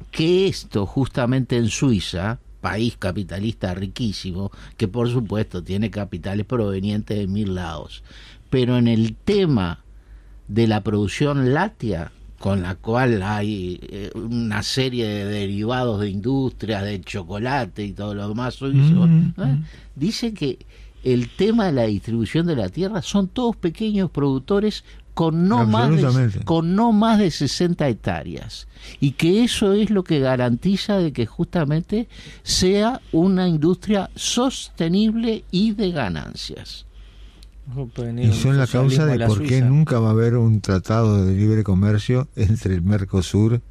que 0.10 0.48
esto 0.48 0.88
justamente 0.88 1.56
en 1.56 1.70
Suiza, 1.70 2.40
país 2.62 2.98
capitalista 2.98 3.76
riquísimo, 3.76 4.52
que 4.76 4.88
por 4.88 5.10
supuesto 5.10 5.64
tiene 5.64 5.92
capitales 5.92 6.48
provenientes 6.48 7.18
de 7.18 7.28
mil 7.28 7.54
lados, 7.54 8.04
pero 8.50 8.78
en 8.78 8.88
el 8.88 9.16
tema 9.16 9.84
de 10.48 10.68
la 10.68 10.82
producción 10.82 11.54
láctea, 11.54 12.12
con 12.42 12.64
la 12.64 12.74
cual 12.74 13.22
hay 13.22 13.80
eh, 13.84 14.10
una 14.16 14.64
serie 14.64 15.08
de 15.08 15.26
derivados 15.26 16.02
de 16.02 16.10
industria, 16.10 16.82
de 16.82 17.00
chocolate 17.00 17.86
y 17.86 17.94
todo 17.94 18.16
lo 18.16 18.28
demás, 18.28 18.58
¿eh? 18.64 19.60
dice 19.96 20.34
que 20.34 20.58
el 21.04 21.30
tema 21.30 21.68
de 21.68 21.74
la 21.74 21.84
distribución 21.84 22.48
de 22.48 22.56
la 22.56 22.70
tierra 22.70 23.04
son 23.04 23.28
todos 23.28 23.56
pequeños 23.56 24.10
productores 24.10 24.84
con 25.14 25.48
no, 25.48 25.68
más 25.68 25.92
de, 25.92 26.44
con 26.44 26.76
no 26.76 26.92
más 26.92 27.20
de 27.20 27.30
60 27.30 27.88
hectáreas 27.88 28.68
y 29.00 29.12
que 29.12 29.44
eso 29.44 29.74
es 29.74 29.92
lo 29.92 30.04
que 30.04 30.20
garantiza 30.20 30.98
de 30.98 31.14
que 31.14 31.28
justamente 31.28 32.08
sea 32.42 33.02
una 33.12 33.48
industria 33.48 34.10
sostenible 34.16 35.44
y 35.52 35.74
de 35.74 35.92
ganancias. 35.92 36.88
Y 38.18 38.34
son 38.34 38.57
la 38.57 38.68
causa 38.68 39.06
de 39.06 39.26
por 39.26 39.43
qué 39.43 39.61
nunca 39.61 39.99
va 39.99 40.10
a 40.10 40.11
haber 40.11 40.35
un 40.35 40.61
tratado 40.61 41.26
de 41.26 41.34
libre 41.34 41.64
comercio 41.64 42.27
entre 42.35 42.73
el 42.73 42.81
Mercosur 42.81 43.61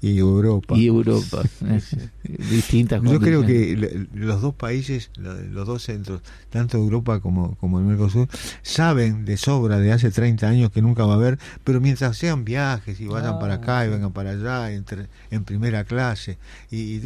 y, 0.00 0.18
Europa. 0.18 0.76
Y 0.76 0.86
Europa. 0.86 1.42
Distintas 2.50 3.02
Yo 3.02 3.20
creo 3.20 3.44
que 3.44 4.06
los 4.12 4.40
dos 4.40 4.54
países, 4.54 5.10
los 5.16 5.66
dos 5.66 5.82
centros, 5.82 6.20
tanto 6.50 6.76
Europa 6.76 7.20
como, 7.20 7.56
como 7.56 7.78
el 7.78 7.86
Mercosur, 7.86 8.28
saben 8.62 9.24
de 9.24 9.36
sobra 9.36 9.78
de 9.78 9.92
hace 9.92 10.10
30 10.10 10.46
años 10.46 10.70
que 10.70 10.82
nunca 10.82 11.04
va 11.04 11.14
a 11.14 11.16
haber, 11.16 11.38
pero 11.64 11.80
mientras 11.80 12.16
sean 12.16 12.44
viajes 12.44 13.00
y 13.00 13.06
vayan 13.06 13.38
para 13.38 13.54
acá 13.54 13.84
y 13.86 13.88
vengan 13.88 14.12
para 14.12 14.30
allá 14.30 14.72
entre, 14.72 15.08
en 15.30 15.44
primera 15.44 15.84
clase, 15.84 16.38
y, 16.70 16.98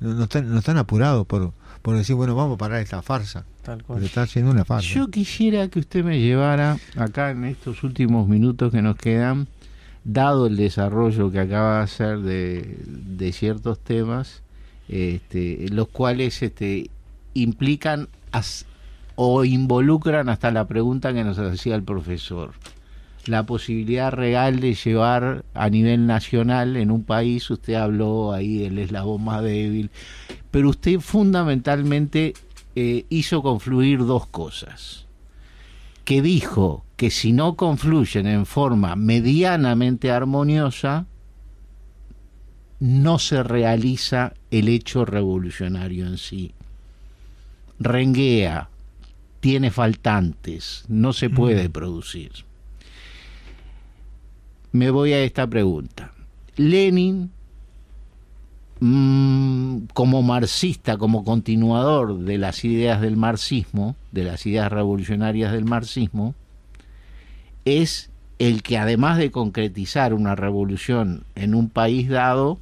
no, 0.00 0.24
están, 0.24 0.50
no 0.50 0.58
están 0.58 0.78
apurados 0.78 1.26
por 1.26 1.52
por 1.86 1.96
decir, 1.96 2.16
bueno, 2.16 2.34
vamos 2.34 2.56
a 2.56 2.58
parar 2.58 2.82
esta 2.82 3.00
farsa. 3.00 3.44
Tal 3.62 3.84
cual. 3.84 4.02
está 4.02 4.22
haciendo 4.22 4.50
una 4.50 4.64
farsa. 4.64 4.88
Yo 4.88 5.08
quisiera 5.08 5.68
que 5.68 5.78
usted 5.78 6.02
me 6.02 6.18
llevara 6.18 6.78
acá 6.96 7.30
en 7.30 7.44
estos 7.44 7.84
últimos 7.84 8.26
minutos 8.26 8.72
que 8.72 8.82
nos 8.82 8.96
quedan, 8.96 9.46
dado 10.02 10.48
el 10.48 10.56
desarrollo 10.56 11.30
que 11.30 11.38
acaba 11.38 11.76
de 11.76 11.82
hacer 11.84 12.18
de, 12.22 13.32
ciertos 13.32 13.78
temas, 13.78 14.42
este, 14.88 15.68
los 15.70 15.86
cuales 15.86 16.42
este, 16.42 16.90
implican 17.34 18.08
o 19.14 19.44
involucran 19.44 20.28
hasta 20.28 20.50
la 20.50 20.66
pregunta 20.66 21.14
que 21.14 21.22
nos 21.22 21.38
hacía 21.38 21.76
el 21.76 21.84
profesor 21.84 22.50
la 23.28 23.44
posibilidad 23.44 24.12
real 24.12 24.60
de 24.60 24.74
llevar 24.74 25.44
a 25.54 25.68
nivel 25.68 26.06
nacional 26.06 26.76
en 26.76 26.90
un 26.90 27.04
país, 27.04 27.50
usted 27.50 27.74
habló 27.74 28.32
ahí 28.32 28.58
del 28.58 28.78
eslabón 28.78 29.24
más 29.24 29.42
débil, 29.42 29.90
pero 30.50 30.70
usted 30.70 31.00
fundamentalmente 31.00 32.34
eh, 32.74 33.04
hizo 33.08 33.42
confluir 33.42 34.04
dos 34.06 34.26
cosas, 34.26 35.06
que 36.04 36.22
dijo 36.22 36.84
que 36.96 37.10
si 37.10 37.32
no 37.32 37.56
confluyen 37.56 38.26
en 38.26 38.46
forma 38.46 38.96
medianamente 38.96 40.10
armoniosa, 40.10 41.06
no 42.78 43.18
se 43.18 43.42
realiza 43.42 44.34
el 44.50 44.68
hecho 44.68 45.04
revolucionario 45.04 46.06
en 46.06 46.18
sí. 46.18 46.52
Renguea, 47.78 48.68
tiene 49.40 49.70
faltantes, 49.70 50.84
no 50.88 51.12
se 51.12 51.28
puede 51.28 51.68
producir 51.68 52.45
me 54.76 54.90
voy 54.90 55.12
a 55.12 55.22
esta 55.22 55.46
pregunta. 55.46 56.12
Lenin, 56.56 57.30
mm, 58.80 59.86
como 59.92 60.22
marxista, 60.22 60.96
como 60.98 61.24
continuador 61.24 62.18
de 62.18 62.38
las 62.38 62.64
ideas 62.64 63.00
del 63.00 63.16
marxismo, 63.16 63.96
de 64.12 64.24
las 64.24 64.46
ideas 64.46 64.70
revolucionarias 64.70 65.52
del 65.52 65.64
marxismo, 65.64 66.34
es 67.64 68.10
el 68.38 68.62
que 68.62 68.78
además 68.78 69.18
de 69.18 69.30
concretizar 69.30 70.12
una 70.12 70.34
revolución 70.34 71.24
en 71.34 71.54
un 71.54 71.70
país 71.70 72.08
dado, 72.08 72.58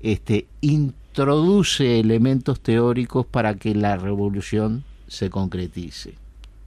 este, 0.00 0.46
introduce 0.60 2.00
elementos 2.00 2.60
teóricos 2.60 3.26
para 3.26 3.54
que 3.54 3.74
la 3.74 3.96
revolución 3.96 4.84
se 5.06 5.30
concretice. 5.30 6.14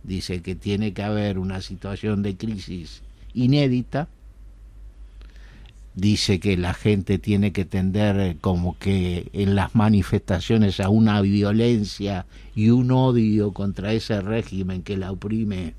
Dice 0.03 0.41
que 0.41 0.55
tiene 0.55 0.93
que 0.93 1.03
haber 1.03 1.37
una 1.37 1.61
situación 1.61 2.23
de 2.23 2.35
crisis 2.35 3.03
inédita, 3.33 4.07
dice 5.95 6.39
que 6.39 6.57
la 6.57 6.73
gente 6.73 7.17
tiene 7.17 7.51
que 7.51 7.65
tender 7.65 8.19
eh, 8.19 8.37
como 8.39 8.77
que 8.77 9.29
en 9.33 9.55
las 9.55 9.75
manifestaciones 9.75 10.79
a 10.79 10.89
una 10.89 11.21
violencia 11.21 12.25
y 12.55 12.69
un 12.69 12.91
odio 12.91 13.51
contra 13.51 13.93
ese 13.93 14.21
régimen 14.21 14.83
que 14.83 14.97
la 14.97 15.11
oprime 15.11 15.73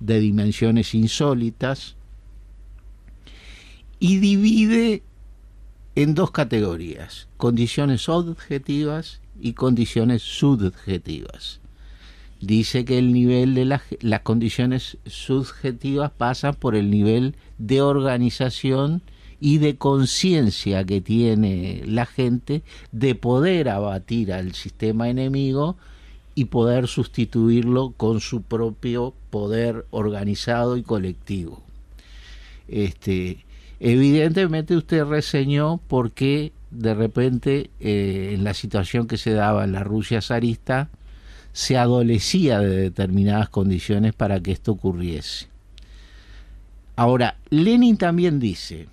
de 0.00 0.20
dimensiones 0.20 0.94
insólitas 0.94 1.96
y 3.98 4.18
divide 4.18 5.02
en 5.94 6.14
dos 6.14 6.30
categorías, 6.30 7.28
condiciones 7.36 8.08
objetivas 8.08 9.20
y 9.40 9.52
condiciones 9.52 10.22
subjetivas. 10.22 11.60
Dice 12.40 12.84
que 12.84 12.98
el 12.98 13.12
nivel 13.12 13.54
de 13.54 13.64
las 13.64 14.20
condiciones 14.22 14.98
subjetivas 15.06 16.10
pasa 16.10 16.52
por 16.52 16.74
el 16.74 16.90
nivel 16.90 17.36
de 17.58 17.82
organización 17.82 19.02
y 19.44 19.58
de 19.58 19.74
conciencia 19.76 20.84
que 20.84 21.00
tiene 21.00 21.82
la 21.84 22.06
gente 22.06 22.62
de 22.92 23.16
poder 23.16 23.70
abatir 23.70 24.32
al 24.32 24.54
sistema 24.54 25.08
enemigo 25.08 25.76
y 26.36 26.44
poder 26.44 26.86
sustituirlo 26.86 27.92
con 27.96 28.20
su 28.20 28.42
propio 28.42 29.14
poder 29.30 29.84
organizado 29.90 30.76
y 30.76 30.84
colectivo. 30.84 31.60
Este, 32.68 33.44
evidentemente 33.80 34.76
usted 34.76 35.04
reseñó 35.06 35.80
por 35.88 36.12
qué 36.12 36.52
de 36.70 36.94
repente 36.94 37.70
eh, 37.80 38.30
en 38.34 38.44
la 38.44 38.54
situación 38.54 39.08
que 39.08 39.16
se 39.16 39.32
daba 39.32 39.64
en 39.64 39.72
la 39.72 39.82
Rusia 39.82 40.22
zarista 40.22 40.88
se 41.52 41.76
adolecía 41.76 42.60
de 42.60 42.76
determinadas 42.76 43.48
condiciones 43.48 44.14
para 44.14 44.38
que 44.38 44.52
esto 44.52 44.70
ocurriese. 44.70 45.48
Ahora, 46.94 47.38
Lenin 47.50 47.96
también 47.96 48.38
dice, 48.38 48.86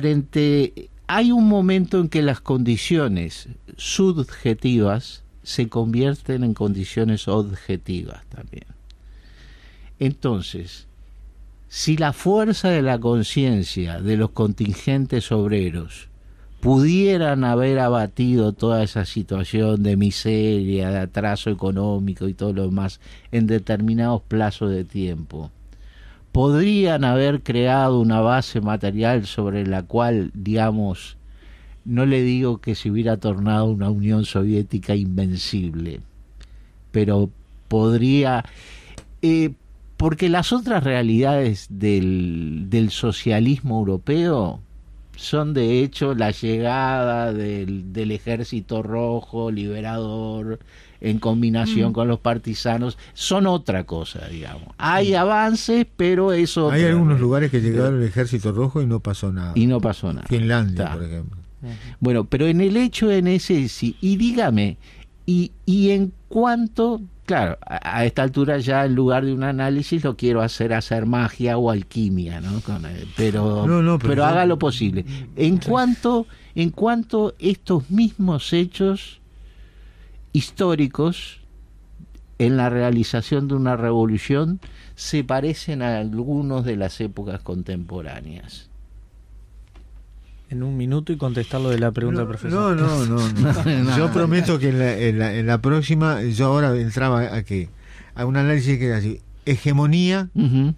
frente 0.00 0.90
hay 1.06 1.30
un 1.30 1.46
momento 1.46 2.00
en 2.00 2.08
que 2.08 2.20
las 2.20 2.40
condiciones 2.40 3.48
subjetivas 3.76 5.22
se 5.44 5.68
convierten 5.68 6.42
en 6.42 6.52
condiciones 6.52 7.28
objetivas 7.28 8.26
también. 8.26 8.66
Entonces, 10.00 10.88
si 11.68 11.96
la 11.96 12.12
fuerza 12.12 12.70
de 12.70 12.82
la 12.82 12.98
conciencia 12.98 14.00
de 14.00 14.16
los 14.16 14.30
contingentes 14.30 15.30
obreros 15.30 16.08
pudieran 16.58 17.44
haber 17.44 17.78
abatido 17.78 18.52
toda 18.52 18.82
esa 18.82 19.04
situación 19.04 19.84
de 19.84 19.96
miseria, 19.96 20.90
de 20.90 20.98
atraso 20.98 21.50
económico 21.50 22.26
y 22.26 22.34
todo 22.34 22.52
lo 22.52 22.64
demás 22.64 22.98
en 23.30 23.46
determinados 23.46 24.22
plazos 24.22 24.72
de 24.72 24.82
tiempo, 24.82 25.52
podrían 26.34 27.04
haber 27.04 27.44
creado 27.44 28.00
una 28.00 28.20
base 28.20 28.60
material 28.60 29.24
sobre 29.24 29.64
la 29.68 29.84
cual, 29.84 30.32
digamos, 30.34 31.16
no 31.84 32.06
le 32.06 32.22
digo 32.22 32.60
que 32.60 32.74
se 32.74 32.90
hubiera 32.90 33.18
tornado 33.18 33.66
una 33.66 33.88
Unión 33.88 34.24
Soviética 34.24 34.96
invencible, 34.96 36.00
pero 36.90 37.30
podría... 37.68 38.44
Eh, 39.22 39.52
porque 39.96 40.28
las 40.28 40.52
otras 40.52 40.82
realidades 40.82 41.68
del, 41.70 42.66
del 42.68 42.90
socialismo 42.90 43.78
europeo 43.78 44.60
son 45.14 45.54
de 45.54 45.84
hecho 45.84 46.16
la 46.16 46.32
llegada 46.32 47.32
del, 47.32 47.92
del 47.92 48.10
ejército 48.10 48.82
rojo 48.82 49.52
liberador 49.52 50.58
en 51.04 51.18
combinación 51.18 51.90
mm. 51.90 51.92
con 51.92 52.08
los 52.08 52.18
partisanos 52.20 52.98
son 53.12 53.46
otra 53.46 53.84
cosa 53.84 54.26
digamos. 54.28 54.68
Hay 54.78 55.12
mm. 55.12 55.16
avances 55.16 55.86
pero 55.96 56.32
eso 56.32 56.70
hay 56.70 56.84
algunos 56.84 57.20
lugares 57.20 57.50
que 57.50 57.60
llegaron 57.60 58.00
el 58.00 58.08
ejército 58.08 58.52
rojo 58.52 58.82
y 58.82 58.86
no 58.86 59.00
pasó 59.00 59.32
nada. 59.32 59.52
Y 59.54 59.66
no 59.66 59.80
pasó 59.80 60.12
nada. 60.12 60.26
Finlandia 60.26 60.92
por 60.92 61.04
ejemplo. 61.04 61.38
Bueno 62.00 62.24
pero 62.24 62.46
en 62.46 62.60
el 62.60 62.76
hecho 62.76 63.10
en 63.10 63.28
ese 63.28 63.68
sí. 63.68 63.96
Y 64.00 64.16
dígame 64.16 64.78
y, 65.26 65.52
y 65.64 65.90
en 65.90 66.12
cuanto 66.28 67.00
claro, 67.24 67.58
a, 67.66 68.04
esta 68.04 68.22
altura 68.22 68.58
ya 68.58 68.84
en 68.84 68.94
lugar 68.94 69.24
de 69.24 69.32
un 69.32 69.42
análisis 69.42 70.04
lo 70.04 70.16
quiero 70.16 70.42
hacer 70.42 70.72
hacer 70.72 71.06
magia 71.06 71.58
o 71.58 71.70
alquimia, 71.70 72.40
¿no? 72.40 72.58
Eh, 72.58 73.06
pero, 73.16 73.66
pero, 74.00 74.24
haga 74.24 74.46
lo 74.46 74.58
posible. 74.58 75.04
En 75.36 75.58
cuanto, 75.58 76.26
en 76.54 76.70
cuanto 76.70 77.34
estos 77.38 77.90
mismos 77.90 78.52
hechos 78.52 79.20
históricos 80.34 81.40
en 82.38 82.58
la 82.58 82.68
realización 82.68 83.48
de 83.48 83.54
una 83.54 83.76
revolución 83.76 84.60
se 84.96 85.24
parecen 85.24 85.80
a 85.80 85.98
algunos 85.98 86.66
de 86.66 86.76
las 86.76 87.00
épocas 87.00 87.40
contemporáneas 87.40 88.68
en 90.50 90.62
un 90.62 90.76
minuto 90.76 91.12
y 91.12 91.16
contestarlo 91.16 91.70
de 91.70 91.78
la 91.78 91.90
pregunta 91.92 92.22
no, 92.22 92.28
profesor. 92.28 92.76
No, 92.76 93.06
no, 93.06 93.28
no. 93.28 93.96
yo 93.96 94.12
prometo 94.12 94.58
que 94.58 94.68
en 94.68 95.18
la, 95.18 95.32
en, 95.34 95.46
la, 95.46 95.58
próxima, 95.58 96.22
yo 96.22 96.46
ahora 96.46 96.76
entraba 96.76 97.34
a 97.34 97.42
que 97.42 97.68
a 98.14 98.24
un 98.24 98.36
análisis 98.36 98.78
que 98.78 98.90
es 98.90 98.96
así. 98.96 99.20
Hegemonía, 99.46 100.28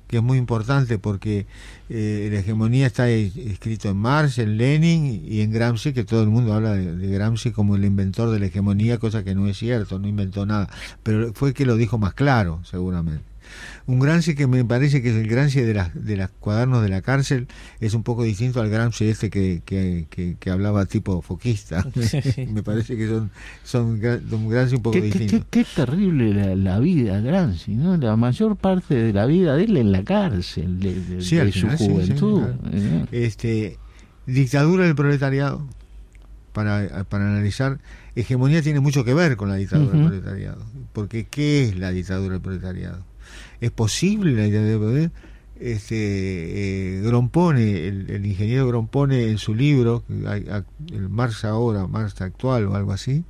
que 0.06 0.16
es 0.16 0.22
muy 0.22 0.38
importante 0.38 0.98
porque 0.98 1.46
eh, 1.88 2.28
la 2.32 2.40
hegemonía 2.40 2.86
está 2.86 3.08
escrito 3.08 3.88
en 3.88 3.96
Marx, 3.96 4.38
en 4.38 4.56
Lenin 4.56 5.24
y 5.26 5.40
en 5.40 5.52
Gramsci, 5.52 5.92
que 5.92 6.04
todo 6.04 6.22
el 6.22 6.28
mundo 6.28 6.52
habla 6.54 6.72
de, 6.72 6.96
de, 6.96 7.08
Gramsci 7.08 7.52
como 7.52 7.76
el 7.76 7.84
inventor 7.84 8.30
de 8.30 8.40
la 8.40 8.46
hegemonía, 8.46 8.98
cosa 8.98 9.24
que 9.24 9.34
no 9.34 9.46
es 9.46 9.56
cierto, 9.58 9.98
no 9.98 10.08
inventó 10.08 10.46
nada, 10.46 10.68
pero 11.02 11.32
fue 11.34 11.54
que 11.54 11.66
lo 11.66 11.76
dijo 11.76 11.98
más 11.98 12.14
claro, 12.14 12.60
seguramente. 12.64 13.35
Un 13.88 14.00
Gramsci 14.00 14.34
que 14.34 14.48
me 14.48 14.64
parece 14.64 15.00
que 15.00 15.10
es 15.10 15.16
el 15.16 15.28
Gramsci 15.28 15.60
de 15.60 15.72
las 15.72 15.94
de 15.94 16.16
las 16.16 16.30
cuadernos 16.30 16.82
de 16.82 16.88
la 16.88 17.02
cárcel, 17.02 17.46
es 17.78 17.94
un 17.94 18.02
poco 18.02 18.24
distinto 18.24 18.60
al 18.60 18.68
Gramsci 18.68 19.04
este 19.04 19.30
que, 19.30 19.62
que, 19.64 20.36
que, 20.40 20.50
hablaba 20.50 20.86
tipo 20.86 21.22
foquista. 21.22 21.86
me 22.52 22.64
parece 22.64 22.96
que 22.96 23.06
son, 23.06 23.30
son 23.62 23.86
un 23.86 24.48
Gramsci 24.48 24.76
un 24.76 24.82
poco 24.82 25.00
distinto. 25.00 25.46
Qué, 25.50 25.64
terrible 25.64 26.56
la, 26.56 26.78
vida 26.80 27.20
Gramsci, 27.20 27.74
¿no? 27.76 27.96
La 27.96 28.16
mayor 28.16 28.56
parte 28.56 28.94
de 28.94 29.12
la 29.12 29.26
vida 29.26 29.54
de 29.54 29.64
él 29.64 29.76
en 29.76 29.92
la 29.92 30.02
cárcel, 30.02 30.80
de, 30.80 31.20
su 31.52 31.68
juventud. 31.68 32.42
¿eh? 32.72 33.06
este, 33.12 33.78
dictadura 34.26 34.84
del 34.84 34.96
proletariado, 34.96 35.64
para, 36.52 37.04
para 37.04 37.28
analizar, 37.28 37.78
hegemonía 38.16 38.62
tiene 38.62 38.80
mucho 38.80 39.04
que 39.04 39.14
ver 39.14 39.36
con 39.36 39.48
la 39.48 39.56
dictadura 39.56 39.92
del 39.92 40.06
proletariado. 40.06 40.64
Porque 40.92 41.26
¿qué 41.26 41.64
es 41.64 41.76
la 41.76 41.90
dictadura 41.90 42.32
del 42.32 42.42
proletariado? 42.42 43.04
Es 43.60 43.70
posible 43.70 44.32
la 44.32 44.46
idea 44.46 44.62
de 44.62 44.78
poder. 44.78 45.10
Este, 45.58 45.96
eh, 45.96 47.00
Grompone, 47.02 47.88
el, 47.88 48.26
ingeniero 48.26 48.68
Grompone 48.68 49.30
en 49.30 49.38
su 49.38 49.54
libro, 49.54 50.04
el 50.08 51.08
Marx 51.08 51.46
ahora, 51.46 51.86
Marx 51.86 52.20
actual 52.20 52.66
o 52.66 52.74
algo 52.74 52.92
así, 52.92 53.24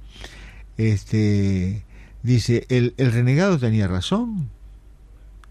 este, 0.77 1.85
dice, 2.25 2.67
el, 2.69 2.95
el 2.97 3.13
renegado 3.13 3.59
tenía 3.59 3.87
razón, 3.87 4.49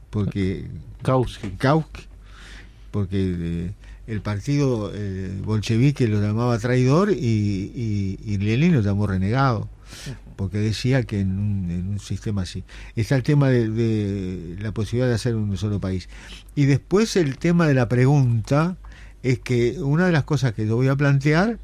porque 0.10 0.66
Kautsky, 1.02 1.54
porque 2.92 3.36
eh, 3.40 3.72
el 4.08 4.22
partido 4.22 4.92
eh, 4.94 5.40
bolchevique 5.46 6.08
lo 6.10 6.22
llamaba 6.22 6.60
traidor 6.60 7.12
y, 7.12 7.16
y, 7.16 8.20
y 8.22 8.38
Lenin 8.38 8.74
lo 8.74 8.82
llamó 8.82 9.08
renegado 9.08 9.70
porque 10.36 10.58
decía 10.58 11.04
que 11.04 11.20
en 11.22 11.38
un, 11.38 12.00
sistema 12.00 12.44
así. 12.44 12.64
Está 12.96 13.16
el 13.16 13.24
tema 13.24 13.50
de, 13.50 14.58
la 14.60 14.72
posibilidad 14.72 15.08
de 15.08 15.16
hacer 15.16 15.36
un 15.36 15.56
solo 15.58 15.80
país. 15.80 16.10
Y 16.56 16.66
después 16.66 17.16
el 17.16 17.38
tema 17.38 17.68
de 17.68 17.74
la 17.74 17.88
pregunta 17.88 18.78
es 19.24 19.40
que 19.40 19.78
una 19.82 20.06
de 20.06 20.12
las 20.12 20.24
cosas 20.24 20.54
que 20.54 20.68
yo 20.68 20.76
voy 20.76 20.88
a 20.88 20.96
plantear, 20.96 21.58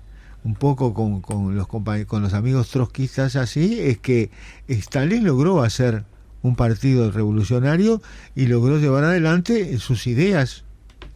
un 0.43 0.55
poco 0.55 0.93
con, 0.93 1.21
con, 1.21 1.55
los, 1.55 1.67
con 1.67 2.21
los 2.21 2.33
amigos 2.33 2.69
trotskistas 2.69 3.35
así, 3.35 3.79
es 3.79 3.99
que 3.99 4.31
Stalin 4.67 5.23
logró 5.23 5.61
hacer 5.61 6.03
un 6.41 6.55
partido 6.55 7.11
revolucionario 7.11 8.01
y 8.35 8.47
logró 8.47 8.79
llevar 8.79 9.03
adelante 9.03 9.77
sus 9.77 10.07
ideas 10.07 10.63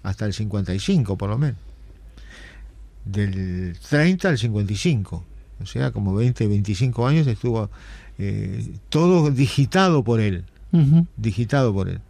hasta 0.03 0.25
el 0.25 0.33
55 0.33 1.17
por 1.17 1.29
lo 1.29 1.37
menos. 1.37 1.57
Del 3.05 3.77
30 3.89 4.29
al 4.29 4.37
55 4.37 5.23
o 5.61 5.65
sea, 5.65 5.91
como 5.91 6.13
20, 6.13 6.47
25 6.47 7.07
años 7.07 7.27
estuvo 7.27 7.69
eh, 8.17 8.73
todo 8.89 9.31
digitado 9.31 10.03
por 10.03 10.19
él, 10.19 10.45
digitado 11.17 11.73
por 11.73 11.89
él. 11.89 12.01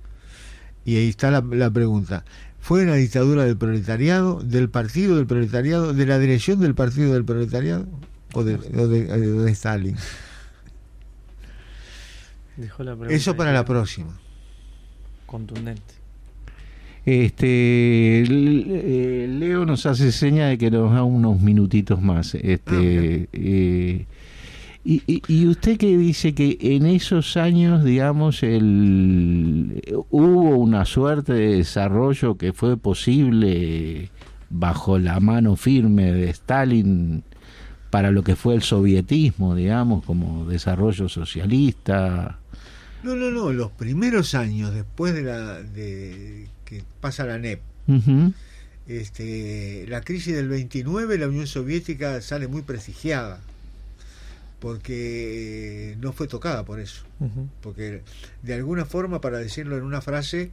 Y 0.85 0.97
ahí 0.97 1.09
está 1.09 1.31
la, 1.31 1.71
pregunta. 1.71 2.25
¿Fue 2.59 2.83
una 2.83 2.95
dictadura 2.95 3.43
del 3.43 3.57
proletariado, 3.57 4.41
del 4.41 4.69
partido 4.69 5.15
del 5.17 5.27
proletariado, 5.27 5.93
de 5.93 6.05
la 6.05 6.19
dirección 6.19 6.59
del 6.59 6.75
partido 6.75 7.13
del 7.13 7.25
proletariado 7.25 7.87
o 8.33 8.43
de, 8.43 8.57
de, 8.57 9.51
Stalin? 9.51 9.95
Eso 13.09 13.35
para 13.35 13.51
la 13.51 13.65
próxima. 13.65 14.17
Contundente. 15.25 16.04
Este 17.05 18.23
eh, 18.23 19.27
Leo 19.29 19.65
nos 19.65 19.85
hace 19.85 20.11
seña 20.11 20.47
de 20.47 20.57
que 20.57 20.71
nos 20.71 20.91
da 20.91 21.03
unos 21.03 21.39
minutitos 21.39 22.01
más. 22.01 22.33
Este, 22.33 23.27
ah, 23.27 23.29
eh, 23.33 24.05
y, 24.83 25.21
y, 25.27 25.47
usted 25.47 25.77
que 25.77 25.97
dice 25.97 26.33
que 26.35 26.57
en 26.59 26.85
esos 26.85 27.37
años, 27.37 27.83
digamos, 27.83 28.43
el, 28.43 29.81
hubo 30.09 30.57
una 30.57 30.85
suerte 30.85 31.33
de 31.33 31.57
desarrollo 31.57 32.37
que 32.37 32.53
fue 32.53 32.77
posible 32.77 34.11
bajo 34.49 34.99
la 34.99 35.19
mano 35.19 35.55
firme 35.55 36.11
de 36.11 36.29
Stalin 36.29 37.23
para 37.89 38.11
lo 38.11 38.23
que 38.23 38.35
fue 38.35 38.55
el 38.55 38.61
sovietismo, 38.61 39.55
digamos, 39.55 40.03
como 40.05 40.45
desarrollo 40.45 41.09
socialista. 41.09 42.39
No, 43.03 43.15
no, 43.15 43.31
no, 43.31 43.53
los 43.53 43.71
primeros 43.71 44.35
años 44.35 44.73
después 44.73 45.13
de 45.13 45.23
la 45.23 45.61
de 45.61 46.47
que 46.65 46.83
pasa 46.99 47.25
la 47.25 47.37
NEP, 47.37 47.61
este, 48.87 49.85
la 49.87 50.01
crisis 50.01 50.35
del 50.35 50.49
29, 50.49 51.17
la 51.17 51.27
Unión 51.27 51.47
Soviética 51.47 52.21
sale 52.21 52.47
muy 52.47 52.61
prestigiada, 52.63 53.39
porque 54.59 55.95
no 55.99 56.11
fue 56.11 56.27
tocada 56.27 56.65
por 56.65 56.79
eso, 56.79 57.03
porque 57.61 58.01
de 58.41 58.53
alguna 58.53 58.85
forma, 58.85 59.21
para 59.21 59.37
decirlo 59.37 59.77
en 59.77 59.83
una 59.83 60.01
frase, 60.01 60.51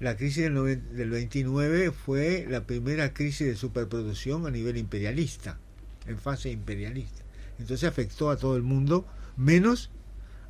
la 0.00 0.16
crisis 0.16 0.44
del, 0.44 0.82
del 0.96 1.10
29 1.10 1.92
fue 1.92 2.46
la 2.50 2.64
primera 2.64 3.14
crisis 3.14 3.46
de 3.46 3.56
superproducción 3.56 4.46
a 4.46 4.50
nivel 4.50 4.76
imperialista, 4.76 5.58
en 6.06 6.18
fase 6.18 6.50
imperialista. 6.50 7.22
Entonces 7.58 7.88
afectó 7.88 8.30
a 8.30 8.36
todo 8.36 8.56
el 8.56 8.62
mundo, 8.62 9.06
menos 9.36 9.90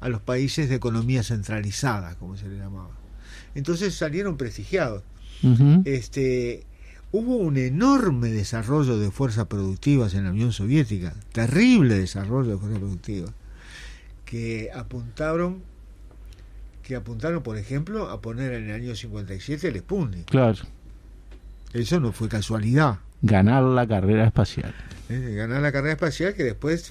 a 0.01 0.09
los 0.09 0.21
países 0.21 0.69
de 0.69 0.77
economía 0.77 1.23
centralizada, 1.23 2.15
como 2.17 2.37
se 2.37 2.49
le 2.49 2.57
llamaba. 2.57 3.02
Entonces 3.55 3.95
salieron 3.95 4.37
prestigiados. 4.37 5.03
este, 5.85 6.65
hubo 7.11 7.37
un 7.37 7.57
enorme 7.57 8.29
desarrollo 8.29 8.99
de 8.99 9.11
fuerzas 9.11 9.47
productivas 9.47 10.15
en 10.15 10.25
la 10.25 10.31
Unión 10.31 10.53
Soviética, 10.53 11.15
terrible 11.33 11.99
desarrollo 11.99 12.53
de 12.53 12.59
fuerzas 12.59 12.79
productivas, 12.79 13.31
que 14.25 14.71
apuntaron 14.75 15.63
que 16.83 16.97
apuntaron, 16.97 17.43
por 17.43 17.57
ejemplo, 17.59 18.11
a 18.11 18.21
poner 18.21 18.53
en 18.53 18.69
el 18.69 18.75
año 18.75 18.95
57 18.95 19.69
el 19.69 19.79
Sputnik. 19.79 20.27
Claro. 20.27 20.59
Eso 21.73 22.01
no 22.01 22.13
fue 22.13 22.29
casualidad. 22.29 22.99
Ganar 23.23 23.63
la 23.63 23.87
carrera 23.87 24.27
espacial. 24.27 24.75
Eh, 25.09 25.35
ganar 25.37 25.63
la 25.63 25.71
carrera 25.71 25.93
espacial 25.93 26.35
que 26.35 26.43
después 26.43 26.91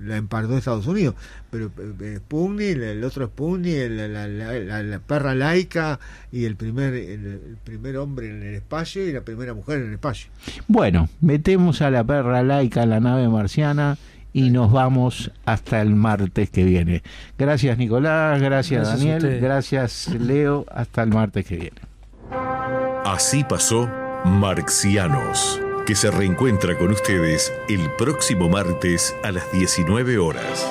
la 0.00 0.16
empardó 0.16 0.58
Estados 0.58 0.86
Unidos. 0.86 1.14
Pero 1.50 1.70
eh, 2.00 2.16
Sputnik, 2.18 2.76
el 2.78 3.04
otro 3.04 3.26
Sputnik, 3.26 3.90
la, 3.90 4.28
la, 4.28 4.98
perra 5.00 5.34
laica 5.34 5.98
y 6.30 6.44
el 6.44 6.56
primer, 6.56 6.94
el, 6.94 7.56
primer 7.64 7.96
hombre 7.96 8.30
en 8.30 8.42
el 8.42 8.54
espacio 8.54 9.06
y 9.06 9.12
la 9.12 9.22
primera 9.22 9.54
mujer 9.54 9.78
en 9.78 9.88
el 9.88 9.94
espacio. 9.94 10.30
Bueno, 10.68 11.08
metemos 11.20 11.82
a 11.82 11.90
la 11.90 12.04
perra 12.04 12.42
laica 12.42 12.84
en 12.84 12.90
la 12.90 13.00
nave 13.00 13.28
marciana 13.28 13.98
y 14.32 14.50
nos 14.50 14.70
vamos 14.70 15.32
hasta 15.44 15.80
el 15.82 15.94
martes 15.96 16.50
que 16.50 16.64
viene. 16.64 17.02
Gracias 17.36 17.76
Nicolás, 17.78 18.40
gracias, 18.40 18.88
Daniel, 18.88 19.40
gracias 19.40 20.08
Leo, 20.08 20.66
hasta 20.70 21.02
el 21.02 21.10
martes 21.10 21.46
que 21.46 21.56
viene. 21.56 21.80
Así 23.04 23.42
pasó 23.42 23.90
Marxianos 24.24 25.60
que 25.90 25.96
se 25.96 26.10
reencuentra 26.10 26.78
con 26.78 26.90
ustedes 26.92 27.52
el 27.68 27.90
próximo 27.98 28.48
martes 28.48 29.16
a 29.24 29.32
las 29.32 29.50
19 29.50 30.18
horas. 30.18 30.64